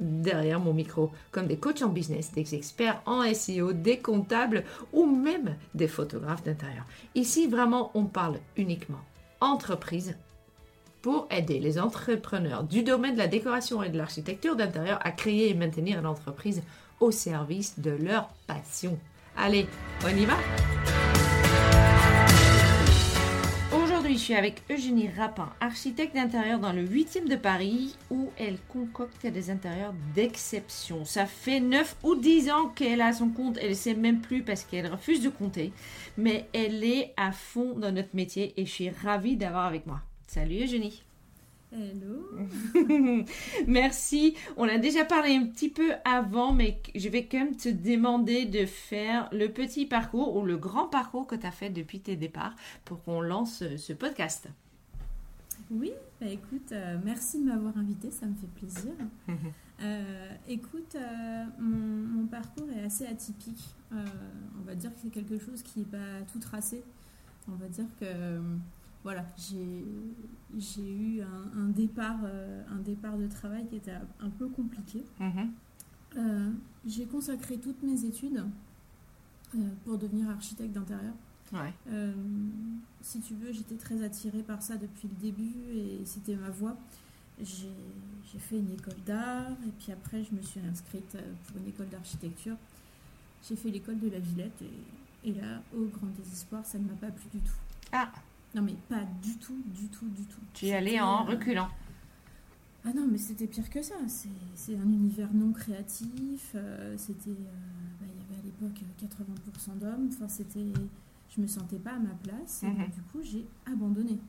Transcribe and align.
derrière 0.00 0.60
mon 0.60 0.72
micro, 0.72 1.10
comme 1.30 1.46
des 1.46 1.56
coachs 1.56 1.82
en 1.82 1.88
business, 1.88 2.32
des 2.32 2.54
experts 2.54 3.00
en 3.06 3.22
SEO, 3.32 3.72
des 3.72 3.98
comptables 3.98 4.64
ou 4.92 5.06
même 5.06 5.56
des 5.74 5.88
photographes 5.88 6.42
d'intérieur. 6.42 6.84
Ici, 7.14 7.46
vraiment, 7.46 7.90
on 7.94 8.04
parle 8.04 8.38
uniquement 8.56 9.00
entreprise 9.40 10.16
pour 11.02 11.26
aider 11.30 11.58
les 11.58 11.78
entrepreneurs 11.78 12.64
du 12.64 12.82
domaine 12.82 13.12
de 13.12 13.18
la 13.18 13.28
décoration 13.28 13.82
et 13.82 13.90
de 13.90 13.98
l'architecture 13.98 14.56
d'intérieur 14.56 14.98
à 15.02 15.10
créer 15.10 15.50
et 15.50 15.54
maintenir 15.54 16.00
l'entreprise 16.00 16.62
au 17.00 17.10
service 17.10 17.78
de 17.78 17.90
leur 17.90 18.30
passion. 18.46 18.98
Allez, 19.36 19.66
on 20.04 20.16
y 20.16 20.24
va? 20.24 20.36
Je 24.14 24.18
suis 24.18 24.34
avec 24.34 24.62
Eugénie 24.70 25.08
Rapin, 25.08 25.50
architecte 25.60 26.14
d'intérieur 26.14 26.60
dans 26.60 26.72
le 26.72 26.86
8e 26.86 27.28
de 27.28 27.36
Paris, 27.36 27.96
où 28.10 28.30
elle 28.38 28.58
concocte 28.68 29.26
des 29.26 29.50
intérieurs 29.50 29.94
d'exception. 30.14 31.04
Ça 31.04 31.26
fait 31.26 31.60
9 31.60 31.96
ou 32.04 32.14
10 32.14 32.50
ans 32.50 32.68
qu'elle 32.68 33.00
a 33.00 33.12
son 33.12 33.28
compte, 33.28 33.58
elle 33.60 33.70
ne 33.70 33.74
sait 33.74 33.94
même 33.94 34.20
plus 34.20 34.42
parce 34.42 34.64
qu'elle 34.64 34.86
refuse 34.86 35.22
de 35.22 35.28
compter, 35.28 35.72
mais 36.16 36.46
elle 36.52 36.84
est 36.84 37.12
à 37.16 37.32
fond 37.32 37.76
dans 37.76 37.92
notre 37.92 38.14
métier 38.14 38.54
et 38.56 38.66
je 38.66 38.70
suis 38.70 38.90
ravie 38.90 39.36
d'avoir 39.36 39.66
avec 39.66 39.86
moi. 39.86 40.00
Salut 40.26 40.62
Eugénie 40.62 41.03
Hello. 41.76 42.30
Merci. 43.66 44.36
On 44.56 44.68
a 44.68 44.78
déjà 44.78 45.04
parlé 45.04 45.34
un 45.34 45.46
petit 45.46 45.68
peu 45.68 45.90
avant, 46.04 46.52
mais 46.52 46.80
je 46.94 47.08
vais 47.08 47.24
quand 47.24 47.38
même 47.38 47.56
te 47.56 47.68
demander 47.68 48.44
de 48.44 48.64
faire 48.64 49.28
le 49.32 49.48
petit 49.48 49.84
parcours 49.84 50.36
ou 50.36 50.44
le 50.44 50.56
grand 50.56 50.86
parcours 50.86 51.26
que 51.26 51.34
tu 51.34 51.44
as 51.44 51.50
fait 51.50 51.70
depuis 51.70 51.98
tes 51.98 52.14
départs 52.14 52.54
pour 52.84 53.02
qu'on 53.02 53.20
lance 53.20 53.62
euh, 53.62 53.76
ce 53.76 53.92
podcast. 53.92 54.48
Oui, 55.68 55.90
bah 56.20 56.28
écoute, 56.28 56.70
euh, 56.70 56.96
merci 57.04 57.40
de 57.40 57.46
m'avoir 57.46 57.76
invité, 57.76 58.12
ça 58.12 58.26
me 58.26 58.34
fait 58.34 58.54
plaisir. 58.54 58.92
Euh, 59.82 60.30
écoute, 60.48 60.96
mon, 61.58 62.26
parcours 62.26 62.68
est 62.70 62.84
assez 62.84 63.04
atypique. 63.06 63.74
on 63.90 64.64
va 64.64 64.76
dire 64.76 64.94
que 64.94 65.00
c'est 65.02 65.10
quelque 65.10 65.36
chose 65.36 65.64
qui 65.64 65.80
n'est 65.80 65.84
pas 65.84 66.22
tout 66.32 66.38
tracé. 66.38 66.84
On 67.48 67.56
va 67.56 67.66
dire 67.66 67.86
que 67.98 68.06
voilà, 69.04 69.22
j'ai 69.36 70.82
eu 70.82 71.20
un, 71.20 71.68
départ, 71.68 72.20
euh, 72.24 72.62
un 72.70 72.80
départ 72.80 73.18
de 73.18 73.26
travail 73.26 73.66
qui 73.68 73.76
était 73.76 73.92
un 73.92 74.30
peu 74.30 74.48
compliqué. 74.48 75.04
Mhm. 75.20 75.52
Euh, 76.16 76.50
j'ai 76.86 77.04
consacré 77.04 77.58
toutes 77.58 77.82
mes 77.82 78.02
études 78.06 78.42
euh, 79.54 79.58
pour 79.84 79.98
devenir 79.98 80.30
architecte 80.30 80.72
d'intérieur. 80.72 81.12
si 83.02 83.20
tu 83.20 83.34
veux, 83.34 83.52
j'étais 83.52 83.76
très 83.76 84.02
attirée 84.02 84.42
par 84.42 84.62
ça 84.62 84.76
depuis 84.78 85.08
le 85.08 85.14
début 85.20 85.52
et 85.74 86.00
c'était 86.06 86.36
ma 86.36 86.48
voie. 86.48 86.76
J'ai 87.38 88.38
fait 88.38 88.58
une 88.58 88.72
école 88.72 89.02
d'art 89.04 89.52
et 89.66 89.70
puis 89.78 89.92
après 89.92 90.24
je 90.24 90.34
me 90.34 90.40
suis 90.40 90.60
inscrite 90.60 91.18
pour 91.46 91.58
une 91.58 91.68
école 91.68 91.88
d'architecture. 91.90 92.56
J'ai 93.46 93.56
fait 93.56 93.68
l'école 93.68 94.00
de 94.00 94.08
la 94.08 94.18
Villette 94.18 94.62
et, 94.62 95.28
et, 95.28 95.34
là, 95.34 95.60
au 95.76 95.84
grand 95.84 96.06
désespoir, 96.16 96.64
ça 96.64 96.78
ne 96.78 96.84
m'a 96.84 96.94
pas 96.94 97.10
plu 97.10 97.26
du 97.34 97.40
tout. 97.40 97.52
Ah 97.92 98.10
non, 98.54 98.62
mais 98.62 98.76
pas 98.88 99.02
du 99.20 99.36
tout, 99.38 99.60
du 99.66 99.88
tout, 99.88 100.08
du 100.08 100.24
tout. 100.24 100.40
Tu 100.52 100.66
y 100.66 100.72
allais 100.72 101.00
en 101.00 101.24
reculant 101.24 101.68
Ah 102.84 102.92
non, 102.94 103.06
mais 103.10 103.18
c'était 103.18 103.48
pire 103.48 103.68
que 103.68 103.82
ça. 103.82 103.96
C'est 104.54 104.76
un 104.76 104.92
univers 104.92 105.32
non 105.34 105.52
créatif. 105.52 106.52
Euh, 106.54 106.94
c'était, 106.96 107.30
euh, 107.30 107.98
bah, 108.00 108.06
il 108.08 108.20
y 108.20 108.24
avait 108.24 108.40
à 108.40 108.44
l'époque 108.44 108.80
80% 109.02 109.78
d'hommes. 109.78 110.08
Enfin, 110.12 110.28
c'était, 110.28 110.72
je 111.28 111.40
me 111.40 111.48
sentais 111.48 111.78
pas 111.78 111.94
à 111.94 111.98
ma 111.98 112.14
place. 112.22 112.62
Et 112.62 112.66
mhm. 112.66 112.90
du 112.90 113.02
coup, 113.02 113.22
j'ai 113.22 113.44
abandonné. 113.66 114.20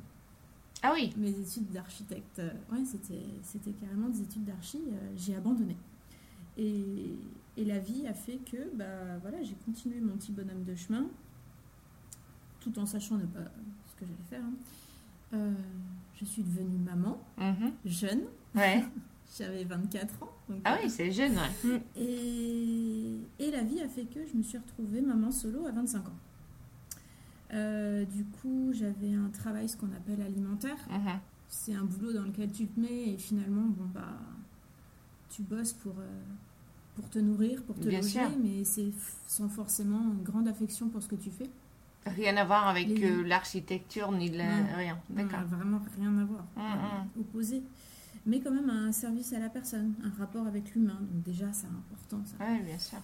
Ah 0.81 0.91
oui. 0.93 1.13
Mes 1.17 1.29
études 1.29 1.71
d'architecte. 1.71 2.39
Euh, 2.39 2.51
ouais, 2.71 2.83
c'était, 2.83 3.25
c'était 3.43 3.73
carrément 3.73 4.09
des 4.09 4.21
études 4.21 4.45
d'archi. 4.45 4.81
j'ai 5.15 5.35
abandonné. 5.35 5.77
Et, 6.57 7.19
et, 7.57 7.65
la 7.65 7.77
vie 7.79 8.07
a 8.07 8.13
fait 8.13 8.39
que, 8.49 8.75
bah 8.75 9.17
voilà, 9.21 9.43
j'ai 9.43 9.55
continué 9.65 9.99
mon 9.99 10.15
petit 10.15 10.31
bonhomme 10.31 10.63
de 10.63 10.73
chemin, 10.73 11.05
tout 12.61 12.79
en 12.79 12.85
sachant 12.85 13.17
ne 13.17 13.25
pas 13.25 13.51
que 13.99 14.05
j'allais 14.05 14.29
faire. 14.29 14.43
Hein. 14.43 14.53
Euh, 15.33 15.53
je 16.19 16.25
suis 16.25 16.43
devenue 16.43 16.77
maman, 16.79 17.19
mhm. 17.37 17.71
jeune. 17.85 18.21
Ouais. 18.53 18.83
J'avais 19.37 19.65
24 19.65 20.23
ans. 20.23 20.29
ah 20.63 20.77
oui, 20.81 20.89
c'est 20.89 21.11
jeune, 21.11 21.33
ouais. 21.33 21.81
Et, 21.97 23.19
et, 23.39 23.51
la 23.51 23.63
vie 23.63 23.81
a 23.81 23.89
fait 23.89 24.05
que 24.05 24.25
je 24.25 24.37
me 24.37 24.43
suis 24.43 24.57
retrouvée 24.57 25.01
maman 25.01 25.29
solo 25.31 25.65
à 25.65 25.71
25 25.71 26.07
ans. 26.07 26.13
Euh, 27.53 28.05
du 28.05 28.23
coup, 28.23 28.71
j'avais 28.71 29.13
un 29.13 29.29
travail, 29.29 29.67
ce 29.67 29.77
qu'on 29.77 29.91
appelle 29.91 30.21
alimentaire. 30.21 30.77
Mhm. 30.89 31.19
C'est 31.49 31.73
un 31.73 31.83
boulot 31.83 32.13
dans 32.13 32.23
lequel 32.23 32.51
tu 32.51 32.67
te 32.67 32.79
mets 32.79 33.09
et 33.09 33.17
finalement, 33.17 33.63
bon, 33.63 33.85
bah, 33.93 34.19
tu 35.29 35.41
bosses 35.41 35.73
pour, 35.73 35.95
euh, 35.99 36.21
pour 36.95 37.09
te 37.09 37.19
nourrir, 37.19 37.61
pour 37.63 37.75
te 37.75 37.89
loger, 37.89 38.21
mais 38.41 38.63
c'est 38.63 38.91
sans 39.27 39.49
forcément 39.49 40.13
une 40.13 40.23
grande 40.23 40.47
affection 40.47 40.89
pour 40.89 41.03
ce 41.03 41.09
que 41.09 41.15
tu 41.15 41.29
fais. 41.29 41.49
Rien 42.05 42.37
à 42.37 42.45
voir 42.45 42.67
avec 42.67 42.87
euh, 43.01 43.23
l'architecture 43.23 44.11
ni 44.11 44.29
la... 44.29 44.63
rien. 44.75 44.99
D'accord. 45.09 45.39
Vraiment 45.49 45.81
rien 45.97 46.15
à 46.17 46.23
voir. 46.23 46.45
Hum, 46.55 46.63
hum. 46.63 47.21
Opposé. 47.21 47.63
Mais 48.25 48.39
quand 48.39 48.51
même 48.51 48.69
un 48.69 48.91
service 48.91 49.33
à 49.33 49.39
la 49.39 49.49
personne, 49.49 49.93
un 50.03 50.19
rapport 50.19 50.45
avec 50.45 50.73
l'humain. 50.75 50.99
Donc 51.01 51.23
déjà, 51.23 51.51
c'est 51.51 51.67
important. 51.67 52.23
Ça. 52.25 52.35
Oui, 52.39 52.61
bien 52.63 52.77
sûr. 52.77 52.99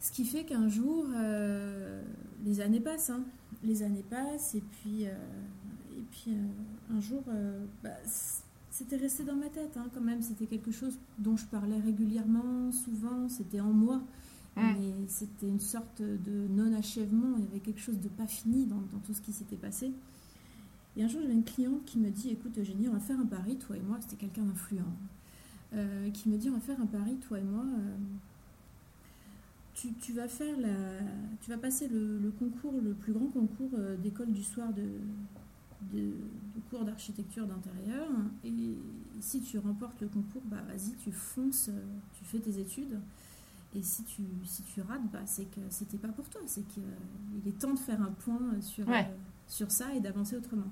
Ce 0.00 0.12
qui 0.12 0.24
fait 0.24 0.44
qu'un 0.44 0.68
jour, 0.68 1.06
euh, 1.14 2.02
les 2.44 2.60
années 2.60 2.80
passent. 2.80 3.10
Hein. 3.10 3.24
Les 3.62 3.82
années 3.82 4.04
passent 4.08 4.54
et 4.54 4.60
puis, 4.60 5.06
euh, 5.06 5.14
et 5.96 6.02
puis 6.10 6.36
un 6.92 7.00
jour, 7.00 7.22
bah, 7.82 7.90
c'était 8.70 8.96
resté 8.96 9.24
dans 9.24 9.36
ma 9.36 9.48
tête 9.48 9.76
hein, 9.76 9.86
quand 9.94 10.00
même. 10.00 10.20
C'était 10.22 10.46
quelque 10.46 10.72
chose 10.72 10.98
dont 11.18 11.36
je 11.36 11.46
parlais 11.46 11.78
régulièrement, 11.78 12.70
souvent. 12.70 13.28
C'était 13.28 13.60
en 13.60 13.72
moi. 13.72 14.02
Mm. 14.56 14.60
Mais 14.60 15.08
c'était 15.08 15.48
une 15.48 15.60
sorte 15.60 16.00
de 16.00 16.48
non-achèvement. 16.48 17.36
Il 17.38 17.44
y 17.44 17.48
avait 17.48 17.60
quelque 17.60 17.80
chose 17.80 18.00
de 18.00 18.08
pas 18.08 18.26
fini 18.26 18.66
dans, 18.66 18.82
tout 19.04 19.14
ce 19.14 19.20
qui 19.20 19.32
s'était 19.32 19.56
passé. 19.56 19.92
Et 20.96 21.02
un 21.02 21.08
jour, 21.08 21.20
j'avais 21.20 21.34
une 21.34 21.44
cliente 21.44 21.84
qui 21.84 21.98
me 21.98 22.10
dit 22.10 22.30
Écoute, 22.30 22.56
Eugénie, 22.58 22.88
on 22.88 22.92
va 22.92 23.00
faire 23.00 23.18
un 23.18 23.26
pari, 23.26 23.56
toi 23.56 23.76
et 23.76 23.80
moi. 23.80 23.98
C'était 24.00 24.16
quelqu'un 24.16 24.42
d'influent. 24.42 24.82
Euh, 25.74 26.10
qui 26.10 26.28
me 26.28 26.36
dit 26.36 26.48
On 26.50 26.54
va 26.54 26.60
faire 26.60 26.80
un 26.80 26.86
pari, 26.86 27.16
toi 27.16 27.38
et 27.38 27.42
moi. 27.42 27.64
Euh, 27.64 27.96
tu, 30.00 30.12
vas 30.12 30.28
faire 30.28 30.58
la, 30.58 30.70
tu 31.42 31.50
vas 31.50 31.58
passer 31.58 31.88
le, 31.88 32.32
concours, 32.38 32.80
le 32.80 32.94
plus 32.94 33.12
grand 33.12 33.26
concours 33.26 33.70
euh, 33.74 33.96
d'école 33.96 34.30
du 34.30 34.42
soir 34.42 34.72
de, 34.72 34.84
de, 35.92 36.12
cours 36.70 36.84
d'architecture 36.84 37.46
d'intérieur. 37.46 38.06
Et 38.44 38.52
si 39.20 39.40
tu 39.40 39.58
remportes 39.58 40.00
le 40.00 40.06
concours, 40.06 40.42
bah 40.46 40.62
vas-y, 40.68 40.94
tu 41.02 41.10
fonces, 41.10 41.70
tu 42.16 42.24
fais 42.24 42.38
tes 42.38 42.60
études. 42.60 43.00
Et 43.74 43.82
si 43.82 44.04
tu, 44.04 44.22
si 44.44 44.62
tu 44.62 44.80
rates, 44.80 45.10
bah, 45.12 45.22
c'est 45.26 45.46
que 45.46 45.60
c'était 45.68 45.98
pas 45.98 46.08
pour 46.08 46.28
toi. 46.28 46.40
C'est 46.46 46.66
qu'il 46.68 46.82
euh, 46.82 47.48
est 47.48 47.58
temps 47.58 47.74
de 47.74 47.78
faire 47.78 48.00
un 48.00 48.12
point 48.12 48.60
sur, 48.60 48.88
euh, 48.88 49.02
sur 49.48 49.70
ça 49.70 49.92
et 49.94 50.00
d'avancer 50.00 50.36
autrement. 50.36 50.70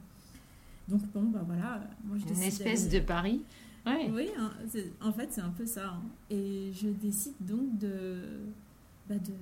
Donc, 0.88 1.02
bon, 1.12 1.24
bah 1.24 1.42
voilà. 1.44 1.80
Moi, 2.04 2.16
je 2.18 2.32
Une 2.32 2.42
espèce 2.42 2.88
de 2.88 3.00
pari. 3.00 3.42
Oui, 3.86 4.28
hein, 4.38 4.52
en 5.00 5.12
fait, 5.12 5.32
c'est 5.32 5.40
un 5.40 5.50
peu 5.50 5.66
ça. 5.66 5.90
Hein. 5.90 6.02
Et 6.30 6.70
je 6.72 6.88
décide 6.88 7.34
donc 7.40 7.78
de, 7.78 8.20
bah, 9.08 9.18
de, 9.18 9.32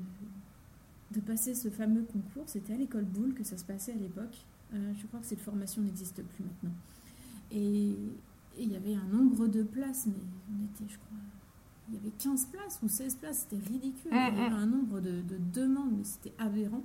de 1.15 1.21
passer 1.21 1.55
ce 1.55 1.69
fameux 1.69 2.03
concours. 2.03 2.45
C'était 2.47 2.73
à 2.73 2.77
l'école 2.77 3.05
Boulle 3.05 3.35
que 3.35 3.45
ça 3.45 3.59
se 3.59 3.65
passait 3.65 3.93
à 3.93 3.97
l'époque. 3.97 4.37
Euh, 4.73 4.93
je 4.99 5.07
crois 5.07 5.21
que 5.21 5.27
cette 5.27 5.41
formation 5.41 5.83
n'existe 5.83 6.23
plus 6.23 6.45
maintenant. 6.45 6.75
Et 7.51 7.95
il 8.59 8.73
y 8.73 8.77
avait 8.77 8.95
un 8.95 9.07
nombre 9.09 9.49
de 9.49 9.63
places, 9.63 10.07
mais 10.07 10.15
on 10.51 10.65
était, 10.65 10.91
je 10.91 10.99
crois, 10.99 11.19
il 11.91 11.97
y 11.97 11.99
avait 11.99 12.11
15 12.19 12.47
places 12.47 12.79
ou 12.83 12.89
16 12.89 13.17
places, 13.17 13.47
c'était 13.51 13.65
ridicule. 13.67 14.13
Mm, 14.13 14.17
il 14.33 14.39
y 14.39 14.41
avait 14.41 14.51
mm. 14.51 14.59
un 14.59 14.67
nombre 14.67 15.01
de, 15.01 15.23
demandes, 15.53 15.93
mais 15.99 16.05
c'était 16.05 16.33
aberrant. 16.39 16.83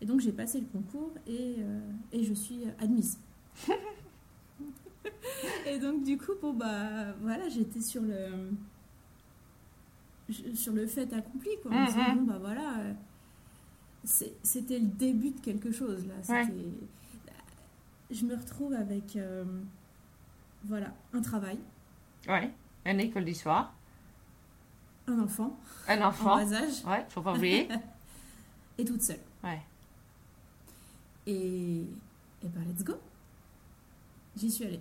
Et 0.00 0.06
donc 0.06 0.20
j'ai 0.20 0.32
passé 0.32 0.60
le 0.60 0.66
concours 0.66 1.12
et, 1.26 1.56
euh, 1.58 1.80
et, 2.12 2.24
je 2.24 2.32
suis 2.34 2.64
admise. 2.80 3.18
et 5.66 5.78
donc, 5.78 6.02
du 6.04 6.16
coup, 6.16 6.32
bon, 6.40 6.52
bah, 6.54 7.12
voilà, 7.20 7.48
j'étais 7.48 7.80
sur 7.80 8.02
le. 8.02 8.50
Sur 10.54 10.72
le 10.72 10.86
fait 10.86 11.12
accompli, 11.12 11.50
quoi. 11.62 11.72
En 11.72 11.84
disant, 11.86 12.14
bon, 12.14 12.22
bah 12.22 12.38
voilà. 12.40 12.78
euh, 12.80 12.92
C'était 14.04 14.78
le 14.78 14.86
début 14.86 15.30
de 15.30 15.40
quelque 15.40 15.72
chose, 15.72 16.06
là. 16.06 16.14
Ouais. 16.28 16.46
Je 18.10 18.24
me 18.24 18.34
retrouve 18.36 18.72
avec. 18.72 19.16
euh, 19.16 19.44
voilà, 20.64 20.94
un 21.12 21.20
travail, 21.20 21.58
Ouais. 22.28 22.52
Une 22.84 23.00
école 23.00 23.24
du 23.24 23.34
soir. 23.34 23.74
Un 25.10 25.20
enfant, 25.20 25.58
Un 25.88 26.00
en 26.02 26.08
enfant. 26.08 26.36
bas 26.36 26.52
âge, 26.52 26.84
Ouais, 26.86 27.04
faut 27.08 27.22
pas 27.22 27.32
oublier. 27.34 27.68
et 28.78 28.84
toute 28.84 29.02
seule. 29.02 29.18
Ouais. 29.44 29.60
Et, 31.26 31.80
et 32.42 32.48
ben, 32.48 32.62
let's 32.68 32.84
go. 32.84 32.94
J'y 34.36 34.50
suis 34.50 34.64
allée. 34.64 34.80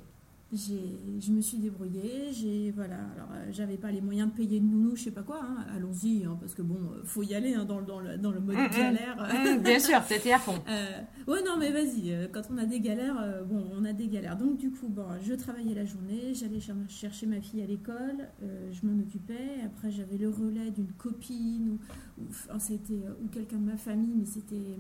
J'ai, 0.52 0.98
je 1.20 1.32
me 1.32 1.42
suis 1.42 1.60
débrouillée. 1.60 2.34
J'ai, 2.34 2.72
voilà, 2.72 2.96
alors 3.16 3.30
euh, 3.34 3.46
j'avais 3.52 3.78
pas 3.78 3.92
les 3.92 4.02
moyens 4.02 4.32
de 4.32 4.36
payer 4.36 4.58
une 4.58 4.72
nounou, 4.72 4.96
je 4.96 5.04
sais 5.04 5.12
pas 5.12 5.22
quoi. 5.22 5.42
hein. 5.44 5.64
Allons-y, 5.76 6.26
hein, 6.26 6.38
parce 6.42 6.56
que 6.56 6.64
bon, 6.64 6.74
euh, 6.92 7.02
faut 7.04 7.22
y 7.22 7.36
aller 7.36 7.54
hein, 7.54 7.66
dans, 7.66 7.80
le- 7.80 7.86
dans, 7.86 8.00
le, 8.00 8.18
dans 8.18 8.32
le 8.32 8.40
mode 8.40 8.56
Mm, 8.58 8.62
mm. 8.64 8.70
galère. 8.80 9.30
Hum, 9.46 9.62
bien 9.62 9.78
sûr, 9.78 10.04
t'étais 10.08 10.32
à 10.34 10.40
fond. 10.40 10.56
Euh, 10.68 11.02
ouais, 11.32 11.44
non, 11.46 11.58
mais 11.60 11.72
vas-y, 11.72 12.12
euh, 12.12 12.28
quand 12.32 12.42
on 12.52 12.58
a 12.58 12.66
des 12.66 12.80
galères, 12.80 13.44
bon, 13.48 13.64
on 13.80 13.86
a 13.86 13.94
des 13.94 14.08
galères. 14.08 14.38
Donc, 14.38 14.58
du 14.58 14.72
coup, 14.72 14.88
bon, 14.88 15.06
je 15.24 15.36
travaillais 15.36 15.76
la 15.76 15.86
journée, 15.86 16.34
j'allais 16.34 16.60
cher- 16.60 16.76
chercher 16.88 17.28
ma 17.28 17.42
fille 17.42 17.62
à 17.62 17.68
l'école, 17.68 18.28
je 18.42 18.88
m'en 18.88 19.00
occupais. 19.00 19.62
Après, 19.66 19.92
j'avais 19.92 20.18
le 20.18 20.30
relais 20.30 20.72
d'une 20.72 20.92
copine 20.94 21.78
ou, 22.18 22.24
ou, 22.24 22.26
enfin, 22.30 22.58
c'était, 22.58 23.04
ou 23.24 23.28
quelqu'un 23.28 23.58
de 23.58 23.66
ma 23.66 23.78
famille, 23.78 24.16
mais 24.18 24.26
c'était 24.26 24.80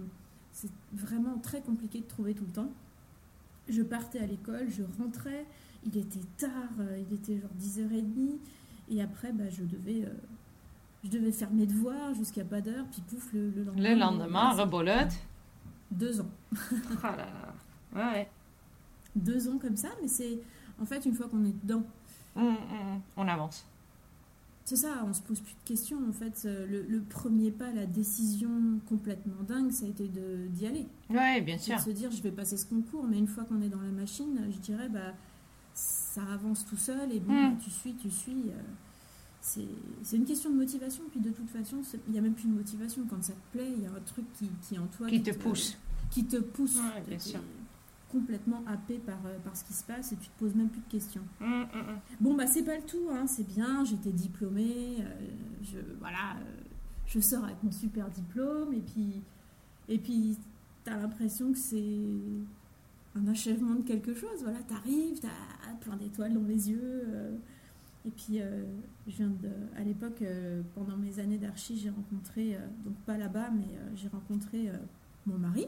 vraiment 0.93 1.37
très 1.37 1.61
compliqué 1.61 1.99
de 1.99 2.05
trouver 2.07 2.33
tout 2.33 2.45
le 2.45 2.51
temps. 2.53 2.71
Je 3.69 3.81
partais 3.83 4.19
à 4.19 4.25
l'école, 4.25 4.67
je 4.69 4.83
rentrais, 5.01 5.45
il 5.85 5.95
était 5.97 6.19
tard, 6.37 6.51
euh, 6.79 6.97
il 7.07 7.13
était 7.15 7.37
genre 7.39 7.49
10h30, 7.59 8.37
et 8.89 9.01
après, 9.01 9.31
bah, 9.31 9.49
je 9.49 9.63
devais. 9.63 10.05
euh, 10.05 10.13
je 11.03 11.09
devais 11.09 11.31
faire 11.31 11.51
mes 11.51 11.65
devoirs 11.65 12.13
jusqu'à 12.13 12.43
pas 12.43 12.59
d'heure, 12.59 12.85
puis 12.91 13.01
pouf, 13.07 13.31
le, 13.33 13.51
le 13.51 13.63
lendemain. 13.63 13.89
Le 13.89 13.95
lendemain, 13.99 14.49
voilà, 14.53 14.63
rebolote. 14.63 15.13
deux 15.91 16.19
ans. 16.19 16.29
Oh 16.53 16.57
là 17.03 17.15
là. 17.15 18.13
Ouais. 18.13 18.29
deux 19.15 19.47
ans 19.47 19.57
comme 19.59 19.77
ça, 19.77 19.89
mais 20.01 20.07
c'est 20.09 20.39
en 20.81 20.85
fait 20.85 21.05
une 21.05 21.13
fois 21.13 21.27
qu'on 21.29 21.45
est 21.45 21.55
dedans, 21.63 21.83
Hum, 22.35 22.45
hum, 22.47 22.55
hum. 22.93 23.01
On 23.17 23.27
avance. 23.27 23.65
C'est 24.69 24.75
ça, 24.75 25.03
on 25.07 25.13
se 25.13 25.21
pose 25.21 25.39
plus 25.39 25.53
de 25.53 25.65
questions. 25.65 25.97
En 26.07 26.13
fait, 26.13 26.43
euh, 26.45 26.67
le, 26.67 26.83
le 26.83 27.01
premier 27.01 27.49
pas, 27.49 27.71
la 27.71 27.85
décision 27.87 28.79
complètement 28.87 29.41
dingue, 29.47 29.71
ça 29.71 29.85
a 29.85 29.89
été 29.89 30.07
de 30.07 30.45
d'y 30.49 30.67
aller, 30.67 30.85
Ouais, 31.09 31.41
bien 31.41 31.57
sûr. 31.57 31.75
de 31.75 31.81
se 31.81 31.89
dire 31.89 32.11
je 32.11 32.21
vais 32.21 32.31
passer 32.31 32.55
ce 32.55 32.65
concours, 32.67 33.05
mais 33.09 33.17
une 33.17 33.27
fois 33.27 33.45
qu'on 33.45 33.61
est 33.61 33.69
dans 33.69 33.81
la 33.81 33.89
machine, 33.91 34.39
je 34.51 34.57
dirais 34.59 34.87
bah 34.89 35.13
ça 35.73 36.21
avance 36.31 36.65
tout 36.67 36.77
seul 36.77 37.11
et 37.11 37.19
bon, 37.19 37.33
Mm. 37.33 37.49
bah, 37.53 37.57
tu 37.63 37.69
suis, 37.71 37.93
tu 37.95 38.11
suis. 38.11 38.43
euh, 38.49 38.61
c'est 39.41 40.17
une 40.17 40.25
question 40.25 40.49
de 40.51 40.55
motivation, 40.55 41.03
puis 41.09 41.19
de 41.21 41.29
toute 41.31 41.49
façon, 41.49 41.77
il 42.07 42.11
n'y 42.11 42.19
a 42.19 42.21
même 42.21 42.33
plus 42.33 42.47
de 42.47 42.53
motivation. 42.53 43.01
Quand 43.09 43.23
ça 43.23 43.33
te 43.33 43.57
plaît, 43.57 43.71
il 43.75 43.83
y 43.83 43.87
a 43.87 43.89
un 43.89 44.01
truc 44.05 44.25
qui, 44.37 44.47
qui 44.61 44.75
est 44.75 44.77
en 44.79 44.85
toi. 44.87 45.07
Qui 45.07 45.23
te 45.23 45.31
pousse. 45.31 45.77
Qui 46.11 46.25
te 46.25 46.37
pousse. 46.37 46.75
Ouais, 46.75 47.01
bien 47.07 47.17
sûr. 47.19 47.39
Complètement 48.11 48.63
happé 48.67 48.97
par, 48.97 49.19
euh, 49.25 49.37
par 49.39 49.55
ce 49.55 49.63
qui 49.63 49.73
se 49.73 49.83
passe 49.83 50.11
et 50.11 50.15
tu 50.17 50.29
te 50.29 50.39
poses 50.39 50.55
même 50.55 50.69
plus 50.69 50.81
de 50.81 50.89
questions. 50.89 51.21
Hum, 51.41 51.67
hum, 51.73 51.79
hum. 51.89 51.99
Bon, 52.19 52.33
bah, 52.35 52.47
c'est 52.47 52.63
pas 52.63 52.75
le 52.75 52.83
tout, 52.83 53.07
hein, 53.11 53.27
c'est 53.27 53.47
bien, 53.47 53.83
j'étais 53.83 54.11
diplômée, 54.11 54.97
euh, 54.99 55.27
je, 55.63 55.77
voilà, 55.99 56.35
euh, 56.37 56.61
je 57.05 57.19
sors 57.19 57.43
avec 57.43 57.61
mon 57.63 57.71
super 57.71 58.09
diplôme, 58.09 58.73
et 58.73 58.81
puis, 58.81 59.21
et 59.87 59.97
puis 59.97 60.37
t'as 60.83 60.97
l'impression 60.97 61.51
que 61.51 61.57
c'est 61.57 61.99
un 63.15 63.27
achèvement 63.27 63.75
de 63.75 63.83
quelque 63.83 64.13
chose, 64.13 64.43
voilà, 64.43 64.59
t'arrives, 64.63 65.19
t'as 65.19 65.73
plein 65.81 65.97
d'étoiles 65.97 66.33
dans 66.33 66.47
les 66.47 66.69
yeux, 66.69 67.03
euh, 67.07 67.35
et 68.05 68.11
puis, 68.11 68.39
je 69.07 69.11
viens 69.11 69.27
de, 69.27 69.49
à 69.77 69.83
l'époque, 69.83 70.23
pendant 70.73 70.95
mes 70.95 71.19
années 71.19 71.37
d'archi, 71.37 71.77
j'ai 71.77 71.89
rencontré, 71.89 72.57
donc 72.85 72.95
pas 73.05 73.17
là-bas, 73.17 73.49
mais 73.51 73.67
j'ai 73.93 74.07
rencontré 74.07 74.71
mon 75.25 75.37
mari. 75.37 75.67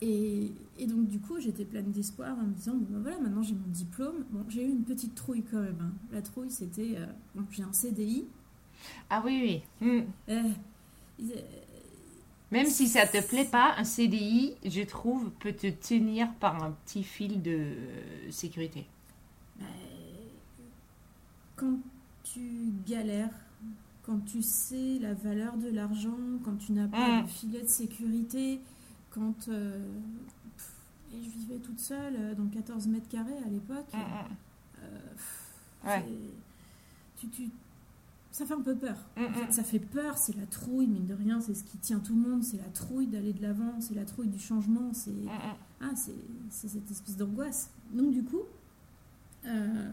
Et, 0.00 0.52
et 0.78 0.86
donc, 0.86 1.08
du 1.08 1.18
coup, 1.18 1.38
j'étais 1.40 1.64
pleine 1.64 1.90
d'espoir 1.90 2.36
en 2.38 2.42
me 2.44 2.52
disant 2.54 2.74
bon, 2.74 2.86
ben 2.90 3.00
voilà, 3.00 3.18
maintenant 3.18 3.42
j'ai 3.42 3.54
mon 3.54 3.66
diplôme. 3.68 4.24
Bon, 4.30 4.44
j'ai 4.48 4.64
eu 4.64 4.70
une 4.70 4.84
petite 4.84 5.14
trouille 5.14 5.42
quand 5.50 5.60
même. 5.60 5.78
hein. 5.80 5.92
La 6.12 6.22
trouille, 6.22 6.50
c'était 6.50 6.94
euh, 6.96 7.06
bon, 7.34 7.44
j'ai 7.50 7.62
un 7.62 7.72
CDI. 7.72 8.26
Ah 9.10 9.22
oui, 9.24 9.62
oui. 9.80 9.86
Hum. 9.88 10.04
Eh, 10.28 10.32
euh, 10.32 11.40
Même 12.52 12.66
si 12.66 12.86
ça 12.88 13.06
te 13.06 13.20
plaît 13.26 13.44
pas, 13.44 13.74
un 13.76 13.84
CDI, 13.84 14.54
je 14.64 14.82
trouve, 14.82 15.30
peut 15.40 15.52
te 15.52 15.68
tenir 15.68 16.32
par 16.34 16.62
un 16.62 16.70
petit 16.84 17.02
fil 17.02 17.42
de 17.42 17.50
euh, 17.50 18.30
sécurité. 18.30 18.86
ben, 19.58 19.66
quand 21.56 21.78
tu 22.22 22.72
galères, 22.86 23.34
quand 24.04 24.20
tu 24.24 24.42
sais 24.42 24.98
la 25.00 25.12
valeur 25.14 25.56
de 25.56 25.68
l'argent, 25.70 26.16
quand 26.44 26.56
tu 26.56 26.72
n'as 26.72 26.86
pas 26.88 27.20
Mm. 27.20 27.22
de 27.24 27.28
filet 27.28 27.62
de 27.62 27.66
sécurité, 27.68 28.60
quand. 29.18 29.48
euh, 29.48 29.78
pff, 30.56 30.72
et 31.12 31.22
je 31.22 31.30
vivais 31.30 31.58
toute 31.58 31.80
seule 31.80 32.14
euh, 32.16 32.34
dans 32.34 32.46
14 32.46 32.86
mètres 32.88 33.08
carrés 33.08 33.38
à 33.44 33.48
l'époque. 33.48 33.86
Hum, 33.94 34.00
hum. 34.00 34.36
Euh, 34.82 34.98
pff, 35.14 35.44
Ouais. 35.84 36.04
c'est- 36.06 37.20
tu, 37.20 37.28
tu- 37.28 37.50
ça 38.30 38.46
fait 38.46 38.54
un 38.54 38.60
peu 38.60 38.74
peur. 38.76 38.96
Mm, 39.16 39.24
En 39.24 39.32
fait, 39.32 39.46
mm. 39.48 39.52
ça 39.52 39.64
fait 39.64 39.78
peur, 39.80 40.16
c'est 40.18 40.36
la 40.36 40.46
trouille, 40.46 40.86
mine 40.86 41.06
de 41.06 41.14
rien, 41.14 41.40
c'est 41.40 41.54
ce 41.54 41.64
qui 41.64 41.78
tient 41.78 41.98
tout 41.98 42.14
le 42.14 42.20
monde, 42.28 42.44
c'est 42.44 42.56
la 42.58 42.68
trouille 42.72 43.06
d'aller 43.08 43.32
de 43.32 43.42
l'avant, 43.42 43.80
c'est 43.80 43.94
la 43.94 44.04
trouille 44.04 44.28
du 44.28 44.38
changement, 44.38 44.92
c'est 44.92 45.10
ah, 45.80 45.90
c'est 45.96 46.68
cette 46.68 46.90
espèce 46.90 47.16
d'angoisse. 47.16 47.70
Donc 47.92 48.12
du 48.12 48.22
coup, 48.24 48.42
euh, 49.46 49.90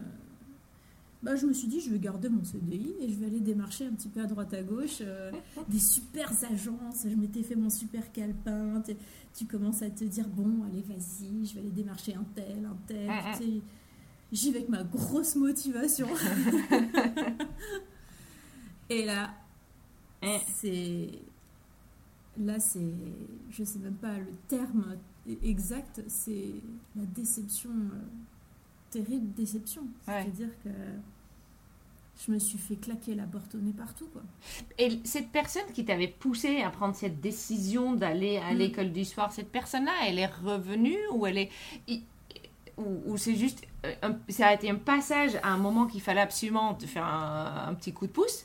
bah, 1.22 1.34
je 1.36 1.46
me 1.46 1.52
suis 1.52 1.66
dit, 1.68 1.80
je 1.80 1.90
vais 1.90 1.98
garder 1.98 2.28
mon 2.28 2.44
CDI 2.44 2.94
et 3.00 3.08
je 3.10 3.14
vais 3.18 3.26
aller 3.26 3.40
démarcher 3.40 3.86
un 3.86 3.92
petit 3.92 4.08
peu 4.08 4.20
à 4.20 4.26
droite 4.26 4.52
à 4.54 4.62
gauche 4.62 4.98
euh, 5.00 5.32
des 5.68 5.78
super 5.80 6.30
agences. 6.50 7.06
Je 7.08 7.14
m'étais 7.16 7.42
fait 7.42 7.56
mon 7.56 7.70
super 7.70 8.12
calepin. 8.12 8.80
Tu, 8.86 8.94
tu 9.34 9.46
commences 9.46 9.82
à 9.82 9.90
te 9.90 10.04
dire, 10.04 10.28
bon, 10.28 10.62
allez, 10.64 10.82
vas-y, 10.82 11.46
je 11.46 11.54
vais 11.54 11.60
aller 11.60 11.70
démarcher 11.70 12.14
un 12.14 12.24
tel, 12.34 12.64
un 12.64 12.76
tel. 12.86 13.10
Tu 13.32 13.38
sais, 13.44 13.60
J'y 14.32 14.50
vais 14.50 14.58
avec 14.58 14.68
ma 14.70 14.82
grosse 14.82 15.36
motivation. 15.36 16.08
et 18.90 19.04
là, 19.04 19.34
Eh. 20.22 20.38
c'est 20.54 21.10
là 22.38 22.58
c'est 22.60 22.92
je 23.50 23.64
sais 23.64 23.78
même 23.78 23.94
pas 23.94 24.18
le 24.18 24.30
terme 24.48 24.96
exact 25.42 26.02
c'est 26.06 26.52
la 26.94 27.04
déception 27.06 27.70
euh, 27.70 27.98
terrible 28.90 29.32
déception 29.34 29.82
Ouais. 30.06 30.22
c'est 30.24 30.28
à 30.28 30.30
dire 30.30 30.50
que 30.62 30.68
je 32.24 32.32
me 32.32 32.38
suis 32.38 32.58
fait 32.58 32.76
claquer 32.76 33.14
la 33.14 33.24
porte 33.24 33.54
au 33.54 33.58
nez 33.58 33.72
partout 33.72 34.06
quoi 34.12 34.22
Et 34.78 35.00
cette 35.04 35.28
personne 35.30 35.70
qui 35.74 35.84
t'avait 35.84 36.08
poussé 36.08 36.62
à 36.62 36.70
prendre 36.70 36.94
cette 36.94 37.20
décision 37.20 37.92
d'aller 37.94 38.38
à 38.38 38.54
Mm. 38.54 38.58
l'école 38.58 38.92
du 38.92 39.04
soir, 39.04 39.32
cette 39.32 39.50
personne-là, 39.52 39.92
elle 40.06 40.18
est 40.18 40.26
revenue 40.26 40.96
ou 41.12 41.26
elle 41.26 41.38
est 41.38 41.50
ou, 42.78 43.12
ou 43.12 43.16
c'est 43.16 43.34
juste 43.34 43.62
euh, 43.86 43.94
un- 44.02 44.16
ça 44.28 44.48
a 44.48 44.54
été 44.54 44.68
un 44.68 44.74
passage 44.76 45.36
à 45.42 45.48
un 45.52 45.56
moment 45.58 45.86
qu'il 45.86 46.00
fallait 46.02 46.20
absolument 46.20 46.74
te 46.74 46.84
faire 46.86 47.04
un, 47.04 47.68
un 47.68 47.74
petit 47.74 47.92
coup 47.92 48.06
de 48.06 48.12
pouce? 48.12 48.44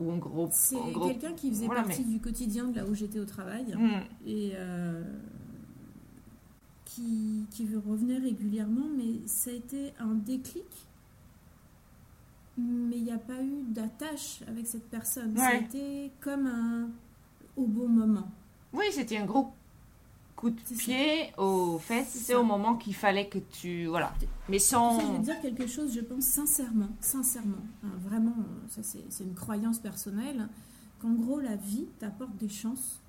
Ou 0.00 0.12
en 0.12 0.16
gros, 0.18 0.48
c'est 0.52 0.76
gros 0.92 1.08
quelqu'un 1.08 1.32
qui 1.32 1.48
faisait 1.50 1.66
voilà, 1.66 1.82
partie 1.82 2.04
du 2.04 2.20
quotidien 2.20 2.66
de 2.66 2.76
là 2.76 2.84
où 2.86 2.94
j'étais 2.94 3.18
au 3.18 3.24
travail 3.24 3.64
Hmm. 3.74 4.00
et 4.26 4.52
euh, 4.54 5.02
qui, 6.84 7.44
qui 7.50 7.64
veut 7.64 7.78
revenir 7.86 8.20
régulièrement, 8.22 8.86
mais 8.96 9.26
ça 9.26 9.50
a 9.50 9.54
été 9.54 9.92
un 9.98 10.14
déclic. 10.14 10.64
Mais 12.58 12.96
il 12.96 13.04
n'y 13.04 13.12
a 13.12 13.18
pas 13.18 13.40
eu 13.40 13.62
d'attache 13.68 14.40
avec 14.48 14.66
cette 14.66 14.88
personne. 14.90 15.36
Ça 15.36 15.46
a 15.46 15.50
Ouais. 15.52 15.60
été 15.62 16.12
comme 16.20 16.46
un 16.46 16.88
au 17.56 17.66
bon 17.66 17.88
moment. 17.88 18.28
Oui, 18.72 18.84
c'était 18.92 19.16
un 19.16 19.24
gros 19.26 19.52
coup 20.36 20.50
de 20.50 20.58
ça. 20.64 20.74
pied 20.76 21.32
aux 21.38 21.78
fesses, 21.78 22.08
C'est 22.10 22.32
ça. 22.32 22.40
au 22.40 22.42
moment 22.44 22.74
qu'il 22.76 22.94
fallait 22.94 23.28
que 23.28 23.38
tu 23.38 23.86
voilà. 23.86 24.12
Mais 24.48 24.58
Ça, 24.58 24.76
je 24.92 24.96
vais 24.98 25.02
sans 25.14 25.18
dire 25.20 25.40
quelque 25.40 25.66
chose, 25.66 25.92
je 25.94 26.00
pense 26.00 26.24
sincèrement, 26.24 26.88
sincèrement, 27.00 27.56
hein, 27.84 27.88
vraiment, 28.04 28.34
ça 28.68 28.82
c'est 28.82 29.04
c'est 29.08 29.24
une 29.24 29.34
croyance 29.34 29.78
personnelle, 29.78 30.48
qu'en 31.00 31.12
gros 31.12 31.40
la 31.40 31.56
vie 31.56 31.86
t'apporte 31.98 32.36
des 32.36 32.48
chances 32.48 33.00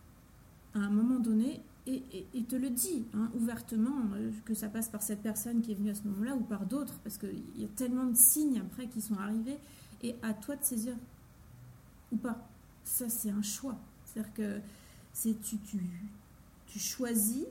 à 0.76 0.80
un 0.80 0.90
moment 0.90 1.20
donné 1.20 1.62
et, 1.90 2.44
te 2.44 2.56
le 2.56 2.70
dit 2.70 3.06
hein, 3.14 3.30
ouvertement, 3.36 3.98
euh, 4.16 4.32
que 4.46 4.54
ça 4.54 4.70
passe 4.70 4.90
par 4.90 5.02
cette 5.02 5.22
personne 5.22 5.62
qui 5.62 5.72
est 5.72 5.76
venue 5.76 5.90
à 5.90 5.96
ce 5.96 6.04
moment-là 6.04 6.36
ou 6.36 6.42
par 6.42 6.66
d'autres, 6.66 7.00
parce 7.04 7.18
qu'il 7.18 7.44
y 7.58 7.66
a 7.66 7.68
tellement 7.76 8.06
de 8.06 8.16
signes 8.16 8.60
après 8.60 8.88
qui 8.88 9.02
sont 9.02 9.16
arrivés, 9.16 9.58
et 10.02 10.16
à 10.22 10.34
toi 10.34 10.56
de 10.56 10.64
saisir 10.64 10.96
ou 12.12 12.18
pas. 12.18 12.48
Ça 12.84 13.10
c'est 13.10 13.30
un 13.30 13.42
choix. 13.42 13.78
C'est-à-dire 14.06 14.34
que 14.34 14.60
c'est 15.14 15.40
tu, 15.42 15.58
tu, 15.60 15.80
tu 16.68 16.80
choisis 16.80 17.46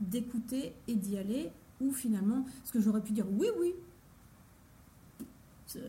d'écouter 0.00 0.74
et 0.88 0.94
d'y 0.94 1.16
aller, 1.18 1.50
ou 1.80 1.92
finalement, 1.92 2.42
parce 2.42 2.70
que 2.70 2.80
j'aurais 2.80 3.02
pu 3.02 3.12
dire 3.12 3.26
oui, 3.30 3.48
oui. 3.58 3.74
C'est 5.66 5.80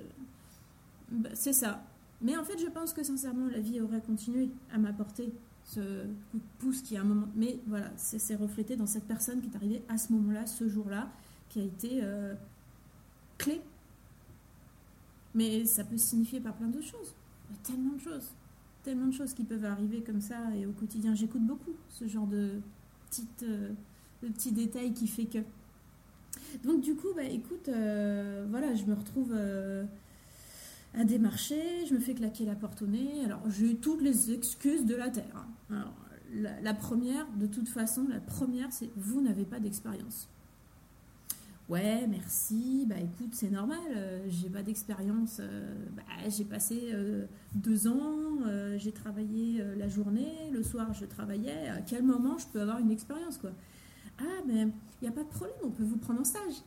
bah, 1.10 1.30
c'est 1.34 1.54
ça. 1.54 1.84
Mais 2.22 2.36
en 2.36 2.44
fait, 2.44 2.58
je 2.60 2.68
pense 2.68 2.94
que 2.94 3.04
sincèrement, 3.04 3.48
la 3.48 3.60
vie 3.60 3.80
aurait 3.80 4.02
continué 4.02 4.50
à 4.74 4.78
m'apporter 4.78 5.32
ce 5.68 6.06
coup 6.32 6.38
de 6.38 6.60
pouce 6.60 6.82
qui 6.82 6.98
a 6.98 7.02
un 7.02 7.04
moment. 7.04 7.28
Mais 7.36 7.60
voilà, 7.68 7.92
c'est 7.98 8.36
reflété 8.36 8.76
dans 8.78 8.88
cette 8.88 9.06
personne 9.06 9.42
qui 9.42 9.50
est 9.50 9.56
arrivée 9.56 9.84
à 9.90 9.98
ce 9.98 10.14
moment-là, 10.14 10.46
ce 10.48 10.68
jour-là, 10.68 11.12
qui 11.50 11.60
a 11.60 11.64
été 11.64 12.00
euh, 12.02 12.34
clé. 13.38 13.62
Mais 15.36 15.66
ça 15.66 15.84
peut 15.84 15.98
signifier 15.98 16.40
par 16.40 16.56
plein 16.56 16.68
d'autres 16.68 16.88
choses. 16.88 17.14
Tellement 17.64 17.94
de 17.94 18.00
choses. 18.00 18.32
Tellement 18.84 19.08
de 19.08 19.14
choses 19.14 19.34
qui 19.34 19.44
peuvent 19.44 19.66
arriver 19.66 20.02
comme 20.02 20.22
ça 20.22 20.38
et 20.56 20.66
au 20.66 20.72
quotidien. 20.72 21.14
J'écoute 21.14 21.46
beaucoup 21.46 21.74
ce 21.90 22.08
genre 22.08 22.28
de, 22.28 22.62
euh, 23.44 23.70
de 24.24 24.28
petits 24.30 24.54
détails 24.54 24.94
qui 24.94 25.08
fait 25.08 25.26
que. 25.26 25.40
Donc 26.64 26.80
du 26.80 26.96
coup, 26.96 27.10
bah, 27.14 27.24
écoute, 27.24 27.68
euh, 27.68 28.48
voilà, 28.50 28.74
je 28.74 28.86
me 28.86 28.94
retrouve 28.94 29.34
à 30.94 31.04
démarcher, 31.04 31.86
je 31.88 31.94
me 31.94 32.00
fais 32.00 32.14
claquer 32.14 32.46
la 32.46 32.56
porte 32.56 32.82
au 32.82 32.88
nez. 32.88 33.24
Alors, 33.26 33.42
j'ai 33.50 33.72
eu 33.72 33.76
toutes 33.76 34.02
les 34.02 34.32
excuses 34.32 34.86
de 34.86 34.96
la 34.96 35.10
Terre. 35.10 35.46
Alors, 35.70 35.94
la, 36.34 36.74
première, 36.74 37.28
de 37.38 37.48
toute 37.48 37.70
façon, 37.70 38.06
la 38.10 38.20
première, 38.20 38.72
c'est 38.72 38.90
vous 38.96 39.22
n'avez 39.22 39.46
pas 39.46 39.60
d'expérience. 39.60 40.28
Ouais, 41.70 42.08
merci. 42.08 42.86
Bah 42.88 42.96
écoute, 42.98 43.34
c'est 43.34 43.50
normal. 43.50 43.78
Euh, 43.94 44.26
j'ai 44.30 44.50
pas 44.50 44.64
d'expérience. 44.64 45.40
Euh, 45.42 45.76
bah, 45.96 46.04
j'ai 46.30 46.46
passé 46.46 46.92
euh, 46.94 47.26
deux 47.56 47.88
ans. 47.88 48.40
j'ai 48.78 48.94
travaillé 48.94 49.62
la 49.78 49.90
journée. 49.90 50.50
Le 50.54 50.64
soir, 50.64 50.94
je 50.94 51.06
travaillais. 51.06 51.68
À 51.68 51.82
quel 51.82 52.04
moment 52.04 52.38
je 52.38 52.48
peux 52.48 52.62
avoir 52.62 52.80
une 52.80 52.92
expérience, 52.92 53.38
quoi? 53.38 53.52
Ah, 54.20 54.42
mais 54.48 54.62
il 54.62 55.04
n'y 55.04 55.08
a 55.08 55.12
pas 55.12 55.24
de 55.24 55.30
problème. 55.30 55.58
On 55.64 55.70
peut 55.70 55.84
vous 55.84 55.98
prendre 55.98 56.22
en 56.22 56.24
stage. 56.24 56.64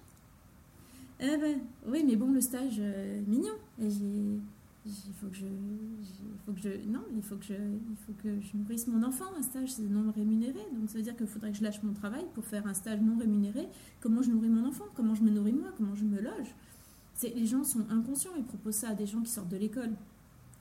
Eh 1.22 1.36
ben, 1.36 1.60
oui, 1.86 2.02
mais 2.06 2.16
bon, 2.16 2.32
le 2.32 2.40
stage, 2.40 2.76
euh, 2.78 3.20
mignon. 3.26 3.52
il 3.78 4.40
faut 5.20 5.26
que 5.26 5.36
je, 5.36 5.44
faut 6.46 6.52
que 6.52 6.60
je, 6.60 6.88
non, 6.88 7.00
il 7.14 7.22
faut 7.22 7.36
que 7.36 7.44
je, 7.44 7.52
il 7.52 7.96
faut 8.06 8.12
que 8.22 8.40
je 8.40 8.56
nourrisse 8.56 8.86
mon 8.86 9.02
enfant. 9.02 9.26
Un 9.38 9.42
stage, 9.42 9.72
c'est 9.72 9.82
non 9.82 10.10
rémunéré, 10.12 10.60
donc 10.72 10.88
ça 10.88 10.96
veut 10.96 11.04
dire 11.04 11.14
qu'il 11.14 11.26
faudrait 11.26 11.50
que 11.50 11.58
je 11.58 11.62
lâche 11.62 11.82
mon 11.82 11.92
travail 11.92 12.24
pour 12.34 12.46
faire 12.46 12.66
un 12.66 12.72
stage 12.72 13.00
non 13.02 13.18
rémunéré. 13.18 13.68
Comment 14.00 14.22
je 14.22 14.30
nourris 14.30 14.48
mon 14.48 14.66
enfant? 14.66 14.86
Comment 14.94 15.14
je 15.14 15.22
me 15.22 15.30
nourris 15.30 15.52
moi? 15.52 15.68
Comment 15.76 15.94
je 15.94 16.04
me 16.04 16.20
loge? 16.20 16.54
Les 17.22 17.44
gens 17.44 17.64
sont 17.64 17.84
inconscients. 17.90 18.30
Ils 18.38 18.44
proposent 18.44 18.76
ça 18.76 18.88
à 18.88 18.94
des 18.94 19.06
gens 19.06 19.20
qui 19.20 19.30
sortent 19.30 19.50
de 19.50 19.58
l'école. 19.58 19.90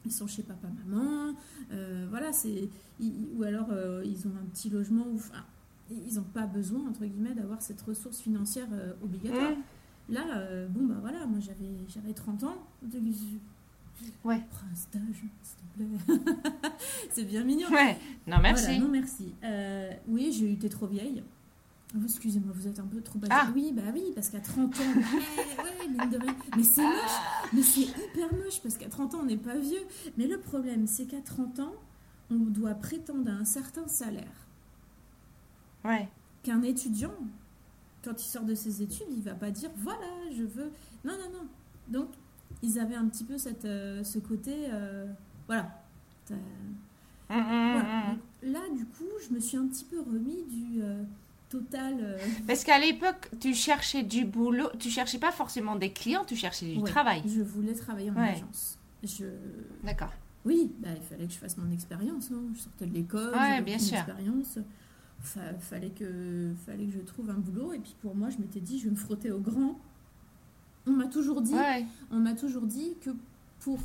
Ils 0.05 0.11
sont 0.11 0.27
chez 0.27 0.43
papa, 0.43 0.67
maman, 0.85 1.35
euh, 1.71 2.07
voilà, 2.09 2.31
c'est, 2.31 2.69
ou 3.01 3.43
alors 3.43 3.67
euh, 3.71 4.01
ils 4.05 4.27
ont 4.27 4.31
un 4.31 4.45
petit 4.45 4.69
logement, 4.69 5.05
ou 5.05 5.15
enfin, 5.15 5.43
ils 5.89 6.15
n'ont 6.15 6.23
pas 6.33 6.47
besoin 6.47 6.87
entre 6.87 7.05
guillemets 7.05 7.35
d'avoir 7.35 7.61
cette 7.61 7.81
ressource 7.81 8.19
financière 8.19 8.67
obligatoire. 9.03 9.53
Là, 10.09 10.25
euh, 10.35 10.67
bon, 10.67 10.85
bah 10.85 10.97
voilà, 11.01 11.25
moi 11.25 11.39
j'avais, 11.39 11.69
j'avais 11.87 12.13
30 12.13 12.43
ans. 12.43 12.57
Ouais. 14.23 14.41
Prends 14.49 14.67
un 14.71 14.75
stage, 14.75 15.23
s'il 15.41 15.57
te 15.67 16.15
plaît. 16.15 16.69
c'est 17.09 17.25
bien 17.25 17.43
mignon. 17.43 17.69
Ouais. 17.69 17.97
Non, 18.27 18.37
merci. 18.41 18.79
non, 18.79 18.87
merci. 18.89 19.33
Euh, 19.43 19.91
oui, 20.07 20.31
j'ai 20.31 20.51
été 20.51 20.69
trop 20.69 20.87
vieille. 20.87 21.23
Oh, 21.95 22.01
excusez-moi, 22.03 22.53
vous 22.55 22.67
êtes 22.67 22.79
un 22.79 22.85
peu 22.85 23.01
trop 23.01 23.19
âgée. 23.19 23.31
Ah. 23.31 23.51
Oui, 23.55 23.71
bah 23.73 23.81
oui, 23.93 24.11
parce 24.13 24.29
qu'à 24.29 24.39
30 24.39 24.75
ans, 24.79 24.83
Mais 26.57 26.63
c'est 26.63 26.83
moche. 26.83 27.19
Mais 27.51 27.61
c'est 27.61 27.81
hyper 27.81 28.31
moche, 28.33 28.61
parce 28.61 28.77
qu'à 28.77 28.89
30 28.89 29.15
ans, 29.15 29.19
on 29.21 29.25
n'est 29.25 29.37
pas 29.37 29.57
vieux. 29.57 29.81
Mais 30.17 30.27
le 30.27 30.39
problème, 30.39 30.85
c'est 30.85 31.05
qu'à 31.05 31.21
30 31.21 31.59
ans, 31.59 31.73
on 32.29 32.35
doit 32.35 32.75
prétendre 32.75 33.31
à 33.31 33.33
un 33.33 33.45
certain 33.45 33.87
salaire. 33.87 34.47
Ouais. 35.83 36.07
Qu'un 36.43 36.61
étudiant, 36.61 37.15
quand 38.03 38.21
il 38.21 38.27
sort 38.27 38.43
de 38.43 38.55
ses 38.55 38.81
études, 38.81 39.07
il 39.11 39.21
va 39.21 39.33
pas 39.33 39.51
dire 39.51 39.69
voilà, 39.77 40.07
je 40.35 40.43
veux. 40.43 40.71
Non, 41.03 41.13
non, 41.13 41.31
non. 41.33 41.47
Donc, 41.87 42.07
ils 42.61 42.79
avaient 42.79 42.95
un 42.95 43.07
petit 43.07 43.23
peu 43.23 43.37
cette, 43.37 43.65
euh, 43.65 44.03
ce 44.03 44.19
côté. 44.19 44.53
Euh, 44.71 45.05
voilà. 45.47 45.69
Là, 47.29 48.61
du 48.75 48.85
coup, 48.85 49.05
je 49.27 49.33
me 49.33 49.39
suis 49.39 49.57
un 49.57 49.67
petit 49.67 49.85
peu 49.85 49.99
remis 49.99 50.43
du 50.49 50.81
euh, 50.81 51.03
total. 51.49 52.17
Parce 52.47 52.63
qu'à 52.63 52.79
l'époque, 52.79 53.29
tu 53.39 53.53
cherchais 53.53 54.03
du 54.03 54.25
boulot, 54.25 54.69
tu 54.79 54.89
cherchais 54.89 55.19
pas 55.19 55.31
forcément 55.31 55.75
des 55.75 55.91
clients, 55.91 56.25
tu 56.25 56.35
cherchais 56.35 56.73
du 56.73 56.83
travail. 56.83 57.21
Je 57.25 57.41
voulais 57.41 57.73
travailler 57.73 58.11
en 58.11 58.17
agence. 58.17 58.77
Je... 59.03 59.25
D'accord. 59.83 60.11
Oui, 60.45 60.71
bah, 60.79 60.89
il 60.95 61.03
fallait 61.03 61.27
que 61.27 61.33
je 61.33 61.37
fasse 61.37 61.57
mon 61.57 61.69
expérience. 61.71 62.29
Hein. 62.31 62.41
Je 62.55 62.61
sortais 62.61 62.85
de 62.85 62.93
l'école, 62.93 63.33
ouais, 63.35 63.61
bien 63.61 63.77
sûr. 63.77 63.97
expérience 63.97 64.57
fallait, 65.21 65.89
que, 65.89 66.53
fallait 66.65 66.85
que 66.85 66.93
je 66.93 66.99
trouve 66.99 67.29
un 67.29 67.38
boulot. 67.38 67.73
Et 67.73 67.79
puis 67.79 67.95
pour 68.01 68.15
moi, 68.15 68.29
je 68.29 68.38
m'étais 68.38 68.59
dit, 68.59 68.79
je 68.79 68.85
vais 68.85 68.91
me 68.91 68.95
frotter 68.95 69.31
au 69.31 69.39
grand. 69.39 69.79
On 70.88 70.91
m'a 70.91 71.07
toujours 71.07 71.41
dit, 71.41 71.55
on 72.11 72.17
m'a 72.17 72.33
toujours 72.33 72.65
dit 72.65 72.93
que 73.01 73.11
pour 73.59 73.79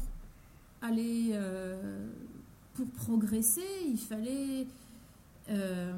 aller, 0.81 1.31
euh, 1.33 2.07
pour 2.75 2.87
progresser, 2.91 3.63
il 3.87 3.99
fallait. 3.99 4.67
Euh, 5.51 5.93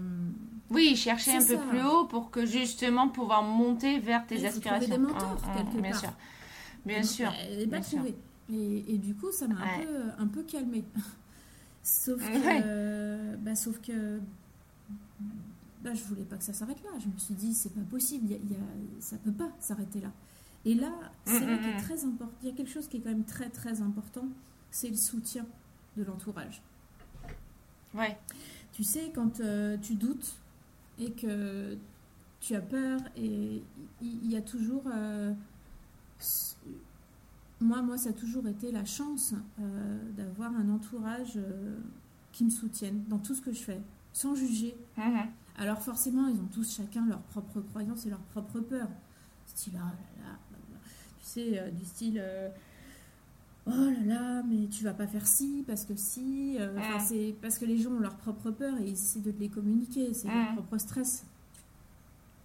oui, 0.70 0.96
chercher 0.96 1.36
un 1.36 1.44
peu 1.44 1.58
plus 1.68 1.82
haut 1.82 2.06
pour 2.06 2.30
que 2.30 2.44
justement 2.44 3.08
pouvoir 3.08 3.42
monter 3.42 4.00
vers 4.00 4.26
tes 4.26 4.44
aspirations. 4.44 4.88
des 4.88 4.98
mentors 4.98 5.38
ah, 5.44 5.52
ah, 5.52 5.58
quelque 5.58 5.80
bien 5.80 5.90
part. 5.92 6.00
Sûr. 6.00 6.12
Bien 6.84 7.02
sûr. 7.02 7.32
pas 7.70 7.80
Et, 8.52 8.94
et, 8.94 8.98
du 8.98 9.14
coup, 9.14 9.30
ça 9.30 9.46
m'a 9.46 9.54
un 9.54 9.82
peu, 9.82 10.22
un 10.22 10.26
peu 10.26 10.42
calmé. 10.42 10.84
sauf 11.82 12.20
que, 12.20 13.36
bah, 13.36 13.54
sauf 13.54 13.80
que 13.80 14.20
bah, 15.82 15.94
je 15.94 16.02
voulais 16.04 16.24
pas 16.24 16.36
que 16.36 16.44
ça 16.44 16.52
s'arrête 16.52 16.82
là. 16.82 16.90
Je 16.98 17.06
me 17.06 17.18
suis 17.18 17.34
dit, 17.34 17.54
c'est 17.54 17.74
pas 17.74 17.80
possible, 17.82 18.30
y 18.30 18.34
a, 18.34 18.38
ça 19.00 19.16
peut 19.18 19.32
pas 19.32 19.50
s'arrêter 19.60 20.00
là. 20.00 20.12
Et 20.64 20.74
là, 20.74 20.92
c'est 21.24 21.38
vrai 21.38 21.58
qu'il 21.58 21.68
est 21.68 21.80
très 21.80 22.04
important. 22.04 22.34
Il 22.42 22.48
y 22.48 22.52
a 22.52 22.54
quelque 22.54 22.70
chose 22.70 22.88
qui 22.88 22.96
est 22.96 23.00
quand 23.00 23.10
même 23.10 23.24
très 23.24 23.48
très 23.50 23.82
important, 23.82 24.26
c'est 24.70 24.88
le 24.88 24.96
soutien 24.96 25.46
de 25.96 26.02
l'entourage. 26.02 26.60
Ouais. 27.94 28.18
Tu 28.72 28.82
sais, 28.82 29.12
quand 29.14 29.40
euh, 29.40 29.76
tu 29.78 29.94
doutes 29.94 30.36
et 30.98 31.12
que 31.12 31.78
tu 32.40 32.56
as 32.56 32.60
peur, 32.60 33.00
et 33.16 33.62
il 34.02 34.30
y, 34.30 34.36
a 34.36 34.42
toujours. 34.42 34.82
Euh, 34.92 35.32
moi, 37.60 37.80
moi, 37.82 37.96
ça 37.96 38.10
a 38.10 38.12
toujours 38.12 38.48
été 38.48 38.72
la 38.72 38.84
chance 38.84 39.34
euh, 39.60 39.98
d'avoir 40.16 40.52
un 40.54 40.68
entourage 40.68 41.38
qui 42.32 42.44
me 42.44 42.50
soutienne 42.50 43.04
dans 43.08 43.18
tout 43.18 43.34
ce 43.34 43.40
que 43.40 43.52
je 43.52 43.62
fais 43.62 43.80
sans 44.16 44.34
juger. 44.34 44.74
Mhm. 44.96 45.28
Alors 45.58 45.78
forcément, 45.82 46.26
ils 46.26 46.40
ont 46.40 46.48
tous 46.52 46.76
chacun 46.76 47.06
leur 47.06 47.20
propre 47.20 47.60
croyance 47.60 48.06
et 48.06 48.10
leur 48.10 48.20
propre 48.20 48.60
peur. 48.60 48.88
Style, 49.46 49.74
oh 49.76 49.78
là 49.78 50.24
là, 50.24 50.38
tu 51.20 51.26
sais, 51.26 51.58
euh, 51.58 51.70
du 51.70 51.84
style, 51.84 52.18
euh, 52.18 52.48
oh 53.66 53.70
là 53.70 54.00
là, 54.06 54.42
mais 54.42 54.68
tu 54.68 54.84
vas 54.84 54.94
pas 54.94 55.06
faire 55.06 55.26
ci 55.26 55.64
parce 55.66 55.84
que 55.84 55.94
si. 55.96 56.56
Euh, 56.58 56.98
c'est 56.98 57.36
parce 57.42 57.58
que 57.58 57.66
les 57.66 57.76
gens 57.76 57.90
ont 57.90 58.00
leur 58.00 58.16
propre 58.16 58.50
peur 58.50 58.78
et 58.78 58.84
ils 58.84 58.92
essaient 58.92 59.20
de 59.20 59.34
les 59.38 59.50
communiquer, 59.50 60.14
c'est 60.14 60.28
leur 60.28 60.54
propre 60.54 60.78
stress. 60.78 61.26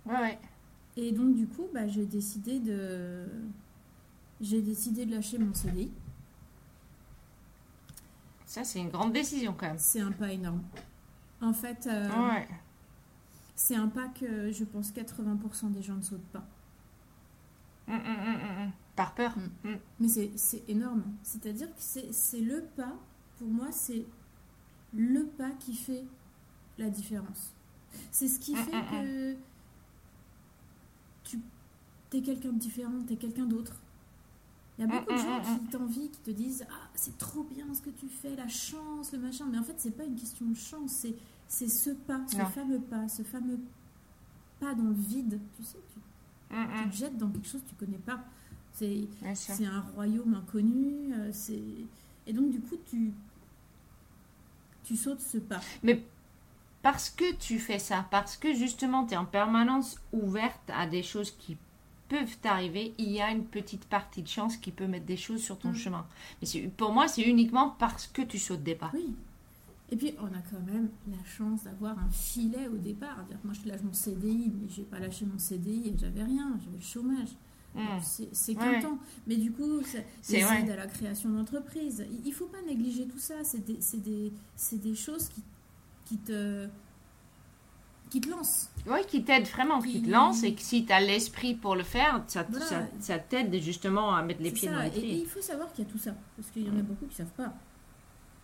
Ouais, 0.05 0.39
Et 0.97 1.13
donc 1.13 1.35
du 1.35 1.47
coup, 1.47 1.67
bah, 1.73 1.87
j'ai 1.87 2.05
décidé 2.05 2.59
de, 2.59 3.25
j'ai 4.41 4.61
décidé 4.61 5.05
de 5.05 5.11
lâcher 5.11 5.37
mon 5.37 5.53
CDI. 5.53 5.89
Ça, 8.45 8.65
c'est 8.65 8.79
une 8.79 8.89
grande 8.89 9.13
décision 9.13 9.55
quand 9.57 9.67
même. 9.67 9.79
C'est 9.79 10.01
un 10.01 10.11
pas 10.11 10.33
énorme. 10.33 10.61
En 11.41 11.53
fait, 11.53 11.87
euh, 11.87 12.07
c'est 13.55 13.75
un 13.75 13.87
pas 13.87 14.07
que 14.09 14.51
je 14.51 14.63
pense 14.63 14.91
80% 14.91 15.71
des 15.71 15.81
gens 15.81 15.95
ne 15.95 16.01
sautent 16.01 16.21
pas. 16.31 16.45
Hum, 17.87 17.95
hum, 17.95 18.61
hum, 18.63 18.71
Par 18.95 19.13
peur. 19.15 19.33
Mais 19.99 20.07
c'est 20.07 20.63
énorme. 20.69 21.03
C'est-à-dire 21.23 21.67
que 21.67 21.81
c'est 22.11 22.39
le 22.41 22.63
pas, 22.75 22.93
pour 23.37 23.47
moi, 23.47 23.71
c'est 23.71 24.05
le 24.93 25.25
pas 25.25 25.51
qui 25.59 25.75
fait 25.75 26.05
la 26.77 26.89
différence. 26.89 27.53
C'est 28.11 28.27
ce 28.27 28.39
qui 28.39 28.55
fait 28.55 28.71
que 28.71 29.35
tu 31.23 31.39
es 32.13 32.21
quelqu'un 32.21 32.51
de 32.51 32.59
différent, 32.59 33.03
tu 33.07 33.13
es 33.13 33.17
quelqu'un 33.17 33.45
d'autre. 33.45 33.80
Il 34.81 34.87
y 34.87 34.91
a 34.91 34.99
beaucoup 34.99 35.13
de 35.13 35.17
gens 35.17 35.41
qui 35.41 35.65
t'envient, 35.67 36.07
qui 36.07 36.19
te 36.19 36.31
disent 36.31 36.65
Ah, 36.67 36.89
c'est 36.95 37.15
trop 37.19 37.43
bien 37.43 37.71
ce 37.71 37.81
que 37.81 37.91
tu 37.91 38.07
fais, 38.07 38.35
la 38.35 38.47
chance, 38.47 39.11
le 39.11 39.19
machin. 39.19 39.45
Mais 39.51 39.59
en 39.59 39.63
fait, 39.63 39.75
c'est 39.77 39.95
pas 39.95 40.05
une 40.05 40.15
question 40.15 40.47
de 40.47 40.55
chance, 40.55 40.91
c'est 40.91 41.15
c'est 41.47 41.67
ce 41.67 41.91
pas, 41.91 42.21
ce 42.27 42.37
fameux 42.37 42.79
pas, 42.79 43.07
ce 43.07 43.21
fameux 43.21 43.59
pas 44.59 44.73
dans 44.73 44.85
le 44.85 44.95
vide. 44.95 45.39
Tu 45.55 45.63
sais, 45.63 45.77
tu, 45.93 46.55
mm, 46.55 46.61
mm. 46.61 46.89
te 46.89 46.95
jettes 46.95 47.17
dans 47.17 47.29
quelque 47.29 47.47
chose 47.47 47.61
que 47.61 47.69
tu 47.69 47.75
connais 47.75 47.99
pas. 47.99 48.23
C'est, 48.73 49.07
c'est 49.35 49.65
un 49.65 49.81
royaume 49.93 50.33
inconnu. 50.33 51.13
Euh, 51.13 51.29
c'est... 51.31 51.61
Et 52.25 52.33
donc, 52.33 52.51
du 52.51 52.61
coup, 52.61 52.77
tu, 52.89 53.11
tu 54.83 54.95
sautes 54.95 55.19
ce 55.19 55.37
pas. 55.39 55.59
Mais 55.83 56.03
parce 56.81 57.09
que 57.09 57.35
tu 57.35 57.59
fais 57.59 57.79
ça, 57.79 58.07
parce 58.09 58.37
que 58.37 58.53
justement, 58.55 59.05
tu 59.05 59.13
es 59.13 59.17
en 59.17 59.25
permanence 59.25 59.99
ouverte 60.13 60.71
à 60.73 60.87
des 60.87 61.03
choses 61.03 61.31
qui 61.31 61.57
peuvent 62.11 62.37
t'arriver, 62.41 62.93
il 62.97 63.09
y 63.09 63.21
a 63.21 63.31
une 63.31 63.45
petite 63.45 63.85
partie 63.85 64.21
de 64.21 64.27
chance 64.27 64.57
qui 64.57 64.71
peut 64.71 64.85
mettre 64.85 65.05
des 65.05 65.15
choses 65.15 65.41
sur 65.41 65.57
ton 65.57 65.69
mm. 65.69 65.75
chemin. 65.75 66.05
Mais 66.41 66.67
pour 66.75 66.91
moi, 66.91 67.07
c'est 67.07 67.21
uniquement 67.21 67.75
parce 67.79 68.07
que 68.07 68.21
tu 68.21 68.37
sautes 68.37 68.63
des 68.63 68.75
pas. 68.75 68.91
Oui, 68.93 69.15
et 69.93 69.97
puis, 69.97 70.13
on 70.19 70.27
a 70.27 70.41
quand 70.49 70.61
même 70.65 70.89
la 71.09 71.23
chance 71.25 71.65
d'avoir 71.65 71.99
un 71.99 72.09
filet 72.09 72.67
au 72.67 72.77
départ. 72.77 73.25
Moi, 73.43 73.53
je 73.53 73.69
lâche 73.69 73.81
mon 73.83 73.91
CDI, 73.91 74.49
mais 74.55 74.69
j'ai 74.69 74.83
pas 74.83 74.99
lâché 74.99 75.25
mon 75.25 75.37
CDI 75.37 75.89
et 75.89 75.97
j'avais 75.97 76.23
rien, 76.23 76.57
j'avais 76.63 76.77
le 76.77 76.83
chômage. 76.83 77.27
Mmh. 77.75 77.81
C'est 78.31 78.55
qu'un 78.55 78.79
temps. 78.79 78.97
Mais 79.27 79.35
du 79.35 79.51
coup, 79.51 79.81
c'est 80.21 80.39
aide 80.39 80.69
à 80.69 80.77
la 80.77 80.87
création 80.87 81.29
d'entreprise. 81.29 82.05
Il 82.23 82.29
ne 82.29 82.33
faut 82.33 82.47
pas 82.47 82.61
négliger 82.65 83.05
tout 83.05 83.19
ça. 83.19 83.35
C'est 83.43 83.65
des, 83.65 83.79
des, 83.99 84.31
des, 84.77 84.95
choses 84.95 85.27
qui, 85.27 85.43
qui 86.05 86.17
te 86.19 86.67
qui 88.11 88.19
te 88.19 88.29
lance. 88.29 88.69
Oui, 88.85 88.99
qui 89.07 89.23
t'aide 89.23 89.47
vraiment, 89.47 89.81
qui, 89.81 90.01
te 90.01 90.09
lance 90.09 90.43
et 90.43 90.53
que 90.53 90.61
si 90.61 90.85
tu 90.85 90.91
as 90.91 90.99
l'esprit 90.99 91.55
pour 91.55 91.75
le 91.75 91.83
faire, 91.83 92.21
ça, 92.27 92.45
ça, 92.99 93.19
t'aide 93.19 93.55
justement 93.61 94.13
à 94.13 94.21
mettre 94.21 94.43
les 94.43 94.51
pieds 94.51 94.69
dans 94.69 94.81
les 94.81 94.89
pieds. 94.89 95.13
Et, 95.13 95.21
il 95.21 95.25
faut 95.25 95.41
savoir 95.41 95.71
qu'il 95.71 95.85
y 95.85 95.87
a 95.87 95.91
tout 95.91 95.97
ça, 95.97 96.11
parce 96.35 96.51
qu'il 96.51 96.67
y 96.67 96.69
en 96.69 96.77
a 96.77 96.81
beaucoup 96.81 97.05
qui 97.05 97.21
ne 97.21 97.25
savent 97.25 97.35
pas 97.35 97.53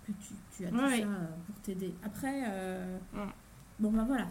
que 0.06 0.12
tu, 0.58 0.66
as 0.66 0.70
tout 0.70 0.78
ça 0.78 1.08
pour 1.46 1.56
t'aider. 1.62 1.94
Après, 2.02 2.44
euh, 2.48 2.98
bon 3.78 3.92
ben 3.92 4.06
voilà. 4.06 4.28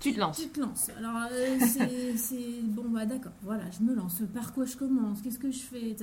Tu 0.00 0.12
te 0.12 0.18
lances. 0.18 0.38
Tu 0.38 0.48
te 0.48 0.58
lances. 0.58 0.90
Alors, 0.98 1.28
euh, 1.30 1.58
c'est 2.16 2.62
bon, 2.64 2.88
bah 2.88 3.06
d'accord, 3.06 3.32
voilà, 3.42 3.70
je 3.70 3.84
me 3.84 3.94
lance. 3.94 4.22
Par 4.34 4.52
quoi 4.52 4.64
je 4.64 4.76
commence? 4.76 5.22
Qu'est-ce 5.22 5.38
que 5.38 5.52
je 5.52 5.60
fais? 5.60 5.96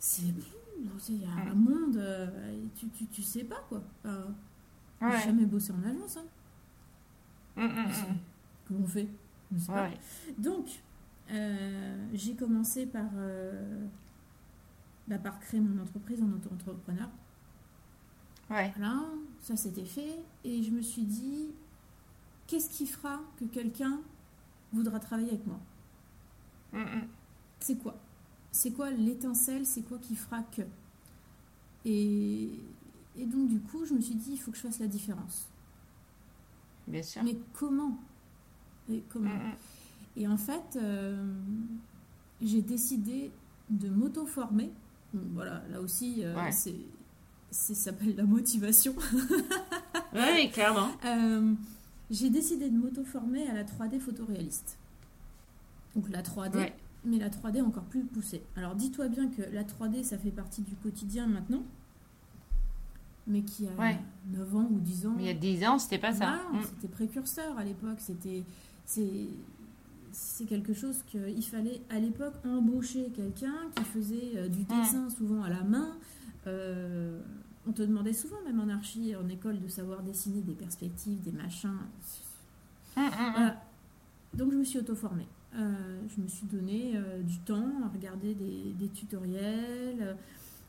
C'est. 0.00 0.22
Il 1.08 1.22
y 1.22 1.24
a 1.24 1.50
un 1.50 1.54
monde, 1.54 1.96
euh, 1.96 2.26
tu, 2.74 2.88
tu, 2.88 3.06
tu, 3.06 3.22
sais 3.22 3.44
pas 3.44 3.64
quoi. 3.68 3.82
Enfin, 5.00 5.20
jamais 5.20 5.46
bossé 5.46 5.72
en 5.72 5.88
agence. 5.88 6.16
Hein. 6.16 6.24
Mm, 7.56 7.62
mm, 7.62 7.86
mm. 7.86 8.18
Comment 8.68 8.80
on 8.84 8.86
fait 8.86 9.08
Donc, 10.38 10.66
euh, 11.30 12.06
j'ai 12.12 12.34
commencé 12.34 12.86
par, 12.86 13.08
euh, 13.16 13.86
bah, 15.08 15.18
par 15.18 15.38
créer 15.40 15.60
mon 15.60 15.82
entreprise 15.82 16.22
en 16.22 16.30
auto-entrepreneur. 16.32 17.08
Ouais. 18.50 18.72
Voilà, 18.76 19.04
ça 19.40 19.56
c'était 19.56 19.84
fait. 19.84 20.16
Et 20.44 20.62
je 20.62 20.70
me 20.70 20.82
suis 20.82 21.02
dit, 21.02 21.50
qu'est-ce 22.46 22.70
qui 22.70 22.86
fera 22.86 23.20
que 23.38 23.44
quelqu'un 23.44 24.00
voudra 24.72 25.00
travailler 25.00 25.30
avec 25.30 25.46
moi? 25.46 25.60
C'est 27.60 27.76
quoi? 27.76 27.96
C'est 28.52 28.72
quoi 28.72 28.90
l'étincelle? 28.90 29.64
C'est 29.66 29.82
quoi 29.82 29.98
qui 29.98 30.14
fera 30.14 30.42
que? 30.42 30.62
Et, 31.84 32.50
et 33.16 33.24
donc, 33.26 33.48
du 33.48 33.60
coup, 33.60 33.84
je 33.86 33.94
me 33.94 34.00
suis 34.00 34.14
dit, 34.14 34.32
il 34.32 34.38
faut 34.38 34.50
que 34.50 34.56
je 34.56 34.62
fasse 34.62 34.78
la 34.78 34.86
différence. 34.86 35.48
Bien 36.86 37.02
sûr. 37.02 37.22
Mais 37.24 37.36
comment? 37.54 37.98
Et 38.90 39.02
comment? 39.08 39.30
Mm, 39.30 39.48
mm. 39.48 39.54
Et 40.18 40.28
en 40.28 40.36
fait, 40.36 40.76
euh, 40.76 41.34
j'ai 42.40 42.62
décidé 42.62 43.30
de 43.70 43.88
m'auto-former. 43.88 44.70
voilà, 45.12 45.62
là 45.70 45.80
aussi, 45.80 46.22
euh, 46.24 46.34
c'est 46.50 46.76
ça 47.50 47.74
s'appelle 47.74 48.16
la 48.16 48.24
motivation. 48.24 48.94
oui, 50.14 50.50
clairement. 50.50 50.88
Euh, 51.04 51.54
j'ai 52.10 52.28
décidé 52.30 52.68
de 52.68 52.76
m'auto-former 52.76 53.48
à 53.48 53.54
la 53.54 53.64
3D 53.64 53.98
photoréaliste. 53.98 54.78
Donc 55.94 56.08
la 56.10 56.22
3D, 56.22 56.72
mais 57.04 57.18
la 57.18 57.30
3D 57.30 57.62
encore 57.62 57.84
plus 57.84 58.04
poussée. 58.04 58.42
Alors 58.56 58.74
dis-toi 58.74 59.08
bien 59.08 59.28
que 59.28 59.42
la 59.42 59.64
3D, 59.64 60.04
ça 60.04 60.18
fait 60.18 60.30
partie 60.30 60.62
du 60.62 60.74
quotidien 60.74 61.26
maintenant 61.26 61.62
mais 63.26 63.42
qui 63.42 63.66
a 63.66 63.70
9 64.30 64.56
ans 64.56 64.68
ou 64.70 64.78
10 64.78 65.06
ans. 65.06 65.14
Mais 65.16 65.24
il 65.24 65.26
y 65.26 65.30
a 65.30 65.34
10 65.34 65.64
ans, 65.66 65.78
c'était 65.78 65.98
pas 65.98 66.12
ça. 66.12 66.40
Mm. 66.52 66.58
C'était 66.64 66.88
précurseur 66.88 67.58
à 67.58 67.64
l'époque. 67.64 67.98
C'était 67.98 68.44
c'est 70.16 70.46
quelque 70.46 70.72
chose 70.72 71.02
qu'il 71.08 71.44
fallait 71.44 71.82
à 71.90 71.98
l'époque 71.98 72.34
embaucher 72.44 73.10
quelqu'un 73.14 73.54
qui 73.74 73.84
faisait 73.84 74.32
euh, 74.36 74.48
du 74.48 74.60
mm. 74.60 74.66
dessin 74.66 75.10
souvent 75.10 75.42
à 75.42 75.50
la 75.50 75.62
main. 75.62 75.96
Euh, 76.46 77.20
on 77.68 77.72
te 77.72 77.82
demandait 77.82 78.12
souvent, 78.12 78.36
même 78.46 78.60
en 78.60 78.68
archi, 78.68 79.14
en 79.16 79.28
école, 79.28 79.60
de 79.60 79.68
savoir 79.68 80.02
dessiner 80.02 80.40
des 80.40 80.54
perspectives, 80.54 81.20
des 81.20 81.32
machins. 81.32 81.78
Mm, 82.96 83.50
Donc 84.34 84.52
je 84.52 84.56
me 84.56 84.64
suis 84.64 84.78
auto-formée. 84.78 85.26
Euh, 85.54 86.00
je 86.14 86.22
me 86.22 86.28
suis 86.28 86.46
donné 86.46 86.94
du 87.24 87.38
temps 87.40 87.72
à 87.84 87.88
regarder 87.88 88.34
des, 88.34 88.74
des 88.78 88.88
tutoriels, 88.88 90.16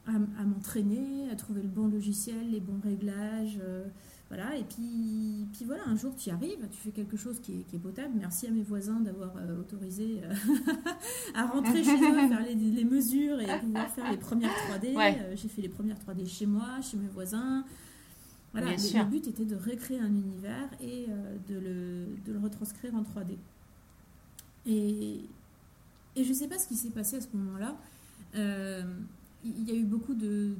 à, 0.07 0.43
m'entraîner, 0.43 1.29
à 1.31 1.35
trouver 1.35 1.61
le 1.61 1.67
bon 1.67 1.87
logiciel, 1.87 2.51
les 2.51 2.59
bons 2.59 2.79
réglages. 2.83 3.59
Euh, 3.61 3.85
voilà, 4.29 4.57
et 4.57 4.63
puis, 4.63 5.47
puis 5.53 5.65
voilà, 5.65 5.83
un 5.87 5.95
jour 5.95 6.13
tu 6.15 6.29
y 6.29 6.31
arrives, 6.31 6.67
tu 6.69 6.77
fais 6.77 6.91
quelque 6.91 7.15
chose 7.15 7.39
qui 7.39 7.65
est, 7.73 7.79
potable. 7.79 8.13
Merci 8.17 8.47
à 8.47 8.51
mes 8.51 8.61
voisins 8.61 8.99
d'avoir 8.99 9.31
euh, 9.37 9.59
autorisé 9.59 10.21
euh, 10.23 10.33
à 11.33 11.45
rentrer 11.45 11.83
chez 11.83 11.95
eux, 11.95 12.27
faire 12.27 12.41
les, 12.45 12.83
mesures 12.83 13.39
et 13.39 13.59
pouvoir 13.59 13.89
faire 13.89 14.11
les 14.11 14.17
premières 14.17 14.51
3D. 14.69 14.95
J'ai 15.35 15.47
fait 15.47 15.61
les 15.61 15.69
premières 15.69 15.97
3D 15.97 16.27
chez 16.27 16.45
moi, 16.45 16.81
chez 16.81 16.97
mes 16.97 17.07
voisins. 17.07 17.63
Voilà, 18.53 18.71
le, 18.71 19.05
but 19.05 19.27
était 19.27 19.45
de 19.45 19.55
recréer 19.55 19.99
un 19.99 20.07
univers 20.07 20.69
et 20.81 21.07
de, 21.47 21.59
le, 21.59 22.05
de, 22.25 22.33
le, 22.33 22.39
retranscrire 22.39 22.95
en 22.95 23.01
3D. 23.01 23.35
Et, 24.65 25.21
et 26.15 26.23
je 26.23 26.29
ne 26.29 26.33
sais 26.33 26.47
pas 26.47 26.57
ce 26.57 26.67
qui 26.67 26.75
s'est 26.75 26.89
passé 26.89 27.17
à 27.17 27.21
ce 27.21 27.27
moment-là 27.33 27.77
il 29.43 29.67
y 29.67 29.71
a 29.71 29.75
eu 29.75 29.85
beaucoup 29.85 30.13
de... 30.13 30.55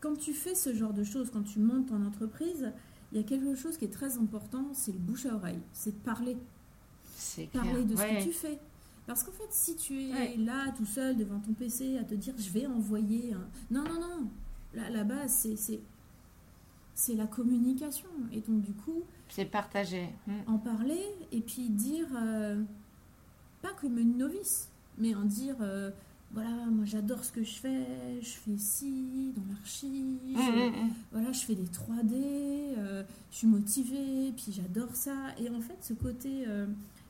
Quand 0.00 0.16
tu 0.16 0.32
fais 0.32 0.54
ce 0.54 0.74
genre 0.74 0.92
de 0.92 1.04
choses, 1.04 1.30
quand 1.30 1.42
tu 1.42 1.58
montes 1.58 1.86
ton 1.86 2.04
entreprise, 2.04 2.72
il 3.12 3.18
y 3.18 3.20
a 3.20 3.24
quelque 3.24 3.54
chose 3.54 3.78
qui 3.78 3.84
est 3.84 3.92
très 3.92 4.18
important, 4.18 4.66
c'est 4.74 4.92
le 4.92 4.98
bouche 4.98 5.26
à 5.26 5.34
oreille, 5.34 5.60
c'est 5.72 5.92
de 5.92 6.04
parler. 6.04 6.36
C'est 7.16 7.46
Parler 7.46 7.84
de 7.84 7.96
ce 7.96 8.02
que 8.02 8.22
tu 8.24 8.32
fais. 8.32 8.58
Parce 9.06 9.22
qu'en 9.22 9.32
fait, 9.32 9.50
si 9.50 9.76
tu 9.76 10.10
es 10.10 10.36
là 10.36 10.72
tout 10.76 10.86
seul 10.86 11.16
devant 11.16 11.38
ton 11.38 11.52
PC 11.52 11.98
à 11.98 12.04
te 12.04 12.14
dire 12.14 12.34
je 12.38 12.50
vais 12.50 12.66
envoyer 12.66 13.34
un... 13.34 13.46
Non, 13.70 13.84
non, 13.84 14.00
non. 14.00 14.28
La, 14.72 14.90
la 14.90 15.04
base, 15.04 15.32
c'est, 15.32 15.80
c'est, 16.94 17.14
la 17.14 17.26
communication. 17.26 18.08
Et 18.32 18.40
donc, 18.40 18.62
du 18.62 18.72
coup... 18.72 19.02
C'est 19.28 19.44
partager. 19.44 20.08
Hmm. 20.26 20.40
En 20.46 20.58
parler 20.58 21.04
et 21.32 21.40
puis 21.40 21.68
dire... 21.68 22.08
Euh, 22.16 22.62
pas 23.62 23.72
comme 23.80 23.98
une 23.98 24.16
novice, 24.16 24.68
mais 24.98 25.14
en 25.14 25.24
dire... 25.24 25.56
Euh, 25.60 25.90
voilà, 26.34 26.50
moi 26.66 26.84
j'adore 26.84 27.24
ce 27.24 27.30
que 27.30 27.44
je 27.44 27.54
fais, 27.54 27.86
je 28.20 28.28
fais 28.28 28.58
ci 28.58 29.32
dans 29.36 29.54
l'archive, 29.54 30.36
mmh, 30.36 30.36
mmh, 30.36 30.86
mmh. 30.86 30.90
voilà, 31.12 31.30
je 31.30 31.44
fais 31.44 31.54
des 31.54 31.66
3D, 31.66 32.12
euh, 32.12 33.04
je 33.30 33.36
suis 33.36 33.46
motivée, 33.46 34.32
puis 34.32 34.50
j'adore 34.50 34.94
ça. 34.94 35.14
Et 35.38 35.48
en 35.48 35.60
fait, 35.60 35.76
ce 35.80 35.92
côté, 35.92 36.44
euh, 36.48 36.66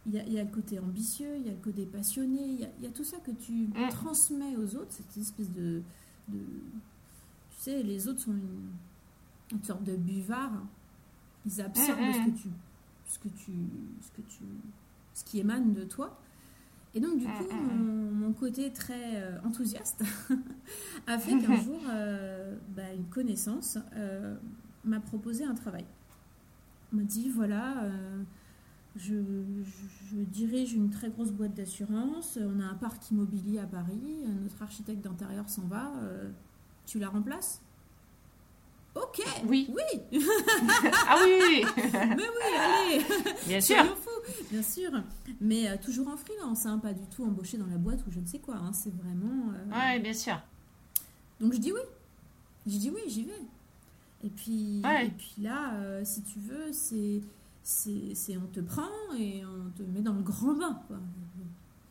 il 0.06 0.12
y, 0.14 0.38
a, 0.38 0.44
le 0.44 0.50
côté 0.50 0.78
ambitieux, 0.78 1.37
il 1.38 1.46
y 1.46 1.48
a 1.48 1.52
le 1.52 1.58
côté 1.58 1.87
passionné, 1.87 2.42
il 2.42 2.84
y, 2.84 2.87
a, 2.87 2.90
tout 2.90 3.04
ça 3.04 3.16
que 3.16 3.30
tu 3.30 3.70
transmets 3.88 4.56
aux 4.56 4.76
autres, 4.76 4.92
cette 4.92 5.16
espèce 5.16 5.50
de, 5.50 5.80
Tu 6.30 6.38
sais, 7.60 7.82
les 7.82 8.06
autres 8.06 8.20
sont 8.20 8.32
une, 8.32 9.62
sorte 9.62 9.84
de 9.84 9.96
buvard, 9.96 10.52
ils 11.46 11.62
absorbent 11.62 12.12
ce 12.12 12.30
que 12.30 12.37
tu. 12.37 12.48
Ce 13.06 13.18
que 13.18 13.28
tu, 13.28 13.52
ce 14.02 14.10
que 14.10 14.22
tu, 14.28 14.44
ce 15.14 15.24
qui 15.24 15.38
émane 15.38 15.72
de 15.72 15.84
toi. 15.84 16.18
Et 16.94 17.00
donc, 17.00 17.18
du 17.18 17.26
mm, 17.26 17.33
coup, 17.33 17.54
mm, 17.54 17.74
mm. 17.74 18.11
mon, 18.20 18.33
côté 18.33 18.72
très 18.72 19.22
euh, 19.22 19.38
enthousiaste 19.44 20.04
a 21.07 21.18
fait 21.18 21.38
qu'un 21.38 21.57
jour, 21.57 21.80
euh, 21.90 22.57
bah, 22.74 22.92
une 22.94 23.07
connaissance 23.07 23.78
euh, 23.96 24.37
m'a 24.85 25.00
proposé 25.00 25.44
un 25.44 25.54
travail. 25.54 25.85
m'a 26.92 27.02
dit 27.02 27.28
voilà, 27.28 27.90
je, 28.96 29.14
dirige 30.12 30.74
une 30.74 30.90
très 30.90 31.11
grosse 31.11 31.33
boîte 31.33 31.54
d'assurance, 31.54 32.38
on 32.40 32.61
a 32.61 32.64
un 32.64 32.74
parc 32.74 33.11
immobilier 33.11 33.59
à 33.59 33.66
Paris, 33.66 34.24
notre 34.42 34.62
architecte 34.62 35.02
d'intérieur 35.02 35.48
s'en 35.48 35.66
va, 35.66 35.92
tu 36.87 36.98
la 36.98 37.09
remplaces? 37.09 37.61
Ok. 38.94 39.22
Oui. 39.46 39.68
Oui. 39.70 40.20
ah 41.09 41.16
oui. 41.24 41.64
Mais 41.92 42.16
oui, 42.16 42.57
allez. 42.59 43.04
Bien 43.46 43.61
sûr. 43.61 43.85
bien 44.50 44.62
sûr. 44.62 44.90
Mais 45.40 45.68
euh, 45.68 45.76
toujours 45.83 46.09
en 46.09 46.16
freelance, 46.16 46.66
hein, 46.66 46.78
pas 46.78 46.92
du 46.92 47.04
tout 47.07 47.24
embauché 47.24 47.59
dans 47.59 47.66
la 47.66 47.76
boîte 47.76 48.00
ou 48.07 48.11
je 48.11 48.20
ne 48.20 48.26
sais 48.26 48.38
quoi. 48.38 48.54
Hein, 48.57 48.72
c'est 48.72 48.94
vraiment. 48.94 49.52
Euh... 49.52 49.94
Oui, 49.94 50.00
bien 50.00 50.14
sûr. 50.14 50.40
Donc 51.40 51.52
je 51.54 51.59
dis 51.59 51.72
oui. 51.72 51.80
Je 52.66 52.78
dis 52.78 52.90
oui, 52.90 53.02
j'y 53.09 53.24
vais. 53.24 53.33
Et 54.24 54.30
puis, 54.30 54.78
et 54.80 55.11
puis 55.11 55.35
là, 55.42 55.74
euh, 55.74 56.00
si 56.02 56.22
tu 56.22 56.38
veux, 56.38 56.72
c'est, 56.72 57.20
c'est, 57.62 58.38
on 58.38 58.46
te 58.46 58.61
prend 58.61 58.88
et 59.18 59.42
on 59.44 59.70
te 59.70 59.83
met 59.83 60.00
dans 60.00 60.14
le 60.14 60.22
grand 60.22 60.54
bain. 60.54 60.80
Quoi. 60.87 60.96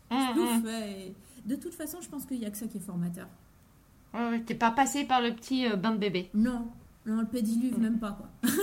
Mmh, 0.09 0.63
de 1.45 1.55
toute 1.55 1.75
façon, 1.75 1.99
je 2.01 2.09
pense 2.09 2.25
qu'il 2.25 2.39
n'y 2.39 2.45
a 2.45 2.49
que 2.49 2.57
ça 2.57 2.67
qui 2.67 2.77
est 2.77 2.81
formateur. 2.81 3.27
Ouais, 4.13 4.41
t'es 4.41 4.55
pas 4.55 4.71
passé 4.71 5.05
par 5.05 5.21
le 5.21 5.35
petit 5.35 5.67
euh, 5.67 5.75
bain 5.75 5.91
de 5.91 5.97
bébé. 5.97 6.29
Non, 6.33 6.67
non, 7.05 7.19
le 7.19 7.27
pédiluve, 7.27 7.79
même 7.79 7.99
pas, 7.99 8.13
quoi. 8.13 8.29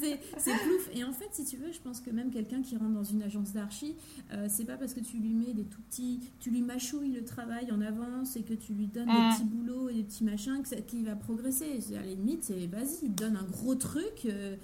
c'est 0.00 0.18
plouf. 0.38 0.88
Et 0.92 1.04
en 1.04 1.12
fait, 1.12 1.28
si 1.30 1.44
tu 1.44 1.56
veux, 1.56 1.70
je 1.70 1.80
pense 1.80 2.00
que 2.00 2.10
même 2.10 2.30
quelqu'un 2.30 2.62
qui 2.62 2.76
rentre 2.76 2.94
dans 2.94 3.04
une 3.04 3.22
agence 3.22 3.52
d'archi, 3.52 3.94
euh, 4.32 4.46
c'est 4.48 4.64
pas 4.64 4.76
parce 4.76 4.92
que 4.92 5.00
tu 5.00 5.18
lui 5.18 5.34
mets 5.34 5.54
des 5.54 5.64
tout 5.64 5.80
petits, 5.82 6.20
tu 6.40 6.50
lui 6.50 6.62
mâchouilles 6.62 7.12
le 7.12 7.24
travail 7.24 7.70
en 7.70 7.80
avance 7.80 8.36
et 8.36 8.42
que 8.42 8.54
tu 8.54 8.72
lui 8.72 8.88
donnes 8.88 9.06
des 9.06 9.12
mm. 9.12 9.30
petits 9.34 9.44
boulots 9.44 9.88
et 9.88 9.94
des 9.94 10.02
petits 10.02 10.24
machins 10.24 10.62
qu'il 10.86 11.04
va 11.04 11.14
progresser. 11.14 11.78
À 11.94 12.00
la 12.00 12.06
limite, 12.06 12.44
c'est 12.44 12.66
vas-y, 12.66 13.08
donne 13.08 13.36
un 13.36 13.44
gros 13.44 13.76
truc. 13.76 14.26
Euh, 14.26 14.56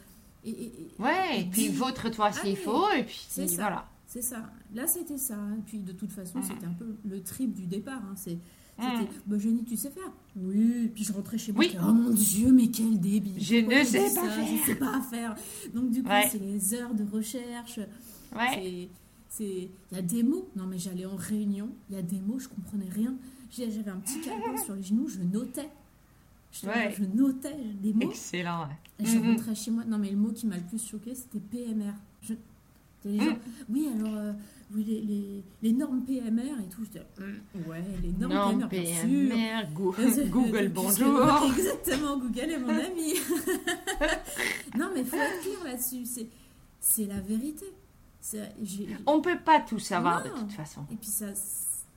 et, 0.45 0.91
ouais, 0.99 1.43
et, 1.43 1.45
puis 1.45 1.69
vautre-toi 1.69 2.33
s'il 2.33 2.57
faut, 2.57 2.91
et 2.91 3.05
puis 3.05 3.47
voilà. 3.55 3.89
C'est 4.05 4.23
ça. 4.23 4.51
Là, 4.75 4.87
c'était 4.89 5.17
ça. 5.17 5.37
Et 5.57 5.63
puis, 5.65 5.79
de 5.79 5.93
toute 5.93 6.13
façon, 6.13 6.41
mm. 6.41 6.43
c'était 6.43 6.67
un 6.67 6.73
peu 6.73 6.97
le 7.09 7.23
trip 7.23 7.55
du 7.55 7.67
départ. 7.67 8.03
Hein. 8.05 8.15
C'est 8.17 8.39
c'était, 8.79 9.05
mm. 9.05 9.09
bah, 9.27 9.39
Jenny, 9.39 9.65
tu 9.65 9.77
sais 9.77 9.91
faire 9.91 10.11
Oui. 10.37 10.91
Puis 10.95 11.05
je 11.05 11.13
rentrais 11.13 11.39
chez 11.39 11.53
moi. 11.53 11.65
Oui. 11.65 11.77
Oh 11.81 11.93
mon 11.93 12.11
Dieu, 12.11 12.51
mais 12.53 12.69
quel 12.69 12.99
débit. 12.99 13.35
Je 13.39 13.57
ne 13.57 13.85
sais 13.85 14.13
pas 14.15 14.29
faire. 14.29 14.47
Je 14.47 14.67
sais 14.67 14.75
pas 14.77 15.01
faire. 15.03 15.35
Donc, 15.75 15.91
du 15.91 16.03
coup, 16.03 16.09
c'est 16.31 16.39
les 16.41 16.75
heures 16.75 16.95
de 16.95 17.05
recherche. 17.05 17.79
Ouais. 18.35 18.89
C'est. 19.29 19.47
Il 19.47 19.97
y 19.97 19.99
a 19.99 20.03
des 20.03 20.23
mots. 20.23 20.49
Non, 20.57 20.67
mais 20.67 20.79
j'allais 20.79 21.07
en 21.07 21.17
réunion. 21.17 21.71
Il 21.91 21.97
y 21.97 21.99
a 21.99 22.03
des 22.03 22.21
mots, 22.21 22.39
je 22.39 22.49
comprenais 22.49 22.89
rien. 22.91 23.15
J'avais 23.51 23.91
un 23.91 23.97
petit 23.99 24.21
calepin 24.21 24.57
sur 24.63 24.75
les 24.75 24.83
genoux, 24.83 25.09
je 25.09 25.21
notais. 25.21 25.69
Je, 26.53 26.67
Ouais. 26.67 26.95
je 26.99 27.05
notais 27.05 27.57
des 27.83 27.93
mots. 27.95 28.11
Excellent. 28.11 28.63
ouais. 28.65 28.75
Et 28.99 29.07
je 29.07 29.19
Mhm. 29.19 29.31
rentrais 29.31 29.55
chez 29.55 29.71
moi. 29.71 29.85
Non, 29.87 29.97
mais 29.99 30.11
le 30.11 30.17
mot 30.17 30.33
qui 30.33 30.47
m'a 30.47 30.57
le 30.57 30.63
plus 30.63 30.87
choqué, 30.87 31.15
c'était 31.15 31.41
PMR. 31.41 31.93
Je... 32.23 32.35
les 33.05 33.19
gens, 33.19 33.37
Oui, 33.69 33.89
alors, 33.95 34.15
euh, 34.17 34.33
oui, 34.75 34.85
les, 34.85 35.01
les, 35.03 35.45
les 35.63 35.73
normes 35.73 36.03
PMR 36.05 36.61
et 36.65 36.69
tout. 36.71 36.85
J'étais, 36.85 37.07
Hum, 37.21 37.41
ouais, 37.69 37.85
les 38.03 38.13
normes 38.13 38.69
PMR, 38.69 38.69
bien 38.69 38.95
sûr. 38.95 39.09
PMR, 39.09 39.73
Go- 39.75 39.95
Euh, 39.99 40.27
Google, 40.29 40.69
bonjour. 40.75 41.21
Exactement, 41.57 42.19
Google 42.19 42.51
est 42.51 42.59
mon 42.59 42.69
ami. 42.71 43.15
non, 44.79 44.91
mais 44.95 45.05
faut 45.05 45.17
être 45.17 45.41
clair 45.43 45.65
là-dessus. 45.65 46.05
C'est, 46.81 47.07
la 47.07 47.21
vérité. 47.21 47.67
On 49.07 49.21
peut 49.21 49.39
pas 49.45 49.61
tout 49.61 49.79
savoir 49.79 50.23
de 50.23 50.29
toute 50.31 50.53
façon. 50.53 50.83
Et 50.93 50.97
puis 50.97 51.09
ça, 51.11 51.27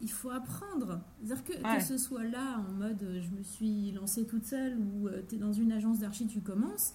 il 0.01 0.11
faut 0.11 0.29
apprendre. 0.31 0.99
C'est-à-dire 1.23 1.43
que, 1.43 1.53
Ouais. 1.53 1.77
que 1.77 1.83
ce 1.83 1.97
soit 1.97 2.23
là 2.23 2.59
en 2.67 2.73
mode 2.73 3.01
euh, 3.03 3.21
je 3.21 3.29
me 3.37 3.43
suis 3.43 3.91
lancée 3.91 4.25
toute 4.25 4.45
seule 4.45 4.75
ou 4.77 5.07
tu 5.29 5.35
es 5.35 5.37
dans 5.37 5.53
une 5.53 5.71
agence 5.71 5.99
d'archi, 5.99 6.27
tu 6.27 6.41
commences, 6.41 6.93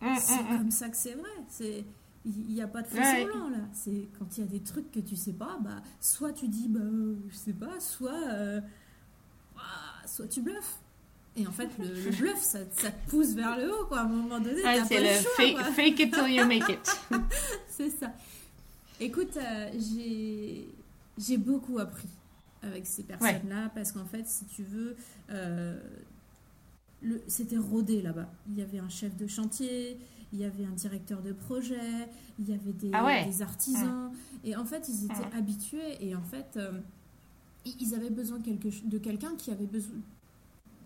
Mm, 0.00 0.14
c'est 0.20 0.34
mm, 0.42 0.54
mm. 0.54 0.58
comme 0.58 0.70
ça 0.70 0.88
que 0.90 0.96
c'est 0.96 1.14
vrai. 1.14 1.30
C'est 1.48 1.84
il 2.28 2.54
n'y 2.54 2.62
a 2.62 2.68
pas 2.68 2.82
de 2.82 2.86
faux 2.86 2.96
Ouais. 2.98 3.22
semblant 3.26 3.48
là. 3.50 3.58
C'est 3.72 4.08
quand 4.18 4.36
il 4.36 4.40
y 4.44 4.46
a 4.46 4.50
des 4.50 4.60
trucs 4.60 4.90
que 4.92 5.00
tu 5.00 5.16
sais 5.16 5.32
pas, 5.32 5.58
bah 5.60 5.82
soit 6.00 6.32
tu 6.32 6.48
dis 6.48 6.68
bah 6.68 6.80
euh, 6.82 7.14
je 7.30 7.34
sais 7.36 7.52
pas, 7.52 7.80
soit 7.80 8.12
euh, 8.30 8.60
ah, 9.56 10.06
soit 10.06 10.26
tu 10.28 10.40
bluffes. 10.42 10.78
Et 11.36 11.46
en 11.46 11.52
fait, 11.52 11.68
le, 11.78 11.86
le 11.86 12.10
bluff, 12.16 12.40
ça, 12.42 12.58
ça 12.72 12.90
te 12.90 13.10
pousse 13.10 13.34
vers 13.34 13.56
le 13.56 13.72
haut, 13.72 13.86
quoi. 13.86 14.00
À 14.00 14.02
un 14.02 14.08
moment 14.08 14.40
donné, 14.40 14.60
Ah, 14.64 14.84
c'est 14.84 14.98
le 14.98 15.04
le 15.04 15.22
choix, 15.22 15.30
fake, 15.36 15.54
quoi. 15.54 15.64
fake 15.72 16.00
it 16.00 16.12
till 16.12 16.28
you 16.34 16.44
make 16.46 16.68
it. 16.68 17.00
C'est 17.68 17.90
ça. 17.90 18.12
Écoute, 18.98 19.36
euh, 19.36 19.70
j'ai 19.78 20.66
j'ai 21.16 21.36
beaucoup 21.36 21.78
appris 21.78 22.08
avec 22.62 22.86
ces 22.86 23.04
personnes-là 23.04 23.70
parce 23.72 23.92
qu'en 23.92 24.04
fait, 24.04 24.26
si 24.26 24.46
tu 24.46 24.64
veux, 24.64 24.96
euh, 25.30 25.78
c'était 27.28 27.56
rodé 27.58 28.02
là-bas. 28.02 28.28
Il 28.48 28.58
y 28.58 28.62
avait 28.62 28.80
un 28.80 28.88
chef 28.88 29.16
de 29.16 29.28
chantier, 29.28 29.96
il 30.32 30.40
y 30.40 30.44
avait 30.44 30.64
un 30.66 30.72
directeur 30.72 31.22
de 31.22 31.32
projet, 31.32 32.08
il 32.38 32.48
y 32.48 32.52
avait 32.52 32.72
des, 32.72 32.90
Ah 32.92 33.04
ouais. 33.04 33.24
des 33.24 33.40
artisans. 33.42 34.10
Et 34.44 34.54
en 34.56 34.64
fait, 34.64 34.88
ils 34.88 35.04
étaient 35.06 35.14
Ouais. 35.14 35.36
habitués 35.38 36.04
et 36.06 36.14
en 36.14 36.22
fait, 36.22 36.56
euh, 36.56 36.72
ils 37.64 37.94
avaient 37.94 38.10
besoin 38.10 38.38
de, 38.38 38.44
quelque, 38.44 38.70
ch- 38.70 38.84
de 38.84 38.98
quelqu'un 38.98 39.34
qui 39.36 39.50
avait 39.50 39.66
besoin. 39.66 39.96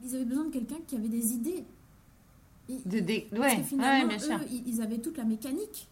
Ils 0.04 0.14
avaient 0.14 0.24
besoin 0.24 0.44
de 0.46 0.50
quelqu'un 0.50 0.78
qui 0.86 0.96
avait 0.96 1.08
des 1.08 1.32
idées. 1.34 1.64
Et- 2.68 2.88
De 2.88 3.36
parce 3.36 3.54
que 3.56 3.62
finalement, 3.62 4.18
sûr. 4.18 4.36
eux, 4.36 4.46
ils 4.50 4.68
ils 4.68 4.82
avaient 4.82 4.98
toute 4.98 5.16
la 5.16 5.24
mécanique. 5.24 5.88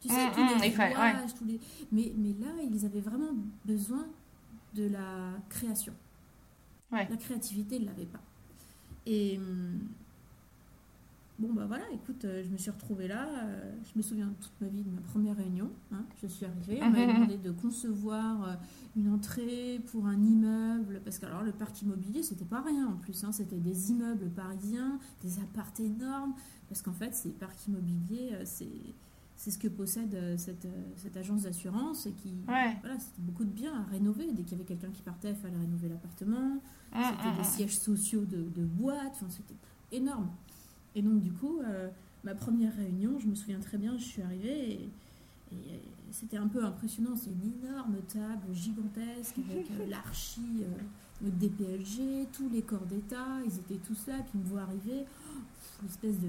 Tu 0.00 0.08
sais, 0.08 0.26
Mm, 0.28 0.32
tous 0.32 0.40
mm, 0.42 0.46
les 0.62 0.76
ouais. 0.76 0.84
réglages, 0.86 1.34
tous 1.34 1.44
les... 1.44 1.60
Mais, 1.92 2.12
mais 2.16 2.34
là, 2.40 2.52
ils 2.70 2.84
avaient 2.86 3.00
vraiment 3.00 3.32
besoin 3.64 4.06
de 4.74 4.88
la 4.88 5.32
création. 5.48 5.92
Ouais. 6.92 7.06
La 7.10 7.16
créativité, 7.16 7.76
ils 7.76 7.82
ne 7.82 7.86
l'avaient 7.86 8.06
pas. 8.06 8.20
Et 9.06 9.38
hum, 9.38 9.80
bon, 11.38 11.52
bah 11.52 11.66
voilà, 11.66 11.84
écoute, 11.92 12.24
euh, 12.24 12.42
je 12.44 12.48
me 12.50 12.56
suis 12.56 12.70
retrouvée 12.70 13.08
là. 13.08 13.26
euh, 13.44 13.72
je 13.84 13.96
me 13.96 14.02
souviens 14.02 14.32
toute 14.40 14.60
ma 14.60 14.68
vie 14.68 14.82
de 14.82 14.90
ma 14.90 15.00
première 15.00 15.36
réunion. 15.36 15.70
hein. 15.92 16.04
je 16.20 16.26
suis 16.26 16.44
arrivée, 16.46 16.80
on 16.82 16.90
Mhm. 16.90 17.06
demandé 17.14 17.36
de 17.38 17.50
concevoir 17.50 18.48
euh, 18.48 18.54
une 18.96 19.08
entrée 19.12 19.80
pour 19.92 20.06
un 20.06 20.20
immeuble. 20.20 21.00
Parce 21.04 21.18
que 21.18 21.26
alors, 21.26 21.42
le 21.42 21.52
parc 21.52 21.82
immobilier, 21.82 22.22
c'était 22.22 22.44
pas 22.44 22.60
rien 22.62 22.86
en 22.88 22.96
plus. 22.96 23.22
hein, 23.24 23.32
c'était 23.32 23.58
des 23.60 23.90
immeubles 23.90 24.30
parisiens, 24.30 24.98
des 25.22 25.38
appartes 25.38 25.80
énormes. 25.80 26.34
Parce 26.68 26.82
qu'en 26.82 26.92
fait, 26.92 27.14
ces 27.14 27.30
parcs 27.30 27.66
immobiliers, 27.66 28.38
c'est. 28.44 28.68
C'est 29.40 29.52
ce 29.52 29.58
que 29.60 29.68
possède 29.68 30.16
cette, 30.36 30.66
cette 30.96 31.16
agence 31.16 31.42
d'assurance 31.44 32.06
et 32.06 32.12
qui, 32.12 32.34
Ouais. 32.48 32.76
voilà, 32.80 32.98
c'était 32.98 33.20
beaucoup 33.22 33.44
de 33.44 33.50
biens 33.52 33.72
à 33.72 33.84
rénover. 33.88 34.26
Dès 34.32 34.42
qu'il 34.42 34.50
y 34.50 34.54
avait 34.56 34.64
quelqu'un 34.64 34.90
qui 34.90 35.00
partait, 35.00 35.30
il 35.30 35.36
fallait 35.36 35.56
rénover 35.56 35.88
l'appartement. 35.88 36.56
Mm, 36.56 36.60
C'était 37.04 37.28
mm, 37.30 37.34
des 37.36 37.40
mm. 37.42 37.44
sièges 37.44 37.78
sociaux 37.78 38.24
de, 38.24 38.48
de 38.48 38.64
boîtes, 38.64 39.12
enfin, 39.12 39.28
c'était 39.30 39.54
énorme. 39.92 40.28
Et 40.94 41.02
donc, 41.02 41.20
du 41.22 41.32
coup, 41.32 41.60
euh, 41.64 41.88
ma 42.24 42.34
première 42.34 42.74
réunion, 42.76 43.18
je 43.18 43.26
me 43.26 43.34
souviens 43.34 43.60
très 43.60 43.78
bien, 43.78 43.96
je 43.98 44.04
suis 44.04 44.22
arrivée 44.22 44.72
et, 44.72 44.88
et 45.52 45.80
c'était 46.10 46.36
un 46.38 46.48
peu 46.48 46.64
impressionnant. 46.64 47.14
C'est 47.16 47.30
une 47.30 47.52
énorme 47.64 47.96
table 48.08 48.52
gigantesque 48.52 49.36
avec 49.50 49.70
euh, 49.70 49.86
l'archi, 49.88 50.62
euh, 50.62 50.66
le 51.24 51.30
DPLG, 51.30 52.28
tous 52.32 52.48
les 52.48 52.62
corps 52.62 52.86
d'État, 52.86 53.38
ils 53.46 53.54
étaient 53.58 53.80
tous 53.86 54.06
là, 54.06 54.18
puis 54.18 54.32
ils 54.34 54.40
me 54.40 54.46
voient 54.46 54.62
arriver, 54.62 55.04
oh, 55.30 55.86
espèce 55.86 56.18
de, 56.20 56.28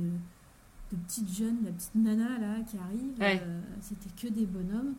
de 0.92 0.98
petite 1.06 1.30
jeune, 1.32 1.64
la 1.64 1.72
petite 1.72 1.96
nana 1.96 2.40
là 2.40 2.62
qui 2.64 2.78
arrive, 2.78 3.20
Ouais. 3.20 3.42
euh, 3.44 3.62
c'était 3.82 4.10
que 4.20 4.34
des 4.34 4.46
bonhommes. 4.46 4.96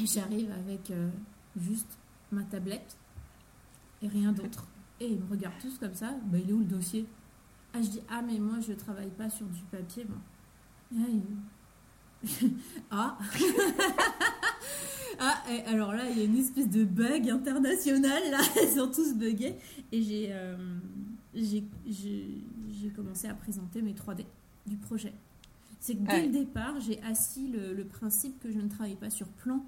Et 0.00 0.06
j'arrive 0.06 0.50
avec 0.50 0.90
euh, 0.90 1.08
juste 1.56 1.98
ma 2.32 2.42
tablette 2.42 2.96
et 4.02 4.08
rien 4.08 4.32
d'autre. 4.32 4.66
Et 5.00 5.06
ils 5.06 5.20
me 5.20 5.30
regardent 5.30 5.58
tous 5.60 5.78
comme 5.78 5.94
ça. 5.94 6.10
Bah, 6.26 6.38
il 6.42 6.50
est 6.50 6.52
où 6.52 6.58
le 6.58 6.64
dossier? 6.64 7.06
Ah, 7.74 7.82
je 7.82 7.88
dis 7.88 8.00
Ah, 8.08 8.22
mais 8.22 8.38
moi, 8.38 8.60
je 8.60 8.72
travaille 8.72 9.10
pas 9.10 9.28
sur 9.28 9.46
du 9.46 9.60
papier. 9.70 10.06
Ah 12.90 13.18
Ah, 15.20 15.42
et 15.50 15.60
alors 15.66 15.92
là, 15.92 16.08
il 16.10 16.18
y 16.18 16.22
a 16.22 16.24
une 16.24 16.36
espèce 16.38 16.68
de 16.68 16.84
bug 16.84 17.28
international. 17.30 18.20
Là, 18.30 18.38
ils 18.62 18.68
sont 18.76 18.90
tous 18.90 19.14
buggés. 19.14 19.54
Et 19.92 20.02
j'ai 20.02 20.28
euh, 20.32 20.56
j'ai- 21.34 21.64
j'ai 21.86 22.90
commencé 22.90 23.28
à 23.28 23.34
présenter 23.34 23.80
mes 23.82 23.92
3D 23.94 24.24
du 24.66 24.76
projet. 24.76 25.12
C'est 25.80 25.94
que 25.94 26.00
dès 26.02 26.12
Ouais. 26.14 26.26
le 26.26 26.32
départ, 26.32 26.80
j'ai 26.80 27.00
assis 27.02 27.46
le, 27.48 27.74
le 27.74 27.84
principe 27.84 28.40
que 28.40 28.50
je 28.50 28.58
ne 28.58 28.68
travaille 28.68 28.96
pas 28.96 29.10
sur 29.10 29.28
plan 29.28 29.64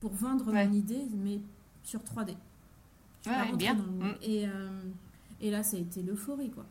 pour 0.00 0.12
vendre 0.12 0.50
Ouais. 0.52 0.66
mon 0.66 0.72
idée, 0.74 1.04
mais 1.14 1.40
sur 1.82 2.00
3D. 2.02 2.34
Je 3.24 3.30
Ouais, 3.30 3.56
bien. 3.56 3.74
dans 3.74 3.82
le- 3.84 3.90
Mm. 4.12 4.14
Et, 4.22 4.46
euh, 4.48 4.80
et 5.40 5.50
là, 5.50 5.62
ça 5.62 5.76
a 5.76 5.80
été 5.80 6.02
l'euphorie, 6.02 6.50
quoi. 6.50 6.64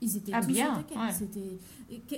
Ils 0.00 0.16
étaient 0.16 0.32
Ah, 0.32 0.40
tous 0.40 0.46
bien, 0.48 0.76
ouais. 0.94 1.12
C'était... 1.12 1.58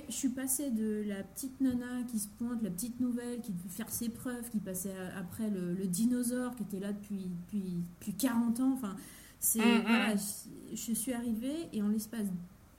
Je 0.07 0.13
suis 0.13 0.29
passée 0.29 0.69
de 0.69 1.03
la 1.07 1.23
petite 1.23 1.59
nana 1.61 2.03
qui 2.03 2.19
se 2.19 2.27
pointe, 2.27 2.61
la 2.61 2.69
petite 2.69 2.99
nouvelle 2.99 3.41
qui 3.41 3.51
devait 3.51 3.69
faire 3.69 3.89
ses 3.89 4.09
preuves, 4.09 4.49
qui 4.51 4.59
passait 4.59 4.93
après 5.17 5.49
le, 5.49 5.73
le 5.73 5.87
dinosaure 5.87 6.55
qui 6.55 6.63
était 6.63 6.79
là 6.79 6.93
depuis, 6.93 7.25
depuis, 7.47 7.77
depuis 7.99 8.13
40 8.13 8.59
ans. 8.59 8.73
Enfin, 8.73 8.95
c'est, 9.39 9.59
Mm, 9.59 9.79
mm. 9.79 9.81
voilà, 9.81 10.15
je, 10.15 10.75
je 10.75 10.93
suis 10.93 11.13
arrivée 11.13 11.69
et 11.73 11.81
en 11.81 11.87
l'espace, 11.87 12.27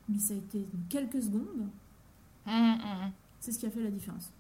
mais 0.09 0.19
ça 0.21 0.35
a 0.35 0.37
été 0.37 0.67
quelques 0.89 1.23
secondes, 1.23 1.69
Mm, 2.47 2.75
c'est 3.41 3.53
ce 3.53 3.59
qui 3.59 3.67
a 3.67 3.71
fait 3.71 3.83
la 3.83 3.91
différence. 3.91 4.31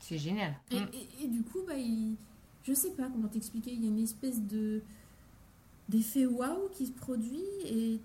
C'est 0.00 0.18
génial. 0.18 0.54
Et, 0.70 0.76
et- 0.76 1.24
et 1.24 1.28
du 1.28 1.42
coup, 1.42 1.58
bah, 1.66 1.76
il- 1.76 2.14
je 2.64 2.72
sais 2.72 2.90
pas 2.92 3.08
comment 3.08 3.28
t'expliquer, 3.28 3.72
il 3.72 3.82
y 3.82 3.86
a 3.86 3.90
une 3.90 3.98
espèce 4.02 4.40
de 4.42 4.82
d'effet 5.88 6.26
waouh 6.26 6.68
qui 6.72 6.86
se 6.86 6.92
produit 6.92 7.42
et 7.64 7.98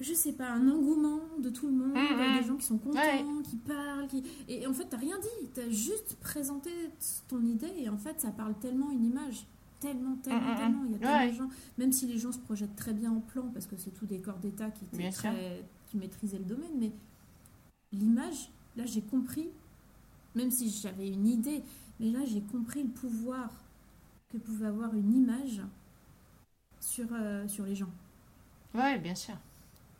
je 0.00 0.12
sais 0.14 0.32
pas, 0.32 0.50
un 0.50 0.68
engouement 0.68 1.20
de 1.38 1.48
tout 1.50 1.66
le 1.66 1.72
monde, 1.72 1.94
Mm, 1.96 2.34
mm. 2.36 2.40
des 2.40 2.46
gens 2.46 2.56
qui 2.56 2.66
sont 2.66 2.78
contents, 2.78 2.98
Ouais. 2.98 3.24
qui 3.44 3.56
parlent, 3.56 4.06
qui... 4.08 4.22
et 4.48 4.66
en 4.66 4.72
fait 4.74 4.84
t'as 4.90 4.96
rien 4.98 5.18
dit, 5.18 5.48
t'as 5.54 5.68
juste 5.70 6.16
présenté 6.20 6.70
ton 7.28 7.42
idée 7.44 7.72
et 7.78 7.88
en 7.88 7.96
fait 7.96 8.20
ça 8.20 8.30
parle 8.30 8.54
tellement 8.58 8.90
une 8.90 9.04
image, 9.04 9.46
tellement, 9.80 10.16
tellement, 10.16 10.40
mm, 10.40 10.52
mm. 10.52 10.56
tellement, 10.56 10.84
il 10.84 10.92
y 10.92 10.94
a 10.94 10.98
tellement 10.98 11.16
Ouais. 11.18 11.30
de 11.30 11.36
gens, 11.36 11.48
même 11.78 11.92
si 11.92 12.06
les 12.06 12.18
gens 12.18 12.32
se 12.32 12.38
projettent 12.38 12.76
très 12.76 12.92
bien 12.92 13.10
en 13.12 13.20
plan 13.20 13.48
parce 13.52 13.66
que 13.66 13.76
c'est 13.76 13.90
tout 13.90 14.06
des 14.06 14.20
corps 14.20 14.38
d'État 14.38 14.70
qui, 14.70 14.84
très- 15.12 15.64
qui 15.86 15.96
maîtrisaient 15.96 16.38
le 16.38 16.44
domaine, 16.44 16.72
mais 16.78 16.92
l'image, 17.92 18.50
là 18.76 18.84
j'ai 18.86 19.02
compris, 19.02 19.48
même 20.34 20.50
si 20.50 20.68
j'avais 20.68 21.08
une 21.08 21.26
idée, 21.26 21.62
mais 22.00 22.10
là 22.10 22.20
j'ai 22.26 22.42
compris 22.42 22.82
le 22.82 22.90
pouvoir 22.90 23.50
que 24.28 24.36
pouvait 24.38 24.66
avoir 24.66 24.94
une 24.94 25.14
image 25.14 25.62
sur, 26.80 27.06
euh, 27.12 27.46
sur 27.48 27.64
les 27.64 27.74
gens. 27.74 27.88
Ouais, 28.74 28.98
bien 28.98 29.14
sûr. 29.14 29.34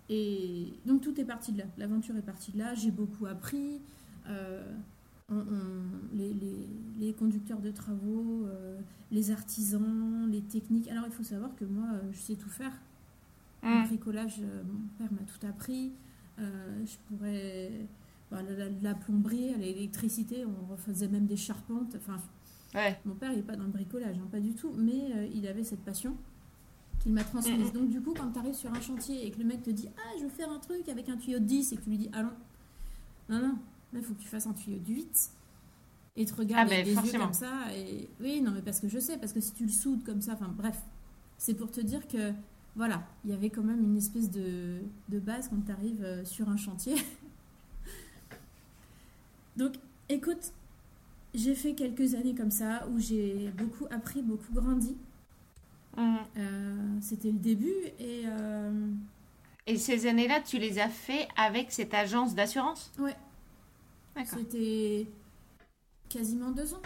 Et 0.08 0.72
donc 0.86 1.00
tout 1.02 1.20
est 1.20 1.24
parti 1.24 1.52
de 1.52 1.58
là, 1.58 1.64
l'aventure 1.78 2.16
est 2.16 2.22
partie 2.22 2.52
de 2.52 2.58
là, 2.58 2.74
j'ai 2.74 2.90
beaucoup 2.90 3.26
appris. 3.26 3.80
euh, 4.28 4.62
on- 5.28 5.36
on- 5.36 6.16
les, 6.16 6.32
les- 6.34 6.68
les 6.98 7.12
conducteurs 7.12 7.60
de 7.60 7.70
travaux, 7.72 8.44
euh, 8.46 8.78
les 9.12 9.30
artisans, 9.32 10.28
les 10.30 10.40
techniques. 10.42 10.88
Alors 10.88 11.04
il 11.06 11.12
faut 11.12 11.22
savoir 11.24 11.54
que 11.56 11.64
moi, 11.64 11.86
euh, 11.94 12.12
je 12.12 12.18
sais 12.18 12.34
tout 12.36 12.48
faire. 12.48 12.72
Le 13.62 13.68
Mm. 13.82 13.86
bricolage, 13.88 14.36
euh, 14.40 14.62
mon 14.64 14.86
père 14.98 15.12
m'a 15.12 15.22
tout 15.26 15.44
appris. 15.46 15.92
Euh, 16.38 16.84
je 16.84 16.96
pourrais. 17.08 17.70
bah, 18.30 18.42
la, 18.42 18.64
la- 18.66 18.70
la 18.82 18.94
plomberie, 18.96 19.54
l'électricité, 19.56 20.44
on 20.44 20.72
refaisait 20.72 21.06
même 21.06 21.26
des 21.26 21.36
charpentes. 21.36 21.94
Enfin, 21.96 22.16
Ouais. 22.74 22.98
mon 23.04 23.14
père, 23.14 23.32
n'est 23.34 23.42
pas 23.42 23.54
dans 23.54 23.62
le 23.64 23.70
bricolage, 23.70 24.16
hein, 24.18 24.26
pas 24.32 24.40
du 24.40 24.52
tout, 24.52 24.72
mais 24.76 25.12
euh, 25.14 25.28
il 25.32 25.46
avait 25.46 25.62
cette 25.62 25.84
passion 25.84 26.16
qu'il 27.06 27.14
m'a 27.14 27.22
transmise. 27.22 27.72
Donc, 27.72 27.88
du 27.88 28.00
coup, 28.00 28.14
quand 28.14 28.32
tu 28.32 28.38
arrives 28.40 28.54
sur 28.54 28.72
un 28.72 28.80
chantier 28.80 29.24
et 29.24 29.30
que 29.30 29.38
le 29.38 29.44
mec 29.44 29.62
te 29.62 29.70
dit 29.70 29.88
Ah, 29.96 30.16
je 30.18 30.24
veux 30.24 30.28
faire 30.28 30.50
un 30.50 30.58
truc 30.58 30.88
avec 30.88 31.08
un 31.08 31.16
tuyau 31.16 31.38
de 31.38 31.44
10 31.44 31.72
et 31.72 31.76
que 31.76 31.82
tu 31.82 31.90
lui 31.90 31.98
dis 31.98 32.10
Ah 32.12 32.24
non, 32.24 32.32
non, 33.28 33.38
non, 33.38 33.54
là, 33.92 34.00
il 34.00 34.02
faut 34.02 34.14
que 34.14 34.20
tu 34.20 34.28
fasses 34.28 34.48
un 34.48 34.52
tuyau 34.52 34.78
de 34.78 34.92
8 34.92 35.30
et 36.16 36.26
te 36.26 36.34
regarde 36.34 36.68
Ah, 36.68 36.74
avec 36.74 36.92
ben, 36.92 37.00
des 37.00 37.12
yeux 37.12 37.18
comme 37.20 37.32
ça. 37.32 37.72
Et... 37.76 38.08
Oui, 38.20 38.40
non, 38.40 38.50
mais 38.50 38.62
parce 38.62 38.80
que 38.80 38.88
je 38.88 38.98
sais, 38.98 39.18
parce 39.18 39.32
que 39.32 39.40
si 39.40 39.52
tu 39.52 39.62
le 39.62 39.70
soudes 39.70 40.02
comme 40.02 40.20
ça, 40.20 40.32
enfin, 40.32 40.52
bref, 40.56 40.82
c'est 41.38 41.54
pour 41.54 41.70
te 41.70 41.80
dire 41.80 42.08
que 42.08 42.32
voilà, 42.74 43.04
il 43.24 43.30
y 43.30 43.34
avait 43.34 43.50
quand 43.50 43.62
même 43.62 43.84
une 43.84 43.96
espèce 43.96 44.28
de, 44.28 44.80
de 45.08 45.18
base 45.20 45.48
quand 45.48 45.64
tu 45.64 45.70
arrives 45.70 46.24
sur 46.24 46.48
un 46.48 46.56
chantier. 46.56 46.96
Donc, 49.56 49.74
écoute, 50.08 50.52
j'ai 51.34 51.54
fait 51.54 51.74
quelques 51.74 52.14
années 52.14 52.34
comme 52.34 52.50
ça 52.50 52.88
où 52.88 52.98
j'ai 52.98 53.52
beaucoup 53.56 53.86
appris, 53.90 54.22
beaucoup 54.22 54.52
grandi. 54.52 54.96
Mm. 55.96 56.16
Euh, 56.36 56.98
C'était 57.00 57.30
le 57.32 57.38
début 57.38 57.72
et, 57.98 58.22
euh, 58.26 58.90
Et 59.66 59.76
ces 59.78 60.06
années-là, 60.06 60.40
tu 60.40 60.58
les 60.58 60.78
as 60.78 60.88
fait 60.88 61.28
avec 61.36 61.72
cette 61.72 61.92
agence 61.94 62.34
d'assurance? 62.34 62.92
Ouais. 62.98 63.16
D'accord. 64.14 64.38
C'était 64.38 65.06
quasiment 66.08 66.50
deux 66.50 66.74
ans. 66.74 66.82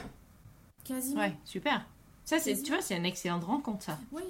Quasiment. 0.84 1.20
Ouais, 1.20 1.36
super. 1.44 1.86
Ça, 2.24 2.38
c'est, 2.38 2.60
tu 2.62 2.72
vois, 2.72 2.82
c'est 2.82 2.96
une 2.96 3.06
excellente 3.06 3.44
rencontre, 3.44 3.82
ça. 3.84 3.98
Oui. 4.12 4.22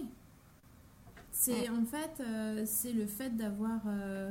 C'est 1.33 1.69
en 1.71 1.85
fait, 1.85 2.21
euh, 2.21 2.65
c'est 2.67 2.93
le 2.93 3.07
fait 3.07 3.31
d'avoir, 3.37 3.81
euh, 3.87 4.31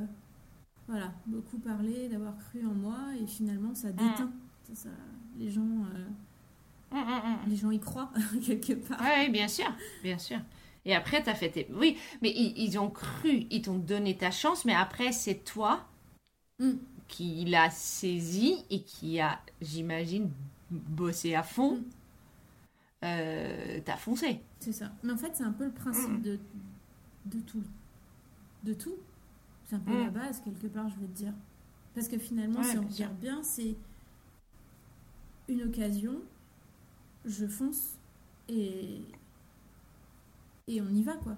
voilà, 0.87 1.13
beaucoup 1.27 1.57
parlé, 1.59 2.09
d'avoir 2.09 2.37
cru 2.37 2.65
en 2.65 2.73
moi, 2.73 2.97
et 3.21 3.27
finalement, 3.27 3.75
ça 3.75 3.91
déteint. 3.91 4.31
Ça, 4.63 4.75
ça- 4.75 4.89
les 5.37 5.49
gens, 5.49 5.61
euh, 5.61 6.07
Les 7.47 7.55
gens 7.55 7.71
y 7.71 7.79
croient 7.79 8.11
quelque 8.45 8.73
part. 8.73 8.99
Oui, 9.01 9.29
bien 9.29 9.47
sûr, 9.47 9.71
bien 10.03 10.17
sûr. 10.17 10.39
Et 10.85 10.95
après, 10.95 11.21
tu 11.23 11.29
as 11.29 11.35
fait 11.35 11.49
tes... 11.49 11.67
Oui, 11.71 11.97
mais 12.21 12.31
ils, 12.31 12.53
ils 12.57 12.79
ont 12.79 12.89
cru, 12.89 13.45
ils 13.51 13.61
t'ont 13.61 13.77
donné 13.77 14.15
ta 14.17 14.31
chance, 14.31 14.65
mais 14.65 14.73
après, 14.73 15.11
c'est 15.11 15.43
toi 15.43 15.85
Mm. 16.59 16.71
qui 17.07 17.45
l'a 17.45 17.69
saisi 17.69 18.65
et 18.69 18.81
qui 18.83 19.21
a, 19.21 19.39
j'imagine, 19.61 20.29
bossé 20.69 21.33
à 21.35 21.43
fond. 21.43 21.77
Mm. 21.77 21.83
Euh, 23.05 23.79
T'as 23.85 23.95
foncé. 23.95 24.41
C'est 24.59 24.73
ça. 24.73 24.91
Mais 25.03 25.13
en 25.13 25.17
fait, 25.17 25.33
c'est 25.35 25.43
un 25.45 25.53
peu 25.53 25.65
le 25.65 25.71
principe 25.71 26.09
Mm. 26.09 26.21
de, 26.21 26.39
de 27.27 27.39
tout. 27.39 27.63
De 28.63 28.73
tout. 28.73 28.95
C'est 29.65 29.75
un 29.75 29.79
peu 29.79 29.97
la 30.03 30.09
base, 30.09 30.41
quelque 30.41 30.67
part, 30.67 30.89
je 30.89 30.95
veux 30.95 31.07
te 31.07 31.15
dire. 31.17 31.33
Parce 31.95 32.07
que 32.09 32.17
finalement, 32.17 32.59
Ouais, 32.59 32.65
si 32.65 32.77
on 32.77 32.81
bien 32.81 32.89
regarde 33.07 33.19
bien, 33.19 33.43
c'est 33.43 33.75
une 35.47 35.63
occasion, 35.63 36.21
je 37.25 37.45
fonce 37.47 37.95
et, 38.47 39.01
et 40.67 40.81
on 40.81 40.89
y 40.93 41.03
va, 41.03 41.13
quoi. 41.13 41.33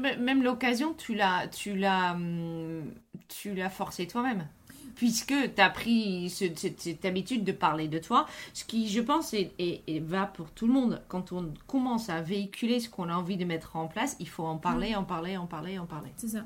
Mais 0.00 0.16
Même 0.16 0.42
l'occasion, 0.42 0.94
tu 0.94 1.14
l'as, 1.14 1.48
tu 1.48 1.76
l'as, 1.76 2.12
hum, 2.14 2.92
tu 3.28 3.54
l'as 3.54 3.68
forcé 3.70 4.06
toi-même. 4.06 4.46
Puisque 4.94 5.32
tu 5.54 5.60
as 5.60 5.70
pris 5.70 6.28
ce- 6.28 6.54
cette, 6.54 6.80
cette 6.80 7.04
habitude 7.04 7.44
de 7.44 7.52
parler 7.52 7.88
de 7.88 7.98
toi, 7.98 8.26
ce 8.52 8.64
qui, 8.64 8.88
je 8.88 9.00
pense, 9.00 9.32
est, 9.32 9.52
est- 9.58 9.82
est- 9.86 10.00
va 10.00 10.26
pour 10.26 10.50
tout 10.50 10.66
le 10.66 10.72
monde. 10.72 11.02
Quand 11.08 11.32
on 11.32 11.52
commence 11.66 12.08
à 12.10 12.20
véhiculer 12.20 12.78
ce 12.80 12.88
qu'on 12.90 13.08
a 13.08 13.14
envie 13.14 13.36
de 13.38 13.44
mettre 13.46 13.76
en 13.76 13.86
place, 13.86 14.16
il 14.20 14.28
faut 14.28 14.44
en 14.44 14.58
parler, 14.58 14.94
en 14.94 15.04
parler, 15.04 15.36
en 15.36 15.46
parler, 15.46 15.78
en 15.78 15.86
parler. 15.86 16.10
C'est 16.16 16.28
ça. 16.28 16.44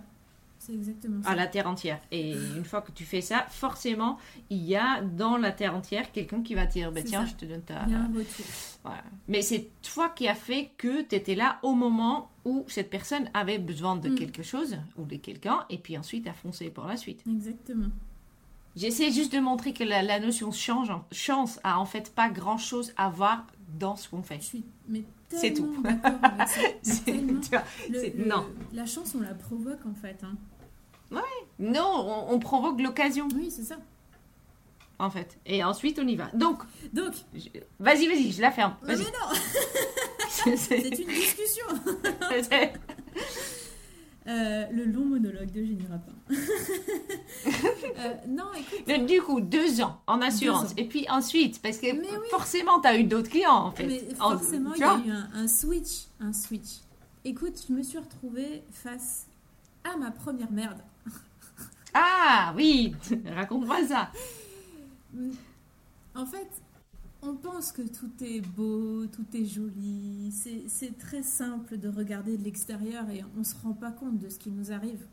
C'est 0.67 0.75
exactement 0.75 1.23
ça. 1.23 1.31
À 1.31 1.35
la 1.37 1.47
terre 1.47 1.69
entière. 1.69 2.01
Et 2.11 2.33
une 2.33 2.65
fois 2.65 2.81
que 2.83 2.91
tu 2.91 3.05
fais 3.05 3.21
ça, 3.21 3.47
forcément, 3.51 4.19
il 4.51 4.65
y 4.65 4.75
a 4.75 5.01
dans 5.01 5.37
la 5.37 5.53
terre 5.53 5.77
entière 5.77 6.11
quelqu'un 6.11 6.43
qui 6.43 6.55
va 6.55 6.67
te 6.67 6.73
dire 6.73 6.91
bah, 6.91 7.03
Tiens, 7.03 7.25
ça. 7.25 7.31
je 7.31 7.35
te 7.37 7.45
donne 7.45 7.63
ta. 7.63 7.85
Il 7.87 7.93
y 7.93 7.95
a 7.95 8.01
un 8.01 8.07
retour. 8.09 8.47
Voilà. 8.83 9.05
Mais 9.29 9.43
c'est 9.43 9.69
toi 9.95 10.09
qui 10.09 10.27
as 10.27 10.35
fait 10.35 10.71
que 10.77 11.03
tu 11.03 11.15
étais 11.15 11.35
là 11.37 11.59
au 11.63 11.75
moment 11.75 12.31
où 12.45 12.65
cette 12.69 12.91
personne 12.91 13.31
avait 13.35 13.59
besoin 13.59 13.95
de 13.97 14.09
Mm. 14.09 14.15
quelque 14.17 14.43
chose 14.43 14.77
ou 14.97 15.05
de 15.05 15.17
quelqu'un, 15.17 15.65
et 15.71 15.79
puis 15.79 15.97
ensuite 15.97 16.27
a 16.27 16.33
foncé 16.33 16.69
pour 16.71 16.85
la 16.87 16.97
suite. 16.97 17.23
Exactement. 17.29 17.87
J'essaie 18.75 19.11
juste 19.11 19.33
de 19.33 19.39
montrer 19.39 19.73
que 19.73 19.85
la, 19.85 20.03
la 20.03 20.21
notion 20.21 20.51
change, 20.53 20.93
chance 21.11 21.59
a 21.65 21.79
en 21.81 21.87
fait 21.87 22.15
pas 22.15 22.29
grand 22.29 22.59
chose 22.59 22.93
à 22.97 23.09
voir 23.09 23.47
dans 23.79 23.97
ce 23.97 24.09
qu'on 24.09 24.23
fait. 24.23 24.37
Je 24.41 24.45
suis 24.47 24.65
mais 24.89 25.03
C'est 25.29 25.55
tout. 25.55 25.83
avec 26.23 26.49
ça. 26.49 26.61
Tellement. 27.05 27.41
Le- 27.91 28.19
le- 28.19 28.29
non. 28.29 28.47
La 28.75 28.85
chance, 28.87 29.15
on 29.19 29.23
la 29.23 29.33
provoque, 29.35 29.85
en 29.87 29.95
fait. 29.95 30.19
hein. 30.23 30.35
Non, 31.59 32.27
on, 32.29 32.35
on 32.35 32.39
provoque 32.39 32.81
l'occasion 32.81 33.29
Oui, 33.35 33.51
c'est 33.51 33.63
ça. 33.65 33.77
en 34.99 35.09
fait. 35.11 35.39
Et 35.47 35.65
ensuite 35.65 35.99
on 35.99 36.07
y 36.07 36.17
va. 36.17 36.27
Donc, 36.35 36.63
Donc, 36.93 37.15
je- 37.35 37.49
vas-y, 37.79 38.07
vas-y, 38.09 38.33
je 38.33 38.43
la 38.43 38.51
ferme. 38.51 38.77
mais 38.83 38.95
Vas-y. 38.95 39.05
non, 39.07 40.57
c'est 40.57 40.79
une 40.79 41.07
discussion. 41.09 41.67
Euh, 44.29 44.67
le 44.73 44.87
long 44.87 45.05
monologue 45.05 45.53
de 45.53 45.65
Génie 45.65 45.87
Rapin. 45.89 46.13
Euh, 47.99 48.15
non, 48.29 48.45
écoute, 48.55 48.83
Mais 48.89 48.99
du 48.99 49.23
coup, 49.23 49.41
deux 49.41 49.81
ans 49.81 50.01
en 50.09 50.21
assurance. 50.21 50.73
Ans. 50.73 50.75
Et 50.77 50.85
puis 50.87 51.07
ensuite, 51.09 51.63
parce 51.63 51.79
que 51.79 51.87
Mais 51.93 52.09
oui. 52.11 52.27
forcément, 52.31 52.81
tu 52.81 52.89
as 52.89 52.99
eu 52.99 53.05
d'autres 53.05 53.31
clients 53.31 53.55
en 53.55 53.71
fait. 53.71 53.87
mais 53.87 54.03
En- 54.21 54.33
forcément, 54.37 54.75
il 54.75 54.81
y 54.81 54.85
a 54.85 54.99
eu 55.07 55.11
un, 55.11 55.31
un 55.35 55.47
switch. 55.49 56.07
Un 56.21 56.33
switch. 56.33 56.81
Écoute, 57.25 57.55
je 57.69 57.73
me 57.73 57.83
suis 57.83 57.99
retrouvée 57.99 58.65
face 58.71 59.27
à 59.85 59.97
ma 59.97 60.11
première 60.11 60.51
merde. 60.51 60.79
Ah 61.99 62.53
oui, 62.57 62.95
raconte-moi 63.35 63.87
ça. 63.87 64.11
En 66.15 66.27
fait, 66.27 66.49
on 67.23 67.35
pense 67.35 67.73
que 67.73 67.83
tout 67.83 68.11
est 68.23 68.41
beau, 68.41 69.07
tout 69.07 69.25
est 69.35 69.45
joli. 69.47 70.31
C'est 70.69 70.99
très 70.99 71.23
simple 71.23 71.79
de 71.79 71.89
regarder 71.89 72.37
de 72.37 72.45
l'extérieur 72.45 73.09
et 73.11 73.25
on 73.35 73.39
ne 73.41 73.45
se 73.45 73.55
rend 73.63 73.73
pas 73.73 73.91
compte 73.93 74.19
de 74.19 74.29
ce 74.29 74.39
qui 74.39 74.51
nous 74.51 74.73
arrive. 74.73 75.07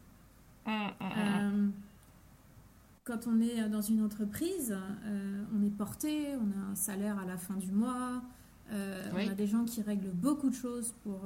Euh, 0.68 1.68
quand 3.06 3.28
on 3.28 3.40
est 3.42 3.68
dans 3.70 3.82
une 3.82 4.02
entreprise, 4.04 4.76
euh, 5.06 5.44
on 5.58 5.64
est 5.66 5.70
porté, 5.78 6.36
on 6.36 6.52
a 6.60 6.72
un 6.72 6.76
salaire 6.76 7.18
à 7.20 7.26
la 7.26 7.38
fin 7.38 7.56
du 7.56 7.72
mois, 7.72 8.22
euh, 8.72 9.10
Oui. 9.16 9.24
on 9.28 9.32
a 9.32 9.36
des 9.36 9.48
gens 9.48 9.64
qui 9.66 9.82
règlent 9.82 10.12
beaucoup 10.14 10.50
de 10.50 10.56
choses 10.56 10.94
pour, 11.04 11.22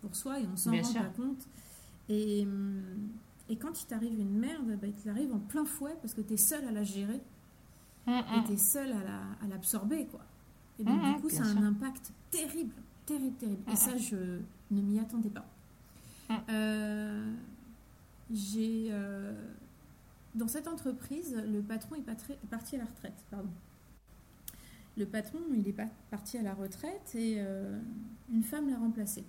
pour 0.00 0.14
soi 0.16 0.38
et 0.40 0.46
on 0.52 0.56
s'en 0.56 0.72
rend 0.72 0.84
sûr. 0.84 1.00
pas 1.00 1.08
compte. 1.16 1.46
Et, 2.08 2.42
hum, 2.44 2.82
et 3.50 3.56
quand 3.56 3.82
il 3.82 3.86
t'arrive 3.86 4.18
une 4.18 4.38
merde, 4.38 4.78
bah, 4.80 4.86
il 4.86 4.94
t'arrive 4.94 5.32
en 5.34 5.38
plein 5.40 5.64
fouet 5.66 5.94
parce 6.00 6.14
que 6.14 6.20
tu 6.22 6.34
es 6.34 6.36
seul 6.38 6.64
à 6.64 6.70
la 6.72 6.82
gérer 6.84 7.20
Mm, 8.06 8.12
et 8.12 8.44
tu 8.46 8.52
es 8.52 8.56
seul 8.56 8.90
à 8.92 9.02
la- 9.04 9.44
à 9.44 9.46
l'absorber. 9.48 10.06
quoi. 10.06 10.20
Et 10.78 10.84
donc, 10.84 11.02
Mhm, 11.02 11.14
du 11.16 11.20
coup, 11.20 11.28
ça 11.28 11.42
a 11.42 11.44
sûr. 11.46 11.58
un 11.58 11.64
impact 11.64 12.12
terrible, 12.30 12.72
terrible, 13.04 13.36
terrible. 13.36 13.62
Et 13.70 13.76
ça, 13.76 13.96
je 13.98 14.16
ne 14.70 14.80
m'y 14.80 14.98
attendais 14.98 15.28
pas. 15.28 15.44
Euh, 16.48 17.34
j'ai. 18.32 18.88
euh, 18.90 19.34
dans 20.34 20.48
cette 20.48 20.68
entreprise, 20.68 21.36
le 21.46 21.60
patron 21.60 21.96
est 21.96 22.02
parti 22.48 22.76
à 22.76 22.78
la 22.78 22.84
retraite. 22.84 23.24
Pardon. 23.30 23.50
Le 24.96 25.04
patron, 25.06 25.38
il 25.54 25.66
est 25.68 25.76
parti 26.10 26.38
à 26.38 26.42
la 26.42 26.54
retraite 26.54 27.14
et 27.14 27.36
euh, 27.38 27.78
une 28.32 28.42
femme 28.44 28.70
l'a 28.70 28.78
remplacé. 28.78 29.24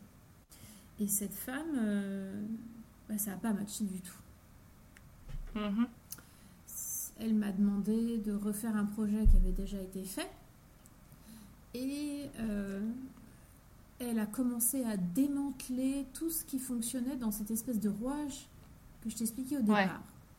Et 1.00 1.08
cette 1.08 1.34
femme, 1.34 1.76
bah, 3.12 3.18
ça 3.18 3.32
n'a 3.32 3.38
pas 3.38 3.52
matché 3.52 3.84
du 3.84 4.00
tout. 4.00 5.60
Mhm. 5.60 5.86
Elle 7.20 7.36
m'a 7.36 7.52
demandé 7.52 8.18
de 8.20 8.32
refaire 8.34 8.76
un 8.76 8.86
projet 8.86 9.26
qui 9.30 9.36
avait 9.38 9.52
déjà 9.52 9.80
été 9.82 10.04
fait. 10.04 10.30
Et 11.74 12.30
euh, 12.40 12.82
elle 14.00 14.18
a 14.18 14.26
commencé 14.26 14.84
à 14.86 14.96
démanteler 14.98 16.06
tout 16.14 16.30
ce 16.30 16.44
qui 16.46 16.58
fonctionnait 16.58 17.18
dans 17.18 17.32
cette 17.32 17.52
espèce 17.52 17.80
de 17.80 17.90
rouage 17.90 18.48
que 19.04 19.10
je 19.10 19.18
t'expliquais 19.18 19.58
au 19.58 19.62
départ. 19.62 19.78
Ouais. 19.78 19.90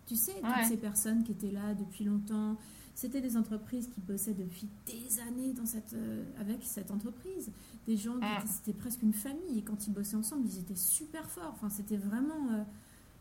Tu 0.06 0.16
sais, 0.16 0.32
toutes 0.34 0.44
Ouais. 0.44 0.64
ces 0.66 0.76
personnes 0.76 1.22
qui 1.24 1.32
étaient 1.32 1.52
là 1.52 1.74
depuis 1.74 2.04
longtemps, 2.04 2.56
c'était 2.94 3.20
des 3.20 3.36
entreprises 3.36 3.88
qui 3.88 4.00
bossaient 4.00 4.34
depuis 4.34 4.68
des 4.86 5.20
années 5.20 5.52
dans 5.52 5.66
cette, 5.66 5.94
euh, 5.94 6.24
avec 6.38 6.58
cette 6.62 6.90
entreprise. 6.90 7.50
Des 7.86 7.96
gens 7.96 8.14
qui 8.14 8.18
Mm. 8.26 8.38
étaient- 8.38 8.48
c'était 8.48 8.72
presque 8.78 9.02
une 9.02 9.12
famille. 9.14 9.58
Et 9.58 9.62
quand 9.62 9.86
ils 9.86 9.92
bossaient 9.92 10.16
ensemble, 10.16 10.46
ils 10.46 10.58
étaient 10.58 10.74
super 10.76 11.28
forts. 11.30 11.52
Enfin, 11.54 11.68
c'était 11.70 11.96
vraiment 11.96 12.50
euh, 12.52 12.62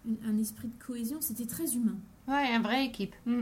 une- 0.06 0.18
un 0.26 0.38
esprit 0.38 0.68
de 0.68 0.84
cohésion. 0.84 1.20
C'était 1.22 1.46
très 1.46 1.76
humain 1.76 1.98
Ouais, 2.28 2.56
une 2.56 2.62
vraie 2.62 2.86
équipe. 2.86 3.16
Mm. 3.26 3.42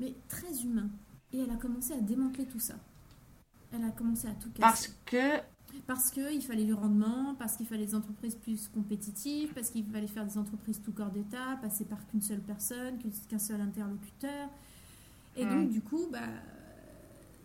mais 0.00 0.14
très 0.28 0.62
humain. 0.62 0.88
Et 1.32 1.38
elle 1.40 1.50
a 1.50 1.56
commencé 1.56 1.92
à 1.92 2.00
démanteler 2.00 2.46
tout 2.46 2.60
ça. 2.60 2.74
Elle 3.72 3.82
a 3.84 3.90
commencé 3.90 4.28
à 4.28 4.32
tout 4.34 4.50
casser. 4.50 4.60
Parce 4.60 4.88
que 5.06 5.40
Parce 5.88 6.12
qu'il 6.12 6.40
fallait 6.40 6.64
du 6.64 6.72
rendement, 6.72 7.34
parce 7.34 7.56
qu'il 7.56 7.66
fallait 7.66 7.84
des 7.86 7.96
entreprises 7.96 8.36
plus 8.36 8.68
compétitives, 8.68 9.52
parce 9.54 9.70
qu'il 9.70 9.84
fallait 9.84 10.06
faire 10.06 10.24
des 10.24 10.38
entreprises 10.38 10.80
tout 10.80 10.92
corps 10.92 11.10
d'État, 11.10 11.58
passer 11.60 11.84
par 11.84 12.06
qu'une 12.06 12.22
seule 12.22 12.40
personne, 12.40 12.96
qu'un 13.28 13.38
seul 13.40 13.60
interlocuteur. 13.60 14.48
Et 15.36 15.44
donc, 15.44 15.70
du 15.70 15.80
coup, 15.80 16.06
bah, 16.10 16.28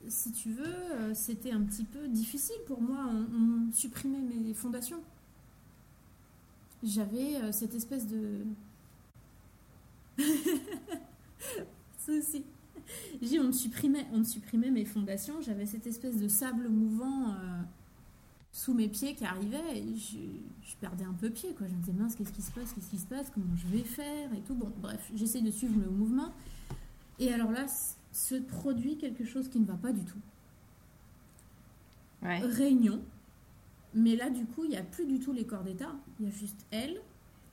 si 0.07 0.31
tu 0.31 0.51
veux, 0.51 0.65
euh, 0.65 1.13
c'était 1.13 1.51
un 1.51 1.61
petit 1.61 1.83
peu 1.83 2.07
difficile 2.07 2.55
pour 2.67 2.81
moi. 2.81 3.05
On, 3.09 3.67
on 3.69 3.71
supprimait 3.71 4.21
mes 4.21 4.53
fondations. 4.53 5.01
J'avais 6.83 7.35
euh, 7.35 7.51
cette 7.51 7.75
espèce 7.75 8.07
de... 8.07 8.45
Aussi. 12.07 12.43
J'ai 13.21 13.27
dit, 13.27 13.39
on 13.39 13.43
me 13.45 13.51
supprimait, 13.51 14.07
on 14.11 14.19
me 14.19 14.23
supprimait 14.23 14.71
mes 14.71 14.85
fondations. 14.85 15.41
J'avais 15.41 15.67
cette 15.67 15.85
espèce 15.85 16.17
de 16.17 16.27
sable 16.27 16.69
mouvant 16.69 17.33
euh, 17.33 17.61
sous 18.51 18.73
mes 18.73 18.87
pieds 18.87 19.13
qui 19.13 19.25
arrivait 19.25 19.77
et 19.77 19.95
je, 19.95 20.17
je 20.63 20.75
perdais 20.81 21.03
un 21.03 21.13
peu 21.13 21.29
pied. 21.29 21.53
Quoi. 21.53 21.67
Je 21.67 21.73
me 21.73 21.79
disais, 21.81 21.93
mince, 21.93 22.15
qu'est-ce 22.15 22.31
qui 22.31 22.41
se 22.41 22.51
passe 22.51 22.73
Qu'est-ce 22.73 22.89
qui 22.89 22.97
se 22.97 23.05
passe 23.05 23.29
Comment 23.29 23.55
je 23.55 23.67
vais 23.67 23.83
faire 23.83 24.33
Et 24.33 24.41
tout. 24.41 24.55
Bon, 24.55 24.71
bref, 24.81 25.11
j'essaie 25.13 25.41
de 25.41 25.51
suivre 25.51 25.79
le 25.79 25.89
mouvement. 25.91 26.33
Et 27.19 27.33
alors 27.33 27.51
là, 27.51 27.65
se 28.11 28.35
produit 28.35 28.97
quelque 28.97 29.25
chose 29.25 29.49
qui 29.49 29.59
ne 29.59 29.65
va 29.65 29.75
pas 29.75 29.91
du 29.91 30.03
tout. 30.03 30.19
ouais. 32.23 32.39
Réunion. 32.39 33.01
Mais 33.93 34.15
là, 34.15 34.29
du 34.29 34.45
coup, 34.45 34.63
il 34.65 34.69
n'y 34.69 34.77
a 34.77 34.83
plus 34.83 35.05
du 35.05 35.19
tout 35.19 35.33
les 35.33 35.45
corps 35.45 35.63
d'État. 35.63 35.91
Il 36.19 36.25
y 36.27 36.29
a 36.29 36.31
juste 36.31 36.65
elle 36.71 36.99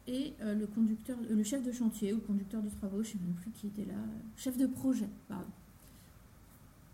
et 0.07 0.35
euh, 0.43 0.55
le 0.55 0.67
conducteur, 0.67 1.17
euh, 1.31 1.35
le 1.35 1.43
chef 1.43 1.63
de 1.65 1.73
chantier 1.73 2.13
ou 2.13 2.21
conducteur 2.21 2.63
de 2.63 2.69
travaux, 2.69 3.03
je 3.03 3.09
ne 3.09 3.13
sais 3.15 3.19
même 3.19 3.35
plus 3.35 3.51
qui 3.53 3.67
était 3.69 3.85
là. 3.87 3.95
euh, 3.95 4.19
Chef 4.37 4.57
de 4.57 4.67
projet, 4.67 5.09
pardon. 5.29 5.47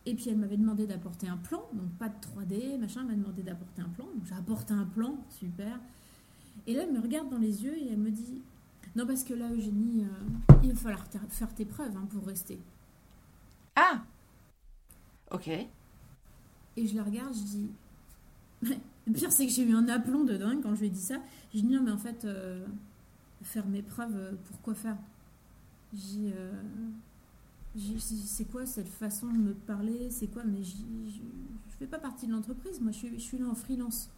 Et 0.06 0.14
puis 0.14 0.30
elle 0.30 0.38
m'avait 0.38 0.56
demandé 0.56 0.86
d'apporter 0.86 1.28
un 1.28 1.36
plan, 1.36 1.62
donc 1.74 1.88
pas 1.98 2.08
de 2.08 2.14
3D, 2.14 2.78
machin, 2.78 3.00
elle 3.02 3.08
m'a 3.08 3.14
demandé 3.22 3.42
d'apporter 3.42 3.82
un 3.82 3.88
plan. 3.90 4.06
Donc 4.06 4.24
j'ai 4.26 4.34
apporté 4.34 4.72
un 4.74 4.84
plan, 4.84 5.16
super. 5.28 5.78
Et 6.66 6.74
là, 6.74 6.84
elle 6.84 6.92
me 6.92 7.00
regarde 7.00 7.28
dans 7.30 7.38
les 7.38 7.62
yeux 7.64 7.76
et 7.76 7.88
elle 7.92 7.98
me 7.98 8.10
dit 8.10 8.40
Non, 8.94 9.06
parce 9.06 9.24
que 9.24 9.34
là, 9.34 9.48
Eugénie, 9.50 10.04
euh, 10.04 10.54
il 10.62 10.72
va 10.72 10.76
falloir 10.78 11.06
faire 11.30 11.54
tes 11.54 11.64
preuves 11.64 11.96
hein, 11.96 12.06
pour 12.10 12.26
rester. 12.26 12.58
Ah 13.74 14.02
Ok. 15.30 15.48
Et 15.48 16.86
je 16.86 16.94
la 16.96 17.02
regarde, 17.02 17.34
je 17.34 17.42
dis. 17.42 17.70
Le 19.06 19.12
pire, 19.12 19.32
c'est 19.32 19.46
que 19.46 19.52
j'ai 19.52 19.64
eu 19.64 19.74
un 19.74 19.88
aplomb 19.88 20.24
de 20.24 20.36
dingue 20.36 20.62
quand 20.62 20.74
je 20.74 20.80
lui 20.80 20.86
ai 20.86 20.90
dit 20.90 21.00
ça. 21.00 21.16
Je 21.52 21.60
dis 21.60 21.66
non, 21.66 21.82
mais 21.82 21.90
en 21.90 21.98
fait, 21.98 22.24
euh, 22.24 22.64
faire 23.42 23.66
mes 23.66 23.82
preuves, 23.82 24.14
euh, 24.14 24.32
pourquoi 24.44 24.74
faire? 24.74 24.96
J'ai. 25.92 26.32
euh, 26.36 26.52
c'est 27.98 28.44
quoi 28.44 28.66
cette 28.66 28.88
façon 28.88 29.26
de 29.28 29.38
me 29.38 29.54
parler? 29.54 30.10
C'est 30.10 30.26
quoi? 30.28 30.44
Mais 30.44 30.62
je 30.62 30.76
je 31.70 31.76
fais 31.78 31.86
pas 31.86 31.98
partie 31.98 32.26
de 32.26 32.32
l'entreprise, 32.32 32.80
moi 32.80 32.92
je 32.92 32.98
suis, 32.98 33.14
je 33.18 33.24
suis 33.24 33.38
là 33.38 33.46
en 33.48 33.54
freelance. 33.54 34.10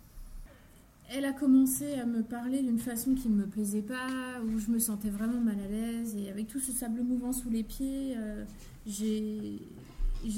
Elle 1.11 1.25
a 1.27 1.33
commencé 1.33 1.95
à 1.95 2.07
me 2.07 2.23
parler 2.23 2.62
d'une 2.62 2.79
façon 2.79 3.14
qui 3.14 3.29
ne 3.29 3.37
me 3.37 3.47
plaisait 3.47 3.83
pas, 3.83 4.40
où 4.45 4.59
je 4.59 4.71
me 4.71 4.79
sentais 4.79 5.11
vraiment 5.11 5.40
mal 5.40 5.57
à 5.61 5.69
l'aise. 5.69 6.17
Et 6.17 6.31
avec 6.31 6.47
tout 6.49 6.59
ce 6.61 6.73
sable 6.73 7.03
mouvant 7.03 7.33
sous 7.33 7.51
les 7.51 7.62
pieds, 7.62 8.14
euh, 8.17 8.45
j'ai 8.87 9.59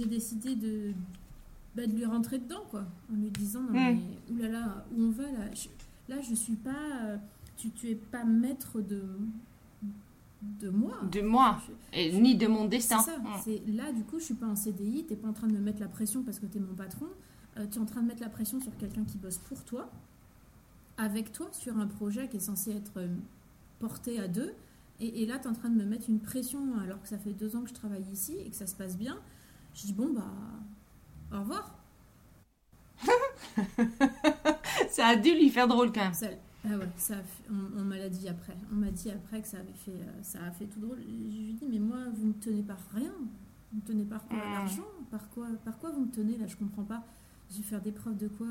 décidé 0.07 0.57
de, 0.57 0.93
bah, 1.77 1.87
de 1.87 1.93
lui 1.93 2.05
rentrer 2.05 2.39
dedans, 2.39 2.65
quoi. 2.71 2.85
En 3.13 3.17
lui 3.17 3.31
disant, 3.31 3.61
non, 3.63 3.71
Mm. 3.71 3.99
mais 4.29 4.35
oulala, 4.35 4.85
où 4.97 5.03
on 5.05 5.11
va 5.11 5.25
là 5.25 5.51
je, 5.55 5.69
Là, 6.09 6.21
je 6.21 6.35
suis 6.35 6.55
pas. 6.57 6.71
euh, 7.05 7.17
tu, 7.57 7.71
tu 7.71 7.89
es 7.91 7.95
pas 7.97 8.23
maître 8.25 8.81
de, 8.81 9.03
de 10.61 10.69
moi. 10.69 11.01
De 11.11 11.21
moi. 11.21 11.61
Je- 11.67 11.99
Et 11.99 12.13
ni 12.21 12.37
de 12.37 12.47
mon 12.47 12.67
destin. 12.67 12.99
ça. 13.01 13.19
Mm. 13.19 13.25
C'est 13.45 13.63
là, 13.69 13.91
du 13.93 14.03
coup, 14.05 14.19
je 14.21 14.25
suis 14.25 14.35
pas 14.35 14.47
en 14.47 14.55
CDI. 14.57 15.05
T'es 15.09 15.17
pas 15.17 15.29
en 15.29 15.33
train 15.33 15.47
de 15.49 15.53
me 15.55 15.59
mettre 15.61 15.81
la 15.81 15.89
pression 15.89 16.23
parce 16.23 16.39
que 16.39 16.47
t'es 16.47 16.61
mon 16.61 16.75
patron. 16.75 17.07
tu 17.73 17.79
es 17.79 17.81
en 17.81 17.87
train 17.87 18.03
de 18.03 18.07
mettre 18.09 18.21
la 18.23 18.29
pression 18.29 18.61
sur 18.61 18.77
quelqu'un 18.77 19.03
qui 19.05 19.17
bosse 19.17 19.39
pour 19.39 19.65
toi, 19.65 19.91
avec 20.99 21.33
toi, 21.33 21.49
sur 21.53 21.77
un 21.79 21.87
projet 21.87 22.29
qui 22.29 22.37
est 22.39 22.41
censé 22.41 22.73
être 22.73 22.93
euh, 22.99 23.09
porté 23.79 24.19
à 24.21 24.29
deux. 24.29 24.53
Et, 25.01 25.23
et 25.23 25.27
là, 25.27 25.39
tu 25.39 25.45
es 25.45 25.49
en 25.49 25.53
train 25.55 25.69
de 25.69 25.77
me 25.77 25.85
mettre 25.85 26.09
une 26.09 26.21
pression 26.21 26.79
alors 26.81 27.01
que 27.03 27.09
ça 27.09 27.19
fait 27.19 27.33
deux 27.33 27.55
ans 27.57 27.63
que 27.63 27.69
je 27.69 27.75
travaille 27.75 28.05
ici 28.13 28.37
et 28.39 28.49
que 28.51 28.57
ça 28.57 28.67
se 28.67 28.75
passe 28.75 28.97
bien. 28.97 29.19
Je 29.75 29.83
dis 29.83 29.93
bon 29.93 30.13
bah 30.15 30.33
au 31.33 31.41
revoir. 31.41 31.75
Ça 34.91 35.07
a 35.09 35.17
dû 35.17 35.33
lui 35.33 35.51
faire 35.51 35.69
drôle 35.69 35.93
quand 35.93 36.05
même. 36.05 36.15
Ça, 36.15 36.29
ah 36.65 36.77
ouais, 36.79 36.89
ça 36.97 37.15
a 37.15 37.23
fait- 37.23 37.45
on, 37.51 37.81
on 37.81 37.85
m'a 37.85 37.99
l'a 37.99 38.09
dit 38.09 38.29
après. 38.29 38.57
On 38.73 38.77
m'a 38.77 38.91
dit 38.91 39.11
après 39.11 39.43
que 39.43 39.49
ça 39.49 39.59
avait 39.59 39.73
fait, 39.75 39.91
euh, 39.93 40.23
ça 40.23 40.43
a 40.45 40.51
fait 40.51 40.67
tout 40.67 40.81
drôle. 40.81 40.99
Je 41.01 41.41
lui 41.43 41.55
dit 41.55 41.67
mais 41.71 41.79
moi 41.79 41.99
vous 42.15 42.29
me 42.29 42.33
tenez 42.35 42.63
par 42.63 42.79
rien. 42.95 43.13
Vous 43.73 43.79
me 43.81 43.87
tenez 43.87 44.05
par 44.05 44.27
quoi 44.27 44.39
Mm. 44.39 44.53
L'argent 44.53 44.87
Par 45.11 45.29
quoi 45.31 45.49
Par 45.65 45.79
quoi 45.79 45.91
vous 45.91 46.01
me 46.07 46.11
tenez 46.11 46.39
là? 46.39 46.47
Je 46.47 46.57
comprends 46.57 46.85
pas. 46.85 47.03
Je 47.51 47.59
vais 47.59 47.63
faire 47.63 47.83
des 47.83 47.93
preuves 47.93 48.17
de 48.17 48.29
quoi? 48.29 48.47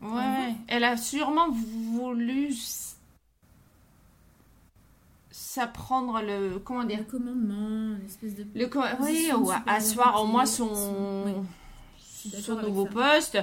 Ouais, 0.00 0.54
elle 0.68 0.84
a 0.84 0.96
sûrement 0.96 1.50
voulu 1.50 2.54
s'apprendre 5.30 6.20
le. 6.22 6.58
Comment 6.58 6.84
dire? 6.84 6.98
Le 6.98 7.04
commandement, 7.04 7.96
une 7.98 8.06
espèce 8.06 8.34
de. 8.34 8.46
Le 8.54 8.70
oui, 9.02 9.30
ou 9.36 9.50
asseoir 9.66 10.22
au 10.22 10.26
moins 10.26 10.46
son, 10.46 11.24
Oui. 11.26 11.32
Nouveau 12.62 12.86
poste. 12.86 13.38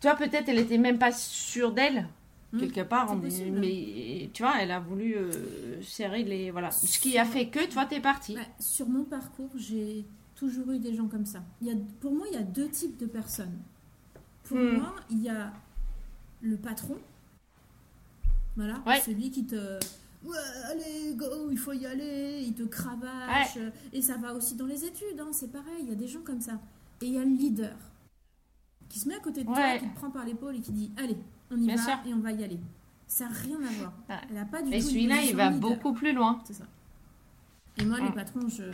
Tu 0.00 0.06
vois, 0.08 0.16
peut-être 0.16 0.48
elle 0.48 0.58
était 0.58 0.78
même 0.78 0.98
pas 0.98 1.12
sûre 1.12 1.72
d'elle, 1.72 2.06
Hmm, 2.52 2.60
quelque 2.60 2.80
part. 2.82 3.14
mais- 3.16 4.30
tu 4.32 4.42
vois, 4.42 4.54
elle 4.60 4.70
a 4.70 4.80
voulu 4.80 5.14
euh, 5.16 5.82
serrer 5.82 6.24
les. 6.24 6.50
Voilà. 6.50 6.70
Ce 6.70 6.98
qui 6.98 7.18
a 7.18 7.24
fait 7.24 7.48
que, 7.48 7.60
tu 7.66 7.72
vois, 7.72 7.84
t'es 7.86 8.00
parti. 8.00 8.34
Ouais, 8.36 8.48
sur 8.58 8.88
mon 8.88 9.04
parcours, 9.04 9.50
j'ai 9.56 10.04
toujours 10.34 10.70
eu 10.70 10.78
des 10.78 10.94
gens 10.94 11.06
comme 11.08 11.26
ça. 11.26 11.42
Il 11.60 11.68
y 11.68 11.70
a, 11.70 11.74
pour 12.00 12.12
moi, 12.14 12.26
il 12.30 12.34
y 12.34 12.40
a 12.40 12.42
deux 12.44 12.68
types 12.68 12.96
de 12.98 13.06
personnes. 13.06 13.58
Pour 14.48 14.56
Hmm. 14.56 14.76
moi, 14.78 14.94
il 15.10 15.22
y 15.22 15.28
a 15.28 15.52
le 16.40 16.56
patron. 16.56 16.96
Voilà, 18.56 18.82
Ouais. 18.86 19.00
celui 19.00 19.30
qui 19.30 19.44
te. 19.44 19.78
Ouais, 20.24 20.36
allez, 20.64 21.14
go, 21.14 21.48
il 21.50 21.58
faut 21.58 21.72
y 21.74 21.86
aller, 21.86 22.42
il 22.42 22.54
te 22.54 22.64
cravache. 22.64 23.58
Et 23.92 24.02
ça 24.02 24.16
va 24.16 24.34
aussi 24.34 24.56
dans 24.56 24.66
les 24.66 24.84
études, 24.84 25.20
hein, 25.20 25.28
c'est 25.32 25.52
pareil, 25.52 25.76
il 25.82 25.88
y 25.88 25.92
a 25.92 25.94
des 25.94 26.08
gens 26.08 26.22
comme 26.24 26.40
ça. 26.40 26.58
Et 27.00 27.06
il 27.06 27.12
y 27.12 27.18
a 27.18 27.24
le 27.24 27.30
leader 27.30 27.76
qui 28.88 28.98
se 28.98 29.06
met 29.06 29.14
à 29.14 29.20
côté 29.20 29.42
de 29.44 29.46
toi, 29.48 29.78
qui 29.78 29.88
te 29.88 29.94
prend 29.94 30.10
par 30.10 30.24
l'épaule 30.24 30.56
et 30.56 30.60
qui 30.60 30.72
dit 30.72 30.90
Allez, 30.96 31.16
on 31.52 31.56
y 31.56 31.66
Bien 31.66 31.76
va 31.76 31.82
sûr. 31.82 31.98
et 32.06 32.14
on 32.14 32.18
va 32.20 32.32
y 32.32 32.42
aller. 32.42 32.58
Ça 33.06 33.26
n'a 33.26 33.30
rien 33.34 33.58
à 33.62 33.70
voir. 33.78 33.92
Elle 34.30 34.38
a 34.38 34.44
pas 34.44 34.60
du 34.62 34.68
Et 34.72 34.78
tout 34.80 34.84
une 34.86 34.90
celui-là, 34.90 35.22
il 35.22 35.36
va 35.36 35.50
leader. 35.50 35.60
beaucoup 35.76 35.92
plus 35.92 36.12
loin. 36.12 36.40
C'est 36.44 36.54
ça. 36.54 36.64
Et 37.76 37.84
moi, 37.84 37.98
les 38.00 38.08
Mm. 38.08 38.14
patrons, 38.14 38.48
je. 38.48 38.64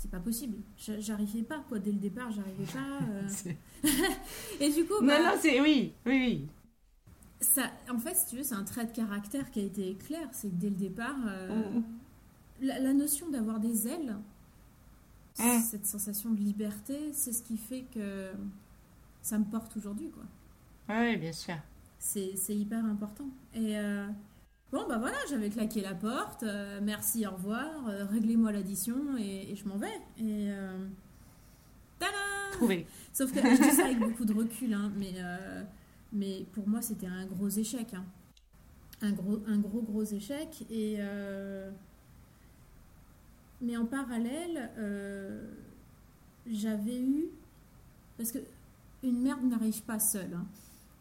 C'est 0.00 0.10
pas 0.10 0.18
possible. 0.18 0.56
J'arrivais 0.78 1.42
pas, 1.42 1.58
quoi. 1.68 1.78
Dès 1.78 1.92
le 1.92 1.98
départ, 1.98 2.30
j'arrivais 2.32 2.64
pas. 2.72 3.04
euh. 3.10 3.88
Et 4.60 4.72
du 4.72 4.86
coup, 4.86 4.94
Non, 5.02 5.08
bah, 5.08 5.22
non, 5.22 5.38
c'est. 5.38 5.60
Oui, 5.60 5.92
oui, 6.06 6.12
oui. 6.26 6.48
ça, 7.42 7.70
en 7.92 7.98
fait, 7.98 8.14
si 8.14 8.26
tu 8.30 8.36
veux, 8.36 8.42
c'est 8.42 8.54
un 8.54 8.64
trait 8.64 8.86
de 8.86 8.92
caractère 8.92 9.50
qui 9.50 9.60
a 9.60 9.64
été 9.64 9.94
clair. 9.96 10.26
C'est 10.32 10.48
que 10.48 10.54
dès 10.54 10.70
le 10.70 10.76
départ, 10.76 11.16
euh, 11.26 11.70
Mm. 11.70 11.82
la, 12.62 12.78
la 12.78 12.94
notion 12.94 13.28
d'avoir 13.28 13.60
des 13.60 13.88
ailes, 13.88 14.16
Mm. 15.38 15.60
cette 15.70 15.84
sensation 15.84 16.30
de 16.30 16.40
liberté, 16.40 17.12
c'est 17.12 17.32
ce 17.34 17.42
qui 17.42 17.58
fait 17.58 17.84
que 17.94 18.30
ça 19.20 19.38
me 19.38 19.44
porte 19.44 19.76
aujourd'hui, 19.76 20.08
quoi. 20.08 20.22
Oui, 20.88 21.18
bien 21.18 21.32
sûr. 21.32 21.56
C'est 21.98 22.36
c'est 22.36 22.56
hyper 22.56 22.82
important. 22.86 23.28
Et 23.54 23.78
euh, 23.78 24.06
bon, 24.72 24.86
bah 24.88 24.98
voilà, 24.98 25.16
j'avais 25.28 25.50
claqué 25.50 25.80
la 25.80 25.94
porte. 25.94 26.42
euh, 26.42 26.80
merci, 26.82 27.26
au 27.26 27.30
revoir. 27.32 27.88
euh, 27.88 28.04
Réglez-moi 28.06 28.52
l'addition 28.52 29.16
et, 29.18 29.50
et 29.52 29.56
je 29.56 29.66
m'en 29.68 29.76
vais. 29.76 29.94
Et. 30.18 30.50
Euh, 30.50 30.86
tada 31.98 32.12
Trouvé. 32.52 32.86
Sauf 33.12 33.32
que 33.32 33.40
je 33.40 33.62
dis 33.62 33.70
ça 33.72 33.86
avec 33.86 33.98
beaucoup 33.98 34.24
de 34.24 34.32
recul, 34.34 34.72
hein, 34.74 34.92
mais, 34.96 35.14
mais 36.12 36.44
pour 36.52 36.68
moi, 36.68 36.82
c'était 36.82 37.06
un 37.06 37.26
gros 37.26 37.48
échec. 37.48 37.94
hein. 37.94 38.04
Un, 39.02 39.12
gros, 39.12 39.40
un 39.46 39.58
gros, 39.58 39.80
gros 39.82 40.04
échec. 40.04 40.64
Et. 40.70 40.98
mais 43.60 43.76
en 43.76 43.86
parallèle, 43.86 44.70
j'avais 46.46 47.00
eu. 47.00 47.26
Parce 48.16 48.32
que 48.32 48.38
une 49.02 49.20
merde 49.22 49.42
n'arrive 49.44 49.82
pas 49.82 49.98
seule. 49.98 50.34
hein. 50.34 50.46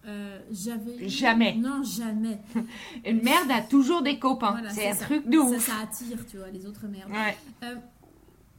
Euh, 0.06 0.40
j'avais 0.52 1.08
Jamais. 1.08 1.56
Non, 1.56 1.84
jamais. 1.84 2.40
Une 3.06 3.22
merde 3.22 3.52
a 3.52 3.62
toujours 3.62 4.02
des 4.02 4.18
copains. 4.18 4.52
Voilà, 4.52 4.70
c'est 4.70 4.90
un 4.90 4.96
ça. 4.96 5.06
truc 5.06 5.28
de 5.28 5.38
Ça, 5.38 5.44
ouf. 5.44 5.66
ça 5.66 5.74
attire, 5.84 6.26
tu 6.26 6.38
vois, 6.38 6.50
les 6.50 6.66
autres 6.66 6.88
merdes. 6.88 7.12
Ouais. 7.12 7.36
Euh, 7.64 7.76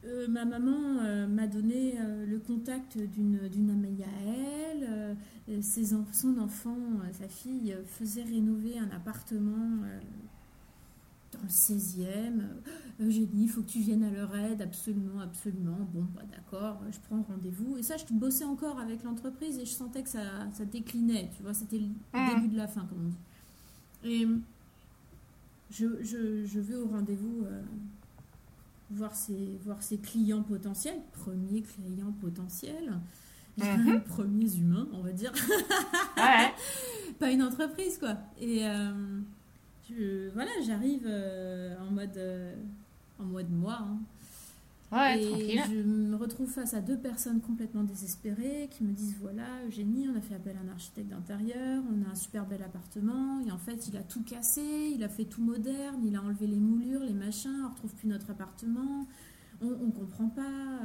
euh, 0.04 0.28
ma 0.28 0.44
maman 0.44 1.26
m'a 1.28 1.46
donné 1.46 1.94
le 2.26 2.38
contact 2.38 2.96
d'une 2.98 3.48
d'une 3.48 3.70
amie 3.70 4.02
à 4.02 4.30
elle. 4.30 5.62
ses 5.62 5.86
son 6.12 6.38
enfant, 6.38 6.76
sa 7.12 7.28
fille, 7.28 7.76
faisait 7.86 8.22
rénover 8.22 8.78
un 8.78 8.94
appartement 8.94 9.82
dans 11.40 11.46
le 11.46 11.50
16e. 11.50 12.40
Euh, 12.40 13.06
Eugénie, 13.06 13.44
il 13.44 13.48
faut 13.48 13.62
que 13.62 13.70
tu 13.70 13.78
viennes 13.80 14.04
à 14.04 14.10
leur 14.10 14.34
aide, 14.36 14.60
absolument, 14.62 15.20
absolument. 15.20 15.78
Bon, 15.94 16.06
bah, 16.14 16.22
d'accord, 16.30 16.80
je 16.92 16.98
prends 17.08 17.22
rendez-vous. 17.22 17.76
Et 17.78 17.82
ça, 17.82 17.96
je 17.96 18.04
bossais 18.12 18.44
encore 18.44 18.78
avec 18.78 19.02
l'entreprise 19.04 19.58
et 19.58 19.64
je 19.64 19.70
sentais 19.70 20.02
que 20.02 20.08
ça, 20.10 20.20
ça 20.52 20.64
déclinait, 20.64 21.30
tu 21.36 21.42
vois, 21.42 21.54
c'était 21.54 21.78
le 21.78 21.86
Mm. 22.18 22.34
début 22.34 22.48
de 22.48 22.56
la 22.56 22.68
fin, 22.68 22.84
comme 22.86 23.06
on 23.06 23.08
dit. 23.08 23.16
Et 24.22 24.26
je, 25.70 25.86
je, 26.02 26.44
je 26.44 26.60
vais 26.60 26.74
au 26.74 26.88
rendez-vous 26.88 27.44
euh, 27.44 27.62
voir, 28.90 29.14
ses, 29.14 29.58
voir 29.64 29.82
ses 29.82 29.98
clients 29.98 30.42
potentiels, 30.42 31.00
premiers 31.12 31.62
clients 31.62 32.12
potentiels, 32.20 32.98
Mhm. 33.58 34.00
premiers 34.04 34.56
humains, 34.56 34.88
on 34.92 35.02
va 35.02 35.12
dire, 35.12 35.32
Ouais. 36.16 36.52
pas 37.18 37.30
une 37.30 37.42
entreprise 37.42 37.98
quoi. 37.98 38.16
Et 38.40 38.64
euh, 38.66 39.20
je, 39.90 40.30
voilà, 40.30 40.50
j'arrive 40.66 41.02
euh, 41.06 41.76
en 41.80 41.90
mode 41.90 42.16
euh, 42.16 42.54
en 43.18 43.24
mode 43.24 43.50
moi. 43.50 43.78
hein. 43.80 43.98
Ouais, 44.92 45.22
et 45.22 45.28
tranquille. 45.28 45.62
je 45.70 45.82
me 45.82 46.16
retrouve 46.16 46.48
face 46.50 46.74
à 46.74 46.80
deux 46.80 46.98
personnes 46.98 47.40
complètement 47.40 47.84
désespérées 47.84 48.68
qui 48.72 48.82
me 48.82 48.92
disent 48.92 49.14
voilà, 49.20 49.44
Eugénie, 49.68 50.08
on 50.12 50.16
a 50.18 50.20
fait 50.20 50.34
appel 50.34 50.56
à 50.56 50.68
un 50.68 50.72
architecte 50.72 51.08
d'intérieur, 51.10 51.84
on 51.88 52.08
a 52.08 52.10
un 52.10 52.14
super 52.16 52.44
bel 52.44 52.60
appartement, 52.62 53.40
et 53.46 53.52
en 53.52 53.58
fait, 53.58 53.86
il 53.86 53.96
a 53.96 54.02
tout 54.02 54.24
cassé, 54.24 54.62
il 54.92 55.04
a 55.04 55.08
fait 55.08 55.26
tout 55.26 55.42
moderne, 55.42 56.00
il 56.04 56.16
a 56.16 56.20
enlevé 56.22 56.48
les 56.48 56.58
moulures, 56.58 57.04
les 57.04 57.12
machins, 57.14 57.54
on 57.64 57.68
retrouve 57.70 57.94
plus 57.94 58.08
notre 58.08 58.30
appartement, 58.30 59.06
on, 59.62 59.68
on 59.68 59.90
comprend 59.92 60.28
pas. 60.28 60.80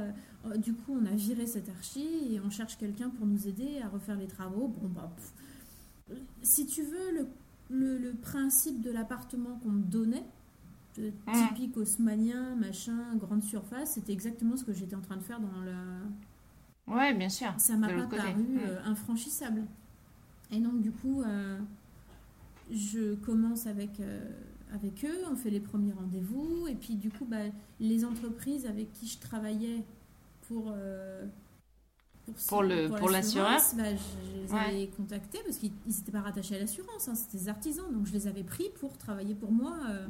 euh, 0.46 0.56
Du 0.58 0.72
coup, 0.74 0.92
on 1.02 1.04
a 1.06 1.14
viré 1.16 1.44
cet 1.46 1.68
archi 1.68 2.06
et 2.30 2.38
on 2.40 2.50
cherche 2.50 2.78
quelqu'un 2.78 3.10
pour 3.10 3.26
nous 3.26 3.48
aider 3.48 3.80
à 3.82 3.88
refaire 3.88 4.16
les 4.16 4.28
travaux. 4.28 4.68
Bon, 4.68 4.88
bah, 4.88 5.10
pff. 5.16 6.20
si 6.42 6.64
tu 6.66 6.82
veux, 6.82 7.12
le, 7.12 7.26
le, 7.70 7.98
le 7.98 8.14
principe 8.14 8.80
de 8.80 8.90
l'appartement 8.90 9.58
qu'on 9.62 9.70
me 9.70 9.82
donnait, 9.82 10.24
de 10.96 11.12
Mm. 11.26 11.48
typique 11.48 11.76
haussmanien, 11.76 12.56
machin, 12.56 13.14
grande 13.16 13.42
surface, 13.42 13.92
c'était 13.92 14.12
exactement 14.12 14.56
ce 14.56 14.64
que 14.64 14.72
j'étais 14.72 14.96
en 14.96 15.00
train 15.02 15.16
de 15.16 15.22
faire 15.22 15.40
dans 15.40 15.60
la. 15.62 15.76
Ouais, 16.86 17.12
bien 17.14 17.28
sûr. 17.28 17.52
Ça 17.58 17.76
m'a 17.76 17.88
pas 17.88 18.06
paru 18.06 18.58
euh, 18.60 18.78
infranchissable. 18.84 19.64
Et 20.52 20.60
donc, 20.60 20.80
du 20.80 20.92
coup, 20.92 21.22
euh, 21.22 21.58
je 22.70 23.14
commence 23.16 23.66
avec, 23.66 23.98
euh, 24.00 24.20
avec 24.72 25.04
eux, 25.04 25.18
on 25.30 25.34
fait 25.36 25.50
les 25.50 25.60
premiers 25.60 25.92
rendez-vous, 25.92 26.66
et 26.68 26.74
puis, 26.74 26.94
du 26.94 27.10
coup, 27.10 27.24
bah, 27.24 27.44
les 27.80 28.04
entreprises 28.04 28.66
avec 28.66 28.92
qui 28.92 29.06
je 29.08 29.18
travaillais 29.18 29.84
pour, 30.48 30.66
euh, 30.68 31.26
Pour 32.48 32.62
le- 32.62 32.88
pour 32.88 33.08
l'assureur 33.08 33.60
bah, 33.76 33.84
je 33.84 34.40
les 34.42 34.52
Ouais. 34.52 34.58
avais 34.60 34.86
contactés 34.88 35.38
parce 35.44 35.58
qu'ils 35.58 35.72
n'étaient 35.86 36.12
pas 36.12 36.20
rattachés 36.22 36.56
à 36.56 36.58
l'assurance, 36.58 37.08
hein, 37.08 37.14
c'était 37.14 37.38
des 37.38 37.48
artisans. 37.48 37.92
Donc 37.92 38.06
je 38.06 38.12
les 38.12 38.26
avais 38.26 38.42
pris 38.42 38.66
pour 38.80 38.96
travailler 38.98 39.34
pour 39.34 39.52
moi, 39.52 39.76
euh, 39.88 40.06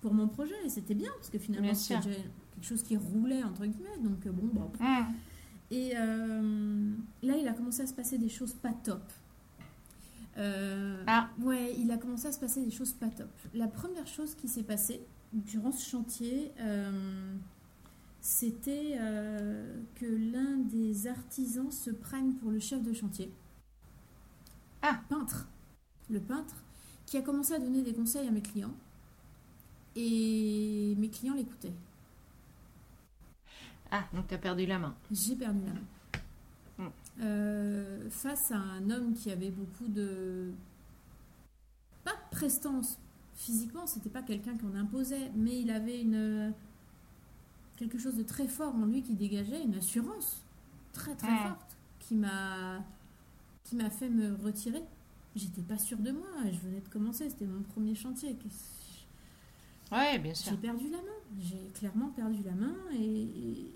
pour 0.00 0.14
mon 0.14 0.28
projet. 0.28 0.54
Et 0.64 0.68
c'était 0.68 0.94
bien 0.94 1.10
parce 1.16 1.28
que 1.30 1.38
finalement 1.38 1.74
c'était 1.74 2.00
quelque 2.54 2.64
chose 2.66 2.82
qui 2.82 2.96
roulait, 2.96 3.42
entre 3.42 3.66
guillemets. 3.66 3.98
Donc 4.02 4.24
euh, 4.26 4.30
bon, 4.32 4.48
bah, 4.78 5.06
et 5.72 5.92
euh, 5.96 6.92
là, 7.24 7.34
il 7.36 7.48
a 7.48 7.52
commencé 7.52 7.82
à 7.82 7.86
se 7.88 7.94
passer 7.94 8.18
des 8.18 8.28
choses 8.28 8.52
pas 8.54 8.72
top. 8.72 9.02
Euh, 10.38 11.02
Ah. 11.06 11.28
Ouais, 11.42 11.74
il 11.78 11.90
a 11.90 11.96
commencé 11.96 12.28
à 12.28 12.32
se 12.32 12.38
passer 12.38 12.62
des 12.64 12.70
choses 12.70 12.92
pas 12.92 13.08
top. 13.08 13.28
La 13.54 13.66
première 13.66 14.06
chose 14.06 14.34
qui 14.34 14.48
s'est 14.48 14.62
passée 14.62 15.00
durant 15.32 15.72
ce 15.72 15.84
chantier, 15.88 16.52
c'était 18.26 18.96
euh, 18.98 19.80
que 19.94 20.04
l'un 20.04 20.56
des 20.56 21.06
artisans 21.06 21.70
se 21.70 21.90
prenne 21.90 22.34
pour 22.34 22.50
le 22.50 22.58
chef 22.58 22.82
de 22.82 22.92
chantier. 22.92 23.32
Ah. 24.82 25.00
Peintre. 25.08 25.48
Le 26.10 26.18
peintre 26.18 26.64
qui 27.06 27.16
a 27.18 27.22
commencé 27.22 27.54
à 27.54 27.60
donner 27.60 27.82
des 27.82 27.94
conseils 27.94 28.26
à 28.26 28.32
mes 28.32 28.42
clients. 28.42 28.74
Et 29.94 30.96
mes 30.98 31.08
clients 31.08 31.34
l'écoutaient. 31.34 31.72
Ah, 33.92 34.04
donc 34.12 34.26
tu 34.26 34.34
as 34.34 34.38
perdu 34.38 34.66
la 34.66 34.80
main. 34.80 34.96
J'ai 35.12 35.36
perdu 35.36 35.60
la 35.64 35.72
main. 35.72 36.88
Mm. 36.88 36.92
Euh, 37.20 38.10
face 38.10 38.50
à 38.50 38.58
un 38.58 38.90
homme 38.90 39.14
qui 39.14 39.30
avait 39.30 39.52
beaucoup 39.52 39.86
de. 39.86 40.50
Pas 42.02 42.14
de 42.14 42.36
prestance 42.36 42.98
physiquement, 43.34 43.86
c'était 43.86 44.10
pas 44.10 44.22
quelqu'un 44.22 44.58
qu'on 44.58 44.74
imposait, 44.74 45.30
mais 45.36 45.60
il 45.60 45.70
avait 45.70 46.00
une. 46.00 46.52
Quelque 47.76 47.98
chose 47.98 48.16
de 48.16 48.22
très 48.22 48.48
fort 48.48 48.74
en 48.74 48.86
lui 48.86 49.02
qui 49.02 49.14
dégageait, 49.14 49.62
une 49.62 49.74
assurance 49.74 50.42
très 50.92 51.14
très 51.14 51.36
forte 51.36 51.76
qui 52.00 52.14
m'a. 52.14 52.84
qui 53.64 53.76
m'a 53.76 53.90
fait 53.90 54.08
me 54.08 54.34
retirer. 54.42 54.82
J'étais 55.34 55.62
pas 55.62 55.76
sûre 55.78 55.98
de 55.98 56.12
moi, 56.12 56.28
je 56.50 56.58
venais 56.58 56.80
de 56.80 56.88
commencer, 56.88 57.28
c'était 57.28 57.44
mon 57.44 57.62
premier 57.62 57.94
chantier. 57.94 58.34
Ouais, 59.92 60.18
bien 60.18 60.34
sûr. 60.34 60.52
j'ai 60.52 60.56
perdu 60.56 60.88
la 60.90 60.98
main. 60.98 61.38
J'ai 61.38 61.70
clairement 61.74 62.08
perdu 62.08 62.42
la 62.42 62.52
main. 62.52 62.74
Et, 62.94 63.22
et, 63.22 63.72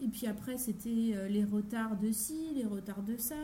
et 0.00 0.08
puis 0.08 0.26
après, 0.26 0.56
c'était 0.56 1.12
euh, 1.14 1.28
les 1.28 1.44
retards 1.44 1.96
de 1.98 2.10
ci, 2.10 2.54
les 2.54 2.64
retards 2.64 3.02
de 3.02 3.16
ça. 3.16 3.36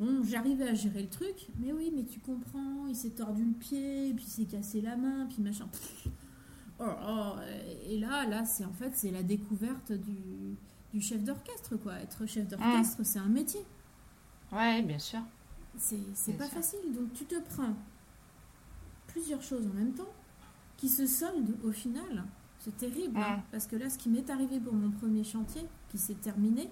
Bon, 0.00 0.22
j'arrivais 0.24 0.68
à 0.68 0.74
gérer 0.74 1.02
le 1.02 1.08
truc. 1.08 1.48
Mais 1.58 1.72
oui, 1.72 1.92
mais 1.94 2.04
tu 2.04 2.18
comprends, 2.20 2.86
il 2.88 2.96
s'est 2.96 3.10
tordu 3.10 3.44
le 3.44 3.52
pied, 3.52 4.12
puis 4.14 4.24
il 4.26 4.30
s'est 4.30 4.44
cassé 4.44 4.80
la 4.80 4.96
main, 4.96 5.26
puis 5.26 5.42
machin. 5.42 5.66
Pff. 5.70 6.08
Oh, 6.78 6.84
oh, 7.08 7.32
et 7.88 7.98
là, 7.98 8.26
là, 8.26 8.44
c'est 8.44 8.64
en 8.64 8.72
fait, 8.72 8.90
c'est 8.94 9.10
la 9.10 9.22
découverte 9.22 9.92
du, 9.92 10.56
du 10.92 11.00
chef 11.00 11.22
d'orchestre, 11.24 11.76
quoi. 11.76 11.94
Être 12.00 12.26
chef 12.26 12.46
d'orchestre, 12.48 13.02
c'est 13.02 13.18
un 13.18 13.28
métier. 13.28 13.60
Ouais, 14.52 14.82
bien 14.82 14.98
sûr. 14.98 15.20
C'est 15.78 15.98
pas 16.38 16.44
sûr. 16.44 16.54
facile. 16.54 16.92
Donc 16.94 17.12
tu 17.12 17.24
te 17.24 17.34
prends 17.54 17.74
plusieurs 19.06 19.42
choses 19.42 19.66
en 19.66 19.74
même 19.74 19.92
temps 19.94 20.12
qui 20.76 20.88
se 20.88 21.06
soldent 21.06 21.56
au 21.64 21.72
final. 21.72 22.24
C'est 22.58 22.76
terrible. 22.76 23.16
hein, 23.18 23.36
Mm. 23.38 23.42
parce 23.50 23.66
que 23.66 23.76
là, 23.76 23.88
ce 23.88 23.96
qui 23.98 24.08
m'est 24.08 24.28
arrivé 24.30 24.58
pour 24.60 24.72
mon 24.74 24.90
premier 24.90 25.24
chantier, 25.24 25.62
qui 25.88 25.98
s'est 25.98 26.14
terminé, 26.14 26.68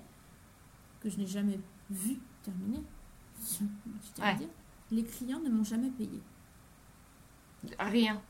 que 1.01 1.09
je 1.09 1.19
n'ai 1.19 1.27
jamais 1.27 1.59
vu 1.91 2.19
terminer, 2.43 2.83
je, 3.41 3.65
je 4.17 4.23
Ouais. 4.23 4.35
dire, 4.37 4.49
les 4.91 5.05
clients 5.05 5.41
ne 5.41 5.49
m'ont 5.51 5.65
jamais 5.65 5.91
payé. 5.91 6.21
Rien. 7.79 8.21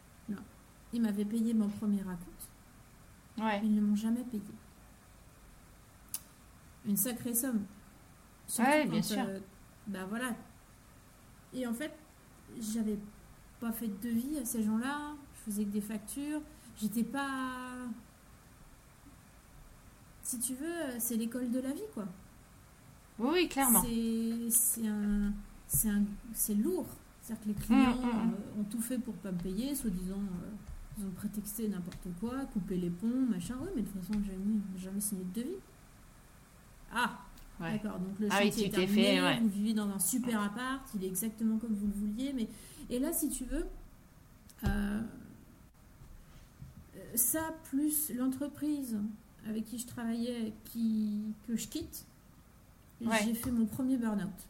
Ils 0.94 1.02
m'avaient 1.02 1.24
payé 1.24 1.52
mon 1.52 1.68
premier 1.68 2.00
raconte, 2.02 2.48
Ouais. 3.36 3.60
ils 3.64 3.74
ne 3.74 3.80
m'ont 3.80 3.96
jamais 3.96 4.22
payé. 4.24 4.42
Une 6.86 6.96
sacrée 6.96 7.34
somme. 7.34 7.64
Surtout 8.46 8.70
Ouais, 8.70 8.86
bien 8.86 9.02
sûr. 9.02 9.18
euh, 9.26 9.40
bah 9.88 10.06
voilà. 10.08 10.34
Et 11.52 11.66
en 11.66 11.72
fait, 11.74 11.92
j'avais 12.60 12.98
pas 13.60 13.72
fait 13.72 13.88
de 13.88 13.96
devis 14.08 14.38
à 14.38 14.44
ces 14.44 14.62
gens-là. 14.62 15.14
Je 15.34 15.50
faisais 15.50 15.64
que 15.64 15.70
des 15.70 15.80
factures. 15.80 16.40
J'étais 16.80 17.02
pas. 17.04 17.74
Si 20.22 20.38
tu 20.38 20.54
veux, 20.54 20.66
euh, 20.66 20.96
c'est 20.98 21.16
l'école 21.16 21.50
de 21.50 21.60
la 21.60 21.72
vie, 21.72 21.82
quoi. 21.92 22.06
Oui, 23.18 23.48
clairement. 23.48 23.82
C'est 23.82 24.50
c'est 24.50 25.88
un, 25.88 26.04
lourd. 26.62 26.86
C'est-à-dire 27.20 27.42
que 27.44 27.48
les 27.48 27.54
clients 27.54 27.96
Mm, 27.96 28.06
mm, 28.06 28.26
mm. 28.28 28.34
euh, 28.34 28.60
ont 28.60 28.64
tout 28.64 28.80
fait 28.80 28.98
pour 28.98 29.14
pas 29.14 29.32
me 29.32 29.38
payer, 29.38 29.74
soi-disant, 29.74 30.16
euh, 30.18 30.50
ils 30.98 31.04
ont 31.06 31.10
prétexté 31.10 31.68
n'importe 31.68 32.08
quoi, 32.20 32.44
couper 32.46 32.76
les 32.76 32.90
ponts, 32.90 33.26
machin. 33.28 33.56
Oui, 33.60 33.68
mais 33.76 33.82
de 33.82 33.88
toute 33.88 34.00
façon, 34.02 34.20
j'ai 34.24 34.32
jamais, 34.32 34.60
jamais 34.76 35.00
signé 35.00 35.24
de 35.24 35.40
devis. 35.40 35.56
Ah, 36.92 37.18
Ouais. 37.60 37.72
d'accord. 37.78 37.98
Donc 38.00 38.18
le 38.18 38.28
Ah 38.30 38.42
chantier 38.42 38.66
est 38.66 38.70
terminé, 38.70 39.02
fait, 39.16 39.20
ouais. 39.22 39.40
vous 39.40 39.48
vivez 39.48 39.74
dans 39.74 39.88
un 39.88 39.98
super 39.98 40.42
appart, 40.42 40.82
il 40.94 41.04
est 41.04 41.06
exactement 41.08 41.58
comme 41.58 41.74
vous 41.74 41.86
le 41.86 41.92
vouliez. 41.92 42.32
Mais 42.32 42.48
et 42.90 42.98
là, 42.98 43.12
si 43.12 43.28
tu 43.30 43.44
veux, 43.44 43.66
euh, 44.66 45.00
ça 47.14 47.54
plus 47.70 48.10
l'entreprise 48.14 48.98
avec 49.48 49.64
qui 49.66 49.78
je 49.78 49.86
travaillais, 49.86 50.52
qui 50.64 51.34
que 51.46 51.56
je 51.56 51.68
quitte, 51.68 52.06
Ouais. 53.00 53.18
j'ai 53.24 53.34
fait 53.34 53.50
mon 53.50 53.66
premier 53.66 53.96
burn-out. 53.96 54.48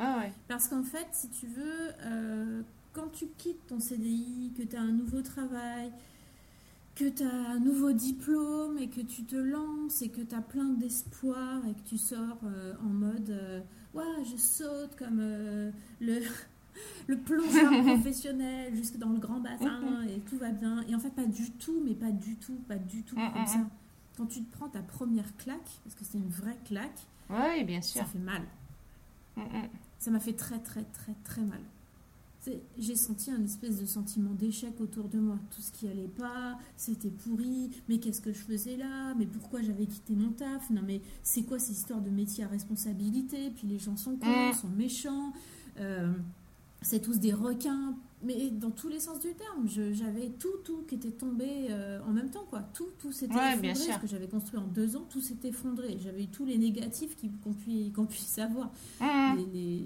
Ah 0.00 0.18
ouais. 0.18 0.32
Parce 0.46 0.68
qu'en 0.68 0.84
fait, 0.84 1.08
si 1.10 1.28
tu 1.28 1.48
veux, 1.48 1.90
euh, 2.02 2.62
quand 2.92 3.08
tu 3.12 3.26
quittes 3.36 3.66
ton 3.66 3.80
CDI, 3.80 4.52
que 4.56 4.62
tu 4.62 4.76
as 4.76 4.80
un 4.80 4.92
nouveau 4.92 5.22
travail, 5.22 5.92
que 6.94 7.08
tu 7.08 7.22
as 7.22 7.50
un 7.50 7.58
nouveau 7.60 7.92
diplôme 7.92 8.78
et 8.78 8.88
que 8.88 9.00
tu 9.00 9.22
te 9.24 9.36
lances 9.36 10.02
et 10.02 10.08
que 10.08 10.20
tu 10.20 10.34
as 10.34 10.40
plein 10.40 10.70
d'espoir 10.70 11.64
et 11.66 11.74
que 11.74 11.88
tu 11.88 11.96
sors 11.98 12.38
euh, 12.44 12.74
en 12.84 12.88
mode 12.88 13.30
euh, 13.30 13.60
Ouais, 13.94 14.24
je 14.24 14.36
saute 14.36 14.96
comme 14.96 15.18
euh, 15.20 15.70
le, 16.00 16.20
le 17.06 17.16
plongeur 17.18 17.70
professionnel 17.84 18.74
jusque 18.74 18.96
dans 18.98 19.10
le 19.10 19.18
grand 19.18 19.40
bassin 19.40 20.02
et 20.08 20.18
tout 20.20 20.38
va 20.38 20.50
bien. 20.50 20.82
Et 20.88 20.94
en 20.94 20.98
fait, 20.98 21.10
pas 21.10 21.24
du 21.26 21.50
tout, 21.52 21.80
mais 21.84 21.94
pas 21.94 22.10
du 22.10 22.36
tout, 22.36 22.56
pas 22.68 22.76
du 22.76 23.02
tout 23.04 23.16
Mm, 23.16 23.32
comme 23.32 23.42
mm, 23.42 23.46
ça. 23.46 23.58
Quand 24.16 24.26
tu 24.26 24.42
te 24.42 24.56
prends 24.56 24.68
ta 24.68 24.82
première 24.82 25.36
claque, 25.36 25.70
parce 25.84 25.94
que 25.94 26.04
c'est 26.04 26.18
une 26.18 26.28
vraie 26.30 26.58
claque, 26.64 27.06
Ouais, 27.30 27.62
bien 27.64 27.80
ça 27.80 28.00
sûr. 28.00 28.06
fait 28.08 28.18
mal. 28.18 28.42
Mm, 29.36 29.42
mm. 29.42 29.68
Ça 30.00 30.10
m'a 30.10 30.18
fait 30.20 30.32
très 30.34 30.58
très 30.58 30.82
très 30.82 31.14
très 31.24 31.42
mal. 31.42 31.60
J'ai 32.78 32.94
senti 32.96 33.30
un 33.30 33.42
espèce 33.44 33.78
de 33.80 33.84
sentiment 33.84 34.32
d'échec 34.32 34.72
autour 34.80 35.08
de 35.08 35.18
moi. 35.18 35.38
Tout 35.54 35.60
ce 35.60 35.70
qui 35.72 35.86
allait 35.88 36.08
pas, 36.08 36.58
c'était 36.76 37.10
pourri. 37.10 37.70
Mais 37.88 37.98
qu'est-ce 37.98 38.20
que 38.22 38.32
je 38.32 38.38
faisais 38.38 38.76
là? 38.76 39.14
Mais 39.18 39.26
pourquoi 39.26 39.60
j'avais 39.60 39.84
quitté 39.86 40.14
mon 40.14 40.30
taf? 40.30 40.70
Non 40.70 40.80
mais 40.86 41.00
c'est 41.22 41.42
quoi 41.42 41.58
ces 41.58 41.72
histoires 41.72 42.00
de 42.00 42.08
métier 42.10 42.44
à 42.44 42.48
responsabilité? 42.48 43.50
Puis 43.50 43.66
les 43.66 43.78
gens 43.78 43.96
sont 43.96 44.16
cons, 44.16 44.50
Mm. 44.50 44.54
sont 44.54 44.68
méchants. 44.68 45.32
euh, 45.78 46.12
c'est 46.80 47.00
tous 47.00 47.18
des 47.18 47.32
requins. 47.32 47.96
Mais 48.22 48.50
dans 48.50 48.70
tous 48.70 48.88
les 48.88 48.98
sens 49.00 49.18
du 49.20 49.28
terme, 49.34 49.68
j'avais 49.92 50.28
tout, 50.40 50.56
tout 50.64 50.82
qui 50.88 50.94
était 50.96 51.10
tombé 51.10 51.46
euh, 51.70 52.00
en 52.08 52.12
même 52.12 52.30
temps, 52.30 52.44
quoi. 52.50 52.62
Tout, 52.74 52.88
tout 52.98 53.12
s'était 53.12 53.34
Ouais, 53.34 53.52
effondré. 53.52 53.74
Ce 53.74 53.98
que 54.00 54.06
j'avais 54.08 54.26
construit 54.28 54.58
en 54.58 54.66
deux 54.66 54.96
ans, 54.96 55.04
tout 55.10 55.20
s'était 55.20 55.48
effondré. 55.48 55.98
J'avais 56.02 56.24
eu 56.24 56.26
tous 56.28 56.44
les 56.44 56.56
négatifs 56.58 57.16
qu'on 57.44 57.52
puisse, 57.52 57.92
qu'on 57.92 58.06
puisse 58.06 58.38
avoir. 58.38 58.72
Mm. 59.00 59.36
Les, 59.36 59.46
les, 59.52 59.84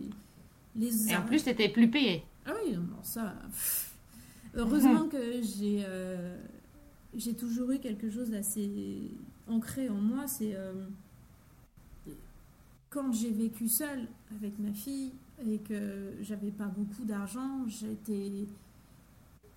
les 0.77 1.11
Et 1.11 1.17
en 1.17 1.23
plus, 1.23 1.43
t'étais 1.45 1.69
plus 1.71 1.91
payé. 1.91 2.25
Ah 2.47 2.53
oui, 2.65 2.75
non, 2.77 3.03
ça. 3.03 3.35
pff. 3.47 3.95
Heureusement 4.55 5.09
que 5.09 5.41
j'ai 5.43 5.83
euh, 5.87 6.37
j'ai 7.15 7.35
toujours 7.35 7.71
eu 7.71 7.79
quelque 7.79 8.11
chose 8.11 8.31
d'assez 8.31 9.11
ancré 9.49 9.89
en 9.89 9.95
moi. 10.01 10.27
C'est 10.27 10.55
euh, 10.55 10.87
quand 12.91 13.13
j'ai 13.13 13.31
vécu 13.31 13.69
seule 13.69 14.07
avec 14.37 14.59
ma 14.59 14.73
fille 14.73 15.13
et 15.47 15.59
que 15.59 16.13
j'avais 16.21 16.51
pas 16.51 16.67
beaucoup 16.67 17.05
d'argent, 17.05 17.67
j'étais 17.67 18.47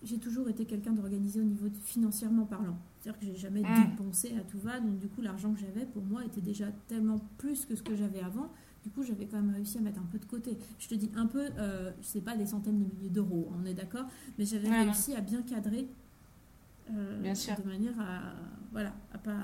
j'ai 0.04 0.18
toujours 0.20 0.48
été 0.50 0.66
quelqu'un 0.66 0.92
d'organisé 0.94 1.40
au 1.40 1.44
niveau 1.44 1.68
de- 1.68 1.78
financièrement 1.78 2.46
parlant. 2.46 2.78
C'est-à-dire 3.02 3.20
que 3.20 3.26
j'ai 3.26 3.36
jamais 3.36 3.62
Mm. 3.62 3.92
dépensé 3.92 4.36
à 4.38 4.42
tout 4.42 4.60
va, 4.60 4.80
donc 4.80 5.00
du 5.00 5.08
coup 5.08 5.22
l'argent 5.22 5.52
que 5.54 5.60
j'avais 5.60 5.86
pour 5.86 6.04
moi 6.04 6.24
était 6.24 6.42
déjà 6.42 6.68
tellement 6.88 7.20
plus 7.38 7.66
que 7.66 7.76
ce 7.76 7.82
que 7.84 7.96
j'avais 7.96 8.22
avant. 8.22 8.52
Du 8.86 8.92
coup, 8.92 9.02
j'avais 9.02 9.26
quand 9.26 9.42
même 9.42 9.52
réussi 9.56 9.80
à 9.80 9.82
mettre 9.82 10.00
un 10.00 10.06
peu 10.12 10.20
de 10.20 10.26
côté. 10.26 10.56
Je 10.78 10.88
te 10.88 10.94
dis 10.94 11.10
un 11.16 11.26
peu, 11.26 11.50
euh, 11.58 11.92
c'est 12.04 12.22
pas 12.22 12.38
des 12.38 12.46
centaines 12.46 12.78
de 12.78 12.94
milliers 12.94 13.10
d'euros, 13.10 13.52
on 13.60 13.66
est 13.66 13.74
d'accord, 13.74 14.06
mais 14.38 14.46
j'avais 14.46 14.70
réussi 14.70 15.16
à 15.16 15.22
bien 15.22 15.42
cadrer, 15.42 15.88
euh, 16.92 17.20
Bien 17.20 17.34
sûr. 17.34 17.56
de 17.60 17.64
manière 17.68 18.00
à, 18.00 18.36
voilà, 18.72 18.94
à 19.12 19.18
pas, 19.18 19.40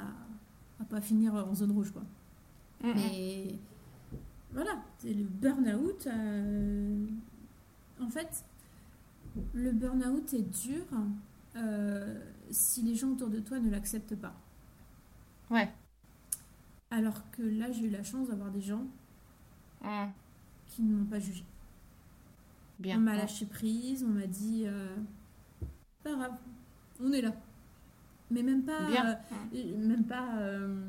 à 0.79 0.83
pas 0.85 1.01
finir 1.01 1.33
en 1.33 1.55
zone 1.55 1.71
rouge, 1.71 1.89
quoi. 1.91 2.03
Mais 2.83 3.55
voilà, 4.53 4.83
c'est 4.99 5.13
le 5.15 5.23
burn-out. 5.23 6.05
euh, 6.05 7.07
en 7.99 8.09
fait, 8.09 8.45
le 9.55 9.71
burn-out 9.71 10.33
est 10.35 10.41
dur 10.63 10.83
euh, 11.55 12.19
si 12.51 12.83
les 12.83 12.93
gens 12.93 13.09
autour 13.09 13.29
de 13.29 13.39
toi 13.39 13.59
ne 13.59 13.71
l'acceptent 13.71 14.15
pas. 14.17 14.35
Ouais. 15.49 15.67
Alors 16.91 17.23
que 17.31 17.41
là, 17.41 17.71
j'ai 17.71 17.85
eu 17.85 17.89
la 17.89 18.03
chance 18.03 18.27
d'avoir 18.27 18.51
des 18.51 18.61
gens 18.61 18.85
Mm. 19.81 20.09
qui 20.67 20.81
ne 20.83 20.95
m'ont 20.95 21.05
pas 21.05 21.19
jugé. 21.19 21.43
Bien. 22.79 22.97
On 22.97 23.01
m'a 23.01 23.15
lâché 23.15 23.45
prise, 23.45 24.03
on 24.03 24.09
m'a 24.09 24.27
dit 24.27 24.63
euh, 24.65 24.95
pas 26.03 26.13
grave, 26.15 26.33
on 26.99 27.11
est 27.11 27.21
là. 27.21 27.33
Mais 28.31 28.43
même 28.43 28.63
pas, 28.63 28.87
Bien. 28.87 29.19
euh, 29.53 29.77
même 29.77 30.05
pas, 30.05 30.37
euh, 30.37 30.87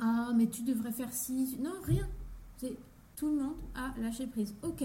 Ah, 0.00 0.30
mais 0.34 0.46
tu 0.48 0.62
devrais 0.62 0.92
faire 0.92 1.12
ci. 1.12 1.56
Non, 1.60 1.74
rien. 1.82 2.08
C'est 2.56 2.76
tout 3.16 3.28
le 3.28 3.42
monde 3.42 3.56
a 3.74 3.92
lâché 4.00 4.26
prise. 4.26 4.54
Ok. 4.62 4.82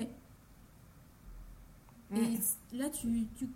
Et 2.12 2.40
là, 2.74 2.90
tu, 2.90 3.28
tu, 3.36 3.48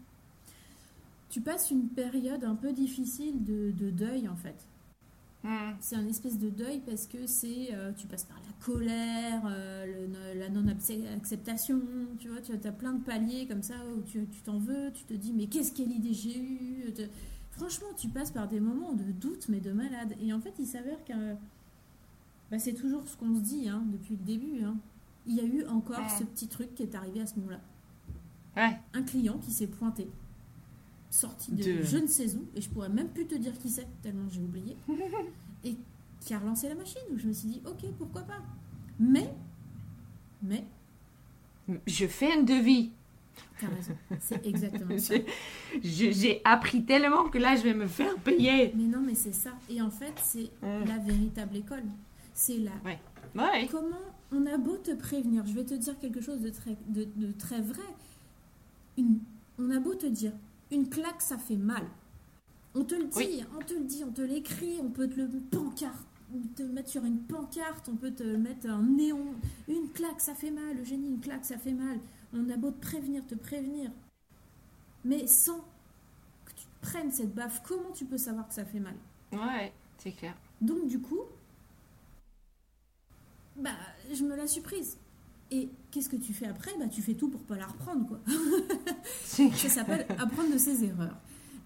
tu, 1.29 1.41
passes 1.41 1.71
une 1.71 1.89
période 1.89 2.43
un 2.43 2.55
peu 2.55 2.71
difficile 2.71 3.43
de, 3.43 3.71
de 3.71 3.89
deuil, 3.89 4.29
en 4.29 4.35
fait. 4.35 4.67
C'est 5.79 5.95
un 5.95 6.07
espèce 6.07 6.39
de 6.39 6.49
deuil 6.49 6.81
parce 6.85 7.05
que 7.05 7.27
c'est 7.27 7.69
euh, 7.73 7.91
tu 7.97 8.07
passes 8.07 8.23
par 8.23 8.37
la 8.37 8.65
colère, 8.65 9.41
euh, 9.45 10.07
la 10.35 10.49
non-acceptation, 10.49 11.81
tu 12.17 12.29
vois, 12.29 12.39
tu 12.39 12.53
as 12.53 12.71
plein 12.71 12.93
de 12.93 13.03
paliers 13.03 13.45
comme 13.47 13.61
ça 13.61 13.75
où 13.95 14.01
tu 14.01 14.25
t'en 14.45 14.57
veux, 14.57 14.91
tu 14.93 15.03
te 15.03 15.13
dis 15.13 15.33
mais 15.33 15.47
qu'est-ce 15.47 15.73
quelle 15.73 15.91
idée 15.91 16.13
j'ai 16.13 16.37
eue 16.39 16.93
Franchement, 17.51 17.87
tu 17.97 18.07
passes 18.07 18.31
par 18.31 18.47
des 18.47 18.59
moments 18.59 18.93
de 18.93 19.11
doute 19.11 19.47
mais 19.49 19.59
de 19.59 19.71
malade. 19.71 20.15
Et 20.21 20.33
en 20.33 20.39
fait, 20.39 20.53
il 20.59 20.65
s'avère 20.65 21.03
que 21.03 21.33
bah, 22.49 22.57
c'est 22.57 22.73
toujours 22.73 23.07
ce 23.07 23.17
qu'on 23.17 23.35
se 23.35 23.41
dit 23.41 23.67
hein, 23.67 23.83
depuis 23.91 24.15
le 24.15 24.23
début. 24.23 24.63
Hein. 24.63 24.77
Il 25.27 25.35
y 25.35 25.41
a 25.41 25.43
eu 25.43 25.65
encore 25.67 26.09
ce 26.09 26.23
petit 26.23 26.47
truc 26.47 26.73
qui 26.73 26.83
est 26.83 26.95
arrivé 26.95 27.21
à 27.21 27.25
ce 27.25 27.37
moment-là. 27.39 27.59
Un 28.93 29.03
client 29.03 29.37
qui 29.39 29.51
s'est 29.51 29.67
pointé 29.67 30.07
sorti 31.13 31.51
de, 31.51 31.83
je 31.83 31.97
ne 31.97 32.07
sais 32.07 32.35
où, 32.35 32.47
et 32.55 32.61
je 32.61 32.69
pourrais 32.69 32.89
même 32.89 33.09
plus 33.09 33.27
te 33.27 33.35
dire 33.35 33.57
qui 33.59 33.69
c'est, 33.69 33.87
tellement 34.01 34.27
j'ai 34.29 34.41
oublié, 34.41 34.75
et 35.63 35.77
qui 36.19 36.33
a 36.33 36.39
relancé 36.39 36.67
la 36.69 36.75
machine, 36.75 37.01
où 37.13 37.19
je 37.19 37.27
me 37.27 37.33
suis 37.33 37.47
dit, 37.49 37.61
ok, 37.65 37.91
pourquoi 37.99 38.23
pas. 38.23 38.41
Mais, 38.99 39.31
mais... 40.41 40.65
Je 41.85 42.07
fais 42.07 42.33
un 42.33 42.41
devis. 42.41 42.91
T'as 43.59 43.67
raison, 43.67 43.95
c'est 44.19 44.45
exactement 44.45 44.97
ça. 44.97 45.13
J'ai 45.83 46.41
appris 46.43 46.83
tellement 46.83 47.29
que 47.29 47.37
là, 47.37 47.55
je 47.55 47.63
vais 47.63 47.73
me 47.73 47.87
faire 47.87 48.15
payer. 48.17 48.73
Mais 48.75 48.83
non, 48.83 48.99
mais 48.99 49.15
c'est 49.15 49.33
ça. 49.33 49.51
Et 49.69 49.81
en 49.81 49.89
fait, 49.89 50.13
c'est 50.21 50.49
la 50.61 50.97
véritable 50.97 51.57
école. 51.57 51.83
C'est 52.33 52.57
là. 52.57 52.71
Ouais. 52.83 52.99
Ouais. 53.35 53.67
Comment 53.71 54.01
on 54.31 54.45
a 54.47 54.57
beau 54.57 54.77
te 54.77 54.93
prévenir, 54.95 55.45
je 55.45 55.53
vais 55.53 55.63
te 55.63 55.75
dire 55.75 55.97
quelque 55.99 56.21
chose 56.21 56.41
de 56.41 56.49
très, 56.49 56.75
de, 56.87 57.07
de 57.15 57.31
très 57.31 57.61
vrai. 57.61 57.83
Une, 58.97 59.19
on 59.57 59.69
a 59.71 59.79
beau 59.79 59.95
te 59.95 60.07
dire, 60.07 60.33
une 60.73 60.89
claque, 60.89 61.21
ça 61.21 61.37
fait 61.37 61.57
mal. 61.57 61.83
On 62.75 62.83
te 62.83 62.95
le 62.95 63.05
dit, 63.05 63.45
on 63.55 63.63
te 63.63 63.73
le 63.73 63.85
dit, 63.85 64.03
on 64.03 64.11
te 64.11 64.21
l'écrit, 64.21 64.79
on 64.81 64.89
peut 64.89 65.07
te 65.07 65.15
le 65.15 65.27
pancarte, 65.51 66.07
te 66.55 66.63
mettre 66.63 66.89
sur 66.89 67.05
une 67.05 67.19
pancarte, 67.19 67.87
on 67.87 67.95
peut 67.95 68.11
te 68.11 68.23
mettre 68.23 68.67
un 68.67 68.81
néon. 68.81 69.35
Une 69.67 69.89
claque, 69.89 70.19
ça 70.19 70.33
fait 70.33 70.51
mal, 70.51 70.77
le 70.77 70.83
génie, 70.83 71.07
une 71.07 71.19
claque, 71.19 71.45
ça 71.45 71.57
fait 71.57 71.73
mal. 71.73 71.99
On 72.33 72.49
a 72.49 72.57
beau 72.57 72.71
te 72.71 72.81
prévenir, 72.81 73.25
te 73.27 73.35
prévenir. 73.35 73.91
Mais 75.05 75.27
sans 75.27 75.59
que 76.45 76.53
tu 76.55 76.65
prennes 76.81 77.11
cette 77.11 77.35
baffe, 77.35 77.61
comment 77.63 77.91
tu 77.91 78.05
peux 78.05 78.17
savoir 78.17 78.47
que 78.47 78.53
ça 78.53 78.65
fait 78.65 78.79
mal? 78.79 78.95
Ouais, 79.31 79.71
c'est 79.99 80.13
clair. 80.13 80.35
Donc 80.61 80.87
du 80.87 80.99
coup, 80.99 81.21
bah, 83.55 83.77
je 84.11 84.23
me 84.23 84.35
la 84.35 84.47
suis 84.47 84.61
prise. 84.61 84.97
Et 85.53 85.69
qu'est-ce 85.91 86.09
que 86.09 86.15
tu 86.15 86.33
fais 86.33 86.47
après? 86.47 86.71
Bah, 86.79 86.87
Tu 86.87 87.03
fais 87.03 87.13
tout 87.13 87.29
pour 87.29 87.43
pas 87.43 87.55
la 87.55 87.67
reprendre. 87.67 88.07
Quoi. 88.07 88.19
ça 89.23 89.69
s'appelle 89.69 90.07
apprendre 90.17 90.51
de 90.51 90.57
ses 90.57 90.83
erreurs. 90.83 91.15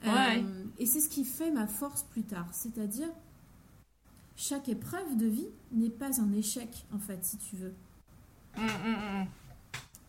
Euh, 0.06 0.66
et 0.78 0.86
c'est 0.86 1.00
ce 1.00 1.08
qui 1.08 1.24
fait 1.24 1.52
ma 1.52 1.68
force 1.68 2.04
plus 2.04 2.24
tard. 2.24 2.48
C'est-à-dire, 2.52 3.08
chaque 4.36 4.68
épreuve 4.68 5.16
de 5.16 5.26
vie 5.26 5.48
n'est 5.72 5.90
pas 5.90 6.22
un 6.22 6.34
échec, 6.34 6.86
en 6.94 7.00
fait, 7.00 7.24
si 7.24 7.38
tu 7.38 7.56
veux. 7.56 7.74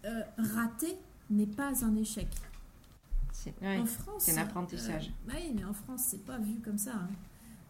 Euh, 0.04 0.22
rater 0.38 0.96
n'est 1.30 1.46
pas 1.46 1.84
un 1.84 1.94
échec. 1.94 2.26
en 3.62 3.86
France, 3.86 4.24
c'est 4.24 4.36
un 4.36 4.42
apprentissage. 4.42 5.12
Euh, 5.28 5.32
oui, 5.34 5.52
mais 5.54 5.64
en 5.64 5.72
France, 5.72 6.02
c'est 6.08 6.24
pas 6.24 6.38
vu 6.38 6.58
comme 6.64 6.78
ça. 6.78 6.94
Hein. 6.94 7.08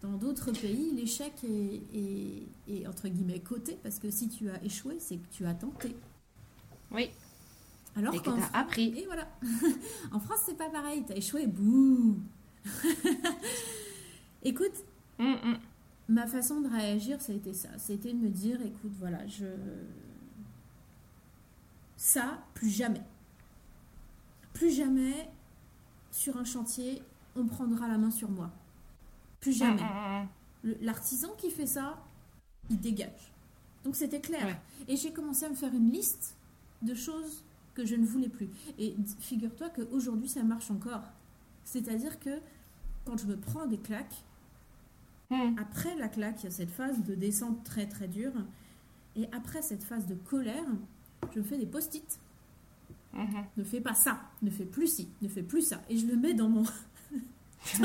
Dans 0.02 0.16
d'autres 0.16 0.52
pays, 0.52 0.92
l'échec 0.94 1.32
est, 1.44 2.86
entre 2.86 3.08
guillemets 3.08 3.40
coté 3.40 3.76
parce 3.82 3.98
que 3.98 4.10
si 4.10 4.28
tu 4.28 4.48
as 4.48 4.62
échoué, 4.64 4.96
c'est 5.00 5.16
que 5.16 5.26
tu 5.32 5.44
as 5.44 5.54
tenté. 5.54 5.96
Oui. 6.92 7.10
Alors 7.96 8.14
et 8.14 8.18
que 8.18 8.24
tu 8.24 8.30
as 8.30 8.56
appris. 8.56 8.96
Et 8.96 9.06
voilà. 9.06 9.28
en 10.12 10.20
France, 10.20 10.40
c'est 10.46 10.56
pas 10.56 10.70
pareil. 10.70 11.04
Tu 11.04 11.12
as 11.12 11.16
échoué, 11.16 11.48
bouh 11.48 12.20
Écoute, 14.44 14.84
mm, 15.18 15.24
mm. 15.24 15.58
ma 16.08 16.26
façon 16.28 16.60
de 16.60 16.68
réagir, 16.68 17.20
ça 17.20 17.32
a 17.32 17.34
été 17.34 17.52
ça. 17.52 17.70
C'était 17.78 18.12
de 18.12 18.18
me 18.18 18.28
dire, 18.28 18.60
écoute, 18.62 18.92
voilà, 19.00 19.26
je. 19.26 19.46
Ça, 21.96 22.38
plus 22.54 22.70
jamais. 22.70 23.02
Plus 24.52 24.70
jamais, 24.70 25.28
sur 26.12 26.36
un 26.36 26.44
chantier, 26.44 27.02
on 27.34 27.46
prendra 27.46 27.88
la 27.88 27.98
main 27.98 28.12
sur 28.12 28.30
moi. 28.30 28.52
Plus 29.40 29.52
jamais. 29.52 29.82
Mm, 29.82 30.28
mm, 30.64 30.70
mm. 30.70 30.74
L'artisan 30.82 31.28
qui 31.36 31.50
fait 31.50 31.66
ça, 31.66 32.02
il 32.70 32.78
dégage. 32.78 33.32
Donc 33.84 33.96
c'était 33.96 34.20
clair. 34.20 34.58
Et 34.86 34.96
j'ai 34.96 35.12
commencé 35.12 35.44
à 35.46 35.48
me 35.48 35.54
faire 35.54 35.72
une 35.74 35.90
liste 35.90 36.36
de 36.82 36.94
choses 36.94 37.44
que 37.74 37.86
je 37.86 37.94
ne 37.94 38.04
voulais 38.04 38.28
plus. 38.28 38.48
Et 38.78 38.96
figure-toi 39.20 39.70
qu'aujourd'hui, 39.70 40.28
ça 40.28 40.42
marche 40.42 40.70
encore. 40.70 41.02
C'est-à-dire 41.64 42.18
que 42.18 42.40
quand 43.04 43.16
je 43.16 43.26
me 43.26 43.36
prends 43.36 43.66
des 43.66 43.78
claques, 43.78 44.24
après 45.58 45.94
la 45.96 46.08
claque, 46.08 46.42
il 46.42 46.44
y 46.44 46.46
a 46.48 46.50
cette 46.50 46.70
phase 46.70 47.02
de 47.04 47.14
descente 47.14 47.62
très 47.64 47.86
très 47.86 48.08
dure. 48.08 48.32
Et 49.16 49.28
après 49.32 49.62
cette 49.62 49.82
phase 49.82 50.06
de 50.06 50.14
colère, 50.14 50.64
je 51.34 51.40
me 51.40 51.44
fais 51.44 51.58
des 51.58 51.66
post-it. 51.66 52.18
Mm-hmm. 53.14 53.44
Ne 53.56 53.64
fais 53.64 53.80
pas 53.80 53.94
ça, 53.94 54.20
ne 54.42 54.50
fais 54.50 54.64
plus 54.64 54.86
ci, 54.86 55.08
ne 55.22 55.28
fais 55.28 55.42
plus 55.42 55.62
ça. 55.62 55.82
Et 55.88 55.96
je 55.96 56.06
le 56.06 56.16
mets 56.16 56.34
dans 56.34 56.48
mon, 56.48 56.64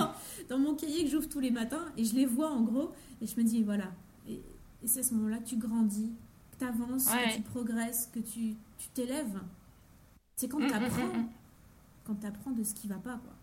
dans, 0.50 0.60
mon 0.60 0.76
cahier 0.76 1.04
que 1.04 1.10
j'ouvre 1.10 1.28
tous 1.28 1.40
les 1.40 1.52
matins 1.52 1.86
et 1.98 2.06
je 2.06 2.16
les 2.16 2.26
vois 2.26 2.50
en 2.50 2.62
gros 2.62 2.92
et 3.22 3.28
je 3.28 3.36
me 3.38 3.44
dis 3.44 3.64
voilà. 3.64 3.92
Et, 4.28 4.42
c'est 4.86 5.00
à 5.00 5.04
ce 5.04 5.14
moment-là 5.14 5.38
que 5.38 5.48
tu 5.48 5.56
grandis, 5.56 6.12
que 6.52 6.58
tu 6.58 6.66
avances, 6.66 7.06
que 7.06 7.36
tu 7.36 7.42
progresses, 7.42 8.10
que 8.14 8.20
tu 8.20 8.56
t'élèves. 8.94 9.40
C'est 10.36 10.50
quand 10.50 10.60
mm, 10.60 10.68
tu 10.68 10.74
apprends, 10.74 11.08
mm, 11.08 11.18
mm, 11.20 11.30
quand 12.06 12.16
tu 12.16 12.28
apprends 12.28 12.52
de 12.52 12.64
ce 12.64 12.74
qui 12.74 12.88
va 12.88 12.96
pas. 12.96 13.18
Quoi. 13.18 13.34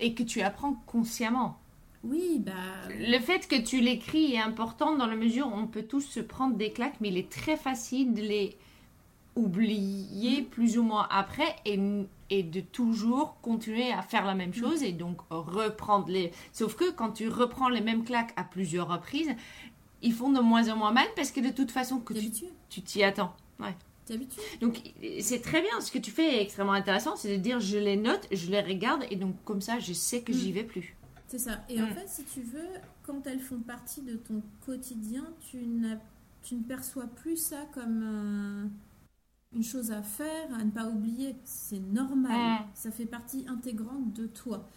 Et 0.00 0.14
que 0.14 0.22
tu 0.22 0.40
apprends 0.40 0.74
consciemment. 0.86 1.58
Oui, 2.02 2.40
bah. 2.44 2.52
Le 2.90 3.18
fait 3.18 3.48
que 3.48 3.60
tu 3.60 3.80
l'écris 3.80 4.34
est 4.34 4.40
important 4.40 4.96
dans 4.96 5.06
la 5.06 5.16
mesure 5.16 5.48
où 5.48 5.54
on 5.54 5.66
peut 5.66 5.82
tous 5.82 6.02
se 6.02 6.20
prendre 6.20 6.56
des 6.56 6.72
claques, 6.72 7.00
mais 7.00 7.08
il 7.08 7.16
est 7.16 7.30
très 7.30 7.56
facile 7.56 8.14
de 8.14 8.22
les 8.22 8.56
oublier 9.34 10.42
plus 10.42 10.78
ou 10.78 10.82
moins 10.82 11.06
après 11.10 11.54
et 11.64 11.78
et 12.30 12.42
de 12.42 12.60
toujours 12.60 13.40
continuer 13.40 13.92
à 13.92 14.02
faire 14.02 14.24
la 14.24 14.34
même 14.34 14.54
chose 14.54 14.82
et 14.82 14.92
donc 14.92 15.18
reprendre 15.30 16.08
les... 16.08 16.32
Sauf 16.52 16.74
que 16.74 16.90
quand 16.90 17.12
tu 17.12 17.28
reprends 17.28 17.68
les 17.68 17.80
mêmes 17.80 18.04
claques 18.04 18.32
à 18.36 18.44
plusieurs 18.44 18.88
reprises, 18.88 19.30
ils 20.02 20.12
font 20.12 20.30
de 20.30 20.40
moins 20.40 20.68
en 20.68 20.76
moins 20.76 20.92
mal 20.92 21.06
parce 21.16 21.30
que 21.30 21.40
de 21.40 21.50
toute 21.50 21.70
façon 21.70 22.00
que 22.00 22.14
tu 22.68 22.82
t'y 22.82 23.02
attends. 23.02 23.34
Ouais. 23.58 23.74
Donc 24.60 24.80
c'est 25.20 25.42
très 25.42 25.60
bien, 25.62 25.80
ce 25.80 25.90
que 25.90 25.98
tu 25.98 26.10
fais 26.10 26.36
est 26.36 26.42
extrêmement 26.42 26.72
intéressant, 26.72 27.16
c'est 27.16 27.36
de 27.36 27.42
dire 27.42 27.58
je 27.58 27.76
les 27.76 27.96
note, 27.96 28.26
je 28.30 28.50
les 28.50 28.60
regarde 28.60 29.04
et 29.10 29.16
donc 29.16 29.34
comme 29.44 29.60
ça 29.60 29.80
je 29.80 29.92
sais 29.92 30.22
que 30.22 30.32
j'y 30.32 30.50
mm. 30.50 30.54
vais 30.54 30.64
plus. 30.64 30.96
C'est 31.26 31.38
ça. 31.38 31.64
Et 31.68 31.82
en 31.82 31.86
mm. 31.86 31.94
fait, 31.94 32.08
si 32.08 32.24
tu 32.24 32.40
veux, 32.42 32.68
quand 33.02 33.26
elles 33.26 33.40
font 33.40 33.58
partie 33.58 34.02
de 34.02 34.14
ton 34.14 34.42
quotidien, 34.64 35.24
tu, 35.40 35.58
tu 36.42 36.54
ne 36.54 36.62
perçois 36.62 37.06
plus 37.06 37.36
ça 37.36 37.66
comme 37.74 38.70
une 39.54 39.62
chose 39.62 39.90
à 39.90 40.02
faire, 40.02 40.54
à 40.54 40.64
ne 40.64 40.70
pas 40.70 40.88
oublier. 40.88 41.36
C'est 41.44 41.80
normal. 41.80 42.60
Ça 42.74 42.90
fait 42.90 43.06
partie 43.06 43.44
intégrante 43.48 44.12
de 44.12 44.26
toi. 44.26 44.68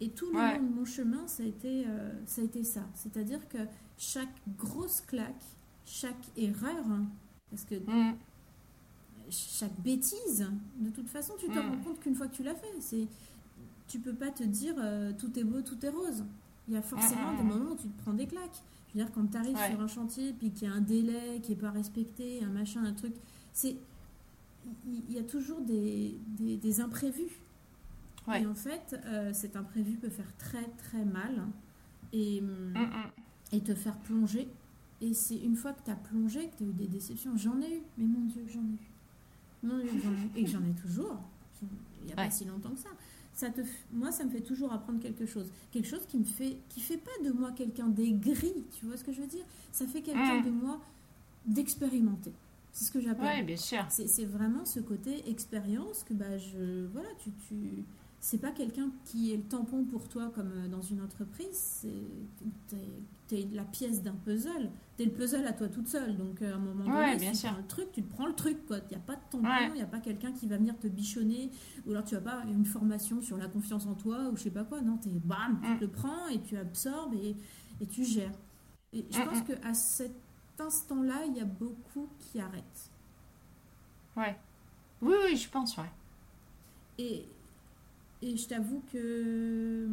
Et 0.00 0.10
tout 0.10 0.26
le 0.26 0.38
long 0.38 0.62
de 0.62 0.74
mon 0.74 0.84
chemin, 0.84 1.26
ça 1.26 1.42
a 1.42 1.46
été, 1.46 1.84
euh, 1.86 2.12
ça, 2.24 2.40
a 2.40 2.44
été 2.44 2.62
ça. 2.62 2.82
C'est-à-dire 2.94 3.48
que 3.48 3.58
chaque 3.96 4.32
grosse 4.56 5.00
claque, 5.00 5.44
chaque 5.84 6.28
erreur, 6.36 6.84
parce 7.50 7.64
que 7.64 7.74
mm. 7.74 8.14
chaque 9.28 9.80
bêtise, 9.80 10.46
de 10.78 10.90
toute 10.90 11.08
façon, 11.08 11.34
tu 11.38 11.48
te 11.48 11.58
mm. 11.58 11.68
rends 11.68 11.78
compte 11.78 12.00
qu'une 12.00 12.14
fois 12.14 12.28
que 12.28 12.36
tu 12.36 12.44
l'as 12.44 12.54
fait, 12.54 12.72
c'est, 12.80 13.08
tu 13.88 13.98
peux 13.98 14.14
pas 14.14 14.30
te 14.30 14.44
dire 14.44 14.74
euh, 14.78 15.12
tout 15.18 15.36
est 15.36 15.44
beau, 15.44 15.62
tout 15.62 15.84
est 15.84 15.90
rose. 15.90 16.24
Il 16.68 16.74
y 16.74 16.76
a 16.76 16.82
forcément 16.82 17.34
des 17.34 17.42
moments 17.42 17.72
où 17.72 17.76
tu 17.76 17.88
te 17.88 18.02
prends 18.02 18.12
des 18.12 18.26
claques. 18.26 18.62
Je 18.88 18.98
veux 18.98 19.04
dire, 19.04 19.12
quand 19.12 19.26
tu 19.26 19.36
arrives 19.36 19.58
sur 19.70 19.80
un 19.80 19.88
chantier, 19.88 20.32
puis 20.32 20.50
qu'il 20.50 20.68
y 20.68 20.70
a 20.70 20.74
un 20.74 20.80
délai 20.80 21.40
qui 21.42 21.52
n'est 21.52 21.58
pas 21.58 21.70
respecté, 21.70 22.42
un 22.44 22.50
machin, 22.50 22.84
un 22.84 22.92
truc, 22.92 23.14
c'est 23.52 23.76
il 24.86 25.12
y 25.12 25.18
a 25.18 25.22
toujours 25.22 25.60
des, 25.60 26.18
des, 26.38 26.80
imprévus. 26.80 27.40
Et 28.34 28.46
en 28.46 28.54
fait, 28.54 29.00
euh, 29.06 29.32
cet 29.32 29.56
imprévu 29.56 29.96
peut 29.96 30.10
faire 30.10 30.36
très 30.36 30.64
très 30.76 31.04
mal 31.04 31.46
et, 32.12 32.42
mm, 32.42 32.74
mm. 32.74 32.88
et 33.52 33.60
te 33.60 33.74
faire 33.74 33.96
plonger. 33.98 34.48
Et 35.00 35.14
c'est 35.14 35.36
une 35.36 35.56
fois 35.56 35.72
que 35.72 35.82
tu 35.84 35.90
as 35.90 35.96
plongé, 35.96 36.48
que 36.48 36.58
tu 36.58 36.64
as 36.64 36.66
eu 36.66 36.72
des 36.72 36.88
déceptions. 36.88 37.36
J'en 37.36 37.60
ai 37.60 37.76
eu, 37.76 37.82
mais 37.96 38.04
mon 38.04 38.26
Dieu, 38.26 38.44
j'en 38.48 38.60
ai 38.60 38.74
eu. 38.74 39.66
Mon 39.66 39.78
Dieu, 39.78 39.90
j'en 40.02 40.12
ai 40.12 40.40
eu. 40.40 40.42
Et 40.42 40.46
j'en 40.46 40.62
ai 40.64 40.74
toujours. 40.74 41.18
Il 42.02 42.06
n'y 42.06 42.12
a 42.12 42.16
pas 42.16 42.30
si 42.30 42.44
longtemps 42.44 42.70
que 42.70 42.80
ça. 42.80 42.90
ça 43.32 43.50
te, 43.50 43.62
moi, 43.92 44.12
ça 44.12 44.24
me 44.24 44.30
fait 44.30 44.40
toujours 44.40 44.72
apprendre 44.72 45.00
quelque 45.00 45.24
chose. 45.24 45.50
Quelque 45.70 45.88
chose 45.88 46.04
qui 46.06 46.18
me 46.18 46.24
fait, 46.24 46.58
qui 46.68 46.80
fait 46.80 46.98
pas 46.98 47.24
de 47.24 47.30
moi 47.30 47.52
quelqu'un 47.52 47.86
d'aigri, 47.86 48.52
tu 48.72 48.86
vois 48.86 48.96
ce 48.96 49.04
que 49.04 49.12
je 49.12 49.20
veux 49.20 49.26
dire? 49.26 49.44
Ça 49.72 49.86
fait 49.86 50.02
quelqu'un 50.02 50.40
mm. 50.40 50.44
de 50.44 50.50
moi 50.50 50.80
d'expérimenté. 51.46 52.32
C'est 52.78 52.84
ce 52.84 52.92
que 52.92 53.00
j'appelle. 53.00 53.38
Oui, 53.38 53.42
bien 53.42 53.56
sûr. 53.56 53.84
C'est 53.88 54.24
vraiment 54.24 54.64
ce 54.64 54.78
côté 54.78 55.28
expérience 55.28 56.04
que 56.04 56.14
bah, 56.14 56.38
je, 56.38 56.86
voilà, 56.86 57.08
tu, 57.18 57.32
tu, 57.32 57.84
c'est 58.20 58.38
pas 58.38 58.52
quelqu'un 58.52 58.92
qui 59.04 59.32
est 59.32 59.36
le 59.36 59.42
tampon 59.42 59.84
pour 59.84 60.08
toi 60.08 60.30
comme 60.32 60.52
euh, 60.52 60.68
dans 60.68 60.80
une 60.80 61.00
entreprise. 61.00 61.84
Tu 63.26 63.34
es, 63.34 63.48
la 63.52 63.64
pièce 63.64 64.00
d'un 64.00 64.14
puzzle. 64.14 64.70
Tu 64.96 65.02
es 65.02 65.06
le 65.06 65.10
puzzle 65.10 65.44
à 65.48 65.54
toi 65.54 65.66
toute 65.66 65.88
seule. 65.88 66.16
Donc 66.16 66.40
euh, 66.40 66.52
à 66.52 66.54
un 66.54 66.60
moment 66.60 66.84
donné, 66.84 67.16
bien 67.16 67.34
si 67.34 67.48
tu 67.48 67.52
le 67.52 67.66
truc, 67.66 67.90
tu 67.90 68.00
te 68.00 68.14
prends 68.14 68.26
le 68.26 68.34
truc. 68.36 68.58
Il 68.70 68.74
n'y 68.90 68.94
a 68.94 69.00
pas 69.00 69.16
de 69.16 69.22
tampon, 69.28 69.48
il 69.70 69.74
n'y 69.74 69.82
a 69.82 69.86
pas 69.86 69.98
quelqu'un 69.98 70.30
qui 70.30 70.46
va 70.46 70.56
venir 70.56 70.78
te 70.78 70.86
bichonner. 70.86 71.50
Ou 71.84 71.90
alors 71.90 72.04
tu 72.04 72.14
n'as 72.14 72.20
pas 72.20 72.44
une 72.46 72.64
formation 72.64 73.20
sur 73.20 73.38
la 73.38 73.48
confiance 73.48 73.86
en 73.86 73.94
toi 73.94 74.28
ou 74.32 74.36
je 74.36 74.44
sais 74.44 74.50
pas 74.52 74.62
quoi. 74.62 74.82
Non, 74.82 75.00
es, 75.04 75.18
bam, 75.18 75.58
tu 75.64 75.68
mm. 75.68 75.78
le 75.80 75.88
prends 75.88 76.28
et 76.28 76.40
tu 76.42 76.56
absorbes 76.56 77.14
et, 77.14 77.34
et 77.80 77.86
tu 77.88 78.04
gères. 78.04 78.38
Et 78.92 79.04
je 79.10 79.20
pense 79.20 79.42
qu'à 79.42 79.74
cet 79.74 80.27
instant-là, 80.60 81.24
il 81.26 81.36
y 81.36 81.40
a 81.40 81.44
beaucoup 81.44 82.08
qui 82.18 82.40
arrêtent. 82.40 82.90
Ouais. 84.16 84.36
Oui, 85.00 85.14
oui, 85.24 85.36
je 85.36 85.48
pense, 85.48 85.76
ouais. 85.76 85.90
Et, 86.98 87.24
et 88.22 88.36
je 88.36 88.48
t'avoue 88.48 88.82
que. 88.92 89.88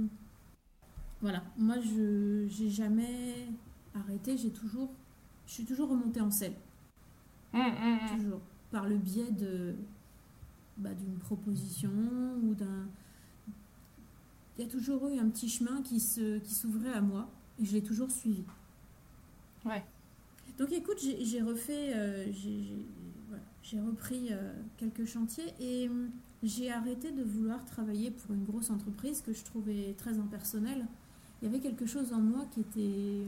Voilà, 1.22 1.43
moi, 1.57 1.80
je 1.80 2.45
j'ai 2.49 2.70
jamais 2.70 3.47
arrêté, 3.93 4.38
j'ai 4.38 4.51
toujours. 4.51 4.89
Je 5.45 5.53
suis 5.53 5.66
toujours 5.66 5.89
remontée 5.89 6.22
en 6.22 6.32
selle. 6.32 6.55
Hum, 7.53 7.61
hum, 7.61 7.99
hum. 8.01 8.18
Toujours. 8.18 8.41
Par 8.72 8.88
le 8.88 8.97
biais 8.97 9.32
de. 9.32 9.76
Bah, 10.78 10.93
d'une 10.93 11.18
proposition 11.20 11.91
ou 12.43 12.53
d'un. 12.53 12.88
Il 14.57 14.66
y 14.66 14.68
a 14.68 14.72
toujours 14.72 15.07
eu 15.07 15.20
un 15.20 15.30
petit 15.30 15.49
chemin 15.49 15.82
qui 15.82 15.99
s'ouvrait 15.99 16.93
à 16.93 17.01
moi 17.01 17.30
et 17.59 17.66
je 17.66 17.74
l'ai 17.74 17.84
toujours 17.84 18.09
suivi. 18.09 18.43
Ouais. 19.66 19.84
Donc 20.58 20.72
écoute, 20.72 20.97
j'ai 20.99 21.41
refait, 21.41 21.93
euh, 21.95 22.32
j'ai 23.62 23.80
repris 23.80 24.30
euh, 24.32 24.53
quelques 24.78 25.06
chantiers 25.06 25.53
et 25.60 25.89
hum, 25.89 26.10
j'ai 26.43 26.72
arrêté 26.72 27.12
de 27.12 27.24
vouloir 27.24 27.66
travailler 27.66 28.12
pour 28.12 28.34
une 28.34 28.45
grosse 28.45 28.70
entreprise 28.70 29.22
que 29.22 29.34
je 29.34 29.43
trouvais 29.43 29.95
très 29.97 30.18
impersonnelle. 30.18 30.86
Il 31.41 31.45
y 31.45 31.47
avait 31.49 31.60
quelque 31.60 31.86
chose 31.86 32.14
en 32.14 32.20
moi 32.20 32.45
qui 32.51 32.62
était 32.62 33.28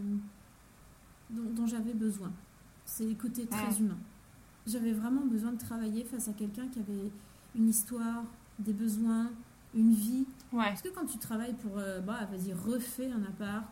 dont, 1.29 1.65
j'avais 1.65 1.93
besoin. 1.93 2.31
C'est 2.85 3.05
le 3.05 3.15
côté 3.15 3.45
très 3.45 3.79
humain. 3.79 3.97
J'avais 4.65 4.93
vraiment 4.93 5.25
besoin 5.25 5.51
de 5.51 5.57
travailler 5.57 6.03
face 6.03 6.29
à 6.29 6.33
quelqu'un 6.33 6.67
qui 6.67 6.79
avait 6.79 7.11
une 7.55 7.69
histoire, 7.69 8.23
des 8.59 8.73
besoins, 8.73 9.31
une 9.73 9.91
vie. 9.91 10.25
Parce 10.51 10.81
que 10.81 10.89
quand 10.89 11.05
tu 11.05 11.17
travailles 11.17 11.55
pour, 11.55 11.77
euh, 11.77 11.99
bah, 11.99 12.27
vas-y, 12.31 12.53
refais 12.53 13.11
un 13.11 13.23
appart, 13.23 13.65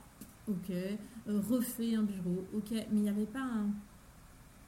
ok, 0.47 0.69
euh, 0.71 1.41
refais 1.49 1.95
un 1.95 2.03
bureau, 2.03 2.45
ok, 2.53 2.71
mais 2.71 2.85
il 2.91 3.01
n'y 3.01 3.09
avait 3.09 3.25
pas 3.25 3.41
un, 3.41 3.69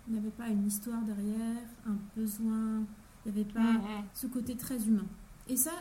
il 0.08 0.14
n'y 0.14 0.20
avait 0.20 0.32
pas 0.32 0.48
une 0.48 0.66
histoire 0.66 1.02
derrière, 1.04 1.62
un 1.86 1.98
besoin, 2.16 2.84
il 3.26 3.34
n'y 3.34 3.42
avait 3.42 3.52
pas 3.52 3.74
mm-hmm. 3.74 4.04
ce 4.14 4.28
côté 4.28 4.56
très 4.56 4.88
humain. 4.88 5.06
Et 5.48 5.56
ça, 5.56 5.72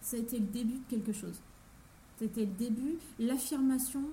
ça 0.00 0.16
a 0.16 0.20
été 0.20 0.38
le 0.38 0.46
début 0.46 0.78
de 0.78 0.84
quelque 0.88 1.12
chose. 1.12 1.40
C'était 2.18 2.46
le 2.46 2.52
début, 2.52 2.98
l'affirmation 3.18 4.04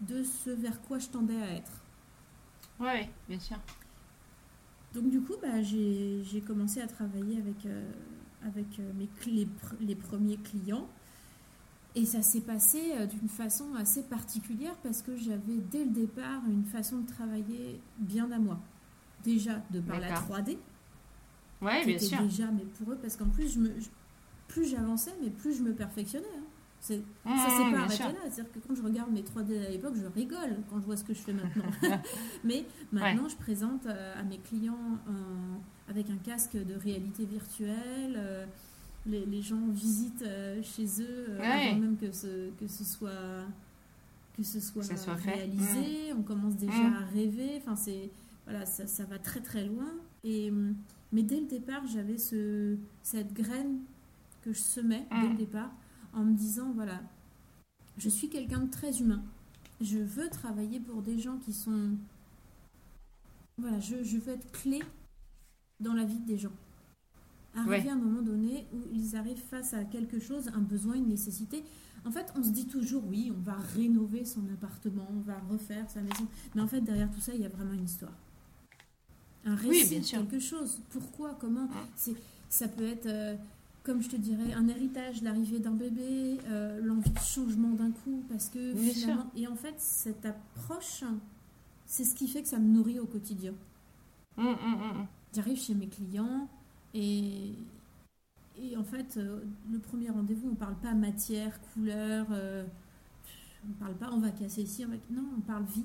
de 0.00 0.22
ce 0.22 0.50
vers 0.50 0.80
quoi 0.82 0.98
je 0.98 1.08
tendais 1.08 1.40
à 1.40 1.50
être. 1.52 1.82
Oui, 2.80 3.08
bien 3.28 3.40
sûr. 3.40 3.58
Donc 4.94 5.10
du 5.10 5.20
coup, 5.20 5.34
bah, 5.40 5.62
j'ai 5.62 6.42
commencé 6.46 6.80
à 6.80 6.86
travailler 6.86 7.38
avec, 7.38 7.66
euh, 7.66 7.90
avec 8.44 8.78
euh, 8.78 8.92
mes, 8.94 9.08
les, 9.26 9.48
les 9.80 9.94
premiers 9.94 10.38
clients. 10.38 10.88
Et 11.98 12.04
ça 12.04 12.22
s'est 12.22 12.42
passé 12.42 12.92
euh, 12.94 13.06
d'une 13.06 13.28
façon 13.28 13.74
assez 13.76 14.04
particulière 14.04 14.74
parce 14.84 15.02
que 15.02 15.16
j'avais 15.16 15.58
dès 15.70 15.84
le 15.84 15.90
départ 15.90 16.42
une 16.48 16.64
façon 16.64 16.98
de 16.98 17.08
travailler 17.08 17.80
bien 17.98 18.30
à 18.30 18.38
moi. 18.38 18.60
Déjà 19.24 19.60
de 19.70 19.80
par 19.80 19.98
la 19.98 20.14
3D. 20.14 20.58
Ouais, 21.60 21.84
bien 21.84 21.98
sûr. 21.98 22.22
Déjà, 22.22 22.46
mais 22.52 22.62
pour 22.78 22.92
eux, 22.92 22.98
parce 23.02 23.16
qu'en 23.16 23.28
plus, 23.28 23.52
je 23.52 23.58
me, 23.58 23.70
plus 24.46 24.66
j'avançais, 24.70 25.12
mais 25.20 25.28
plus 25.28 25.58
je 25.58 25.62
me 25.62 25.72
perfectionnais. 25.74 26.26
Hein. 26.38 26.44
C'est, 26.78 27.02
ça 27.24 27.50
s'est 27.50 27.72
pas 27.72 27.80
arrêté 27.80 28.04
là. 28.04 28.30
C'est-à-dire 28.30 28.52
que 28.52 28.60
quand 28.60 28.76
je 28.76 28.82
regarde 28.82 29.10
mes 29.10 29.22
3D 29.22 29.66
à 29.66 29.70
l'époque, 29.70 29.94
je 29.96 30.06
rigole 30.06 30.58
quand 30.70 30.78
je 30.78 30.86
vois 30.86 30.96
ce 30.96 31.02
que 31.02 31.14
je 31.14 31.18
fais 31.18 31.32
maintenant. 31.32 31.64
mais 32.44 32.64
maintenant, 32.92 33.28
je 33.28 33.34
présente 33.34 33.86
euh, 33.86 34.20
à 34.20 34.22
mes 34.22 34.38
clients 34.38 34.98
avec 35.88 36.10
un 36.10 36.18
casque 36.18 36.56
de 36.56 36.74
réalité 36.74 37.24
virtuelle. 37.24 38.14
Euh, 38.16 38.46
les, 39.08 39.42
gens 39.42 39.66
visitent 39.68 40.22
euh, 40.22 40.62
chez 40.62 40.86
eux 41.02 41.40
avant 41.40 41.80
même 41.80 41.96
que 41.96 42.12
ce, 42.12 42.50
que 42.58 42.66
ce 42.66 42.84
soit 42.84 43.44
que 44.36 44.42
ce 44.44 44.60
soit, 44.60 45.14
réalisé. 45.14 46.12
On 46.16 46.22
commence 46.22 46.56
déjà 46.56 46.72
mmh. 46.72 46.94
à 46.94 47.04
rêver. 47.06 47.50
Enfin, 47.56 47.74
c'est 47.74 48.10
voilà, 48.44 48.64
ça, 48.66 48.86
ça, 48.86 49.04
va 49.04 49.18
très 49.18 49.40
très 49.40 49.64
loin. 49.64 49.90
Et 50.22 50.52
mais 51.12 51.22
dès 51.22 51.40
le 51.40 51.46
départ, 51.46 51.86
j'avais 51.86 52.18
ce, 52.18 52.76
cette 53.02 53.32
graine 53.32 53.80
que 54.42 54.52
je 54.52 54.60
semais 54.60 55.06
dès 55.10 55.28
le 55.28 55.36
départ 55.36 55.70
en 56.12 56.24
me 56.24 56.34
disant 56.34 56.70
voilà, 56.72 57.00
je 57.96 58.08
suis 58.08 58.28
quelqu'un 58.28 58.60
de 58.60 58.70
très 58.70 59.00
humain. 59.00 59.22
Je 59.80 59.98
veux 59.98 60.28
travailler 60.28 60.80
pour 60.80 61.02
des 61.02 61.18
gens 61.18 61.38
qui 61.38 61.52
sont. 61.52 61.96
Voilà, 63.58 63.80
je, 63.80 64.02
je 64.04 64.18
veux 64.18 64.32
être 64.32 64.50
clé 64.52 64.80
dans 65.80 65.94
la 65.94 66.04
vie 66.04 66.20
des 66.20 66.38
gens. 66.38 66.52
Arriver 67.54 67.88
à 67.88 67.94
un 67.94 67.96
moment 67.96 68.22
donné 68.22 68.66
où 68.72 68.78
ils 68.92 69.16
arrivent 69.16 69.42
face 69.50 69.74
à 69.74 69.84
quelque 69.84 70.20
chose, 70.20 70.48
un 70.54 70.60
besoin, 70.60 70.94
une 70.94 71.08
nécessité. 71.08 71.64
En 72.04 72.10
fait, 72.10 72.32
on 72.36 72.42
se 72.42 72.50
dit 72.50 72.66
toujours 72.66 73.04
oui, 73.08 73.32
on 73.36 73.40
va 73.40 73.56
rénover 73.74 74.24
son 74.24 74.42
appartement, 74.52 75.08
on 75.10 75.20
va 75.20 75.38
refaire 75.50 75.90
sa 75.90 76.00
maison. 76.00 76.26
Mais 76.54 76.60
en 76.60 76.68
fait, 76.68 76.80
derrière 76.80 77.10
tout 77.10 77.20
ça, 77.20 77.32
il 77.34 77.40
y 77.40 77.46
a 77.46 77.48
vraiment 77.48 77.72
une 77.72 77.84
histoire 77.84 78.12
un 79.48 79.54
récit, 79.54 80.00
quelque 80.00 80.38
chose. 80.38 80.80
Pourquoi, 80.90 81.36
comment 81.40 81.68
C'est, 81.96 82.14
Ça 82.48 82.68
peut 82.68 82.86
être, 82.86 83.06
euh, 83.06 83.34
comme 83.82 84.02
je 84.02 84.08
te 84.08 84.16
dirais, 84.16 84.52
un 84.54 84.68
héritage, 84.68 85.22
l'arrivée 85.22 85.58
d'un 85.58 85.72
bébé, 85.72 86.38
euh, 86.48 86.80
l'envie 86.82 87.10
de 87.10 87.18
changement 87.18 87.70
d'un 87.70 87.90
coup, 87.90 88.22
parce 88.28 88.48
que 88.48 88.74
finalement... 88.74 89.30
Et 89.36 89.46
en 89.46 89.56
fait, 89.56 89.74
cette 89.78 90.26
approche, 90.26 91.04
c'est 91.86 92.04
ce 92.04 92.14
qui 92.14 92.28
fait 92.28 92.42
que 92.42 92.48
ça 92.48 92.58
me 92.58 92.68
nourrit 92.68 92.98
au 92.98 93.06
quotidien. 93.06 93.54
Hum, 94.36 94.46
hum, 94.46 94.74
hum, 94.74 95.06
J'arrive 95.34 95.58
chez 95.58 95.74
mes 95.74 95.88
clients 95.88 96.48
et, 96.94 97.52
et 98.60 98.76
en 98.76 98.84
fait, 98.84 99.16
euh, 99.16 99.40
le 99.70 99.78
premier 99.78 100.10
rendez-vous, 100.10 100.50
on 100.50 100.54
parle 100.54 100.76
pas 100.76 100.94
matière, 100.94 101.60
couleur, 101.72 102.26
on 103.68 103.72
parle 103.72 103.94
pas 103.94 104.10
on 104.12 104.20
va 104.20 104.30
casser 104.30 104.62
ici, 104.62 104.84
on 104.84 104.88
va... 104.88 104.96
non, 105.10 105.28
on 105.36 105.40
parle 105.40 105.64
vie. 105.64 105.84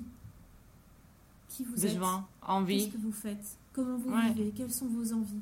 Qui 1.48 1.64
vous 1.64 1.86
êtes, 1.86 2.00
envie. 2.42 2.78
Qu'est-ce 2.78 2.96
que 2.96 3.00
vous 3.00 3.12
faites? 3.12 3.58
Comment 3.72 3.96
vous 3.96 4.10
vivez? 4.10 4.52
Quelles 4.56 4.72
sont 4.72 4.88
vos 4.88 5.12
envies? 5.12 5.40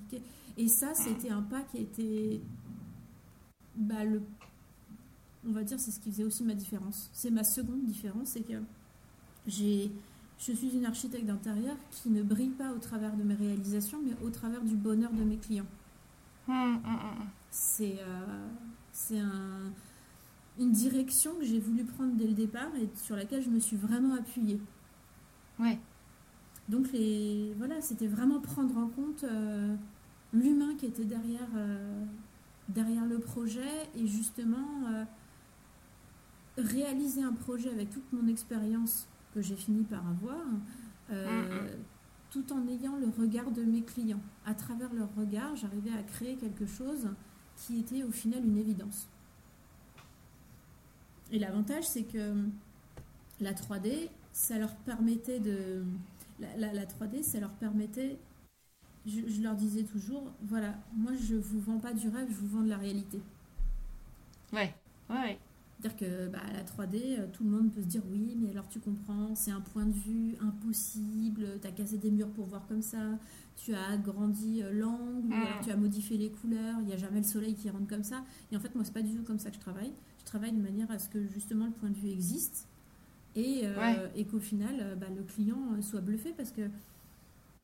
Et 0.59 0.69
ça, 0.69 0.95
c'était 0.95 1.31
un 1.31 1.41
pas 1.43 1.63
qui 1.63 1.79
était, 1.79 2.41
bah, 3.77 4.05
le, 4.05 4.21
on 5.47 5.53
va 5.53 5.65
dire, 5.65 5.81
c'est 5.81 5.91
ce 5.91 6.01
qui 6.01 6.11
faisait 6.11 6.25
aussi 6.25 6.45
ma 6.45 6.55
différence. 6.55 7.09
C'est 7.15 7.31
ma 7.31 7.45
seconde 7.45 7.87
différence, 7.87 8.29
c'est 8.29 8.43
que 8.43 8.61
j'ai, 9.47 9.91
je 10.45 10.53
suis 10.53 10.71
une 10.71 10.87
architecte 10.87 11.27
d'intérieur 11.27 11.77
qui 11.91 12.11
ne 12.11 12.23
brille 12.23 12.51
pas 12.51 12.73
au 12.73 12.79
travers 12.79 13.17
de 13.17 13.23
mes 13.23 13.35
réalisations, 13.35 14.01
mais 14.05 14.15
au 14.25 14.31
travers 14.31 14.63
du 14.63 14.75
bonheur 14.75 15.13
de 15.13 15.23
mes 15.23 15.37
clients. 15.37 15.67
Hum, 16.49 16.81
hum, 16.85 16.85
hum, 16.85 17.27
c'est, 17.51 17.99
euh, 18.01 19.21
un, 19.21 19.73
une 20.59 20.73
direction 20.73 21.35
que 21.37 21.45
j'ai 21.45 21.61
voulu 21.61 21.85
prendre 21.85 22.15
dès 22.17 22.27
le 22.27 22.33
départ 22.33 22.75
et 22.81 22.89
sur 22.97 23.15
laquelle 23.15 23.43
je 23.43 23.51
me 23.51 23.61
suis 23.61 23.77
vraiment 23.77 24.15
appuyée. 24.15 24.61
Ouais. 25.61 25.79
Donc 26.69 26.91
les, 26.93 27.55
voilà, 27.59 27.81
c'était 27.81 28.09
vraiment 28.09 28.41
prendre 28.41 28.77
en 28.77 28.89
compte 28.89 29.23
euh, 29.23 29.77
l'humain 30.33 30.75
qui 30.77 30.87
était 30.87 31.05
derrière, 31.05 31.49
euh, 31.55 32.05
derrière 32.69 33.07
le 33.07 33.21
projet 33.21 33.89
et 33.95 34.09
justement 34.09 35.07
réaliser 36.59 37.23
un 37.23 37.33
projet 37.33 37.71
avec 37.71 37.91
toute 37.91 38.13
mon 38.13 38.27
expérience 38.27 39.07
que 39.35 39.43
j'ai 39.43 39.57
fini 39.57 39.85
par 39.85 40.03
avoir, 40.07 40.45
tout 42.31 42.53
en 42.53 42.67
ayant 42.67 42.97
le 42.97 43.09
regard 43.09 43.51
de 43.51 43.63
mes 43.63 43.83
clients. 43.83 44.23
À 44.47 44.55
travers 44.55 44.93
leur 44.95 45.15
regard, 45.15 45.55
j'arrivais 45.55 45.93
à 45.93 46.03
créer 46.03 46.37
quelque 46.37 46.67
chose 46.67 47.09
qui 47.57 47.81
était 47.81 48.03
au 48.03 48.11
final 48.11 48.45
une 48.45 48.57
évidence. 48.57 49.09
Et 51.31 51.39
l'avantage, 51.39 51.85
c'est 51.85 52.05
que 52.05 52.35
la 53.41 53.53
3D, 53.53 54.09
ça 54.33 54.59
leur 54.59 54.75
permettait 54.77 55.41
de, 55.41 55.85
la, 56.59 56.87
3D, 56.87 57.23
ça 57.23 57.41
leur 57.41 57.53
permettait, 57.53 58.19
je, 59.07 59.43
leur 59.43 59.55
disais 59.55 59.85
toujours, 59.85 60.31
voilà, 60.43 60.75
moi 60.95 61.13
je 61.15 61.35
vous 61.35 61.61
vends 61.61 61.79
pas 61.79 61.93
du 61.93 62.09
rêve, 62.09 62.29
je 62.31 62.37
vous 62.37 62.49
vends 62.49 62.63
de 62.63 62.69
la 62.69 62.79
réalité. 62.79 63.21
Ouais, 64.53 64.75
ouais. 65.11 65.39
C'est-à-dire 65.83 65.99
que 66.09 66.29
bah, 66.29 66.39
la 66.55 66.63
3D, 66.63 67.19
euh, 67.19 67.27
tout 67.33 67.43
le 67.43 67.51
monde 67.51 67.73
peut 67.73 67.83
se 67.83 67.87
dire 67.87 68.03
oui, 68.09 68.37
mais 68.41 68.51
alors 68.51 68.69
tu 68.69 68.79
comprends, 68.79 69.35
c'est 69.35 69.51
un 69.51 69.61
point 69.61 69.85
de 69.85 69.93
vue 69.93 70.37
impossible, 70.41 71.59
tu 71.61 71.67
as 71.67 71.73
cassé 71.73 71.99
des 71.99 72.13
murs 72.13 72.31
pour 72.31 72.47
voir 72.47 72.69
comme 72.69 72.83
ça, 72.83 73.19
tu 73.57 73.75
as 73.75 73.89
agrandi 73.89 74.63
euh, 74.63 74.73
l'angle, 74.73 75.29
mm. 75.29 75.65
tu 75.65 75.71
as 75.73 75.77
modifié 75.77 76.19
les 76.19 76.31
couleurs, 76.31 76.77
il 76.81 76.87
n'y 76.87 76.93
a 76.93 76.97
jamais 76.97 77.19
le 77.19 77.27
soleil 77.27 77.55
qui 77.55 77.69
rentre 77.69 77.89
comme 77.89 78.05
ça. 78.05 78.23
Et 78.53 78.57
en 78.57 78.61
fait, 78.61 78.73
moi, 78.77 78.85
c'est 78.85 78.95
pas 78.95 79.03
du 79.03 79.13
tout 79.13 79.25
comme 79.25 79.41
ça 79.41 79.51
que 79.51 79.57
je 79.57 79.61
travaille. 79.61 79.93
Je 80.21 80.25
travaille 80.25 80.53
de 80.53 80.63
manière 80.63 80.89
à 80.93 81.01
ce 81.01 81.09
que 81.09 81.27
justement 81.27 81.67
le 81.67 81.73
point 81.73 81.91
de 81.91 81.97
vue 81.97 82.11
existe 82.11 82.69
et, 83.35 83.63
euh, 83.65 84.07
et 84.15 84.25
qu'au 84.25 84.39
final, 84.39 84.97
bah, 85.01 85.09
le 85.15 85.25
client 85.25 85.81
soit 85.81 86.01
bluffé 86.01 86.33
parce 86.37 86.53
que 86.53 86.63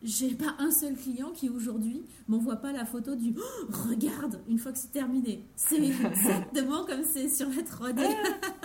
j'ai 0.03 0.35
pas 0.35 0.55
un 0.59 0.71
seul 0.71 0.97
client 0.97 1.33
qui 1.33 1.49
aujourd'hui 1.49 2.05
m'envoie 2.29 2.57
pas 2.57 2.73
la 2.73 2.85
photo 2.85 3.17
du 3.17 3.35
oh, 3.37 3.73
regarde 3.89 4.41
une 4.49 4.59
fois 4.59 4.73
que 4.73 4.79
c'est 4.79 4.93
terminé. 4.93 5.45
C'est 5.57 5.77
exactement 5.83 6.85
comme 6.85 7.03
c'est 7.05 7.29
sur 7.29 7.49
la 7.49 7.63
3D. 7.63 8.07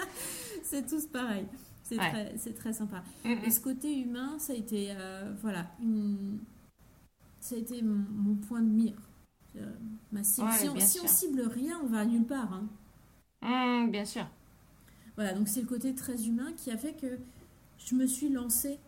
c'est 0.63 0.88
tous 0.88 1.07
pareil. 1.07 1.45
C'est 1.84 1.97
très, 1.97 2.53
très, 2.53 2.73
sympa. 2.73 3.03
Et 3.25 3.51
ce 3.51 3.59
côté 3.59 3.99
humain, 3.99 4.39
ça 4.39 4.53
a 4.53 4.55
été, 4.55 4.88
euh, 4.91 5.34
voilà, 5.41 5.69
une... 5.81 6.39
ça 7.39 7.55
a 7.55 7.57
été 7.57 7.81
mon, 7.81 8.36
point 8.36 8.61
de 8.61 8.69
mire. 8.69 8.95
Euh, 9.57 9.69
ma 10.11 10.23
si, 10.23 10.41
on, 10.41 10.79
cible 11.07 11.41
rien, 11.41 11.79
on 11.84 11.88
va 11.88 12.05
nulle 12.05 12.25
part. 12.25 12.51
Hein. 12.53 13.86
Mm, 13.86 13.91
bien 13.91 14.05
sûr. 14.05 14.25
Voilà, 15.15 15.34
donc 15.34 15.47
c'est 15.47 15.61
le 15.61 15.67
côté 15.67 15.93
très 15.93 16.25
humain 16.25 16.53
qui 16.55 16.71
a 16.71 16.77
fait 16.77 16.93
que 16.93 17.19
je 17.77 17.95
me 17.95 18.07
suis 18.07 18.29
lancée 18.29 18.79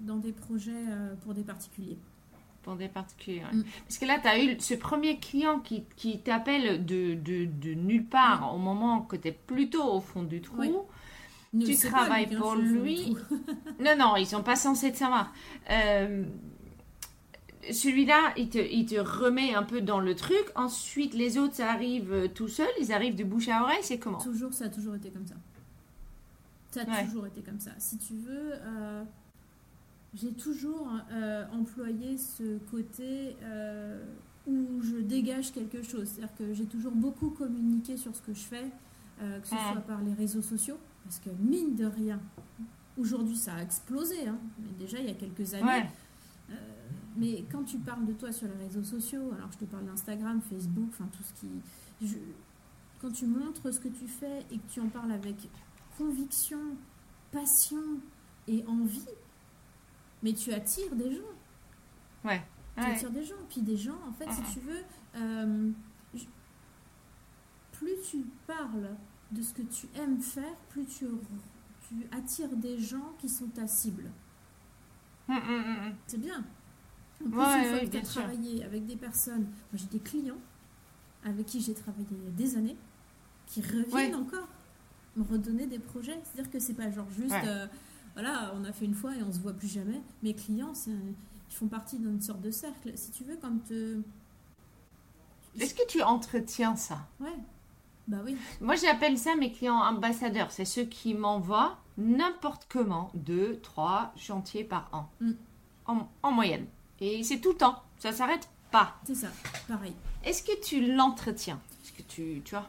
dans 0.00 0.16
des 0.16 0.32
projets 0.32 0.84
pour 1.22 1.34
des 1.34 1.42
particuliers. 1.42 1.98
Pour 2.62 2.76
des 2.76 2.88
particuliers, 2.88 3.42
Parce 3.86 3.98
que 3.98 4.06
là, 4.06 4.18
tu 4.20 4.28
as 4.28 4.42
eu 4.42 4.56
ce 4.58 4.72
premier 4.74 5.18
client 5.18 5.60
qui, 5.60 5.84
qui 5.96 6.20
t'appelle 6.20 6.84
de, 6.86 7.12
de, 7.14 7.44
de, 7.44 7.74
nulle 7.74 8.06
part 8.06 8.54
au 8.54 8.58
moment 8.58 9.02
que 9.02 9.16
tu 9.16 9.28
es 9.28 9.32
plutôt 9.32 9.84
au 9.84 10.00
fond 10.00 10.22
du 10.22 10.40
trou 10.40 10.86
tu 11.60 11.76
travailles 11.76 12.26
pour 12.26 12.56
lui. 12.56 13.16
non, 13.80 13.96
non, 13.98 14.16
ils 14.16 14.26
sont 14.26 14.42
pas 14.42 14.56
censés 14.56 14.92
te 14.92 14.98
savoir. 14.98 15.32
Euh, 15.70 16.24
celui-là, 17.70 18.32
il 18.36 18.48
te, 18.48 18.58
il 18.58 18.86
te, 18.86 18.96
remet 18.96 19.54
un 19.54 19.62
peu 19.62 19.80
dans 19.80 20.00
le 20.00 20.14
truc. 20.14 20.44
Ensuite, 20.54 21.14
les 21.14 21.38
autres, 21.38 21.54
ça 21.54 21.70
arrive 21.70 22.30
tout 22.34 22.48
seul. 22.48 22.68
Ils 22.80 22.92
arrivent 22.92 23.14
de 23.14 23.24
bouche 23.24 23.48
à 23.48 23.62
oreille. 23.62 23.78
C'est 23.82 23.98
comment? 23.98 24.18
Toujours, 24.18 24.52
ça 24.52 24.66
a 24.66 24.68
toujours 24.68 24.94
été 24.94 25.10
comme 25.10 25.26
ça. 25.26 25.36
Ça 26.74 26.82
a 26.92 27.04
toujours 27.04 27.26
été 27.26 27.42
comme 27.42 27.60
ça. 27.60 27.72
Si 27.78 27.98
tu 27.98 28.14
veux, 28.14 28.52
euh, 28.52 29.04
j'ai 30.14 30.32
toujours 30.32 30.90
euh, 31.12 31.44
employé 31.52 32.18
ce 32.18 32.58
côté 32.70 33.36
où 34.46 34.82
je 34.82 34.96
dégage 34.96 35.52
quelque 35.52 35.82
chose. 35.82 36.08
C'est-à-dire 36.08 36.34
que 36.36 36.52
j'ai 36.52 36.66
toujours 36.66 36.92
beaucoup 36.92 37.30
communiqué 37.30 37.96
sur 37.96 38.14
ce 38.14 38.20
que 38.20 38.34
je 38.34 38.42
fais, 38.42 38.70
que 39.18 39.46
ce 39.46 39.54
soit 39.54 39.80
par 39.86 40.02
les 40.02 40.12
réseaux 40.12 40.42
sociaux. 40.42 40.78
Parce 41.04 41.18
que 41.18 41.30
mine 41.38 41.76
de 41.76 41.84
rien, 41.84 42.18
aujourd'hui 42.96 43.36
ça 43.36 43.54
a 43.54 43.62
explosé, 43.62 44.26
hein, 44.26 44.38
mais 44.58 44.72
déjà 44.78 44.98
il 44.98 45.06
y 45.06 45.10
a 45.10 45.14
quelques 45.14 45.54
années. 45.54 45.88
Euh, 46.50 46.54
mais 47.16 47.44
quand 47.50 47.64
tu 47.64 47.78
parles 47.78 48.06
de 48.06 48.12
toi 48.12 48.32
sur 48.32 48.48
les 48.48 48.64
réseaux 48.64 48.82
sociaux, 48.82 49.32
alors 49.36 49.52
je 49.52 49.58
te 49.58 49.64
parle 49.64 49.84
d'Instagram, 49.84 50.40
Facebook, 50.40 50.88
enfin 50.90 51.08
tout 51.12 51.22
ce 51.22 51.32
qui. 51.40 52.16
quand 53.00 53.10
tu 53.10 53.26
montres 53.26 53.72
ce 53.72 53.80
que 53.80 53.88
tu 53.88 54.08
fais 54.08 54.40
et 54.50 54.58
que 54.58 54.68
tu 54.70 54.80
en 54.80 54.88
parles 54.88 55.12
avec 55.12 55.36
conviction, 55.96 56.76
passion 57.32 58.00
et 58.46 58.64
envie, 58.66 59.06
mais 60.22 60.32
tu 60.32 60.52
attires 60.52 60.94
des 60.94 61.14
gens. 61.14 61.22
Ouais. 62.24 62.42
Tu 62.76 62.82
attires 62.82 63.10
des 63.10 63.24
gens. 63.24 63.34
Puis 63.48 63.62
des 63.62 63.76
gens, 63.76 63.98
en 64.08 64.12
fait, 64.12 64.30
si 64.30 64.42
tu 64.54 64.60
veux, 64.60 64.82
euh, 65.16 65.70
plus 67.72 67.96
tu 68.10 68.24
parles 68.46 68.96
de 69.30 69.42
ce 69.42 69.52
que 69.52 69.62
tu 69.62 69.86
aimes 69.96 70.20
faire, 70.20 70.56
plus 70.70 70.86
tu, 70.86 71.06
tu 71.88 71.94
attires 72.16 72.56
des 72.56 72.78
gens 72.78 73.14
qui 73.18 73.28
sont 73.28 73.46
ta 73.48 73.66
cible. 73.66 74.10
Hum, 75.28 75.36
hum, 75.36 75.64
hum, 75.64 75.94
C'est 76.06 76.20
bien. 76.20 76.44
En 77.24 77.30
plus, 77.30 77.40
une 77.40 77.64
fois 77.70 77.78
que 77.80 77.86
tu 77.86 77.96
as 77.96 78.02
travaillé 78.02 78.64
avec 78.64 78.86
des 78.86 78.96
personnes, 78.96 79.44
moi 79.44 79.74
j'ai 79.74 79.86
des 79.86 80.00
clients 80.00 80.40
avec 81.24 81.46
qui 81.46 81.60
j'ai 81.60 81.74
travaillé 81.74 82.06
il 82.10 82.24
y 82.24 82.26
a 82.26 82.30
des 82.30 82.56
années, 82.56 82.76
qui 83.46 83.62
reviennent 83.62 84.16
encore 84.16 84.48
me 85.16 85.24
redonner 85.24 85.66
des 85.66 85.78
projets. 85.78 86.18
C'est-à-dire 86.24 86.50
que 86.50 86.58
c'est 86.58 86.74
pas 86.74 86.90
genre 86.90 87.10
juste, 87.10 87.34
euh, 87.44 87.66
voilà, 88.14 88.52
on 88.56 88.64
a 88.64 88.72
fait 88.72 88.84
une 88.84 88.94
fois 88.94 89.14
et 89.16 89.22
on 89.22 89.32
se 89.32 89.40
voit 89.40 89.52
plus 89.52 89.68
jamais. 89.68 90.00
Mes 90.22 90.34
clients, 90.34 90.72
ils 90.86 91.54
font 91.54 91.68
partie 91.68 91.98
d'une 91.98 92.20
sorte 92.20 92.40
de 92.40 92.50
cercle. 92.50 92.92
Si 92.96 93.10
tu 93.10 93.24
veux, 93.24 93.36
quand... 93.40 93.70
Euh, 93.70 94.00
Est-ce 95.58 95.74
que 95.74 95.86
tu 95.88 96.02
entretiens 96.02 96.76
ça? 96.76 96.98
Ouais. 97.20 97.36
Bah 98.06 98.18
oui. 98.24 98.36
Moi, 98.60 98.76
j'appelle 98.76 99.16
ça 99.18 99.34
mes 99.36 99.50
clients 99.50 99.80
ambassadeurs. 99.80 100.50
C'est 100.50 100.64
ceux 100.64 100.84
qui 100.84 101.14
m'envoient 101.14 101.78
n'importe 101.96 102.66
comment 102.68 103.10
deux, 103.14 103.58
trois 103.62 104.12
chantiers 104.16 104.64
par 104.64 104.88
an. 104.92 105.08
Mm. 105.20 105.32
En, 106.22 106.32
moyenne. 106.32 106.66
Et 107.00 107.22
c'est 107.22 107.40
tout 107.40 107.52
le 107.52 107.58
temps. 107.58 107.82
Ça 107.98 108.12
s'arrête 108.12 108.48
pas. 108.70 108.96
C'est 109.04 109.14
ça, 109.14 109.28
pareil. 109.68 109.94
Est-ce 110.24 110.42
que 110.42 110.58
tu 110.62 110.94
l'entretiens? 110.94 111.60
Est-ce 111.82 111.92
que 111.92 112.02
tu, 112.02 112.40
tu 112.44 112.54
vois? 112.54 112.68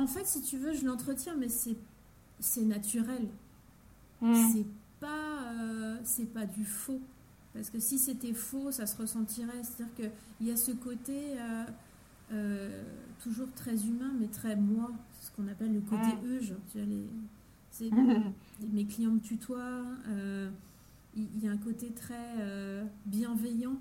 En 0.00 0.06
fait, 0.06 0.26
si 0.26 0.40
tu 0.40 0.56
veux, 0.56 0.72
je 0.72 0.86
l'entretiens, 0.86 1.34
mais 1.36 1.50
c'est, 1.50 1.76
c'est 2.38 2.64
naturel. 2.64 3.28
Mm. 4.22 4.34
C'est 4.50 4.66
pas, 4.98 5.52
euh, 5.52 5.98
c'est 6.04 6.32
pas 6.32 6.46
du 6.46 6.64
faux. 6.64 7.00
Parce 7.52 7.68
que 7.68 7.78
si 7.78 7.98
c'était 7.98 8.32
faux, 8.32 8.70
ça 8.70 8.86
se 8.86 8.96
ressentirait. 8.96 9.62
C'est-à-dire 9.62 9.94
qu'il 9.94 10.46
y 10.46 10.50
a 10.50 10.56
ce 10.56 10.72
côté. 10.72 11.38
Euh, 11.38 11.64
euh, 12.32 12.82
toujours 13.22 13.48
très 13.54 13.74
humain, 13.74 14.12
mais 14.18 14.28
très 14.28 14.56
moi, 14.56 14.90
ce 15.20 15.30
qu'on 15.32 15.48
appelle 15.48 15.74
le 15.74 15.80
côté 15.80 16.14
mm. 16.22 16.32
euge. 16.32 16.54
Tu 16.72 16.78
vois, 16.78 16.86
les, 16.86 17.90
mes 18.72 18.86
clients 18.86 19.10
me 19.10 19.20
tutoient, 19.20 19.82
il 21.16 21.44
y, 21.44 21.48
a 21.48 21.50
un 21.50 21.56
côté 21.58 21.90
très 21.90 22.38
bienveillant, 23.04 23.76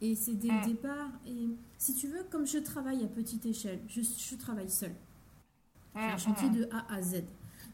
et 0.00 0.14
c'est 0.16 0.34
dès 0.34 0.48
le 0.48 0.60
mm. 0.60 0.66
départ. 0.66 1.10
Et 1.26 1.48
si 1.78 1.94
tu 1.94 2.08
veux, 2.08 2.24
comme 2.28 2.46
je 2.46 2.58
travaille 2.58 3.04
à 3.04 3.06
petite 3.06 3.46
échelle, 3.46 3.78
je, 3.88 4.02
je 4.02 4.34
travaille 4.34 4.68
seule. 4.68 4.94
Un 5.94 6.16
chantier 6.16 6.50
de 6.50 6.68
A 6.70 6.94
à 6.94 7.02
Z. 7.02 7.22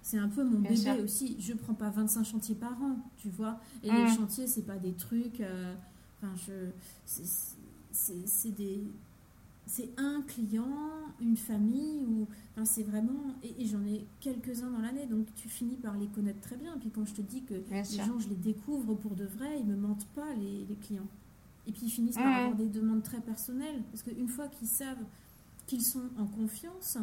C'est 0.03 0.19
un 0.19 0.29
peu 0.29 0.45
mon 0.45 0.61
bébé 0.61 1.03
aussi. 1.03 1.37
Je 1.39 1.53
prends 1.53 1.75
pas 1.75 1.91
25 1.91 2.25
chantiers 2.25 2.55
par 2.55 2.81
an, 2.83 2.97
tu 3.16 3.29
vois. 3.29 3.61
Et 3.83 3.91
les 3.91 4.05
mm. 4.05 4.16
chantiers, 4.16 4.47
c'est 4.47 4.62
pas 4.62 4.79
des 4.79 4.93
trucs. 4.93 5.43
enfin, 6.23 6.33
je, 6.47 6.71
c'est 7.93 8.51
des 8.57 8.83
c'est 9.69 9.91
un 9.99 10.23
client, 10.23 10.66
une 11.21 11.37
famille, 11.37 12.05
ou 12.07 12.27
c'est 12.64 12.83
vraiment. 12.83 13.37
Et, 13.43 13.66
j'en 13.66 13.85
ai 13.85 14.07
quelques-uns 14.21 14.71
dans 14.71 14.81
l'année, 14.81 15.07
donc 15.07 15.27
tu 15.37 15.49
finis 15.49 15.77
par 15.77 15.97
les 15.97 16.07
connaître 16.07 16.41
très 16.41 16.57
bien. 16.57 16.75
Et 16.75 16.79
puis 16.79 16.91
quand 16.91 17.05
je 17.05 17.14
te 17.14 17.21
dis 17.21 17.43
que 17.43 17.55
les 17.55 17.85
gens, 17.85 18.19
je 18.19 18.31
les 18.31 18.37
découvre 18.37 18.95
pour 18.95 19.14
de 19.14 19.25
vrai, 19.25 19.61
ils 19.61 19.66
me 19.66 19.77
mentent 19.77 20.09
pas, 20.14 20.35
les, 20.35 20.75
clients. 20.77 21.07
Et 21.66 21.73
puis 21.73 21.83
ils 21.85 21.91
finissent 21.91 22.16
par 22.16 22.27
avoir 22.27 22.57
des 22.57 22.69
demandes 22.69 23.03
très 23.03 23.21
personnelles, 23.21 23.83
parce 23.93 24.03
qu'une 24.03 24.29
fois 24.29 24.49
qu'ils 24.49 24.69
savent 24.69 25.05
qu'ils 25.66 25.85
sont 25.85 26.09
en 26.16 26.27
confiance, 26.27 26.97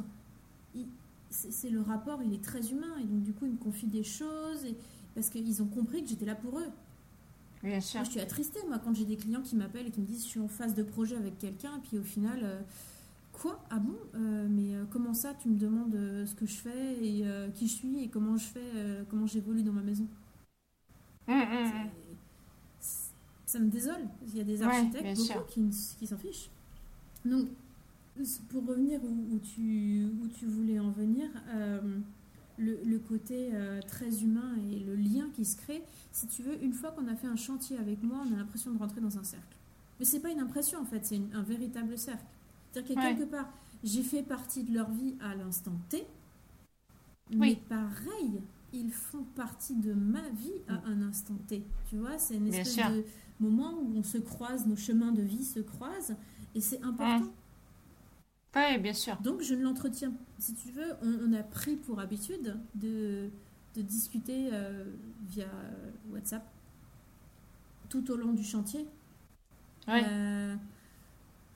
c'est 1.36 1.70
le 1.70 1.82
rapport, 1.82 2.22
il 2.24 2.34
est 2.34 2.44
très 2.44 2.72
humain, 2.72 2.98
et 3.02 3.06
donc 3.06 3.22
du 3.24 3.34
coup 3.34 3.46
ils 3.46 3.54
me 3.54 3.58
confient 3.58 3.88
des 3.88 4.04
choses, 4.04 4.64
et, 4.66 4.76
parce 5.14 5.30
qu'ils 5.30 5.62
ont 5.62 5.68
compris 5.68 6.04
que 6.04 6.10
j'étais 6.10 6.26
là 6.26 6.36
pour 6.36 6.60
eux. 6.60 6.70
Bien 7.64 7.82
sûr. 7.82 8.04
je 8.04 8.12
suis 8.12 8.20
attristée, 8.20 8.60
moi, 8.68 8.80
quand 8.80 8.94
j'ai 8.94 9.06
des 9.06 9.18
clients 9.18 9.42
qui 9.42 9.56
m'appellent 9.56 9.88
et 9.88 9.92
qui 9.92 10.02
me 10.02 10.06
disent 10.06 10.24
je 10.24 10.30
suis 10.30 10.40
en 10.40 10.48
phase 10.48 10.76
de 10.76 10.84
projet 10.84 11.16
avec 11.16 11.38
quelqu'un, 11.40 11.78
et 11.78 11.80
puis 11.80 11.98
au 11.98 12.04
final, 12.04 12.40
euh, 12.44 12.62
quoi? 13.34 13.60
Ah 13.70 13.80
bon? 13.80 13.96
Euh, 14.16 14.48
Mais 14.50 14.76
euh, 14.76 14.86
comment 14.92 15.14
ça, 15.14 15.34
tu 15.34 15.50
me 15.50 15.58
demandes 15.58 15.94
ce 15.94 16.36
que 16.36 16.46
je 16.46 16.56
fais 16.56 16.94
et 17.04 17.26
qui 17.56 17.68
je 17.68 17.74
suis 17.74 18.04
et 18.04 18.10
comment 18.10 18.38
je 18.38 18.46
fais, 18.46 18.72
comment 19.10 19.26
j'évolue 19.26 19.64
dans 19.64 19.74
ma 19.74 19.82
maison? 19.82 20.08
Hum, 21.28 21.42
hum, 21.42 21.72
hum. 21.72 21.90
Ça 23.48 23.60
me 23.60 23.70
désole. 23.70 24.08
Il 24.28 24.38
y 24.38 24.42
a 24.42 24.44
des 24.44 24.62
architectes 24.62 25.18
beaucoup 25.18 25.46
qui, 25.48 25.70
qui 25.98 26.08
s'en 26.08 26.18
fichent. 26.18 26.50
Donc, 27.24 27.48
pour 28.50 28.66
revenir 28.66 29.02
où, 29.04 29.40
tu, 29.40 30.06
où 30.22 30.28
tu 30.28 30.46
voulais 30.46 30.80
en 30.80 30.92
venir, 30.92 31.30
le, 32.58 32.98
côté 33.00 33.50
euh, 33.54 33.82
très 33.82 34.24
humain 34.24 34.56
et 34.72 34.80
le 34.80 34.96
lien 34.96 35.30
qui 35.34 35.46
se 35.46 35.58
crée. 35.58 35.84
Si 36.12 36.28
tu 36.28 36.44
veux, 36.44 36.62
une 36.64 36.74
fois 36.74 36.92
qu'on 36.92 37.08
a 37.08 37.16
fait 37.16 37.28
un 37.28 37.36
chantier 37.36 37.78
avec 37.78 38.02
moi, 38.04 38.24
on 38.26 38.34
a 38.34 38.38
l'impression 38.38 38.72
de 38.72 38.78
rentrer 38.78 39.02
dans 39.02 39.18
un 39.18 39.24
cercle. 39.24 39.56
Mais 40.00 40.06
c'est 40.06 40.20
pas 40.20 40.30
une 40.30 40.40
impression 40.40 40.80
en 40.80 40.86
fait, 40.86 41.06
c'est 41.06 41.20
un 41.34 41.44
véritable 41.44 41.98
cercle. 41.98 42.26
C'est-à-dire 42.72 42.96
que 42.96 43.02
quelque 43.02 43.30
part, 43.30 43.50
j'ai 43.84 44.04
fait 44.04 44.24
partie 44.24 44.64
de 44.64 44.74
leur 44.74 44.90
vie 44.92 45.16
à 45.22 45.36
l'instant 45.36 45.78
T, 45.90 46.06
mais 47.34 47.56
pareil, 47.70 48.42
ils 48.74 48.92
font 48.92 49.24
partie 49.36 49.76
de 49.76 49.94
ma 49.94 50.28
vie 50.30 50.62
à 50.68 50.86
un 50.86 51.02
instant 51.02 51.38
T. 51.48 51.64
Tu 51.90 51.98
vois, 51.98 52.18
c'est 52.18 52.36
une 52.36 52.48
espèce 52.48 52.76
de 52.76 53.06
moment 53.40 53.74
où 53.82 53.94
on 53.98 54.04
se 54.04 54.18
croise, 54.18 54.68
nos 54.68 54.76
chemins 54.76 55.12
de 55.12 55.22
vie 55.22 55.46
se 55.46 55.60
croisent, 55.60 56.16
et 56.54 56.62
c'est 56.62 56.82
important. 56.84 57.32
Oui, 58.56 58.78
bien 58.80 58.94
sûr. 58.94 59.18
Donc 59.18 59.42
je 59.42 59.54
ne 59.54 59.64
l'entretiens. 59.64 60.14
Si 60.40 60.54
tu 60.54 60.72
veux, 60.72 60.94
on, 61.02 61.34
a 61.34 61.44
pris 61.44 61.76
pour 61.76 62.00
habitude 62.00 62.58
de, 62.74 63.30
de 63.76 63.82
discuter 63.82 64.50
euh, 64.54 64.86
via 65.28 65.48
WhatsApp 66.12 66.46
tout 67.90 68.12
au 68.12 68.16
long 68.16 68.34
du 68.34 68.44
chantier. 68.44 68.88
Euh, 69.88 70.56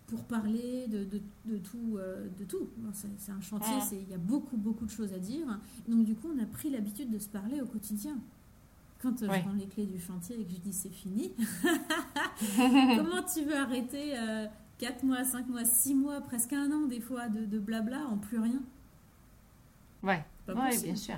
pour 0.08 0.24
parler 0.24 0.88
de, 0.88 1.04
de, 1.04 1.22
de 1.46 1.58
tout. 1.58 1.98
Euh, 1.98 2.28
de 2.38 2.44
tout. 2.44 2.70
C'est 2.94 3.32
un 3.32 3.42
chantier, 3.42 3.74
il 3.94 4.10
y 4.10 4.14
a 4.14 4.18
beaucoup, 4.18 4.58
beaucoup 4.58 4.86
de 4.86 4.92
choses 4.92 5.14
à 5.14 5.20
dire. 5.20 5.48
Donc 5.88 6.06
du 6.06 6.16
coup, 6.16 6.30
on 6.36 6.42
a 6.42 6.46
pris 6.46 6.70
l'habitude 6.70 7.10
de 7.12 7.20
se 7.20 7.30
parler 7.30 7.62
au 7.62 7.66
quotidien. 7.66 8.18
Quand 9.02 9.18
je 9.18 9.28
prends 9.28 9.54
les 9.54 9.68
clés 9.68 9.86
du 9.86 10.00
chantier 10.00 10.38
et 10.38 10.44
que 10.44 10.52
je 10.52 10.58
dis 10.58 10.74
c'est 10.74 10.90
fini, 10.90 11.32
comment 12.98 13.24
tu 13.24 13.46
veux 13.46 13.56
arrêter 13.56 14.14
4 14.80 15.04
mois, 15.04 15.24
5 15.24 15.48
mois, 15.48 15.66
6 15.66 15.94
mois, 15.94 16.22
presque 16.22 16.54
un 16.54 16.72
an 16.72 16.88
des 16.88 17.02
fois 17.02 17.28
de, 17.30 17.60
blabla 17.60 18.06
en 18.08 18.18
plus 18.18 18.40
rien. 18.40 18.62
Ouais. 20.02 20.24
Ouais, 20.48 20.82
bien 20.82 20.96
sûr. 20.96 21.16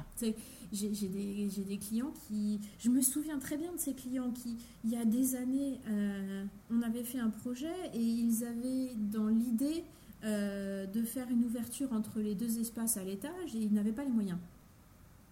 J'ai 0.74 0.89
des, 1.07 1.78
clients 1.78 2.12
qui... 2.28 2.59
Je 2.80 2.89
me 2.89 3.01
souviens 3.01 3.39
très 3.39 3.57
bien 3.57 3.72
de 3.72 3.78
ces 3.78 3.93
clients 3.93 4.32
qui, 4.32 4.57
il 4.84 4.89
y 4.89 4.97
a 4.97 5.05
des 5.05 5.36
années, 5.36 5.80
euh, 5.88 6.43
on 6.70 6.82
avait 6.82 7.03
fait 7.03 7.20
un 7.20 7.30
projet 7.30 7.74
et 7.93 8.01
ils 8.01 8.43
avaient 8.43 8.93
dans 8.95 9.28
l'idée 9.28 9.86
euh, 10.24 10.86
de 10.88 11.03
faire 11.03 11.30
une 11.30 11.45
ouverture 11.45 11.93
entre 11.93 12.20
les 12.20 12.36
deux 12.36 12.59
espaces 12.59 12.97
à 12.97 13.03
l'étage 13.03 13.55
et 13.55 13.59
ils 13.59 13.74
n'avaient 13.74 13.93
pas 13.93 14.03
les 14.03 14.12
moyens. 14.12 14.39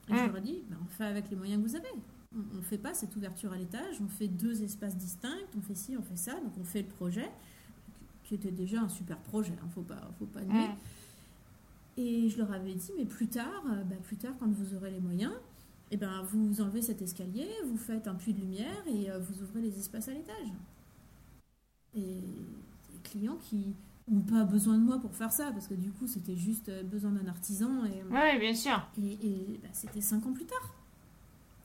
Et 0.07 0.13
je 0.13 0.23
Mm. 0.23 0.27
leur 0.27 0.37
ai 0.37 0.41
dit, 0.41 0.63
ben, 0.69 0.77
on 0.81 0.87
fait 0.87 1.05
avec 1.05 1.29
les 1.29 1.35
moyens 1.35 1.61
que 1.61 1.67
vous 1.67 1.75
avez. 1.75 1.89
On 2.35 2.57
ne 2.57 2.61
fait 2.61 2.77
pas 2.77 2.93
cette 2.93 3.15
ouverture 3.15 3.51
à 3.51 3.57
l'étage, 3.57 3.99
on 4.01 4.07
fait 4.07 4.27
deux 4.27 4.61
espaces 4.63 4.95
distincts, 4.95 5.35
on 5.57 5.61
fait 5.61 5.75
ci, 5.75 5.97
on 5.97 6.03
fait 6.03 6.15
ça, 6.15 6.33
donc 6.35 6.53
on 6.59 6.63
fait 6.63 6.83
le 6.83 6.87
projet, 6.87 7.27
qui 8.29 8.35
était 8.35 8.51
déjà 8.51 8.81
un 8.81 8.89
super 8.89 9.17
projet, 9.17 9.51
il 9.59 9.65
ne 9.65 9.71
faut 9.71 9.81
pas, 9.81 10.07
faut 10.19 10.27
pas 10.27 10.41
nier. 10.41 10.67
Mm. 10.67 10.77
Et 11.97 12.29
je 12.29 12.37
leur 12.37 12.51
avais 12.53 12.75
dit, 12.75 12.91
mais 12.95 13.05
plus 13.05 13.27
tard, 13.27 13.63
euh, 13.71 13.83
bah, 13.83 13.95
plus 14.03 14.17
tard, 14.17 14.33
quand 14.39 14.47
vous 14.51 14.75
aurez 14.75 14.91
les 14.91 14.99
moyens, 14.99 15.33
eh 15.89 15.97
ben, 15.97 16.21
vous 16.21 16.61
enlevez 16.61 16.83
cet 16.83 17.01
escalier, 17.01 17.47
vous 17.65 17.75
faites 17.77 18.07
un 18.07 18.13
puits 18.13 18.33
de 18.35 18.39
lumière 18.41 18.83
et 18.87 19.09
euh, 19.09 19.17
vous 19.17 19.41
ouvrez 19.41 19.61
les 19.61 19.79
espaces 19.79 20.09
à 20.09 20.13
l'étage. 20.13 20.47
Et 21.95 22.21
des 22.21 22.99
clients 23.03 23.37
qui 23.41 23.73
n'ont 24.07 24.21
pas 24.21 24.43
besoin 24.43 24.77
de 24.77 24.83
moi 24.83 24.99
pour 24.99 25.15
faire 25.15 25.31
ça, 25.31 25.51
parce 25.51 25.67
que 25.67 25.73
du 25.73 25.91
coup, 25.91 26.05
c'était 26.05 26.37
juste 26.37 26.69
euh, 26.69 26.83
besoin 26.83 27.09
d'un 27.11 27.27
artisan. 27.27 27.83
Et, 27.85 28.03
Ouais, 28.13 28.37
bien 28.39 28.53
sûr. 28.53 28.79
et, 29.01 29.13
et, 29.13 29.59
bah, 29.63 29.69
c'était 29.73 30.01
cinq 30.01 30.23
ans 30.27 30.33
plus 30.33 30.45
tard. 30.45 30.75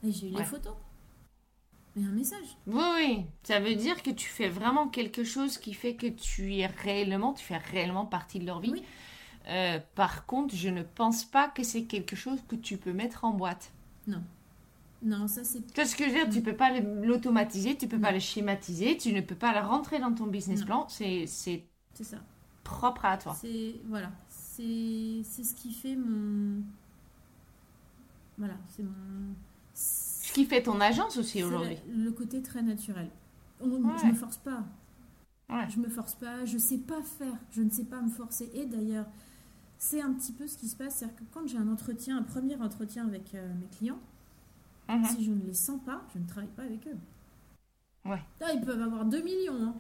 Et 0.03 0.11
j'ai 0.11 0.31
eu 0.31 0.33
Ouais. 0.33 0.39
les 0.39 0.45
photos. 0.45 0.73
Et 1.97 2.05
un 2.05 2.11
message. 2.13 2.57
Oui, 2.67 2.83
oui. 2.97 3.27
Ça 3.43 3.61
veut 3.61 3.75
dire 3.75 4.03
que 4.03 4.11
tu 4.11 4.29
fais 4.29 4.49
vraiment 4.49 4.89
quelque 4.89 5.23
chose 5.25 5.59
qui 5.59 5.75
fait 5.75 5.97
que 5.97 6.07
tu 6.07 6.55
es 6.57 6.67
réellement, 6.67 7.35
tu 7.35 7.45
fais 7.45 7.57
réellement 7.59 8.07
partie 8.07 8.39
de 8.39 8.47
leur 8.47 8.61
vie. 8.61 8.73
Oui. 8.73 8.83
Euh, 9.49 9.81
par 9.95 10.27
contre, 10.27 10.55
je 10.57 10.69
ne 10.71 10.83
pense 10.83 11.25
pas 11.25 11.49
que 11.49 11.63
c'est 11.65 11.85
quelque 11.87 12.17
chose 12.17 12.41
que 12.49 12.57
tu 12.57 12.79
peux 12.79 12.93
mettre 12.93 13.25
en 13.25 13.33
boîte. 13.33 13.73
Non, 15.03 15.29
ça 15.29 15.45
c'est 15.45 15.61
Tu 15.75 15.81
vois 15.81 15.85
ce 15.87 15.97
que 15.97 16.05
je 16.05 16.11
veux 16.11 16.25
dire? 16.25 16.31
Tu 16.31 16.43
peux 16.43 16.57
pas 16.57 16.71
l'automatiser, 16.81 17.77
tu 17.77 17.89
peux 17.89 18.01
pas 18.01 18.11
Non. 18.11 18.13
le 18.13 18.21
schématiser, 18.21 18.97
tu 18.97 19.13
ne 19.13 19.21
peux 19.21 19.35
pas 19.35 19.53
le 19.61 19.67
rentrer 19.67 19.99
dans 19.99 20.15
ton 20.15 20.27
business 20.27 20.61
Non. 20.61 20.67
plan. 20.67 20.87
C'est 20.89 21.27
c'est 21.27 21.65
c'est 21.95 22.05
ça. 22.05 22.19
propre 22.65 23.05
à 23.05 23.19
toi. 23.19 23.41
C'est 23.41 23.75
voilà, 23.87 24.11
c'est 24.29 25.23
c'est 25.25 25.45
ce 25.45 25.55
qui 25.55 25.73
fait 25.73 25.97
mon 25.97 26.63
voilà, 28.39 28.55
c'est 28.69 28.83
mon 28.83 29.35
qui 30.35 30.45
fait 30.45 30.63
ton 30.63 30.81
agence 30.81 31.17
aussi 31.17 31.43
aujourd'hui. 31.43 31.77
le, 31.89 32.11
côté 32.11 32.43
très 32.43 32.63
naturel. 32.63 33.09
On- 33.61 33.69
Ouais. 33.83 33.93
Je 34.01 34.07
me 34.07 34.15
force 34.15 34.37
pas. 34.39 34.65
Ouais. 35.49 35.69
Je 35.69 35.79
me 35.79 35.89
force 35.89 36.15
pas, 36.15 36.45
je 36.45 36.59
sais 36.59 36.79
pas 36.79 37.01
faire, 37.03 37.37
je 37.51 37.63
ne 37.63 37.71
sais 37.71 37.85
pas 37.85 38.01
me 38.01 38.09
forcer. 38.11 38.51
Et 38.55 38.67
d'ailleurs, 38.67 39.07
c'est 39.79 40.01
un 40.01 40.13
petit 40.13 40.33
peu 40.33 40.47
ce 40.47 40.57
qui 40.57 40.69
se 40.69 40.77
passe, 40.77 40.97
c'est-à-dire 40.97 41.17
que 41.17 41.25
quand 41.33 41.47
j'ai 41.47 41.59
un 41.59 41.69
entretien, 41.69 42.19
un 42.19 42.23
premier 42.23 42.57
entretien 42.57 43.07
avec 43.07 43.35
euh, 43.35 43.55
mes 43.61 43.67
clients, 43.77 44.01
Mhm. 44.89 45.05
si 45.05 45.25
je 45.25 45.31
ne 45.31 45.43
les 45.47 45.55
sens 45.55 45.81
pas, 45.85 46.03
je 46.15 46.19
ne 46.19 46.27
travaille 46.27 46.51
pas 46.51 46.63
avec 46.63 46.87
eux. 46.89 46.97
Ouais. 48.09 48.23
Ah, 48.43 48.53
ils 48.55 48.61
peuvent 48.61 48.83
avoir 48.83 49.05
2 49.07 49.23
millions. 49.23 49.63
hein. 49.63 49.75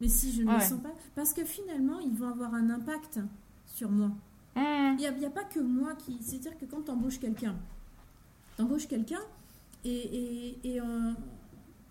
Mais 0.00 0.08
si 0.08 0.32
je 0.32 0.42
ne 0.42 0.48
Ouais. 0.48 0.58
les 0.58 0.64
sens 0.64 0.80
pas, 0.82 0.92
parce 1.14 1.32
que 1.32 1.44
finalement, 1.44 1.98
ils 2.00 2.14
vont 2.14 2.28
avoir 2.28 2.54
un 2.54 2.70
impact 2.70 3.20
sur 3.66 3.90
moi. 3.90 4.08
Mhm. 4.56 4.96
Il 4.98 5.18
n'y 5.18 5.24
a, 5.24 5.28
a 5.28 5.30
pas 5.30 5.44
que 5.44 5.60
moi 5.60 5.94
qui. 5.94 6.18
C'est-à-dire 6.22 6.56
que 6.58 6.64
quand 6.66 6.82
tu 6.82 6.90
embauches 6.90 7.18
quelqu'un, 7.18 7.54
embauches 8.60 8.86
quelqu'un 8.88 9.20
et, 9.84 9.90
et, 9.90 10.76
et 10.76 10.80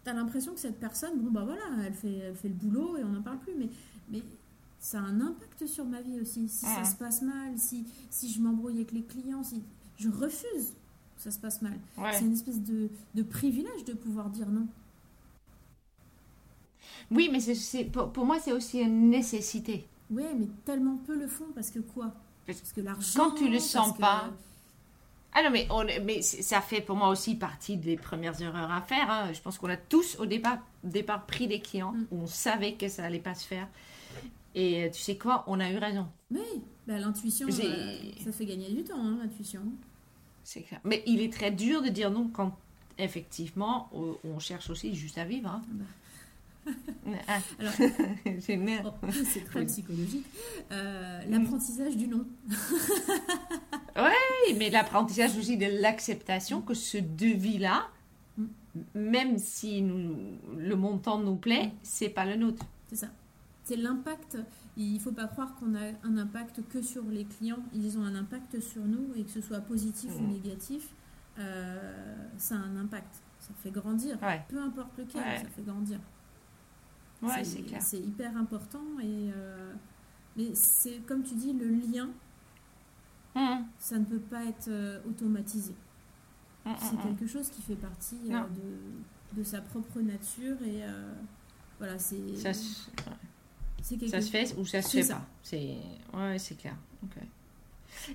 tu 0.04 0.10
as 0.10 0.14
l'impression 0.14 0.54
que 0.54 0.60
cette 0.60 0.80
personne, 0.80 1.20
bon, 1.20 1.32
bah 1.32 1.44
voilà, 1.46 1.62
elle 1.86 1.94
fait, 1.94 2.14
elle 2.16 2.36
fait 2.36 2.50
le 2.50 2.54
boulot 2.56 2.98
et 2.98 3.04
on 3.04 3.10
n'en 3.10 3.22
parle 3.22 3.40
plus. 3.40 3.54
Mais, 3.58 3.70
mais 4.12 4.22
ça 4.80 5.00
a 5.00 5.02
un 5.04 5.20
impact 5.22 5.66
sur 5.68 5.86
ma 5.86 6.02
vie 6.02 6.20
aussi. 6.22 6.48
Si 6.50 6.66
ça 6.66 6.84
se 6.84 6.96
passe 6.96 7.22
mal, 7.22 7.58
si, 7.58 7.86
si 8.10 8.32
je 8.32 8.42
m'embrouille 8.42 8.76
avec 8.76 8.92
les 8.92 9.04
clients, 9.04 9.44
si 9.44 9.64
je 9.98 10.10
refuse 10.10 10.74
que 11.16 11.22
ça 11.24 11.32
se 11.32 11.40
passe 11.40 11.62
mal. 11.62 11.78
Ouais. 11.98 12.14
C'est 12.14 12.26
une 12.26 12.34
espèce 12.34 12.62
de, 12.62 12.90
de 13.16 13.24
privilège 13.24 13.84
de 13.86 13.94
pouvoir 13.94 14.30
dire 14.30 14.48
non. 14.50 14.68
Oui, 17.12 17.30
mais 17.32 17.40
c'est 17.40 17.86
pour, 17.86 18.12
pour 18.12 18.26
moi, 18.26 18.40
c'est 18.40 18.52
aussi 18.52 18.80
une 18.80 19.10
nécessité. 19.10 19.88
Ouais, 20.10 20.34
mais 20.38 20.48
tellement 20.66 20.98
peu 21.06 21.18
le 21.18 21.28
font 21.28 21.48
parce 21.56 21.70
que 21.70 21.80
quoi? 21.80 22.14
Parce- 22.46 22.72
que 22.72 22.82
l'argent. 22.82 23.08
Quand 23.16 23.32
tu 23.32 23.50
le 23.50 23.60
sens 23.60 23.92
que- 23.94 24.00
pas, 24.00 24.32
Ah 25.40 25.44
non, 25.44 25.52
mais, 25.52 25.68
on, 25.70 25.86
mais 26.04 26.22
c'est- 26.24 26.42
ça 26.42 26.62
fait 26.62 26.82
pour 26.82 26.96
moi 26.96 27.10
aussi 27.10 27.36
partie 27.36 27.78
des 27.78 27.96
premières 27.96 28.42
erreurs 28.42 28.72
à 28.72 28.82
faire. 28.82 29.10
hein. 29.12 29.32
Je 29.34 29.40
pense 29.42 29.60
qu'on 29.60 29.70
a 29.70 29.78
tous 29.78 30.18
au 30.20 30.26
départ, 30.26 30.58
départ 30.84 31.26
pris 31.28 31.48
des 31.48 31.60
clients 31.60 31.92
Mm. 31.92 32.06
où 32.12 32.22
on 32.24 32.28
savait 32.28 32.74
que 32.74 32.88
ça 32.88 33.04
allait 33.04 33.20
pas 33.20 33.36
se 33.36 33.46
faire. 33.46 33.68
Et 34.56 34.86
euh, 34.86 34.90
tu 34.90 35.00
sais 35.00 35.16
quoi, 35.18 35.44
on 35.46 35.60
a 35.60 35.70
eu 35.70 35.78
raison. 35.78 36.08
Oui, 36.32 36.40
bah, 36.88 36.98
l'intuition, 36.98 37.48
euh, 37.48 37.98
ça 38.24 38.32
fait 38.32 38.46
gagner 38.46 38.70
du 38.72 38.84
temps, 38.84 38.98
hein, 39.00 39.20
l'intuition. 39.22 39.62
C'est 40.44 40.62
clair. 40.64 40.80
Mais 40.84 41.04
il 41.06 41.22
est 41.22 41.32
très 41.32 41.52
dur 41.52 41.84
de 41.84 41.90
dire 41.90 42.10
non 42.10 42.30
quand 42.34 42.58
effectivement 42.98 43.90
on 43.94 44.16
on 44.24 44.40
cherche 44.40 44.70
aussi 44.72 44.96
juste 44.96 45.20
à 45.20 45.26
vivre. 45.26 45.50
hein. 45.50 45.62
Ah, 47.28 47.40
Alors, 47.60 47.74
Génial. 48.46 48.84
oh, 48.86 49.08
c'est 49.26 49.44
très 49.46 49.62
Oui. 49.62 49.66
psychologique. 49.68 50.26
Euh, 50.72 51.22
L'apprentissage 51.30 51.96
du 51.98 52.08
non. 52.08 52.26
Oui, 53.96 54.56
mais 54.58 54.70
l'apprentissage 54.70 55.36
aussi 55.38 55.58
de 55.58 55.82
l'acceptation 55.82 56.62
que 56.62 56.74
ce 56.74 56.98
devis-là, 56.98 57.88
Mm. 58.38 58.46
même 58.94 59.38
si 59.40 59.82
nous, 59.82 60.16
le 60.58 60.76
montant 60.76 61.18
nous 61.18 61.36
plaît, 61.38 61.68
Mm. 61.68 61.72
c'est 61.82 62.10
pas 62.10 62.26
le 62.26 62.36
nôtre. 62.36 62.64
C'est 62.90 62.96
ça. 62.98 63.08
C'est 63.64 63.76
l'impact. 63.76 64.38
Il 64.78 64.94
ne 64.94 65.00
faut 65.00 65.12
pas 65.12 65.26
croire 65.28 65.56
qu'on 65.56 65.74
a 65.74 65.88
un 66.04 66.18
impact 66.18 66.62
que 66.70 66.82
sur 66.84 67.04
les 67.06 67.26
clients. 67.26 67.58
Ils 67.74 67.98
ont 67.98 68.04
un 68.04 68.14
impact 68.16 68.60
sur 68.60 68.84
nous 68.84 69.08
et 69.16 69.24
que 69.24 69.32
ce 69.32 69.42
soit 69.42 69.62
positif 69.62 70.12
ou 70.20 70.22
Mm. 70.24 70.32
négatif, 70.34 70.90
euh, 71.40 72.16
ça 72.38 72.56
a 72.56 72.60
un 72.60 72.78
impact. 72.78 73.16
Ça 73.40 73.50
fait 73.64 73.72
grandir. 73.72 74.18
Ouais, 74.22 74.42
Peu 74.48 74.60
importe 74.62 74.96
lequel, 75.00 75.22
Ouais. 75.22 75.38
ça 75.40 75.48
fait 75.56 75.64
grandir. 75.64 76.00
Ouais 77.22 77.44
c'est 77.44 77.62
clair. 77.62 77.82
C'est 77.82 78.00
hyper 78.00 78.36
important. 78.38 78.84
Et, 79.02 79.32
euh, 79.36 79.74
mais 80.36 80.54
c'est 80.54 80.98
comme 81.08 81.24
tu 81.24 81.36
dis, 81.36 81.54
le 81.54 81.68
lien, 81.70 82.10
Mm, 83.36 83.66
ça 83.78 84.00
ne 84.00 84.06
peut 84.06 84.20
pas 84.20 84.46
être 84.46 84.68
euh, 84.68 85.00
automatisé. 85.08 85.76
mm, 86.66 86.72
C'est 86.80 86.98
quelque 87.04 87.28
chose 87.28 87.50
qui 87.52 87.62
fait 87.62 87.76
partie 87.76 88.18
euh, 88.32 88.42
de, 89.36 89.38
de 89.40 89.44
sa 89.44 89.62
propre 89.62 90.00
nature 90.02 90.56
et 90.64 90.84
euh, 90.84 91.14
voilà, 91.78 92.00
c'est 92.00 92.36
Ça, 92.36 92.52
se- 92.54 92.90
ça 94.10 94.22
fait 94.22 94.56
ou 94.58 94.66
ça 94.66 94.82
se 94.82 94.90
fait 94.98 95.04
ça. 95.04 95.16
pas. 95.18 95.26
C'est 95.44 95.76
ouais, 96.16 96.40
c'est 96.40 96.56
clair. 96.56 96.76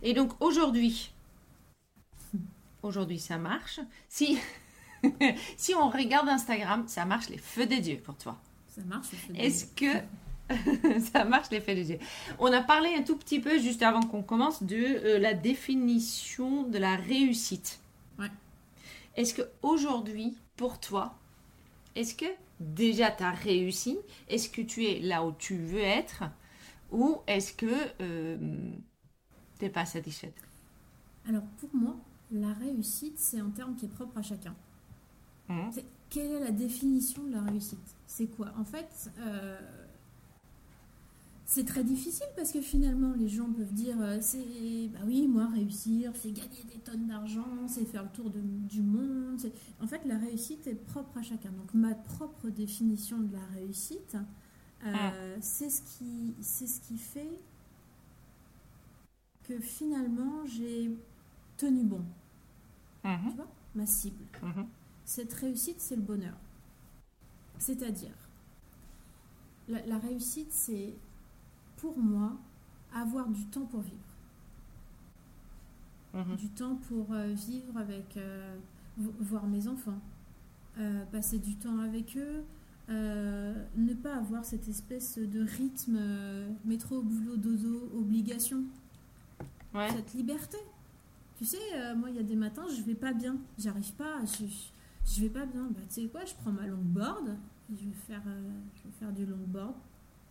Et 0.03 0.12
donc 0.12 0.32
aujourd'hui, 0.40 1.12
aujourd'hui 2.82 3.20
ça 3.20 3.38
marche. 3.38 3.78
Si 4.09 4.38
si 5.57 5.74
on 5.74 5.88
regarde 5.88 6.28
Instagram, 6.28 6.84
ça 6.88 7.05
marche 7.05 7.28
les 7.28 7.38
feux 7.38 7.66
des 7.66 7.80
dieux 7.80 7.98
pour 8.05 8.16
toi. 8.16 8.36
Ça 8.74 8.80
marche. 8.86 9.08
Est-ce 9.34 9.66
que 9.66 11.00
ça 11.12 11.24
marche 11.24 11.50
l'effet 11.50 11.74
des 11.74 11.90
yeux 11.90 11.98
On 12.38 12.50
a 12.52 12.62
parlé 12.62 12.94
un 12.94 13.02
tout 13.02 13.16
petit 13.16 13.38
peu 13.38 13.58
juste 13.58 13.82
avant 13.82 14.00
qu'on 14.00 14.22
commence 14.22 14.62
de 14.62 14.76
euh, 14.76 15.18
la 15.18 15.34
définition 15.34 16.62
de 16.62 16.78
la 16.78 16.96
réussite. 16.96 17.80
Ouais. 18.18 18.30
Est-ce 19.14 19.34
que 19.34 19.42
aujourd'hui, 19.62 20.36
pour 20.56 20.80
toi, 20.80 21.14
est-ce 21.94 22.14
que 22.14 22.24
déjà 22.60 23.10
tu 23.10 23.22
as 23.22 23.30
réussi? 23.30 23.98
Est-ce 24.28 24.48
que 24.48 24.62
tu 24.62 24.86
es 24.86 25.00
là 25.00 25.22
où 25.22 25.32
tu 25.32 25.56
veux 25.58 25.80
être? 25.82 26.24
Ou 26.90 27.18
est-ce 27.26 27.52
que 27.52 27.74
tu 27.98 29.64
n'es 29.64 29.70
pas 29.70 29.84
satisfaite? 29.84 30.36
Alors 31.28 31.44
pour 31.58 31.70
moi, 31.74 31.96
la 32.30 32.52
réussite, 32.54 33.18
c'est 33.18 33.38
un 33.38 33.50
terme 33.50 33.76
qui 33.76 33.84
est 33.84 33.94
propre 33.94 34.16
à 34.16 34.22
chacun. 34.22 34.54
Mhm. 35.48 35.72
Quelle 36.12 36.32
est 36.32 36.40
la 36.40 36.50
définition 36.50 37.24
de 37.24 37.32
la 37.32 37.40
réussite? 37.42 37.96
C'est 38.06 38.26
quoi? 38.26 38.52
En 38.58 38.64
fait, 38.64 39.10
euh, 39.18 39.58
c'est 41.44 41.64
très 41.66 41.84
difficile 41.84 42.26
parce 42.36 42.52
que 42.52 42.60
finalement, 42.62 43.12
les 43.18 43.28
gens 43.28 43.50
peuvent 43.52 43.72
dire 43.74 43.96
euh, 44.00 44.18
c'est 44.20 44.88
bah 44.92 45.00
oui, 45.06 45.26
moi 45.28 45.48
réussir, 45.48 46.12
c'est 46.14 46.32
gagner 46.32 46.64
des 46.72 46.78
tonnes 46.80 47.06
d'argent, 47.08 47.66
c'est 47.68 47.84
faire 47.84 48.04
le 48.04 48.08
tour 48.10 48.30
de- 48.30 48.40
du 48.40 48.80
monde. 48.82 49.38
c'est- 49.38 49.52
En 49.80 49.86
fait, 49.86 50.00
la 50.06 50.16
réussite 50.18 50.66
est 50.66 50.74
propre 50.74 51.18
à 51.18 51.22
chacun. 51.22 51.50
Donc 51.52 51.74
ma 51.74 51.94
propre 51.94 52.48
définition 52.48 53.18
de 53.18 53.32
la 53.32 53.44
réussite, 53.54 54.16
euh, 54.86 55.36
c'est 55.40 55.70
ce 55.70 55.82
qui, 55.82 56.34
c'est 56.42 56.66
ce 56.66 56.80
qui 56.80 56.98
fait 56.98 57.28
que 59.44 59.60
finalement 59.60 60.44
j'ai 60.46 60.90
tenu 61.56 61.84
bon. 61.84 62.04
Mhm, 63.04 63.30
Tu 63.30 63.36
vois, 63.36 63.48
ma 63.74 63.86
cible. 63.86 64.24
mhm. 64.42 64.66
Cette 65.14 65.34
réussite, 65.34 65.78
c'est 65.78 65.96
le 65.96 66.00
bonheur. 66.00 66.38
C'est-à-dire, 67.58 68.14
la, 69.68 69.84
la 69.84 69.98
réussite, 69.98 70.50
c'est 70.50 70.94
pour 71.76 71.98
moi 71.98 72.38
avoir 72.94 73.28
du 73.28 73.44
temps 73.44 73.66
pour 73.66 73.80
vivre. 73.82 73.98
Mhm. 76.14 76.36
Du 76.36 76.48
temps 76.48 76.76
pour 76.88 77.12
euh, 77.12 77.26
vivre 77.34 77.76
avec, 77.76 78.16
euh, 78.16 78.56
vo- 78.96 79.12
voir 79.20 79.46
mes 79.46 79.68
enfants, 79.68 80.00
euh, 80.78 81.04
passer 81.12 81.38
du 81.38 81.56
temps 81.56 81.80
avec 81.80 82.16
eux, 82.16 82.42
euh, 82.88 83.52
ne 83.76 83.92
pas 83.92 84.16
avoir 84.16 84.46
cette 84.46 84.66
espèce 84.66 85.18
de 85.18 85.42
rythme 85.42 86.00
métro, 86.64 87.02
boulot, 87.02 87.36
dodo, 87.36 87.90
obligation, 87.98 88.64
Ouais. 89.74 89.90
cette 89.90 90.14
liberté. 90.14 90.56
Tu 91.36 91.44
sais, 91.44 91.94
moi, 91.96 92.08
il 92.08 92.16
y 92.16 92.18
a 92.18 92.22
des 92.22 92.34
matins, 92.36 92.64
je 92.74 92.80
vais 92.80 92.94
pas 92.94 93.12
bien. 93.12 93.36
J'arrive 93.58 93.92
pas. 93.92 94.24
Je, 94.24 94.46
je 94.46 94.72
vais 95.20 95.28
pas 95.28 95.46
bien. 95.46 95.68
Bah, 95.70 95.80
tu 95.88 96.03
sais 96.03 96.09
quoi, 96.09 96.24
je 96.24 96.34
prends 96.34 96.53
ma 96.53 96.66
longboard. 96.66 97.36
Je 97.70 97.84
vais 97.86 97.94
faire, 98.07 98.22
euh, 98.26 98.50
je 98.76 98.82
vais 98.84 98.94
faire 98.98 99.12
du 99.12 99.26
longboard. 99.26 99.74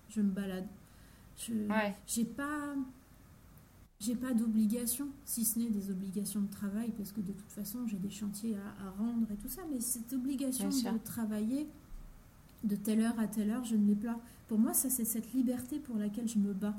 Je 0.09 0.21
me 0.21 0.29
balade. 0.31 0.67
Je 1.37 1.53
j'ai 2.05 2.25
pas 2.25 2.75
j'ai 4.01 4.15
pas 4.15 4.33
d'obligation, 4.33 5.09
si 5.25 5.45
ce 5.45 5.59
n'est 5.59 5.69
des 5.69 5.91
obligations 5.91 6.41
de 6.41 6.49
travail, 6.49 6.91
parce 6.97 7.11
que 7.11 7.21
de 7.21 7.31
toute 7.33 7.51
façon 7.51 7.85
j'ai 7.85 7.97
des 7.97 8.09
chantiers 8.09 8.55
à, 8.55 8.89
rendre 8.97 9.31
et 9.31 9.35
tout 9.35 9.47
ça, 9.47 9.61
mais 9.71 9.79
cette 9.79 10.11
obligation 10.13 10.69
de 10.69 10.97
travailler 10.97 11.67
de 12.63 12.75
telle 12.75 13.01
heure 13.01 13.19
à 13.19 13.27
telle 13.27 13.51
heure, 13.51 13.63
je 13.63 13.75
ne 13.75 13.85
l'ai 13.85 13.95
pas. 13.95 14.19
Pour 14.47 14.57
moi, 14.57 14.73
ça 14.73 14.89
c'est 14.89 15.05
cette 15.05 15.33
liberté 15.33 15.77
pour 15.77 15.97
laquelle 15.97 16.27
je 16.27 16.39
me 16.39 16.51
bats 16.51 16.75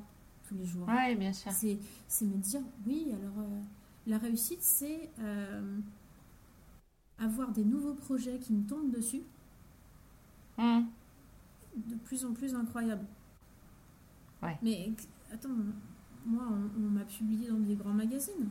tous 0.49 0.57
les 0.57 0.67
jours. 0.67 0.87
Oui, 0.89 1.15
bien 1.15 1.33
sûr. 1.33 1.53
C'est 1.53 2.25
me 2.25 2.37
dire, 2.39 2.61
oui, 2.87 3.07
alors 3.13 3.39
euh, 3.39 3.61
la 4.09 4.19
réussite, 4.19 4.63
c'est 4.63 5.09
euh, 5.21 5.79
avoir 7.19 7.53
des 7.53 7.65
nouveaux 7.65 7.95
projets 7.95 8.39
qui 8.39 8.53
me 8.53 8.67
tombent 8.67 8.91
dessus, 8.91 9.23
mmh. 10.59 10.81
de 11.77 11.95
plus 11.97 12.25
en 12.25 12.33
plus 12.33 12.55
incroyables. 12.55 13.07
Ouais. 14.43 14.59
Mais 14.63 14.91
attends, 15.33 15.51
moi, 16.27 16.45
on, 16.51 16.81
m'a 16.91 17.05
publié 17.05 17.49
dans 17.49 17.59
des 17.59 17.77
grands 17.77 17.93
magazines. 17.93 18.49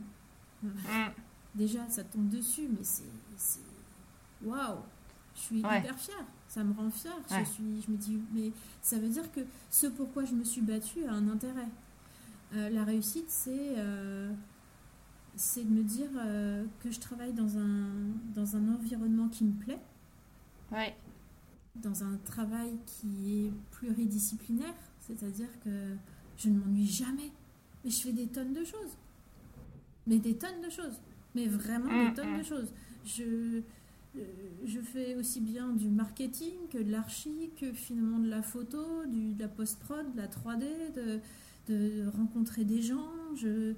Mm. 0.62 0.68
Déjà, 1.54 1.88
ça 1.88 2.04
tombe 2.04 2.28
dessus, 2.28 2.68
mais 2.70 2.82
c'est. 2.82 3.60
Waouh! 4.42 4.78
Je 5.34 5.40
suis 5.40 5.58
hyper 5.58 5.98
fière. 5.98 6.24
Ça 6.48 6.62
me 6.64 6.74
rend 6.74 6.90
fière. 6.90 7.16
Je, 7.30 7.44
suis, 7.44 7.82
je 7.82 7.90
me 7.90 7.96
dis, 7.96 8.20
mais 8.32 8.52
ça 8.82 8.98
veut 8.98 9.08
dire 9.08 9.30
que 9.32 9.40
ce 9.70 9.86
pourquoi 9.86 10.24
je 10.24 10.34
me 10.34 10.44
suis 10.44 10.60
battue 10.60 11.04
a 11.04 11.12
un 11.12 11.28
intérêt. 11.28 11.68
Euh, 12.54 12.68
la 12.70 12.84
réussite, 12.84 13.28
c'est. 13.28 13.74
Euh, 13.76 14.32
c'est 15.36 15.64
de 15.64 15.70
me 15.70 15.82
dire 15.82 16.10
euh, 16.16 16.64
que 16.82 16.90
je 16.90 17.00
travaille 17.00 17.32
dans 17.32 17.58
un, 17.58 17.88
dans 18.34 18.56
un 18.56 18.74
environnement 18.74 19.28
qui 19.28 19.44
me 19.44 19.52
plaît. 19.52 19.80
Ouais. 20.70 20.94
Dans 21.76 22.04
un 22.04 22.16
travail 22.24 22.76
qui 22.86 23.46
est 23.46 23.52
pluridisciplinaire, 23.70 24.74
c'est-à-dire 25.00 25.48
que 25.64 25.96
je 26.36 26.48
ne 26.48 26.58
m'ennuie 26.58 26.86
jamais. 26.86 27.30
Mais 27.84 27.90
je 27.90 28.02
fais 28.02 28.12
des 28.12 28.26
tonnes 28.26 28.52
de 28.52 28.64
choses. 28.64 28.96
Mais 30.06 30.18
des 30.18 30.36
tonnes 30.36 30.60
de 30.62 30.70
choses. 30.70 31.00
Mais 31.34 31.46
vraiment 31.46 31.88
des 31.88 32.10
mm, 32.10 32.14
tonnes 32.14 32.36
de 32.36 32.42
mm. 32.42 32.44
choses. 32.44 32.72
Je, 33.04 33.62
euh, 34.16 34.24
je 34.66 34.80
fais 34.80 35.16
aussi 35.16 35.40
bien 35.40 35.70
du 35.70 35.88
marketing 35.88 36.52
que 36.70 36.78
de 36.78 36.90
l'archi, 36.90 37.50
que 37.58 37.72
finalement 37.72 38.18
de 38.18 38.28
la 38.28 38.42
photo, 38.42 39.06
du, 39.06 39.32
de 39.32 39.40
la 39.40 39.48
post-prod, 39.48 40.12
de 40.12 40.18
la 40.18 40.28
3D, 40.28 40.92
de, 40.94 41.20
de 41.68 42.06
rencontrer 42.08 42.64
des 42.64 42.82
gens. 42.82 43.08
Je, 43.34 43.74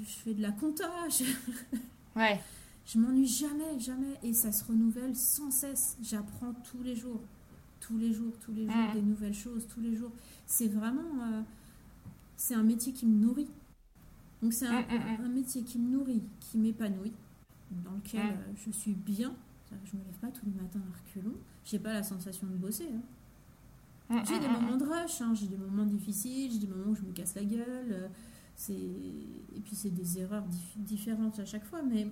je 0.00 0.22
fais 0.24 0.34
de 0.34 0.42
la 0.42 0.52
compta. 0.52 0.90
Je, 1.08 1.24
ouais. 2.16 2.40
je 2.86 2.98
m'ennuie 2.98 3.26
jamais, 3.26 3.78
jamais. 3.78 4.18
Et 4.22 4.32
ça 4.32 4.52
se 4.52 4.64
renouvelle 4.64 5.14
sans 5.16 5.50
cesse. 5.50 5.96
J'apprends 6.02 6.54
tous 6.70 6.82
les 6.82 6.96
jours. 6.96 7.20
Tous 7.80 7.98
les 7.98 8.12
jours, 8.12 8.32
tous 8.40 8.52
les 8.52 8.64
jours, 8.64 8.92
des 8.94 9.02
nouvelles 9.02 9.34
choses, 9.34 9.66
tous 9.66 9.80
les 9.80 9.96
jours. 9.96 10.12
C'est 10.46 10.68
vraiment. 10.68 11.22
Euh, 11.22 11.42
c'est 12.36 12.54
un 12.54 12.62
métier 12.62 12.92
qui 12.92 13.06
me 13.06 13.24
nourrit. 13.24 13.50
Donc 14.40 14.52
c'est 14.52 14.66
un, 14.66 14.82
mm, 14.82 15.20
mm, 15.20 15.28
mm. 15.28 15.32
métier 15.32 15.62
qui 15.62 15.78
me 15.78 15.88
nourrit, 15.90 16.22
qui 16.40 16.58
m'épanouit, 16.58 17.12
dans 17.70 17.92
lequel 17.92 18.20
euh, 18.20 18.52
je 18.56 18.70
suis 18.70 18.92
bien. 18.92 19.34
Je 19.84 19.96
me 19.96 20.04
lève 20.04 20.18
pas 20.20 20.28
tous 20.28 20.44
les 20.44 20.52
matins 20.52 20.80
à 20.80 20.98
reculons. 20.98 21.36
J'ai 21.64 21.78
pas 21.78 21.92
la 21.92 22.02
sensation 22.02 22.46
de 22.46 22.56
bosser. 22.56 22.88
Hein. 24.10 24.22
J'ai 24.28 24.38
des 24.38 24.48
moments 24.48 24.76
de 24.76 24.84
rush, 24.84 25.22
hein. 25.22 25.32
j'ai 25.34 25.46
des 25.46 25.56
moments 25.56 25.86
difficiles, 25.86 26.52
j'ai 26.52 26.58
des 26.58 26.66
moments 26.66 26.90
où 26.90 26.94
je 26.94 27.02
me 27.02 27.12
casse 27.12 27.34
la 27.34 27.44
gueule. 27.44 28.10
Euh, 28.70 28.72
et 29.56 29.60
puis 29.60 29.74
c'est 29.74 29.90
des 29.90 30.20
erreurs 30.20 30.44
différentes 30.76 31.38
à 31.38 31.44
chaque 31.44 31.64
fois, 31.64 31.82
mais 31.82 32.06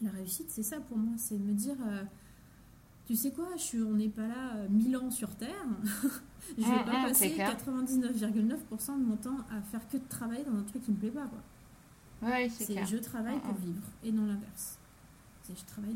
la 0.00 0.10
réussite 0.10 0.50
c'est 0.50 0.62
ça 0.62 0.80
pour 0.80 0.96
moi, 0.96 1.14
c'est 1.16 1.38
me 1.38 1.52
dire 1.52 1.76
euh, 1.86 2.02
tu 3.06 3.16
sais 3.16 3.32
quoi, 3.32 3.48
je 3.56 3.62
suis, 3.62 3.82
on 3.82 3.94
n'est 3.94 4.08
pas 4.08 4.26
là 4.26 4.54
mille 4.70 4.96
ans 4.96 5.10
sur 5.10 5.34
Terre. 5.36 5.66
je 6.58 6.62
vais 6.62 6.82
mm, 6.82 6.84
pas 6.84 7.00
mm, 7.00 7.06
passer 7.08 7.36
99,9% 7.36 8.98
de 8.98 9.04
mon 9.04 9.16
temps 9.16 9.38
à 9.50 9.60
faire 9.62 9.86
que 9.88 9.98
de 9.98 10.08
travailler 10.08 10.44
dans 10.44 10.56
un 10.56 10.62
truc 10.62 10.84
qui 10.84 10.90
me 10.90 10.96
plaît 10.96 11.10
pas. 11.10 11.26
Quoi. 11.26 12.30
Ouais, 12.30 12.48
c'est 12.48 12.86
Je 12.86 12.96
travaille 12.98 13.38
pour 13.40 13.54
vivre 13.54 13.82
et 14.04 14.12
non 14.12 14.26
l'inverse. 14.26 14.78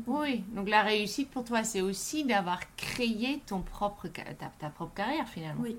Oui, 0.07 0.43
donc 0.53 0.69
la 0.69 0.83
réussite 0.83 1.29
pour 1.29 1.43
toi, 1.43 1.63
c'est 1.63 1.81
aussi 1.81 2.25
d'avoir 2.25 2.59
créé 2.75 3.41
ton 3.45 3.61
propre, 3.61 4.07
ta, 4.09 4.23
ta, 4.59 4.69
propre 4.69 4.93
carrière 4.93 5.27
finalement. 5.27 5.61
Oui. 5.61 5.77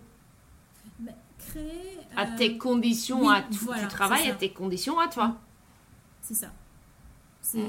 Bah, 0.98 1.12
créer. 1.38 1.98
À 2.16 2.26
tes 2.26 2.54
euh, 2.54 2.58
conditions 2.58 3.28
à 3.28 3.42
toi. 3.42 3.78
tu 3.78 3.86
travailles 3.88 4.30
à 4.30 4.34
tes 4.34 4.52
conditions 4.52 4.98
à 4.98 5.08
toi. 5.08 5.36
C'est 6.20 6.34
ça. 6.34 6.52
C'est... 7.40 7.60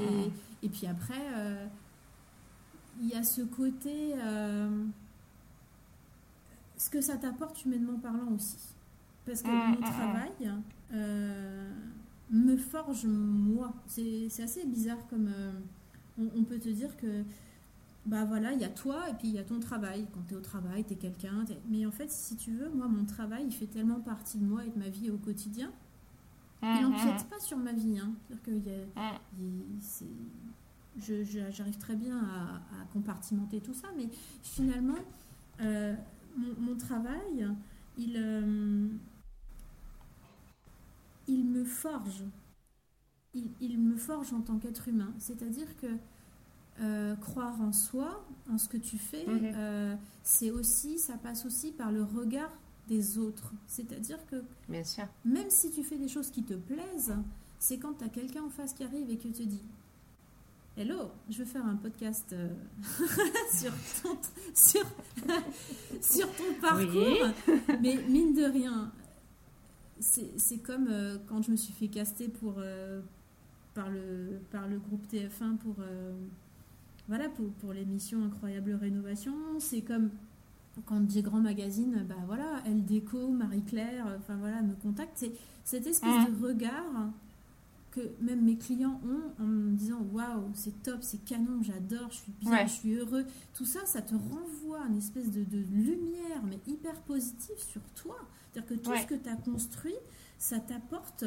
Et 0.62 0.68
puis 0.68 0.86
après, 0.86 1.22
euh, 1.34 1.66
il 3.00 3.08
y 3.08 3.14
a 3.14 3.22
ce 3.22 3.42
côté. 3.42 4.14
Euh, 4.16 4.84
ce 6.76 6.90
que 6.90 7.00
ça 7.00 7.16
t'apporte 7.16 7.64
humainement 7.64 7.98
parlant 7.98 8.32
aussi. 8.34 8.56
Parce 9.26 9.42
que 9.42 9.48
mm, 9.48 9.52
mon 9.52 9.68
mm, 9.68 9.78
mm. 9.78 9.80
travail 9.80 10.52
me 12.30 12.56
forge 12.56 13.06
moi. 13.06 13.72
C'est 13.86 14.42
assez 14.42 14.66
bizarre 14.66 15.06
comme 15.08 15.30
on, 16.18 16.42
peut 16.44 16.58
te 16.58 16.68
dire 16.68 16.96
que 16.96 17.24
bah 18.06 18.24
voilà, 18.24 18.52
il 18.52 18.60
y 18.60 18.64
a 18.64 18.68
toi 18.68 19.08
et 19.10 19.14
puis 19.14 19.28
il 19.28 19.34
y 19.34 19.38
a 19.38 19.44
ton 19.44 19.60
travail. 19.60 20.06
Quand 20.12 20.22
tu 20.26 20.34
es 20.34 20.36
au 20.36 20.40
travail, 20.40 20.84
tu 20.84 20.94
es 20.94 20.96
quelqu'un. 20.96 21.44
Mais 21.68 21.84
en 21.86 21.90
fait, 21.90 22.10
si 22.10 22.36
tu 22.36 22.52
veux, 22.52 22.70
moi, 22.70 22.88
mon 22.88 23.04
travail, 23.04 23.44
il 23.46 23.52
fait 23.52 23.66
tellement 23.66 24.00
partie 24.00 24.38
de 24.38 24.44
moi 24.44 24.64
et 24.64 24.70
de 24.70 24.78
ma 24.78 24.88
vie 24.88 25.10
au 25.10 25.18
quotidien. 25.18 25.70
Il 26.62 26.82
n'empiète 26.82 27.26
pas 27.28 27.38
sur 27.40 27.56
ma 27.56 27.72
vie. 27.72 27.98
Hein. 27.98 28.12
J'arrive 30.98 31.78
très 31.78 31.96
bien 31.96 32.18
à, 32.18 32.84
compartimenter 32.92 33.60
tout 33.60 33.74
ça, 33.74 33.88
mais 33.96 34.08
finalement, 34.42 34.98
euh, 35.60 35.94
mon, 36.36 36.76
travail, 36.76 37.48
il, 37.96 38.16
euh, 38.16 38.88
il 41.28 41.44
me 41.44 41.64
forge. 41.64 42.24
Il, 43.32 43.78
me 43.78 43.96
forge 43.96 44.32
en 44.32 44.40
tant 44.40 44.58
qu'être 44.58 44.88
humain. 44.88 45.14
C'est-à-dire 45.18 45.76
que 45.76 45.86
euh, 46.80 47.14
croire 47.16 47.60
en 47.60 47.72
soi, 47.72 48.24
en 48.50 48.58
ce 48.58 48.68
que 48.68 48.76
tu 48.76 48.98
fais, 48.98 49.26
mhm. 49.26 49.52
euh, 49.54 49.94
c'est 50.22 50.50
aussi, 50.50 50.98
ça 50.98 51.16
passe 51.16 51.44
aussi 51.44 51.72
par 51.72 51.92
le 51.92 52.02
regard 52.02 52.50
des 52.88 53.18
autres. 53.18 53.52
C'est-à-dire 53.66 54.18
que 54.26 54.42
Bien 54.68 54.84
sûr. 54.84 55.04
même 55.24 55.50
si 55.50 55.70
tu 55.70 55.82
fais 55.82 55.98
des 55.98 56.08
choses 56.08 56.30
qui 56.30 56.42
te 56.42 56.54
plaisent, 56.54 57.14
c'est 57.58 57.78
quand 57.78 57.94
tu 57.94 58.04
as 58.04 58.08
quelqu'un 58.08 58.42
en 58.44 58.50
face 58.50 58.72
qui 58.72 58.82
arrive 58.82 59.10
et 59.10 59.16
qui 59.16 59.30
te 59.30 59.42
dit 59.42 59.62
Hello, 60.76 61.10
je 61.28 61.36
veux 61.36 61.44
faire 61.44 61.66
un 61.66 61.76
podcast 61.76 62.32
euh, 62.32 62.48
sur, 63.52 63.72
ton, 64.02 64.16
sur, 64.54 64.86
sur 66.00 66.26
ton 66.36 66.54
parcours. 66.60 67.26
Mais 67.82 67.96
mine 68.08 68.34
de 68.34 68.44
rien, 68.44 68.90
c'est 69.98 70.62
comme 70.62 70.88
euh, 70.88 71.18
quand 71.28 71.42
je 71.42 71.50
me 71.50 71.56
suis 71.56 71.72
fait 71.72 71.88
caster 71.88 72.28
pour, 72.28 72.54
euh, 72.58 73.02
par, 73.74 73.90
le, 73.90 74.40
par 74.50 74.68
le 74.68 74.78
groupe 74.78 75.06
TF1 75.12 75.56
pour, 75.58 75.76
voilà, 77.10 77.28
pour, 77.28 77.50
pour 77.54 77.72
l'émission 77.72 78.24
Incroyable 78.24 78.72
Rénovation. 78.80 79.34
C'est 79.58 79.82
comme 79.82 80.10
quand 80.86 81.00
des 81.00 81.22
grands 81.22 81.40
magazines, 81.40 82.06
bah 82.08 82.14
voilà, 82.26 82.62
Elle 82.64 82.84
Déco, 82.84 83.30
Marie-Claire, 83.30 84.06
enfin 84.16 84.36
voilà, 84.36 84.62
me 84.62 84.74
contactent. 84.74 85.16
C'est 85.16 85.32
cette 85.64 85.88
espèce 85.88 86.30
de 86.30 86.46
regard 86.46 87.10
que 87.90 88.00
même 88.20 88.42
mes 88.44 88.56
clients 88.56 89.00
ont 89.04 89.42
en 89.42 89.46
me 89.46 89.72
disant 89.72 90.06
waouh 90.12 90.48
c'est 90.54 90.80
top 90.84 90.98
c'est 91.00 91.24
canon 91.24 91.60
j'adore 91.60 92.08
je 92.10 92.18
suis 92.18 92.32
bien 92.40 92.64
je 92.64 92.72
suis 92.72 92.94
heureux. 92.94 93.24
Tout 93.54 93.64
ça 93.64 93.84
ça 93.86 94.00
te 94.00 94.14
renvoie 94.14 94.86
une 94.88 94.98
espèce 94.98 95.32
de, 95.32 95.44
lumière 95.72 96.44
mais 96.48 96.60
hyper 96.68 96.94
positive 97.02 97.58
sur 97.58 97.82
toi. 97.96 98.16
C'est 98.52 98.60
à 98.60 98.62
dire 98.62 98.70
que 98.70 98.80
tout 98.80 98.96
ce 98.96 99.06
que 99.06 99.16
tu 99.16 99.28
as 99.28 99.34
construit 99.34 99.96
ça 100.38 100.60
t'apporte 100.60 101.24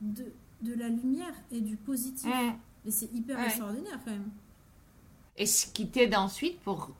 de, 0.00 0.24
de 0.62 0.74
la 0.74 0.88
lumière 0.88 1.34
et 1.52 1.60
du 1.60 1.76
positif. 1.76 2.28
Et 2.84 2.90
c'est 2.90 3.12
hyper 3.14 3.38
extraordinaire 3.38 4.00
quand 4.04 4.10
même 4.10 4.30
et 5.38 5.46
ce 5.46 5.66
qui 5.66 5.88
t'aide 5.88 6.14
ensuite 6.14 6.60
pour 6.60 6.90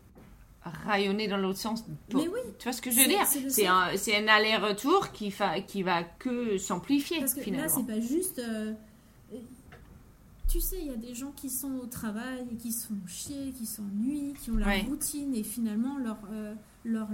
rayonner 0.86 1.28
dans 1.28 1.36
l'autre 1.36 1.58
sens. 1.58 1.84
Mais 2.12 2.28
oui. 2.28 2.40
Tu 2.58 2.64
vois 2.64 2.72
ce 2.72 2.82
que 2.82 2.90
je 2.90 3.00
veux 3.00 3.06
dire? 3.06 3.24
C'est 3.26 3.66
un, 3.66 3.88
un 3.88 4.28
aller-retour 4.28 5.12
qui, 5.12 5.30
fa, 5.30 5.60
qui 5.60 5.82
va 5.82 6.02
que 6.02 6.58
s'amplifier. 6.58 7.20
Parce 7.20 7.34
que 7.34 7.40
finalement. 7.40 7.66
là, 7.66 7.72
c'est 7.72 7.86
pas 7.86 8.00
juste. 8.00 8.38
Euh, 8.40 8.72
tu 10.48 10.60
sais, 10.60 10.78
il 10.80 10.86
y 10.86 10.90
a 10.90 10.96
des 10.96 11.14
gens 11.14 11.32
qui 11.36 11.50
sont 11.50 11.74
au 11.82 11.86
travail 11.86 12.46
qui 12.58 12.72
sont 12.72 12.94
chiés, 13.06 13.52
qui 13.56 13.66
s'ennuient, 13.66 14.34
qui 14.40 14.50
ont 14.50 14.56
la 14.56 14.78
routine 14.78 15.34
et 15.34 15.42
finalement 15.42 15.98
leur, 15.98 16.18
euh, 16.30 16.54
leur 16.84 17.08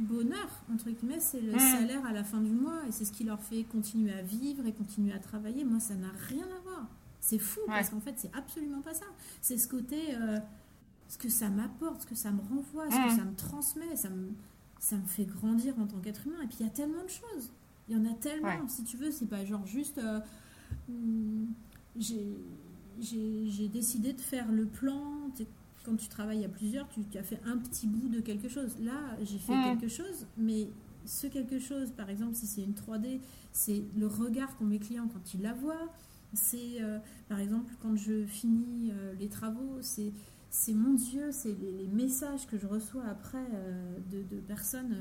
bonheur, 0.00 0.48
entre 0.72 0.90
guillemets, 0.90 1.20
c'est 1.20 1.40
le 1.40 1.58
salaire 1.58 2.04
à 2.06 2.12
la 2.12 2.24
fin 2.24 2.40
du 2.40 2.50
mois 2.50 2.80
et 2.88 2.92
c'est 2.92 3.04
ce 3.04 3.12
qui 3.12 3.24
leur 3.24 3.40
fait 3.40 3.64
continuer 3.64 4.12
à 4.12 4.22
vivre 4.22 4.66
et 4.66 4.72
continuer 4.72 5.12
à 5.12 5.18
travailler. 5.18 5.64
Moi, 5.64 5.80
ça 5.80 5.94
n'a 5.94 6.10
rien 6.28 6.44
à 6.44 6.60
voir. 6.62 6.69
C'est 7.20 7.38
fou 7.38 7.60
parce 7.66 7.90
qu'en 7.90 8.00
fait, 8.00 8.14
c'est 8.16 8.34
absolument 8.34 8.80
pas 8.80 8.94
ça. 8.94 9.06
C'est 9.42 9.58
ce 9.58 9.68
côté. 9.68 10.14
Euh, 10.14 10.38
ce 11.08 11.18
que 11.18 11.28
ça 11.28 11.48
m'apporte, 11.48 12.02
ce 12.02 12.06
que 12.06 12.14
ça 12.14 12.30
me 12.30 12.40
renvoie, 12.40 12.88
ce 12.88 13.08
que 13.08 13.16
ça 13.16 13.24
me 13.24 13.34
transmet, 13.34 13.96
ça 13.96 14.08
me, 14.08 14.28
ça 14.78 14.96
me 14.96 15.06
fait 15.06 15.24
grandir 15.24 15.76
en 15.80 15.86
tant 15.86 15.98
qu'être 15.98 16.24
humain. 16.26 16.40
Et 16.44 16.46
puis 16.46 16.58
il 16.60 16.66
y 16.66 16.68
a 16.68 16.72
tellement 16.72 17.02
de 17.02 17.08
choses. 17.08 17.50
Il 17.88 17.96
y 17.96 18.00
en 18.00 18.04
a 18.04 18.14
tellement. 18.14 18.68
Si 18.68 18.84
tu 18.84 18.96
veux, 18.96 19.10
c'est 19.10 19.26
pas 19.26 19.44
genre 19.44 19.66
juste. 19.66 19.98
Euh, 19.98 20.20
hum, 20.88 21.48
j'ai 21.96 23.68
décidé 23.68 24.12
de 24.12 24.20
faire 24.20 24.50
le 24.52 24.66
plan. 24.66 25.30
Quand 25.84 25.96
tu 25.96 26.08
travailles 26.08 26.44
à 26.44 26.48
plusieurs, 26.48 26.86
tu, 26.88 27.18
as 27.18 27.22
fait 27.22 27.40
un 27.44 27.56
petit 27.56 27.88
bout 27.88 28.08
de 28.08 28.20
quelque 28.20 28.48
chose. 28.48 28.76
Là, 28.80 29.16
j'ai 29.22 29.38
fait 29.38 29.56
mm. 29.56 29.78
quelque 29.78 29.88
chose, 29.88 30.26
mais 30.36 30.68
ce 31.06 31.26
quelque 31.26 31.58
chose, 31.58 31.90
par 31.90 32.10
exemple, 32.10 32.34
si 32.34 32.46
c'est 32.46 32.62
une 32.62 32.74
3D, 32.74 33.18
c'est 33.50 33.82
le 33.96 34.06
regard 34.06 34.56
qu'ont 34.56 34.66
mes 34.66 34.78
clients 34.78 35.08
quand 35.08 35.34
ils 35.34 35.42
la 35.42 35.54
voient. 35.54 35.88
C'est, 36.34 36.80
euh, 36.80 36.98
par 37.28 37.40
exemple, 37.40 37.74
quand 37.82 37.96
je 37.96 38.24
finis 38.24 38.92
euh, 38.92 39.14
les 39.18 39.28
travaux, 39.28 39.78
c'est 39.80 40.12
c'est 40.52 40.74
mon 40.74 40.94
Dieu, 40.94 41.30
c'est 41.30 41.54
les, 41.60 41.86
messages 41.86 42.46
que 42.48 42.58
je 42.58 42.66
reçois 42.66 43.04
après 43.04 43.46
euh, 43.54 43.98
de, 44.10 44.40
personnes. 44.40 44.96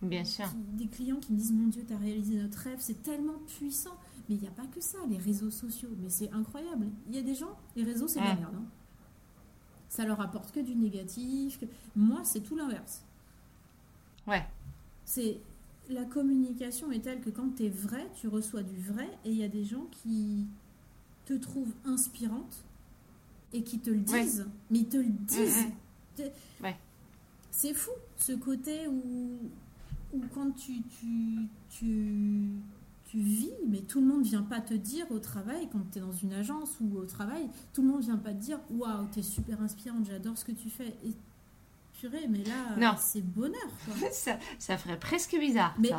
Bien 0.00 0.22
sûr. 0.22 0.46
des 0.74 0.86
clients 0.86 1.16
qui 1.16 1.32
me 1.32 1.38
disent 1.38 1.52
Mon 1.52 1.66
Dieu, 1.66 1.84
tu 1.86 1.92
as 1.92 1.98
réalisé 1.98 2.40
notre 2.40 2.58
rêve, 2.58 2.78
c'est 2.78 3.02
tellement 3.02 3.38
puissant. 3.58 3.96
Mais 4.28 4.36
il 4.36 4.40
n'y 4.40 4.46
a 4.46 4.52
pas 4.52 4.66
que 4.66 4.80
ça, 4.80 4.98
les 5.08 5.16
réseaux 5.16 5.50
sociaux. 5.50 5.88
Mais 6.00 6.08
c'est 6.08 6.30
incroyable. 6.32 6.86
Il 7.08 7.16
y 7.16 7.18
a 7.18 7.22
des 7.22 7.34
gens, 7.34 7.56
les 7.74 7.82
réseaux, 7.82 8.06
c'est 8.06 8.20
de 8.20 8.24
la 8.24 8.36
merde. 8.36 8.54
Hein. 8.54 8.66
Ça 9.88 10.04
leur 10.04 10.20
apporte 10.20 10.52
que 10.52 10.60
du 10.60 10.76
négatif. 10.76 11.58
Moi, 11.96 12.20
c'est 12.22 12.40
tout 12.40 12.54
l'inverse. 12.54 13.02
Ouais. 14.28 14.46
C'est 15.04 15.40
la 15.88 16.04
communication 16.04 16.92
est 16.92 17.00
telle 17.00 17.20
que 17.20 17.30
quand 17.30 17.56
tu 17.56 17.64
es 17.64 17.68
vrai, 17.68 18.06
tu 18.14 18.28
reçois 18.28 18.62
du 18.62 18.76
vrai. 18.76 19.08
Et 19.24 19.30
il 19.30 19.36
y 19.36 19.44
a 19.44 19.48
des 19.48 19.64
gens 19.64 19.86
qui 20.02 20.46
te 21.24 21.34
trouvent 21.34 21.72
inspirante 21.84 22.64
et 23.52 23.62
qui 23.62 23.78
te 23.78 23.90
le 23.90 24.00
disent. 24.00 24.46
Mais 24.70 24.80
ils 24.80 24.88
te 24.88 24.96
le 24.96 25.10
disent. 25.10 25.66
Ouais. 26.62 26.76
C'est 27.50 27.74
fou, 27.74 27.90
ce 28.16 28.32
côté 28.32 28.86
où, 28.88 29.38
où 30.12 30.20
quand 30.34 30.50
tu, 30.52 30.82
tu, 30.82 31.48
tu 31.70 32.50
tu 33.08 33.18
vis, 33.18 33.52
mais 33.66 33.80
tout 33.80 34.00
le 34.00 34.06
monde 34.06 34.22
vient 34.22 34.42
pas 34.42 34.60
te 34.60 34.74
dire 34.74 35.06
au 35.10 35.18
travail, 35.18 35.68
quand 35.72 35.80
tu 35.90 35.98
es 35.98 36.00
dans 36.02 36.12
une 36.12 36.34
agence 36.34 36.76
ou 36.80 36.98
au 36.98 37.06
travail, 37.06 37.48
tout 37.72 37.80
le 37.82 37.88
monde 37.88 38.02
vient 38.02 38.18
pas 38.18 38.32
te 38.32 38.40
dire 38.40 38.60
Waouh, 38.70 39.08
tu 39.10 39.20
es 39.20 39.22
super 39.22 39.60
inspirante, 39.62 40.04
j'adore 40.04 40.36
ce 40.36 40.44
que 40.44 40.52
tu 40.52 40.68
fais. 40.68 40.94
Et 41.04 41.14
purée, 41.98 42.26
mais 42.28 42.42
là, 42.78 42.96
c'est 42.98 43.24
bonheur. 43.24 43.68
ça, 44.12 44.38
ça, 44.58 44.78
ferait 44.78 44.98
presque 44.98 45.36
bizarre. 45.38 45.74
Mais 45.78 45.90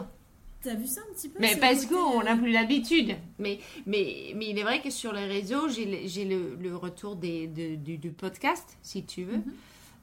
tu 0.62 0.70
as 0.70 0.76
vu 0.76 0.88
ça 0.88 1.02
un 1.10 1.14
petit 1.14 1.30
peu 1.30 1.40
Mais 1.40 1.56
parce 1.56 1.86
qu'on 1.86 2.24
n'a 2.24 2.34
euh, 2.34 2.38
plus 2.38 2.52
l'habitude. 2.52 3.16
Mais, 3.38 3.60
mais, 3.86 4.34
mais 4.36 4.50
il 4.50 4.60
est 4.60 4.64
vrai 4.64 4.82
que 4.82 4.90
sur 4.90 5.14
les 5.14 5.26
réseaux, 5.26 5.70
j'ai 5.70 5.86
le, 5.86 6.56
le, 6.56 6.76
retour 6.76 7.16
des, 7.16 7.48
du, 7.48 8.12
podcast, 8.12 8.78
si 8.82 9.06
tu 9.06 9.24
veux. 9.24 9.38
Mhm. 9.38 9.54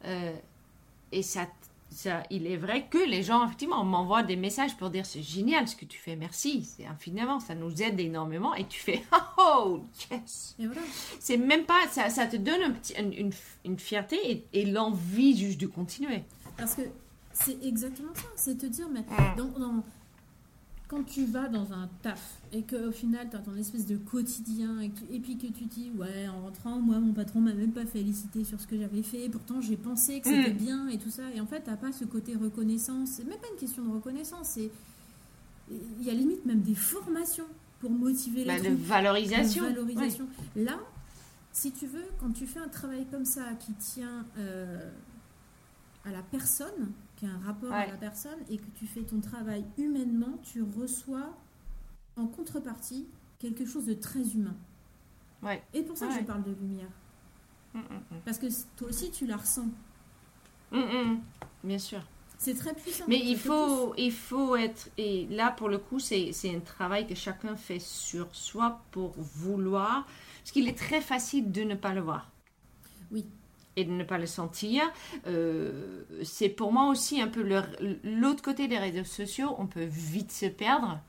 Euh, 0.06 0.32
et 1.12 1.22
ça 1.22 1.46
il 2.30 2.46
est 2.46 2.56
vrai 2.56 2.86
que 2.88 2.98
les 2.98 3.22
gens, 3.22 3.44
effectivement, 3.44 3.82
m'envoient 3.84 4.22
des 4.22 4.36
messages 4.36 4.76
pour 4.76 4.90
dire 4.90 5.06
c'est 5.06 5.22
génial 5.22 5.66
ce 5.66 5.76
que 5.76 5.84
tu 5.84 5.98
fais, 5.98 6.16
merci, 6.16 6.64
c'est 6.64 6.86
infiniment, 6.86 7.40
ça 7.40 7.54
nous 7.54 7.82
aide 7.82 7.98
énormément. 7.98 8.54
Et 8.54 8.66
tu 8.66 8.80
fais 8.80 9.02
oh, 9.38 9.84
yes 10.10 10.56
C'est 11.18 11.36
même 11.36 11.64
pas, 11.64 11.86
ça, 11.90 12.10
ça, 12.10 12.26
te 12.26 12.36
donne 12.36 12.62
un 12.62 12.70
petit, 12.72 12.94
une, 12.94 13.32
une, 13.64 13.78
fierté 13.78 14.46
et, 14.52 14.66
l'envie 14.66 15.36
juste 15.36 15.60
de 15.60 15.66
continuer. 15.66 16.22
Parce 16.56 16.74
que 16.74 16.82
c'est 17.32 17.62
exactement 17.64 18.14
ça, 18.14 18.26
c'est 18.36 18.58
te 18.58 18.66
dire, 18.66 18.88
mais 18.92 19.04
dans 19.36 19.82
quand 20.88 21.02
tu 21.02 21.24
vas 21.24 21.48
dans 21.48 21.72
un 21.72 21.88
taf 22.02 22.40
et 22.52 22.62
qu'au 22.62 22.92
final 22.92 23.28
tu 23.28 23.36
as 23.36 23.40
ton 23.40 23.56
espèce 23.56 23.86
de 23.86 23.96
quotidien 23.96 24.80
et, 24.80 25.18
puis 25.18 25.36
que 25.36 25.48
tu 25.48 25.64
dis 25.64 25.90
ouais 25.96 26.28
en 26.28 26.42
rentrant 26.42 26.80
moi 26.80 27.00
mon 27.00 27.12
patron 27.12 27.40
m'a 27.40 27.54
même 27.54 27.72
pas 27.72 27.86
félicité 27.86 28.44
sur 28.44 28.60
ce 28.60 28.66
que 28.66 28.78
j'avais 28.78 29.02
fait. 29.02 29.28
Pourtant 29.28 29.60
j'ai 29.60 29.76
pensé 29.76 30.20
que 30.20 30.28
c'était 30.28 30.54
mm. 30.54 30.58
bien 30.58 30.88
et 30.88 30.98
tout 30.98 31.10
ça. 31.10 31.22
Et 31.34 31.40
en 31.40 31.46
fait 31.46 31.60
t'as 31.60 31.76
pas 31.76 31.92
ce 31.92 32.04
côté 32.04 32.36
reconnaissance. 32.36 33.10
C'est 33.12 33.24
même 33.24 33.38
pas 33.38 33.48
une 33.52 33.58
question 33.58 33.84
de 33.84 33.92
reconnaissance. 33.92 34.50
C'est 34.50 34.70
il 35.70 36.06
y 36.06 36.10
a 36.10 36.14
limite 36.14 36.46
même 36.46 36.60
des 36.60 36.76
formations 36.76 37.46
pour 37.80 37.90
motiver 37.90 38.44
les 38.44 38.46
bah, 38.46 38.60
de 38.60 38.74
valorisation, 38.74 39.64
valorisation. 39.64 40.28
là 40.54 40.78
si 41.52 41.72
tu 41.72 41.86
veux 41.86 42.04
quand 42.20 42.30
tu 42.30 42.46
fais 42.46 42.60
un 42.60 42.68
travail 42.68 43.06
comme 43.10 43.24
ça 43.24 43.42
qui 43.58 43.72
tient 43.72 44.24
euh, 44.38 44.88
à 46.04 46.12
la 46.12 46.22
personne 46.22 46.92
qui 47.16 47.26
a 47.26 47.30
un 47.30 47.38
rapport 47.38 47.72
à 47.72 47.86
la 47.86 47.96
personne 47.96 48.38
et 48.48 48.58
que 48.58 48.70
tu 48.74 48.86
fais 48.86 49.02
ton 49.02 49.20
travail 49.20 49.64
humainement, 49.78 50.38
tu 50.42 50.62
reçois 50.62 51.36
en 52.16 52.26
contrepartie 52.26 53.08
quelque 53.38 53.64
chose 53.64 53.86
de 53.86 53.94
très 53.94 54.22
humain. 54.34 54.56
Ouais. 55.42 55.62
Et 55.74 55.82
pour 55.82 55.96
ça 55.96 56.08
que 56.08 56.14
je 56.14 56.24
parle 56.24 56.42
de 56.42 56.52
lumière. 56.52 56.90
Mm, 57.74 57.78
mm, 57.78 57.82
mm. 57.82 58.20
Parce 58.24 58.38
que 58.38 58.46
toi 58.76 58.88
aussi, 58.88 59.10
tu 59.10 59.26
la 59.26 59.36
ressens. 59.36 59.68
Bien 61.64 61.78
sûr. 61.78 62.02
C'est 62.38 62.54
très 62.54 62.74
puissant. 62.74 63.04
Mais 63.08 63.18
il 63.18 63.38
faut, 63.38 63.94
il 63.96 64.12
faut 64.12 64.56
être. 64.56 64.90
Et 64.98 65.26
là, 65.30 65.50
pour 65.52 65.68
le 65.68 65.78
coup, 65.78 65.98
c'est 65.98 66.32
un 66.44 66.60
travail 66.60 67.06
que 67.06 67.14
chacun 67.14 67.56
fait 67.56 67.78
sur 67.78 68.34
soi 68.34 68.82
pour 68.90 69.14
vouloir. 69.16 70.06
Parce 70.42 70.52
qu'il 70.52 70.68
est 70.68 70.78
très 70.78 71.00
facile 71.00 71.50
de 71.50 71.62
ne 71.62 71.74
pas 71.74 71.94
le 71.94 72.02
voir. 72.02 72.30
Oui 73.10 73.24
et 73.76 73.84
de 73.84 73.92
ne 73.92 74.04
pas 74.04 74.18
le 74.18 74.26
sentir. 74.26 74.82
Euh, 75.26 76.02
c'est 76.22 76.48
pour 76.48 76.72
moi 76.72 76.88
aussi 76.88 77.20
un 77.20 77.28
peu 77.28 77.42
l'autre 78.04 78.42
côté 78.42 78.68
des 78.68 78.78
réseaux 78.78 79.04
sociaux. 79.04 79.54
On 79.58 79.66
peut 79.66 79.84
vite 79.84 80.32
se 80.32 80.46
perdre 80.46 81.00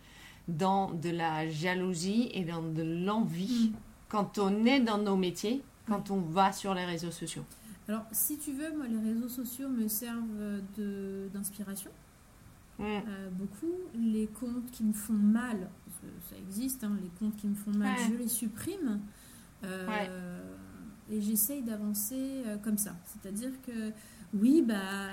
dans 0.47 0.91
de 0.91 1.09
la 1.09 1.47
jalousie 1.49 2.29
et 2.33 2.43
dans 2.43 2.61
de 2.61 2.83
l'envie 2.83 3.71
mm. 3.71 3.77
quand 4.09 4.37
on 4.37 4.65
est 4.65 4.79
dans 4.79 4.97
nos 4.97 5.15
métiers, 5.15 5.63
quand 5.87 6.11
on 6.11 6.21
va 6.21 6.51
sur 6.51 6.73
les 6.73 6.85
réseaux 6.85 7.11
sociaux. 7.11 7.43
Alors, 7.87 8.03
si 8.11 8.37
tu 8.37 8.51
veux, 8.51 8.75
moi, 8.75 8.85
les 8.87 9.13
réseaux 9.13 9.29
sociaux 9.29 9.69
me 9.69 9.87
servent 9.87 10.61
d'inspiration. 11.33 11.91
Mm. 12.79 12.83
Euh, 12.83 13.29
beaucoup. 13.31 13.73
Les 13.95 14.27
comptes 14.27 14.69
qui 14.71 14.83
me 14.83 14.93
font 14.93 15.13
mal, 15.13 15.69
ça 16.29 16.35
existe, 16.37 16.83
hein, 16.83 16.97
les 17.01 17.09
comptes 17.19 17.35
qui 17.37 17.47
me 17.47 17.55
font 17.55 17.71
mal, 17.71 17.95
je 18.09 18.15
les 18.15 18.27
supprime. 18.27 18.99
Euh, 19.63 20.39
et 21.09 21.21
j'essaye 21.21 21.61
d'avancer 21.61 22.43
euh, 22.45 22.57
comme 22.57 22.77
ça. 22.77 22.95
C'est-à-dire 23.05 23.51
que 23.65 23.91
oui, 24.33 24.61
bah 24.61 25.09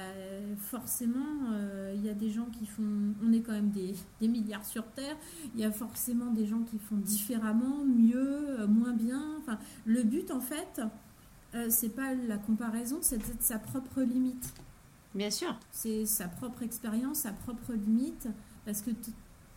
forcément, 0.59 1.53
euh, 1.53 1.93
il 1.95 2.05
y 2.05 2.09
a 2.09 2.15
des 2.15 2.31
gens 2.31 2.47
qui 2.47 2.67
font. 2.67 3.15
On 3.23 3.33
est 3.33 3.41
quand 3.41 3.53
même 3.53 3.71
des, 3.71 3.95
des 4.21 4.29
milliards 4.29 4.65
sur 4.65 4.85
Terre. 4.93 5.17
Il 5.55 5.61
y 5.61 5.65
a 5.65 5.71
forcément 5.71 6.31
des 6.33 6.47
gens 6.47 6.63
qui 6.63 6.79
font 6.79 6.97
différemment, 6.97 7.85
mieux, 7.85 8.61
euh, 8.61 8.67
moins 8.67 8.93
bien. 8.93 9.23
Enfin, 9.39 9.59
le 9.85 10.03
but, 10.03 10.31
en 10.31 10.41
fait, 10.41 10.81
c'est 11.69 11.95
pas 11.95 12.15
la 12.15 12.37
comparaison, 12.37 12.99
c'est 13.01 13.21
sa 13.41 13.61
propre 13.61 14.03
limite. 14.03 14.53
Bien 15.15 15.31
sûr. 15.31 15.57
C'est 15.71 16.05
sa 16.05 16.27
propre 16.27 16.65
expérience, 16.65 17.19
sa 17.19 17.31
propre 17.31 17.75
limite, 17.75 18.27
parce 18.65 18.83
que 18.83 18.91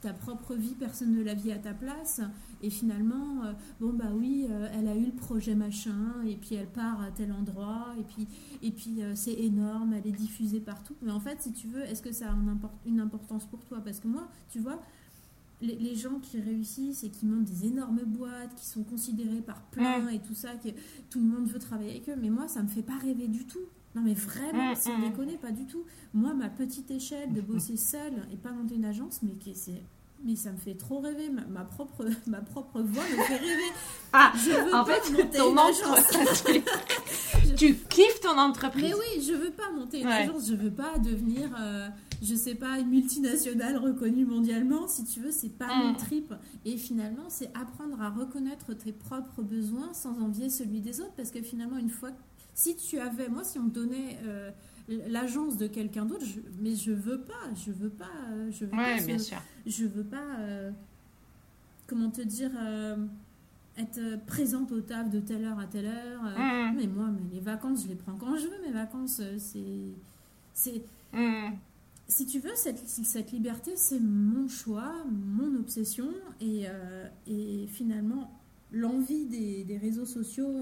ta 0.01 0.13
propre 0.13 0.55
vie, 0.55 0.75
personne 0.77 1.13
ne 1.13 1.23
la 1.23 1.33
vit 1.33 1.51
à 1.51 1.57
ta 1.57 1.73
place. 1.73 2.21
Et 2.61 2.69
finalement, 2.69 3.43
euh, 3.43 3.53
bon 3.79 3.93
bah 3.93 4.11
oui, 4.13 4.47
euh, 4.49 4.69
elle 4.73 4.87
a 4.87 4.95
eu 4.95 5.05
le 5.05 5.11
projet 5.11 5.55
machin, 5.55 6.23
et 6.25 6.35
puis 6.35 6.55
elle 6.55 6.67
part 6.67 7.01
à 7.01 7.11
tel 7.11 7.31
endroit, 7.31 7.95
et 7.99 8.03
puis, 8.03 8.27
et 8.61 8.71
puis 8.71 9.01
euh, 9.01 9.13
c'est 9.15 9.33
énorme, 9.33 9.93
elle 9.93 10.07
est 10.07 10.15
diffusée 10.15 10.59
partout. 10.59 10.95
Mais 11.01 11.11
en 11.11 11.19
fait, 11.19 11.41
si 11.41 11.51
tu 11.51 11.67
veux, 11.67 11.81
est-ce 11.81 12.01
que 12.01 12.11
ça 12.11 12.31
a 12.31 12.35
une 12.85 12.99
importance 12.99 13.45
pour 13.45 13.63
toi? 13.65 13.79
Parce 13.83 13.99
que 13.99 14.07
moi, 14.07 14.27
tu 14.49 14.59
vois, 14.59 14.81
les, 15.61 15.95
gens 15.95 16.19
qui 16.19 16.39
réussissent 16.39 17.03
et 17.03 17.09
qui 17.09 17.25
montent 17.25 17.45
des 17.45 17.65
énormes 17.65 18.01
boîtes, 18.05 18.53
qui 18.55 18.65
sont 18.65 18.83
considérés 18.83 19.41
par 19.41 19.61
plein 19.63 20.07
et 20.09 20.19
tout 20.19 20.35
ça, 20.35 20.55
que 20.55 20.69
tout 21.09 21.19
le 21.19 21.25
monde 21.25 21.47
veut 21.47 21.59
travailler 21.59 21.91
avec 21.91 22.09
eux, 22.09 22.15
mais 22.19 22.29
moi, 22.29 22.47
ça 22.47 22.61
me 22.61 22.67
fait 22.67 22.83
pas 22.83 22.97
rêver 22.97 23.27
du 23.27 23.45
tout. 23.45 23.65
Non 23.95 24.03
mais 24.03 24.13
vraiment, 24.13 24.75
si 24.75 24.89
on 24.89 24.99
déconne, 24.99 25.35
pas 25.39 25.51
du 25.51 25.65
tout. 25.65 25.83
Moi, 26.13 26.33
ma 26.35 26.49
petite 26.49 26.91
échelle 26.91 27.33
de 27.33 27.41
bosser 27.41 27.77
seule 27.77 28.27
et 28.31 28.37
pas 28.37 28.51
monter 28.51 28.75
une 28.75 28.85
agence, 28.85 29.21
mais 29.23 29.33
c'est 29.55 29.81
mais 30.23 30.35
ça 30.35 30.51
me 30.51 30.57
fait 30.57 30.75
trop 30.75 30.99
rêver. 30.99 31.29
Ma, 31.29 31.63
propre, 31.63 32.05
ma 32.27 32.41
propre 32.41 32.81
voix 32.81 33.03
me 33.03 33.23
fait 33.23 33.37
rêver. 33.37 33.71
Ah, 34.13 34.31
je 34.35 34.51
veux 34.51 34.73
en 34.73 34.83
pas 34.83 34.93
fait, 34.99 35.11
monter 35.11 35.37
ton 35.37 35.51
une 35.51 35.59
agence. 35.59 37.55
tu 37.57 37.75
kiffes 37.75 38.19
ton 38.21 38.37
entreprise. 38.37 38.83
Mais 38.83 38.93
oui, 38.93 39.23
je 39.25 39.33
veux 39.33 39.51
pas 39.51 39.69
monter 39.71 40.01
une 40.01 40.07
agence. 40.07 40.47
Je 40.49 40.55
veux 40.55 40.71
pas 40.71 40.97
devenir, 40.97 41.49
euh, 41.59 41.87
je 42.21 42.35
sais 42.35 42.55
pas, 42.55 42.79
une 42.79 42.89
multinationale 42.89 43.77
reconnue 43.77 44.25
mondialement. 44.25 44.87
Si 44.87 45.05
tu 45.05 45.19
veux, 45.19 45.31
c'est 45.31 45.57
pas 45.57 45.73
mon 45.75 45.91
mm. 45.93 45.97
trip. 45.97 46.33
Et 46.65 46.77
finalement, 46.77 47.25
c'est 47.29 47.49
apprendre 47.55 48.01
à 48.01 48.09
reconnaître 48.09 48.73
tes 48.73 48.91
propres 48.91 49.41
besoins 49.41 49.93
sans 49.93 50.19
envier 50.21 50.49
celui 50.49 50.81
des 50.81 50.99
autres. 50.99 51.13
Parce 51.15 51.31
que 51.31 51.41
finalement, 51.41 51.77
une 51.77 51.89
fois, 51.89 52.09
si 52.53 52.75
tu 52.75 52.99
avais, 52.99 53.29
moi, 53.29 53.43
si 53.43 53.59
on 53.59 53.63
me 53.63 53.69
donnait 53.69 54.19
euh, 54.25 54.49
l'agence 54.87 55.57
de 55.57 55.67
quelqu'un 55.67 56.05
d'autre, 56.05 56.25
mais 56.59 56.75
je 56.75 56.91
veux 56.91 57.21
pas, 57.21 57.53
je 57.55 57.71
veux 57.71 57.89
pas, 57.89 58.05
euh, 58.31 58.51
je 58.51 58.65
veux 58.65 58.71
pas, 58.71 58.99
bien 59.01 59.19
sûr. 59.19 59.37
je 59.65 59.85
veux 59.85 60.03
pas, 60.03 60.39
euh, 60.39 60.71
comment 61.87 62.09
te 62.09 62.21
dire, 62.21 62.51
euh, 62.59 62.95
être 63.77 64.25
présente 64.25 64.71
au 64.71 64.81
taf 64.81 65.09
de 65.09 65.19
telle 65.19 65.45
heure 65.45 65.59
à 65.59 65.65
telle 65.65 65.87
heure. 65.87 66.23
Mmh. 66.23 66.75
Mais 66.77 66.87
moi, 66.87 67.07
mais 67.11 67.35
les 67.35 67.41
vacances, 67.41 67.83
je 67.83 67.89
les 67.89 67.95
prends 67.95 68.15
quand 68.15 68.35
je 68.37 68.47
veux. 68.47 68.61
Mes 68.65 68.71
vacances, 68.71 69.21
c'est, 69.37 69.93
c'est, 70.53 70.81
mmh. 71.13 71.53
si 72.07 72.25
tu 72.25 72.39
veux, 72.39 72.55
cette, 72.55 72.79
cette 72.87 73.31
liberté, 73.31 73.71
c'est 73.75 73.99
mon 73.99 74.47
choix, 74.47 74.93
mon 75.11 75.53
obsession, 75.59 76.07
et, 76.39 76.65
et 77.27 77.67
finalement, 77.67 78.31
l'envie 78.71 79.25
des, 79.25 79.63
des, 79.65 79.77
réseaux 79.77 80.05
sociaux 80.05 80.55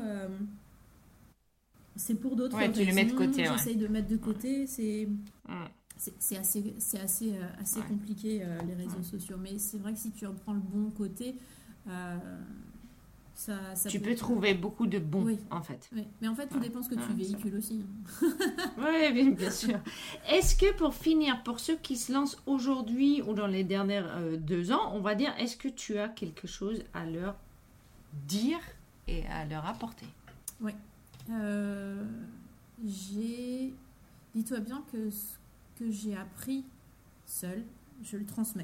c'est 1.95 2.15
pour 2.15 2.35
d'autres 2.35 2.57
ouais, 2.57 2.71
Tu 2.71 2.85
le 2.85 2.93
mets 2.93 3.05
de 3.05 3.13
côté. 3.13 3.45
J'essaye 3.45 3.77
de 3.77 3.87
mettre 3.87 4.07
de 4.07 4.17
côté. 4.17 4.67
C'est 4.67 5.07
c'est 5.97 6.37
assez, 6.37 6.75
c'est 6.77 6.99
assez, 6.99 7.31
euh, 7.33 7.47
assez 7.59 7.79
compliqué 7.81 8.41
euh, 8.43 8.59
les 8.67 8.73
réseaux 8.73 9.01
sociaux. 9.01 9.37
Mais 9.39 9.57
c'est 9.57 9.77
vrai 9.77 9.93
que 9.93 9.99
si 9.99 10.11
tu 10.11 10.25
en 10.25 10.33
prends 10.33 10.53
le 10.53 10.59
bon 10.59 10.91
côté, 10.91 11.35
euh, 11.87 12.17
ça, 13.33 13.75
ça 13.75 13.89
tu 13.89 13.99
peut 14.01 14.09
peux 14.09 14.15
trouver 14.15 14.53
beaucoup 14.53 14.87
de 14.87 14.99
bons, 14.99 15.23
Oui. 15.23 15.39
en 15.51 15.61
fait. 15.61 15.89
Oui, 15.95 16.03
mais 16.21 16.27
en 16.27 16.35
fait, 16.35 16.47
tout 16.47 16.55
Ouais. 16.55 16.63
dépend 16.63 16.83
ce 16.83 16.89
que 16.89 16.95
tu 16.95 17.01
Ouais, 17.01 17.15
véhicules 17.15 17.55
aussi. 17.55 17.85
hein. 18.21 18.27
Oui, 18.77 19.31
bien, 19.31 19.49
sûr. 19.51 19.79
Est-ce 20.29 20.55
que 20.57 20.73
pour 20.75 20.93
finir, 20.93 21.43
pour 21.43 21.61
ceux 21.61 21.77
qui 21.77 21.95
se 21.95 22.11
lancent 22.11 22.37
aujourd'hui 22.45 23.21
ou 23.21 23.33
dans 23.33 23.47
les 23.47 23.63
dernières 23.63 24.17
euh, 24.17 24.35
deux 24.37 24.73
ans, 24.73 24.91
on 24.93 24.99
va 24.99 25.15
dire, 25.15 25.33
est-ce 25.39 25.55
que 25.55 25.69
tu 25.69 25.97
as 25.97 26.09
quelque 26.09 26.45
chose 26.47 26.83
à 26.93 27.05
leur 27.05 27.35
dire 28.27 28.59
et 29.07 29.25
à 29.27 29.45
leur 29.45 29.65
apporter? 29.65 30.07
Euh, 31.29 32.03
j'ai. 32.83 33.73
Dis-toi 34.33 34.59
bien 34.59 34.83
que 34.91 35.09
ce 35.09 35.37
que 35.77 35.89
j'ai 35.89 36.15
appris 36.15 36.65
seul, 37.25 37.63
je 38.03 38.17
le 38.17 38.25
transmets. 38.25 38.63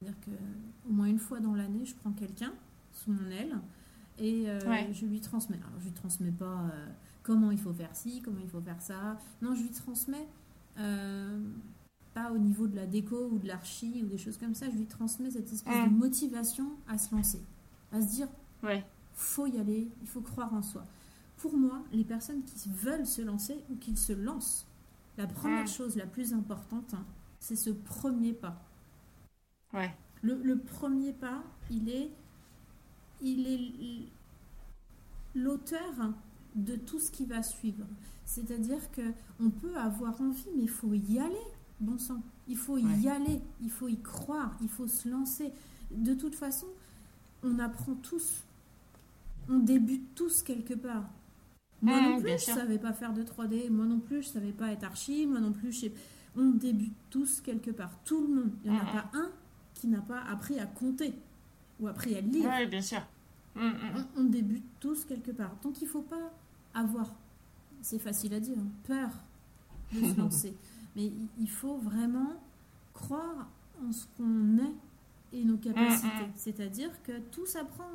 C'est-à-dire 0.00 0.18
que 0.20 0.30
au 0.88 0.92
moins 0.92 1.06
une 1.06 1.18
fois 1.18 1.40
dans 1.40 1.54
l'année, 1.54 1.84
je 1.84 1.94
prends 1.94 2.12
quelqu'un 2.12 2.52
sous 2.92 3.10
mon 3.12 3.30
aile 3.30 3.58
et 4.18 4.44
euh, 4.48 4.58
Ouais. 4.68 4.88
je 4.92 5.04
lui 5.06 5.20
transmets. 5.20 5.58
Alors, 5.58 5.78
je 5.80 5.84
lui 5.84 5.92
transmets 5.92 6.30
pas 6.32 6.64
euh, 6.72 6.86
comment 7.22 7.50
il 7.50 7.58
faut 7.58 7.72
faire 7.74 7.94
ci, 7.94 8.22
comment 8.22 8.40
il 8.42 8.48
faut 8.48 8.60
faire 8.60 8.80
ça. 8.80 9.18
Non, 9.42 9.54
je 9.54 9.62
lui 9.62 9.70
transmets 9.70 10.26
pas 12.14 12.32
au 12.32 12.38
niveau 12.38 12.66
de 12.66 12.76
la 12.76 12.86
déco 12.86 13.28
ou 13.30 13.38
de 13.38 13.46
l'archi 13.46 14.02
ou 14.02 14.06
des 14.06 14.18
choses 14.18 14.38
comme 14.38 14.54
ça. 14.54 14.66
Je 14.70 14.76
lui 14.76 14.86
transmets 14.86 15.30
cette 15.30 15.52
espèce 15.52 15.84
de 15.84 15.90
motivation 15.94 16.70
à 16.88 16.96
se 16.96 17.14
lancer, 17.14 17.42
à 17.92 18.00
se 18.00 18.08
dire 18.08 18.28
Ouais. 18.62 18.82
faut 19.14 19.46
y 19.46 19.58
aller, 19.58 19.88
il 20.00 20.08
faut 20.08 20.22
croire 20.22 20.52
en 20.54 20.62
soi. 20.62 20.84
Pour 21.46 21.56
moi, 21.56 21.80
les 21.92 22.02
personnes 22.02 22.42
qui 22.42 22.68
veulent 22.70 23.06
se 23.06 23.22
lancer 23.22 23.64
ou 23.70 23.76
qui 23.76 23.96
se 23.96 24.12
lancent, 24.12 24.66
la 25.16 25.28
première 25.28 25.68
chose 25.68 25.94
la 25.94 26.04
plus 26.04 26.32
importante, 26.32 26.92
hein, 26.92 27.04
c'est 27.38 27.54
ce 27.54 27.70
premier 27.70 28.32
pas. 28.32 28.60
Ouais. 29.72 29.94
Le, 30.22 30.42
le 30.42 30.58
premier 30.58 31.12
pas, 31.12 31.44
il 31.70 31.88
est, 31.88 32.10
il 33.22 33.46
est 33.46 34.08
l'auteur 35.36 35.94
de 36.56 36.74
tout 36.74 36.98
ce 36.98 37.12
qui 37.12 37.26
va 37.26 37.44
suivre. 37.44 37.86
C'est-à-dire 38.24 38.90
que 38.90 39.12
on 39.38 39.50
peut 39.50 39.76
avoir 39.76 40.20
envie, 40.20 40.48
mais 40.56 40.64
il 40.64 40.68
faut 40.68 40.94
y 40.94 41.20
aller, 41.20 41.46
bon 41.78 41.96
sang. 41.96 42.22
Il 42.48 42.56
faut 42.56 42.76
y 42.76 43.08
aller, 43.08 43.40
il 43.62 43.70
faut 43.70 43.86
y 43.86 44.00
croire, 44.02 44.58
il 44.60 44.68
faut 44.68 44.88
se 44.88 45.08
lancer. 45.08 45.52
De 45.92 46.14
toute 46.14 46.34
façon, 46.34 46.66
on 47.44 47.60
apprend 47.60 47.94
tous. 47.94 48.42
On 49.48 49.60
débute 49.60 50.12
tous 50.16 50.42
quelque 50.42 50.74
part. 50.74 51.08
Moi 51.86 52.00
Mmh, 52.00 52.04
non 52.10 52.20
plus, 52.20 52.30
je 52.32 52.36
sûr. 52.38 52.54
savais 52.54 52.78
pas 52.78 52.92
faire 52.92 53.12
de 53.12 53.22
3D. 53.22 53.70
Moi 53.70 53.86
non 53.86 54.00
plus, 54.00 54.22
je 54.22 54.28
savais 54.28 54.52
pas 54.52 54.72
être 54.72 54.84
archi. 54.84 55.26
Moi 55.26 55.40
non 55.40 55.52
plus, 55.52 55.72
je 55.72 55.80
sais... 55.80 55.92
On 56.36 56.50
débute 56.50 56.92
tous 57.10 57.40
quelque 57.40 57.70
part. 57.70 57.92
Tout 58.04 58.20
le 58.26 58.34
monde. 58.34 58.50
Il 58.64 58.70
n'y 58.72 58.76
en 58.76 58.80
a 58.80 58.84
Mhm. 58.84 58.92
pas 58.92 59.10
un 59.18 59.30
qui 59.74 59.86
n'a 59.88 60.00
pas 60.02 60.20
appris 60.22 60.58
à 60.58 60.66
compter 60.66 61.14
ou 61.80 61.88
appris 61.88 62.14
à 62.16 62.20
lire. 62.20 62.50
Oui, 62.58 62.66
bien 62.66 62.82
sûr. 62.82 63.00
Mm, 63.54 63.60
mm. 63.60 63.72
On, 64.16 64.20
on 64.20 64.24
débute 64.24 64.64
tous 64.80 65.04
quelque 65.06 65.30
part. 65.30 65.54
Donc 65.62 65.80
il 65.80 65.88
faut 65.88 66.02
pas 66.02 66.30
avoir, 66.74 67.14
c'est 67.80 67.98
facile 67.98 68.34
à 68.34 68.40
dire, 68.40 68.58
hein, 68.58 68.68
peur 68.86 69.10
de 69.92 70.00
se 70.06 70.14
lancer. 70.20 70.54
Mais 70.94 71.10
il- 71.38 71.48
faut 71.48 71.76
vraiment 71.78 72.32
croire 72.92 73.48
en 73.82 73.92
ce 73.92 74.04
qu'on 74.16 74.58
est 74.58 74.74
et 75.38 75.44
nos 75.44 75.56
capacités. 75.58 76.06
Mm, 76.08 76.28
mm. 76.28 76.32
C'est-à-dire 76.34 77.02
que 77.02 77.18
tout 77.30 77.46
s'apprend. 77.46 77.92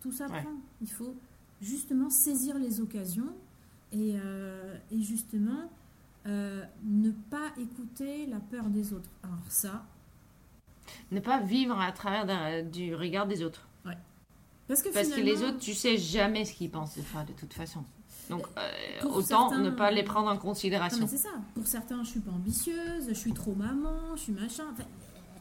Tout 0.00 0.12
s'apprend. 0.12 0.36
Ouais. 0.50 0.56
Il 0.82 0.90
faut 0.90 1.14
justement 1.62 2.10
saisir 2.10 2.58
les 2.58 2.80
occasions 2.80 3.32
et, 3.92 4.16
euh, 4.16 4.76
et 4.90 5.00
justement 5.00 5.70
euh, 6.26 6.62
ne 6.84 7.10
pas 7.10 7.52
écouter 7.58 8.26
la 8.26 8.40
peur 8.40 8.66
des 8.66 8.92
autres. 8.92 9.08
Alors 9.22 9.38
ça, 9.48 9.84
Ne 11.10 11.20
pas 11.20 11.40
vivre 11.40 11.80
à 11.80 11.92
travers 11.92 12.64
du 12.64 12.94
regard 12.94 13.26
des 13.26 13.42
autres. 13.42 13.66
parce 14.68 14.82
que 14.82 14.92
Parce 14.92 15.08
que 15.08 15.20
les 15.20 15.42
autres, 15.42 15.58
tu 15.58 15.74
sais 15.74 15.96
jamais 15.96 16.44
ce 16.44 16.52
qu'ils 16.52 16.70
pensent 16.70 16.96
de 16.96 17.02
toi, 17.02 17.24
de 17.24 17.32
toute 17.32 17.54
façon. 17.54 17.84
Donc, 18.30 18.46
euh, 18.56 19.06
autant 19.08 19.50
certains, 19.50 19.58
ne 19.58 19.70
pas 19.70 19.90
les 19.90 20.04
prendre 20.04 20.28
en 20.28 20.38
considération. 20.38 21.06
c'est 21.08 21.16
ça. 21.16 21.30
Pour 21.54 21.66
certains, 21.66 22.02
je 22.04 22.10
suis 22.10 22.20
pas 22.20 22.30
ambitieuse, 22.30 23.08
je 23.08 23.14
suis 23.14 23.32
trop 23.32 23.54
maman, 23.54 24.16
je 24.16 24.22
suis 24.22 24.32
machin. 24.32 24.64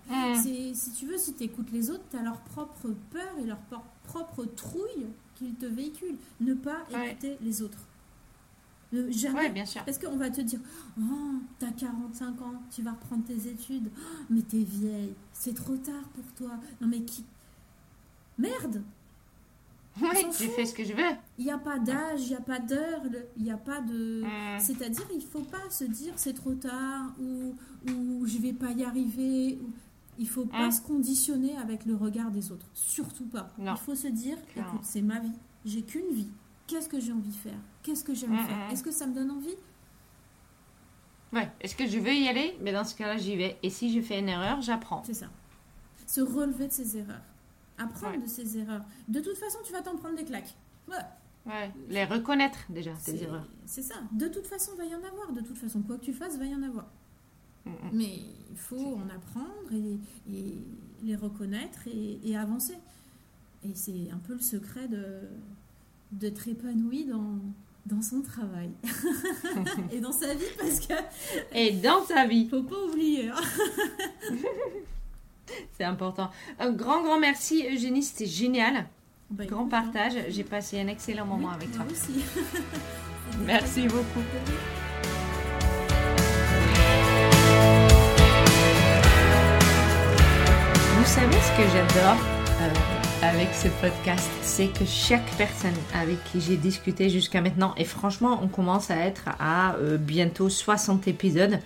Enfin, 0.09 0.41
si 0.41 0.91
tu 0.97 1.05
veux, 1.05 1.17
si 1.17 1.33
tu 1.35 1.43
écoutes 1.43 1.71
les 1.71 1.89
autres, 1.89 2.03
tu 2.09 2.17
as 2.17 2.23
leur 2.23 2.41
propre 2.41 2.89
peur 3.11 3.29
et 3.39 3.45
leur 3.45 3.59
propre 4.03 4.45
trouille 4.45 5.05
qu'ils 5.41 5.55
te 5.55 5.65
véhiculent. 5.65 6.17
Ne 6.39 6.53
pas 6.53 6.77
Ouais. 6.93 7.11
écouter 7.11 7.37
les 7.41 7.61
autres. 7.61 7.79
Ne- 8.91 9.09
jamais. 9.11 9.49
Bien 9.49 9.65
sûr. 9.65 9.83
Parce 9.85 9.97
qu'on 9.97 10.17
va 10.17 10.29
te 10.29 10.41
dire 10.41 10.59
Oh, 10.99 11.33
t'as 11.59 11.71
45 11.71 12.41
ans, 12.41 12.61
tu 12.69 12.81
vas 12.81 12.91
reprendre 12.91 13.23
tes 13.25 13.47
études. 13.47 13.89
Oh, 13.95 14.23
mais 14.29 14.41
t'es 14.41 14.63
vieille, 14.63 15.13
c'est 15.33 15.53
trop 15.55 15.77
tard 15.77 16.03
pour 16.13 16.25
toi. 16.35 16.57
Non, 16.81 16.87
mais 16.87 17.01
qui? 17.01 17.23
Merde 18.37 18.81
Oui, 20.01 20.07
tu 20.37 20.47
fais 20.47 20.65
ce 20.65 20.73
que 20.73 20.83
je 20.83 20.93
veux. 20.93 21.03
Il 21.37 21.45
n'y 21.45 21.51
a 21.51 21.57
pas 21.57 21.77
d'âge, 21.79 22.21
il 22.23 22.29
n'y 22.29 22.35
a 22.35 22.41
pas 22.41 22.59
d'heure, 22.59 23.01
il 23.37 23.43
n'y 23.43 23.51
a 23.51 23.57
pas 23.57 23.81
de. 23.81 24.23
Mm. 24.23 24.59
C'est-à-dire, 24.59 25.05
il 25.13 25.21
faut 25.21 25.41
pas 25.43 25.69
se 25.69 25.83
dire 25.85 26.13
c'est 26.15 26.33
trop 26.33 26.53
tard 26.55 27.13
ou, 27.19 27.55
ou 27.89 28.25
je 28.25 28.37
vais 28.39 28.53
pas 28.53 28.71
y 28.71 28.83
arriver. 28.83 29.59
ou- 29.61 29.69
Il 30.19 30.27
faut 30.27 30.45
pas 30.45 30.67
Mm. 30.67 30.71
se 30.71 30.81
conditionner 30.81 31.55
avec 31.57 31.85
le 31.85 31.95
regard 31.95 32.31
des 32.31 32.51
autres. 32.51 32.67
Surtout 32.73 33.25
pas. 33.25 33.49
Non. 33.57 33.73
Il 33.73 33.79
faut 33.79 33.95
se 33.95 34.07
dire 34.07 34.37
écoute, 34.55 34.81
c'est 34.83 35.01
ma 35.01 35.19
vie. 35.19 35.31
J'ai 35.65 35.81
qu'une 35.83 36.11
vie. 36.13 36.29
Qu'est-ce 36.67 36.87
que 36.89 36.99
j'ai 36.99 37.11
envie 37.11 37.29
de 37.31 37.35
faire? 37.35 37.57
Qu'est-ce 37.83 38.03
que 38.03 38.13
j'aime 38.13 38.37
faire? 38.37 38.71
Est-ce 38.71 38.83
que 38.83 38.91
ça 38.91 39.07
me 39.07 39.13
donne 39.15 39.31
envie? 39.31 39.55
Ouais. 41.33 41.49
Est-ce 41.61 41.75
que 41.75 41.87
je 41.87 41.97
veux 41.97 42.13
y 42.13 42.27
aller? 42.27 42.57
Mais 42.61 42.71
dans 42.73 42.83
ce 42.83 42.93
cas-là, 42.95 43.17
j'y 43.17 43.35
vais. 43.35 43.57
Et 43.63 43.69
si 43.69 43.91
je 43.93 44.01
fais 44.01 44.19
une 44.19 44.29
erreur, 44.29 44.61
j'apprends. 44.61 45.01
C'est 45.05 45.13
ça. 45.13 45.27
Se 46.05 46.21
relever 46.21 46.67
de 46.67 46.73
ses 46.73 46.97
erreurs. 46.97 47.21
Apprendre 47.77 48.15
Ouais. 48.17 48.21
de 48.21 48.27
ses 48.27 48.57
erreurs. 48.57 48.83
De 49.07 49.19
toute 49.21 49.37
façon, 49.37 49.59
tu 49.65 49.71
vas 49.71 49.81
t'en 49.81 49.95
prendre 49.95 50.15
des 50.17 50.25
claques. 50.25 50.55
Ouais. 50.87 50.95
Ouais. 51.45 51.71
Les 51.89 52.03
reconnaître 52.05 52.59
déjà, 52.69 52.91
tes 53.03 53.23
erreurs. 53.23 53.47
c'est 53.65 53.81
ça. 53.81 53.95
De 54.11 54.27
toute 54.27 54.45
façon, 54.45 54.75
va 54.75 54.83
y 54.85 54.93
en 54.93 55.03
avoir. 55.03 55.31
De 55.31 55.41
toute 55.41 55.57
façon, 55.57 55.81
quoi 55.81 55.97
que 55.97 56.03
tu 56.03 56.13
fasses, 56.13 56.37
va 56.37 56.45
y 56.45 56.53
en 56.53 56.61
avoir. 56.63 56.85
Mais 57.93 58.15
il 58.51 58.57
faut 58.57 58.95
en 58.97 59.09
apprendre 59.09 59.71
et, 59.73 59.97
et 60.33 60.55
les 61.03 61.15
reconnaître 61.15 61.79
et, 61.87 62.19
et 62.23 62.35
avancer. 62.37 62.75
Et 63.63 63.71
c'est 63.75 64.09
un 64.11 64.17
peu 64.17 64.33
le 64.33 64.39
secret 64.41 64.87
de 64.87 65.03
d'être 66.11 66.47
épanoui 66.49 67.05
dans, 67.05 67.39
dans 67.85 68.01
son 68.01 68.21
travail 68.21 68.69
et 69.93 69.99
dans 70.01 70.11
sa 70.11 70.33
vie 70.33 70.43
parce 70.59 70.79
que 70.81 70.93
Et 71.53 71.71
dans 71.71 72.01
ta 72.05 72.27
vie, 72.27 72.49
faut 72.49 72.63
pas 72.63 72.83
oublier. 72.89 73.29
hein. 73.29 73.35
c'est 75.77 75.83
important. 75.85 76.29
Un 76.59 76.71
grand, 76.71 77.01
grand 77.03 77.19
merci, 77.19 77.65
Eugénie. 77.71 78.03
C'était 78.03 78.25
génial. 78.25 78.87
Bah, 79.29 79.45
Grand 79.45 79.61
écoute, 79.61 79.73
hein. 79.73 79.81
partage. 79.91 80.13
J'ai 80.29 80.43
passé 80.43 80.81
un 80.81 80.87
excellent 80.87 81.25
moment 81.25 81.49
Oui, 81.49 81.55
avec 81.55 81.75
moi 81.77 81.85
toi. 81.85 81.93
aussi. 81.93 82.25
Merci 83.45 83.87
beaucoup. 83.87 84.25
Savez 91.11 91.41
ce 91.41 91.57
que 91.57 91.67
j'adore 91.73 92.15
euh, 92.61 92.73
avec 93.21 93.53
ce 93.53 93.67
podcast, 93.81 94.31
c'est 94.43 94.67
que 94.67 94.85
chaque 94.85 95.29
personne 95.37 95.75
avec 95.93 96.23
qui 96.23 96.39
j'ai 96.39 96.55
discuté 96.55 97.09
jusqu'à 97.09 97.41
maintenant, 97.41 97.75
et 97.75 97.83
franchement 97.83 98.39
on 98.41 98.47
commence 98.47 98.89
à 98.89 98.95
être 98.95 99.25
à 99.37 99.75
euh, 99.75 99.97
bientôt 99.97 100.47
60 100.47 101.09
épisodes, 101.09 101.59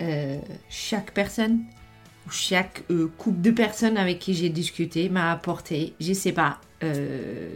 euh, 0.00 0.38
chaque 0.68 1.10
personne 1.10 1.64
ou 2.28 2.30
chaque 2.30 2.84
couple 3.18 3.40
de 3.40 3.50
personnes 3.50 3.96
avec 3.96 4.20
qui 4.20 4.34
j'ai 4.34 4.50
discuté 4.50 5.08
m'a 5.08 5.32
apporté, 5.32 5.94
je 5.98 6.12
sais 6.12 6.32
pas, 6.32 6.60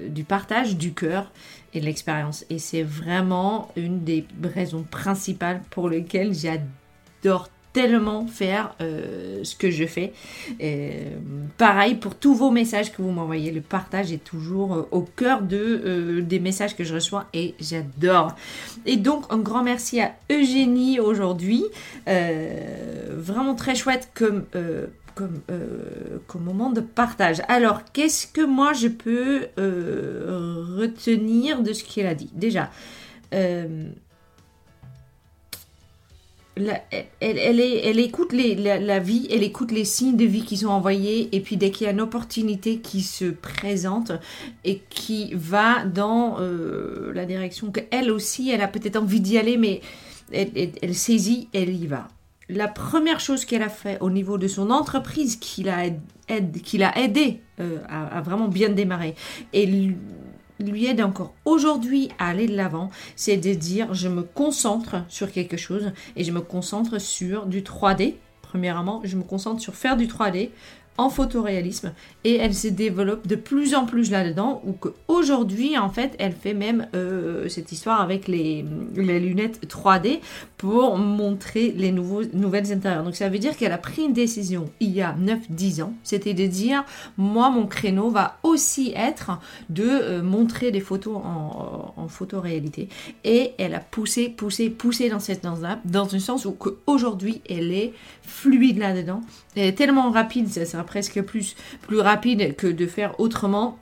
du 0.09 0.25
partage, 0.25 0.77
du 0.77 0.95
cœur 0.95 1.31
et 1.75 1.81
de 1.81 1.85
l'expérience. 1.85 2.45
Et 2.51 2.59
c'est 2.59 2.83
vraiment 2.83 3.71
une 3.77 4.03
des 4.03 4.27
raisons 4.43 4.83
principales 4.83 5.63
pour 5.71 5.89
lesquelles 5.89 6.35
j'adore 6.35 7.49
tellement 7.75 8.27
faire 8.27 8.75
euh, 8.81 9.43
ce 9.43 9.55
que 9.55 9.71
je 9.71 9.85
fais. 9.85 10.15
Euh, 10.63 11.11
pareil 11.59 11.97
pour 11.97 12.15
tous 12.15 12.35
vos 12.35 12.51
messages 12.51 12.93
que 12.93 13.03
vous 13.03 13.11
m'envoyez, 13.11 13.51
le 13.51 13.61
partage 13.61 14.13
est 14.13 14.25
toujours 14.25 14.75
euh, 14.75 14.89
au 14.93 15.03
cœur 15.03 15.43
de, 15.43 16.21
des 16.21 16.39
messages 16.39 16.75
que 16.77 16.85
je 16.85 16.95
reçois 16.95 17.27
et 17.35 17.55
j'adore. 17.61 18.35
Et 18.87 18.97
donc 18.97 19.25
un 19.29 19.39
grand 19.39 19.65
merci 19.65 20.01
à 20.01 20.15
Eugénie 20.31 21.01
aujourd'hui. 21.01 21.65
Vraiment 22.07 23.55
très 23.55 23.75
chouette 23.75 24.11
comme, 24.15 24.45
comme, 25.15 25.41
comme 26.27 26.45
moment 26.45 26.71
de 26.71 26.81
partage. 26.81 27.43
Alors 27.49 27.83
qu'est-ce 27.93 28.27
que 28.29 28.45
moi 28.45 28.73
je 28.73 28.89
peux 28.89 29.49
retenir 30.79 31.63
de 31.63 31.73
ce 31.73 31.83
qu'elle 31.83 32.07
a 32.07 32.15
dit? 32.15 32.31
Déjà, 32.35 32.71
elle, 36.57 37.99
écoute 37.99 38.33
la, 38.33 38.99
vie, 39.01 39.27
elle 39.31 39.43
écoute 39.43 39.73
les 39.73 39.85
signes 39.85 40.17
de 40.17 40.25
vie 40.25 40.45
qui 40.45 40.57
sont 40.57 40.69
envoyés, 40.69 41.29
et 41.35 41.41
puis 41.41 41.57
dès 41.57 41.71
qu'il 41.71 41.87
y 41.87 41.89
a 41.89 41.93
une 41.93 42.01
opportunité 42.01 42.79
qui 42.79 43.03
se 43.03 43.25
présente 43.25 44.13
et 44.65 44.81
qui 44.89 45.33
va 45.35 45.85
dans 45.85 46.37
euh, 46.39 47.13
la 47.13 47.25
direction 47.25 47.73
qu'elle 47.73 48.11
aussi, 48.11 48.51
elle 48.51 48.61
a 48.63 48.69
peut-être 48.69 48.97
envie 48.97 49.21
d'y 49.21 49.37
aller, 49.39 49.57
mais 49.57 49.81
elle, 50.33 50.51
elle- 50.81 50.95
saisit, 50.95 51.49
elle 51.53 51.71
y 51.75 51.87
va. 51.87 52.09
la 52.49 52.69
première 52.69 53.21
chose 53.21 53.45
qu'elle 53.45 53.63
a 53.63 53.69
fait 53.69 53.99
au 54.01 54.11
niveau 54.11 54.39
de 54.39 54.49
son 54.49 54.71
entreprise 54.71 55.37
qui 55.37 55.65
l'a 55.65 55.87
aidé 56.29 57.41
euh, 57.61 57.79
à, 57.89 58.21
vraiment 58.21 58.49
bien 58.49 58.69
démarrer 58.69 59.15
et 59.53 59.67
lui, 60.61 60.87
aide 60.87 61.01
encore 61.01 61.35
aujourd'hui 61.45 62.11
à 62.19 62.29
aller 62.29 62.47
de 62.47 62.57
l'avant, 62.57 62.91
c'est 63.17 63.37
de 63.37 63.55
dire 63.55 63.93
je 63.95 64.09
me 64.09 64.23
concentre 64.23 64.97
sur 65.09 65.33
quelque 65.33 65.57
chose 65.57 65.93
et 66.17 66.25
je 66.25 66.33
me 66.33 66.41
concentre 66.41 67.01
sur 67.01 67.47
du 67.47 67.63
3D. 67.63 68.15
Premièrement, 68.43 69.01
je 69.05 69.17
me 69.17 69.25
concentre 69.25 69.61
sur 69.61 69.75
faire 69.75 69.97
du 69.97 70.07
3D, 70.07 70.51
en 70.97 71.11
photoréalisme. 71.11 71.93
Et 72.23 72.37
elle 72.37 72.55
se 72.55 72.69
développe 72.69 73.27
de 73.27 73.37
plus 73.37 73.75
en 73.75 73.85
plus 73.85 74.11
là-dedans 74.11 74.63
ou 74.65 74.73
qu'aujourd'hui 74.73 75.77
en 75.77 75.91
fait 75.91 76.15
elle 76.19 76.33
fait 76.33 76.55
même 76.55 76.87
euh, 76.95 77.49
cette 77.49 77.73
histoire 77.73 78.01
avec 78.01 78.29
les, 78.29 78.65
lunettes 78.95 79.67
3D 79.67 80.21
pour 80.57 80.97
montrer 80.97 81.73
les 81.77 81.91
nouveaux, 81.91 82.23
nouvelles 82.33 82.73
intérieurs. 82.73 83.05
Donc 83.05 83.17
ça 83.17 83.29
veut 83.29 83.39
dire 83.39 83.57
qu'elle 83.57 83.73
a 83.73 83.79
pris 83.79 84.03
une 84.03 84.13
décision 84.13 84.67
il 84.81 84.91
y 84.91 85.03
a 85.03 85.15
9-10 85.21 85.83
ans, 85.83 85.93
c'était 86.03 86.35
de 86.35 86.47
dire 86.47 86.85
moi 87.17 87.51
mon 87.51 87.67
créneau 87.67 88.11
va 88.11 88.39
aussi 88.43 88.93
être 88.95 89.41
de 89.71 89.85
euh, 89.85 90.23
montrer 90.23 90.71
des 90.71 90.81
photos 90.81 91.17
en, 91.17 92.05
photoréalité. 92.09 92.89
Et 93.25 93.53
elle 93.59 93.75
a 93.75 93.81
poussé, 93.81 94.29
poussé, 94.29 94.69
poussé 94.69 95.09
dans 95.09 95.21
cette 95.21 95.43
dans, 95.43 95.57
dans 95.85 96.15
un 96.15 96.19
sens 96.19 96.45
où 96.45 96.53
qu'aujourd'hui 96.53 97.41
elle 97.49 97.73
est 97.73 97.93
fluide 98.23 98.79
là-dedans, 98.79 99.23
elle 99.57 99.69
est 99.69 99.73
tellement 99.73 100.11
rapide, 100.11 100.49
ça 100.49 100.84
presque 100.85 101.23
plus, 101.23 101.57
plus 101.83 102.01
rapide 102.01 102.57
que 102.57 102.67
de 102.67 102.87
faire 102.87 103.19
autrement. 103.21 103.79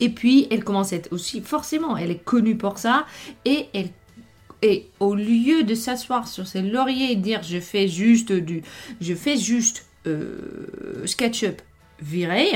Et 0.00 0.10
puis, 0.10 0.46
elle 0.50 0.64
commence 0.64 0.92
à 0.92 0.96
être 0.96 1.12
aussi, 1.12 1.40
forcément, 1.40 1.96
elle 1.96 2.10
est 2.10 2.22
connue 2.22 2.56
pour 2.56 2.78
ça. 2.78 3.06
Et 3.44 3.66
elle 3.72 3.88
et 4.62 4.88
au 5.00 5.14
lieu 5.14 5.64
de 5.64 5.74
s'asseoir 5.74 6.26
sur 6.26 6.46
ses 6.46 6.62
lauriers 6.62 7.12
et 7.12 7.16
dire 7.16 7.42
je 7.42 7.60
fais 7.60 7.88
juste 7.88 8.32
du 8.32 8.62
je 9.00 9.14
fais 9.14 9.36
juste 9.36 9.84
euh, 10.06 11.06
SketchUp 11.06 11.60
viré 12.00 12.48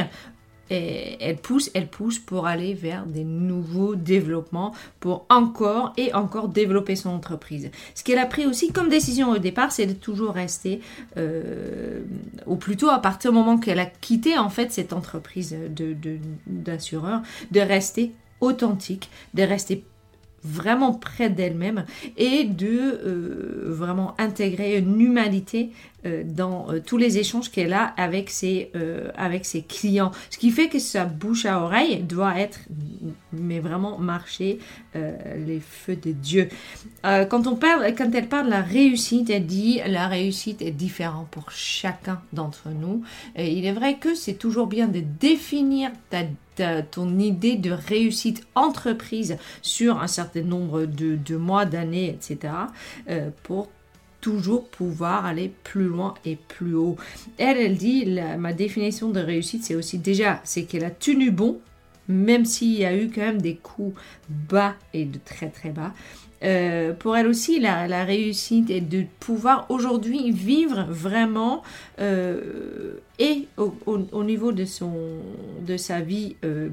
elle 0.70 1.36
pousse, 1.36 1.70
elle 1.74 1.88
pousse 1.88 2.18
pour 2.18 2.47
aller 2.47 2.74
vers 2.74 3.06
des 3.06 3.24
nouveaux 3.24 3.97
développements, 3.97 4.72
pour 5.01 5.26
encore 5.28 5.92
et 5.97 6.14
encore 6.14 6.48
développer 6.48 6.97
son 6.97 7.10
entreprise. 7.10 7.70
Ce 7.94 8.05
qu'elle 8.05 8.18
a 8.18 8.26
pris 8.26 8.47
aussi 8.47 8.72
comme 8.72 8.88
décision 8.88 9.30
au 9.30 9.38
départ, 9.38 9.72
c'est 9.72 9.86
de 9.86 9.92
toujours 9.92 10.32
rester, 10.32 10.80
euh, 11.16 12.02
ou 12.47 12.56
plutôt 12.56 12.88
à 12.88 12.98
partir 12.98 13.32
du 13.32 13.38
moment 13.38 13.59
qu'elle 13.59 13.80
a 13.80 13.86
quitté 13.86 14.38
en 14.38 14.48
fait 14.48 14.72
cette 14.72 14.92
entreprise 14.92 15.56
d'assureur, 16.47 17.22
de, 17.51 17.59
de 17.59 17.60
rester 17.60 18.12
authentique, 18.40 19.10
de 19.34 19.42
rester 19.42 19.84
vraiment 20.42 20.92
près 20.92 21.28
d'elle-même 21.28 21.84
et 22.16 22.44
de 22.44 22.68
euh, 22.68 23.64
vraiment 23.66 24.14
intégrer 24.18 24.78
une 24.78 25.00
humanité 25.00 25.70
euh, 26.06 26.22
dans 26.24 26.70
euh, 26.70 26.80
tous 26.84 26.96
les 26.96 27.18
échanges 27.18 27.50
qu'elle 27.50 27.74
a 27.74 27.84
avec 27.96 28.30
ses, 28.30 28.72
avec 29.16 29.44
ses 29.44 29.62
clients. 29.62 30.12
Ce 30.30 30.38
qui 30.38 30.50
fait 30.50 30.68
que 30.68 30.78
sa 30.78 31.04
bouche 31.04 31.44
à 31.44 31.60
oreille 31.60 32.02
doit 32.02 32.38
être, 32.38 32.60
mais 33.32 33.60
vraiment 33.60 33.98
marcher 33.98 34.58
les 34.94 35.60
feux 35.60 35.96
de 35.96 36.12
Dieu. 36.12 36.48
quand, 37.02 37.46
on 37.46 37.56
parle, 37.56 37.94
quand 37.96 38.10
elle 38.14 38.28
parle 38.28 38.46
de 38.46 38.50
la 38.50 38.62
réussite, 38.62 39.30
elle 39.30 39.46
dit 39.46 39.80
la 39.86 40.08
réussite 40.08 40.62
est 40.62 40.70
différente 40.70 41.28
pour 41.30 41.50
chacun 41.50 42.20
d'entre 42.32 42.68
nous. 42.70 43.02
Il 43.36 43.66
est 43.66 43.72
vrai 43.72 43.98
que 43.98 44.14
c'est 44.14 44.34
toujours 44.34 44.66
bien 44.66 44.88
de 44.88 45.00
définir 45.00 45.90
ta 46.10 46.22
ton 46.91 47.19
idée 47.19 47.57
de 47.57 47.70
réussite 47.70 48.47
entreprise 48.55 49.37
sur 49.62 50.01
un 50.01 50.07
certain 50.07 50.43
nombre 50.43 50.85
de, 50.85 51.37
mois, 51.37 51.65
d'années, 51.65 52.09
etc. 52.09 52.55
Euh, 53.09 53.31
pour 53.43 53.69
toujours 54.20 54.69
pouvoir 54.69 55.24
aller 55.24 55.51
plus 55.65 55.87
loin 55.87 56.15
et 56.24 56.37
plus 56.37 56.74
haut. 56.74 56.97
Elle, 57.39 57.57
elle 57.57 57.77
dit, 57.77 58.07
ma 58.39 58.53
définition 58.53 59.09
de 59.09 59.20
réussite, 59.20 59.65
c'est 59.65 59.74
aussi 59.74 59.99
déjà, 59.99 60.41
c'est 60.45 60.65
qu'elle 60.65 60.85
a 60.85 60.91
tenu 60.91 61.31
bon, 61.31 61.59
même 62.11 62.45
s'il 62.45 62.73
y 62.73 62.85
a 62.85 62.95
eu 62.95 63.11
quand 63.11 63.23
même 63.23 63.41
des 63.41 63.57
coups 63.57 63.99
bas 64.28 64.74
et 64.93 65.05
de 65.05 65.19
très 65.24 65.49
très 65.49 65.70
bas. 65.70 65.93
Euh, 66.43 66.95
pour 66.95 67.16
elle 67.16 67.27
aussi, 67.27 67.61
la, 67.61 68.05
réussite 68.05 68.70
est 68.70 68.81
de 68.81 69.05
pouvoir 69.19 69.66
aujourd'hui 69.69 70.31
vivre 70.31 70.87
vraiment 70.89 71.62
euh, 72.01 72.95
et 73.19 73.47
au, 73.59 74.24
niveau 74.24 74.53
de, 74.53 74.65
sa 75.77 76.01
vie 76.01 76.37
euh, 76.45 76.70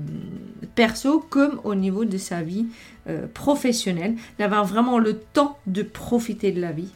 perso 0.75 1.19
comme 1.19 1.59
au 1.65 1.75
niveau 1.75 2.05
de 2.05 2.17
sa 2.17 2.41
vie 2.41 2.67
professionnelle, 3.33 4.15
d'avoir 4.37 4.65
vraiment 4.65 4.99
le 4.99 5.17
temps 5.17 5.57
de 5.65 5.81
profiter 5.81 6.51
de 6.51 6.59
la 6.59 6.73
vie. 6.73 6.91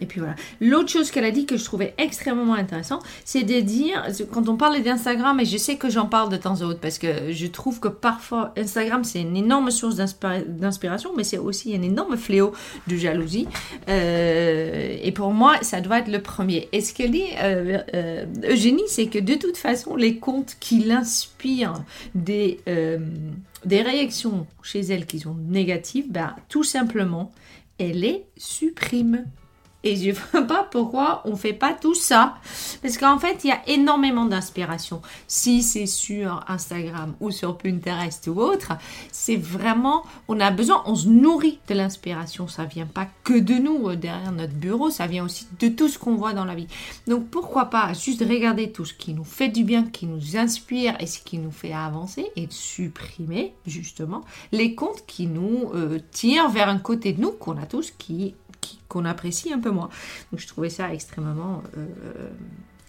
Et 0.00 0.06
puis 0.06 0.20
voilà. 0.20 0.34
L'autre 0.60 0.90
chose 0.90 1.10
qu'elle 1.10 1.24
a 1.24 1.30
dit 1.30 1.46
que 1.46 1.56
je 1.56 1.64
trouvais 1.64 1.94
extrêmement 1.98 2.54
intéressant, 2.54 3.00
c'est 3.24 3.42
de 3.42 3.60
dire, 3.60 4.06
quand 4.32 4.48
on 4.48 4.56
parle 4.56 4.80
d'Instagram, 4.82 5.40
et 5.40 5.44
je 5.44 5.56
sais 5.56 5.76
que 5.76 5.90
j'en 5.90 6.06
parle 6.06 6.30
de 6.30 6.36
temps 6.36 6.62
en 6.62 6.72
temps 6.72 6.78
parce 6.80 6.98
que 6.98 7.32
je 7.32 7.46
trouve 7.46 7.80
que 7.80 7.88
parfois 7.88 8.52
Instagram 8.56 9.04
c'est 9.04 9.20
une 9.20 9.36
énorme 9.36 9.70
source 9.70 9.96
d'inspiration, 9.96 11.12
mais 11.16 11.24
c'est 11.24 11.38
aussi 11.38 11.74
un 11.74 11.82
énorme 11.82 12.16
fléau 12.16 12.52
de 12.86 12.96
jalousie. 12.96 13.46
Euh, 13.88 14.96
et 15.02 15.12
pour 15.12 15.32
moi, 15.32 15.56
ça 15.62 15.80
doit 15.80 16.00
être 16.00 16.08
le 16.08 16.20
premier. 16.20 16.68
Et 16.72 16.80
ce 16.80 16.92
qu'elle 16.92 17.12
dit, 17.12 17.24
euh, 17.40 17.78
euh, 17.94 18.26
Eugénie, 18.50 18.82
c'est 18.88 19.06
que 19.06 19.18
de 19.18 19.34
toute 19.34 19.56
façon, 19.56 19.96
les 19.96 20.16
comptes 20.16 20.56
qui 20.60 20.80
l'inspirent 20.80 21.84
des, 22.14 22.60
des 23.64 23.82
réactions 23.82 24.46
chez 24.62 24.80
elle 24.80 25.06
qui 25.06 25.20
sont 25.20 25.34
négatives, 25.34 26.06
ben, 26.10 26.34
tout 26.48 26.64
simplement, 26.64 27.32
elle 27.78 28.00
les 28.00 28.24
supprime. 28.36 29.24
Et 29.84 29.94
je 29.94 30.08
ne 30.08 30.12
vois 30.32 30.42
pas 30.42 30.64
pourquoi 30.64 31.22
on 31.24 31.30
ne 31.30 31.36
fait 31.36 31.52
pas 31.52 31.72
tout 31.72 31.94
ça. 31.94 32.36
Parce 32.82 32.98
qu'en 32.98 33.18
fait, 33.18 33.44
il 33.44 33.48
y 33.48 33.52
a 33.52 33.60
énormément 33.68 34.26
d'inspiration. 34.26 35.00
Si 35.26 35.62
c'est 35.62 35.86
sur 35.86 36.44
Instagram 36.48 37.14
ou 37.20 37.30
sur 37.30 37.56
Pinterest 37.56 38.26
ou 38.28 38.40
autre, 38.40 38.72
c'est 39.12 39.36
vraiment, 39.36 40.02
on 40.26 40.40
a 40.40 40.50
besoin, 40.50 40.82
on 40.86 40.94
se 40.94 41.08
nourrit 41.08 41.60
de 41.68 41.74
l'inspiration. 41.74 42.48
Ça 42.48 42.64
vient 42.64 42.86
pas 42.86 43.06
que 43.24 43.38
de 43.38 43.54
nous 43.54 43.88
euh, 43.88 43.96
derrière 43.96 44.32
notre 44.32 44.54
bureau, 44.54 44.90
ça 44.90 45.06
vient 45.06 45.24
aussi 45.24 45.46
de 45.60 45.68
tout 45.68 45.88
ce 45.88 45.98
qu'on 45.98 46.16
voit 46.16 46.32
dans 46.32 46.44
la 46.44 46.54
vie. 46.54 46.66
Donc 47.06 47.28
pourquoi 47.28 47.66
pas 47.66 47.92
juste 47.92 48.20
regarder 48.20 48.72
tout 48.72 48.84
ce 48.84 48.94
qui 48.94 49.14
nous 49.14 49.24
fait 49.24 49.48
du 49.48 49.64
bien, 49.64 49.84
qui 49.84 50.06
nous 50.06 50.36
inspire 50.36 50.96
et 51.00 51.06
ce 51.06 51.20
qui 51.20 51.38
nous 51.38 51.50
fait 51.50 51.72
avancer 51.72 52.26
et 52.36 52.46
supprimer 52.50 53.54
justement 53.66 54.22
les 54.52 54.74
comptes 54.74 55.04
qui 55.06 55.26
nous 55.26 55.70
euh, 55.74 56.00
tirent 56.10 56.48
vers 56.48 56.68
un 56.68 56.78
côté 56.78 57.12
de 57.12 57.20
nous 57.20 57.32
qu'on 57.32 57.56
a 57.58 57.66
tous 57.66 57.92
qui 57.96 58.34
qu'on 58.88 59.04
apprécie 59.04 59.52
un 59.52 59.58
peu 59.58 59.70
moins. 59.70 59.88
Donc 60.30 60.40
je 60.40 60.46
trouvais 60.46 60.70
ça 60.70 60.92
extrêmement 60.92 61.62
euh, 61.76 61.86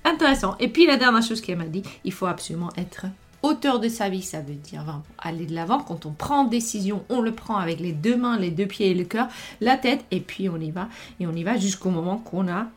intéressant. 0.03 0.55
Et 0.59 0.67
puis 0.67 0.85
la 0.85 0.97
dernière 0.97 1.23
chose 1.23 1.41
qu'elle 1.41 1.57
m'a 1.57 1.65
dit, 1.65 1.83
il 2.03 2.13
faut 2.13 2.25
absolument 2.25 2.69
être 2.77 3.05
auteur 3.41 3.79
de 3.79 3.87
sa 3.87 4.09
vie, 4.09 4.21
ça 4.21 4.41
veut 4.41 4.55
dire 4.55 5.01
aller 5.17 5.45
de 5.45 5.53
l'avant. 5.53 5.79
Quand 5.79 6.05
on 6.05 6.11
prend 6.11 6.43
décision, 6.43 7.03
on 7.09 7.21
le 7.21 7.33
prend 7.33 7.57
avec 7.57 7.79
les 7.79 7.93
deux 7.93 8.17
mains, 8.17 8.37
les 8.37 8.51
deux 8.51 8.65
pieds 8.65 8.91
et 8.91 8.93
le 8.93 9.05
cœur, 9.05 9.27
la 9.61 9.77
tête, 9.77 10.05
et 10.11 10.19
puis 10.19 10.49
on 10.49 10.57
y 10.57 10.71
va. 10.71 10.89
Et 11.19 11.27
on 11.27 11.31
y 11.33 11.43
va 11.43 11.57
jusqu'au 11.57 11.89
moment 11.89 12.17
qu'on 12.17 12.47
a 12.47 12.67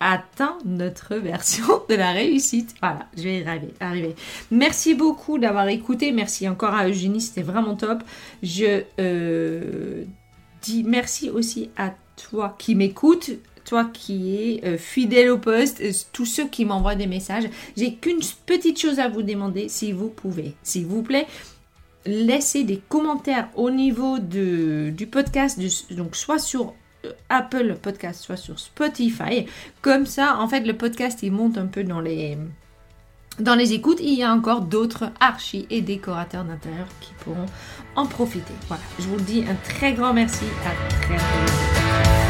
atteint 0.00 0.58
notre 0.64 1.16
version 1.16 1.66
de 1.88 1.94
la 1.94 2.12
réussite. 2.12 2.74
Voilà, 2.80 3.06
je 3.16 3.22
vais 3.22 3.40
y 3.40 3.44
arriver. 3.80 4.14
Merci 4.50 4.94
beaucoup 4.94 5.38
d'avoir 5.38 5.68
écouté. 5.68 6.12
Merci 6.12 6.48
encore 6.48 6.74
à 6.74 6.88
Eugénie, 6.88 7.20
c'était 7.20 7.42
vraiment 7.42 7.76
top. 7.76 8.02
Je 8.42 8.82
euh, 8.98 10.04
merci 10.86 11.30
aussi 11.30 11.70
à 11.76 11.94
toi 12.16 12.54
qui 12.58 12.74
m'écoute, 12.74 13.30
toi 13.64 13.84
qui 13.92 14.34
es 14.34 14.64
euh, 14.64 14.78
fidèle 14.78 15.30
au 15.30 15.38
poste, 15.38 15.80
euh, 15.80 15.92
tous 16.12 16.26
ceux 16.26 16.46
qui 16.46 16.64
m'envoient 16.64 16.94
des 16.94 17.06
messages. 17.06 17.44
J'ai 17.76 17.94
qu'une 17.94 18.20
petite 18.46 18.80
chose 18.80 18.98
à 18.98 19.08
vous 19.08 19.22
demander, 19.22 19.68
si 19.68 19.92
vous 19.92 20.08
pouvez, 20.08 20.54
s'il 20.62 20.86
vous 20.86 21.02
plaît. 21.02 21.26
Laissez 22.06 22.62
des 22.62 22.80
commentaires 22.88 23.48
au 23.56 23.70
niveau 23.70 24.18
de, 24.18 24.90
du 24.96 25.06
podcast, 25.06 25.60
donc 25.90 26.14
soit 26.14 26.38
sur 26.38 26.74
euh, 27.04 27.12
Apple 27.28 27.76
Podcast, 27.82 28.22
soit 28.22 28.36
sur 28.36 28.58
Spotify. 28.58 29.46
Comme 29.82 30.06
ça, 30.06 30.38
en 30.38 30.48
fait, 30.48 30.60
le 30.60 30.76
podcast, 30.76 31.20
il 31.22 31.32
monte 31.32 31.58
un 31.58 31.66
peu 31.66 31.82
dans 31.82 32.00
les, 32.00 32.38
dans 33.40 33.54
les 33.54 33.72
écoutes, 33.72 33.98
il 34.00 34.14
y 34.14 34.22
a 34.22 34.32
encore 34.32 34.62
d'autres 34.62 35.10
archis 35.20 35.66
et 35.68 35.82
décorateurs 35.82 36.44
d'intérieur 36.44 36.86
qui 37.00 37.12
pourront 37.20 37.46
en 37.96 38.06
profiter. 38.06 38.54
Voilà, 38.68 38.82
je 38.98 39.04
vous 39.06 39.16
dis 39.16 39.44
un 39.48 39.54
très 39.54 39.92
grand 39.92 40.12
merci. 40.12 40.44
À 40.64 40.90
très 40.90 41.08
bientôt. 41.08 42.25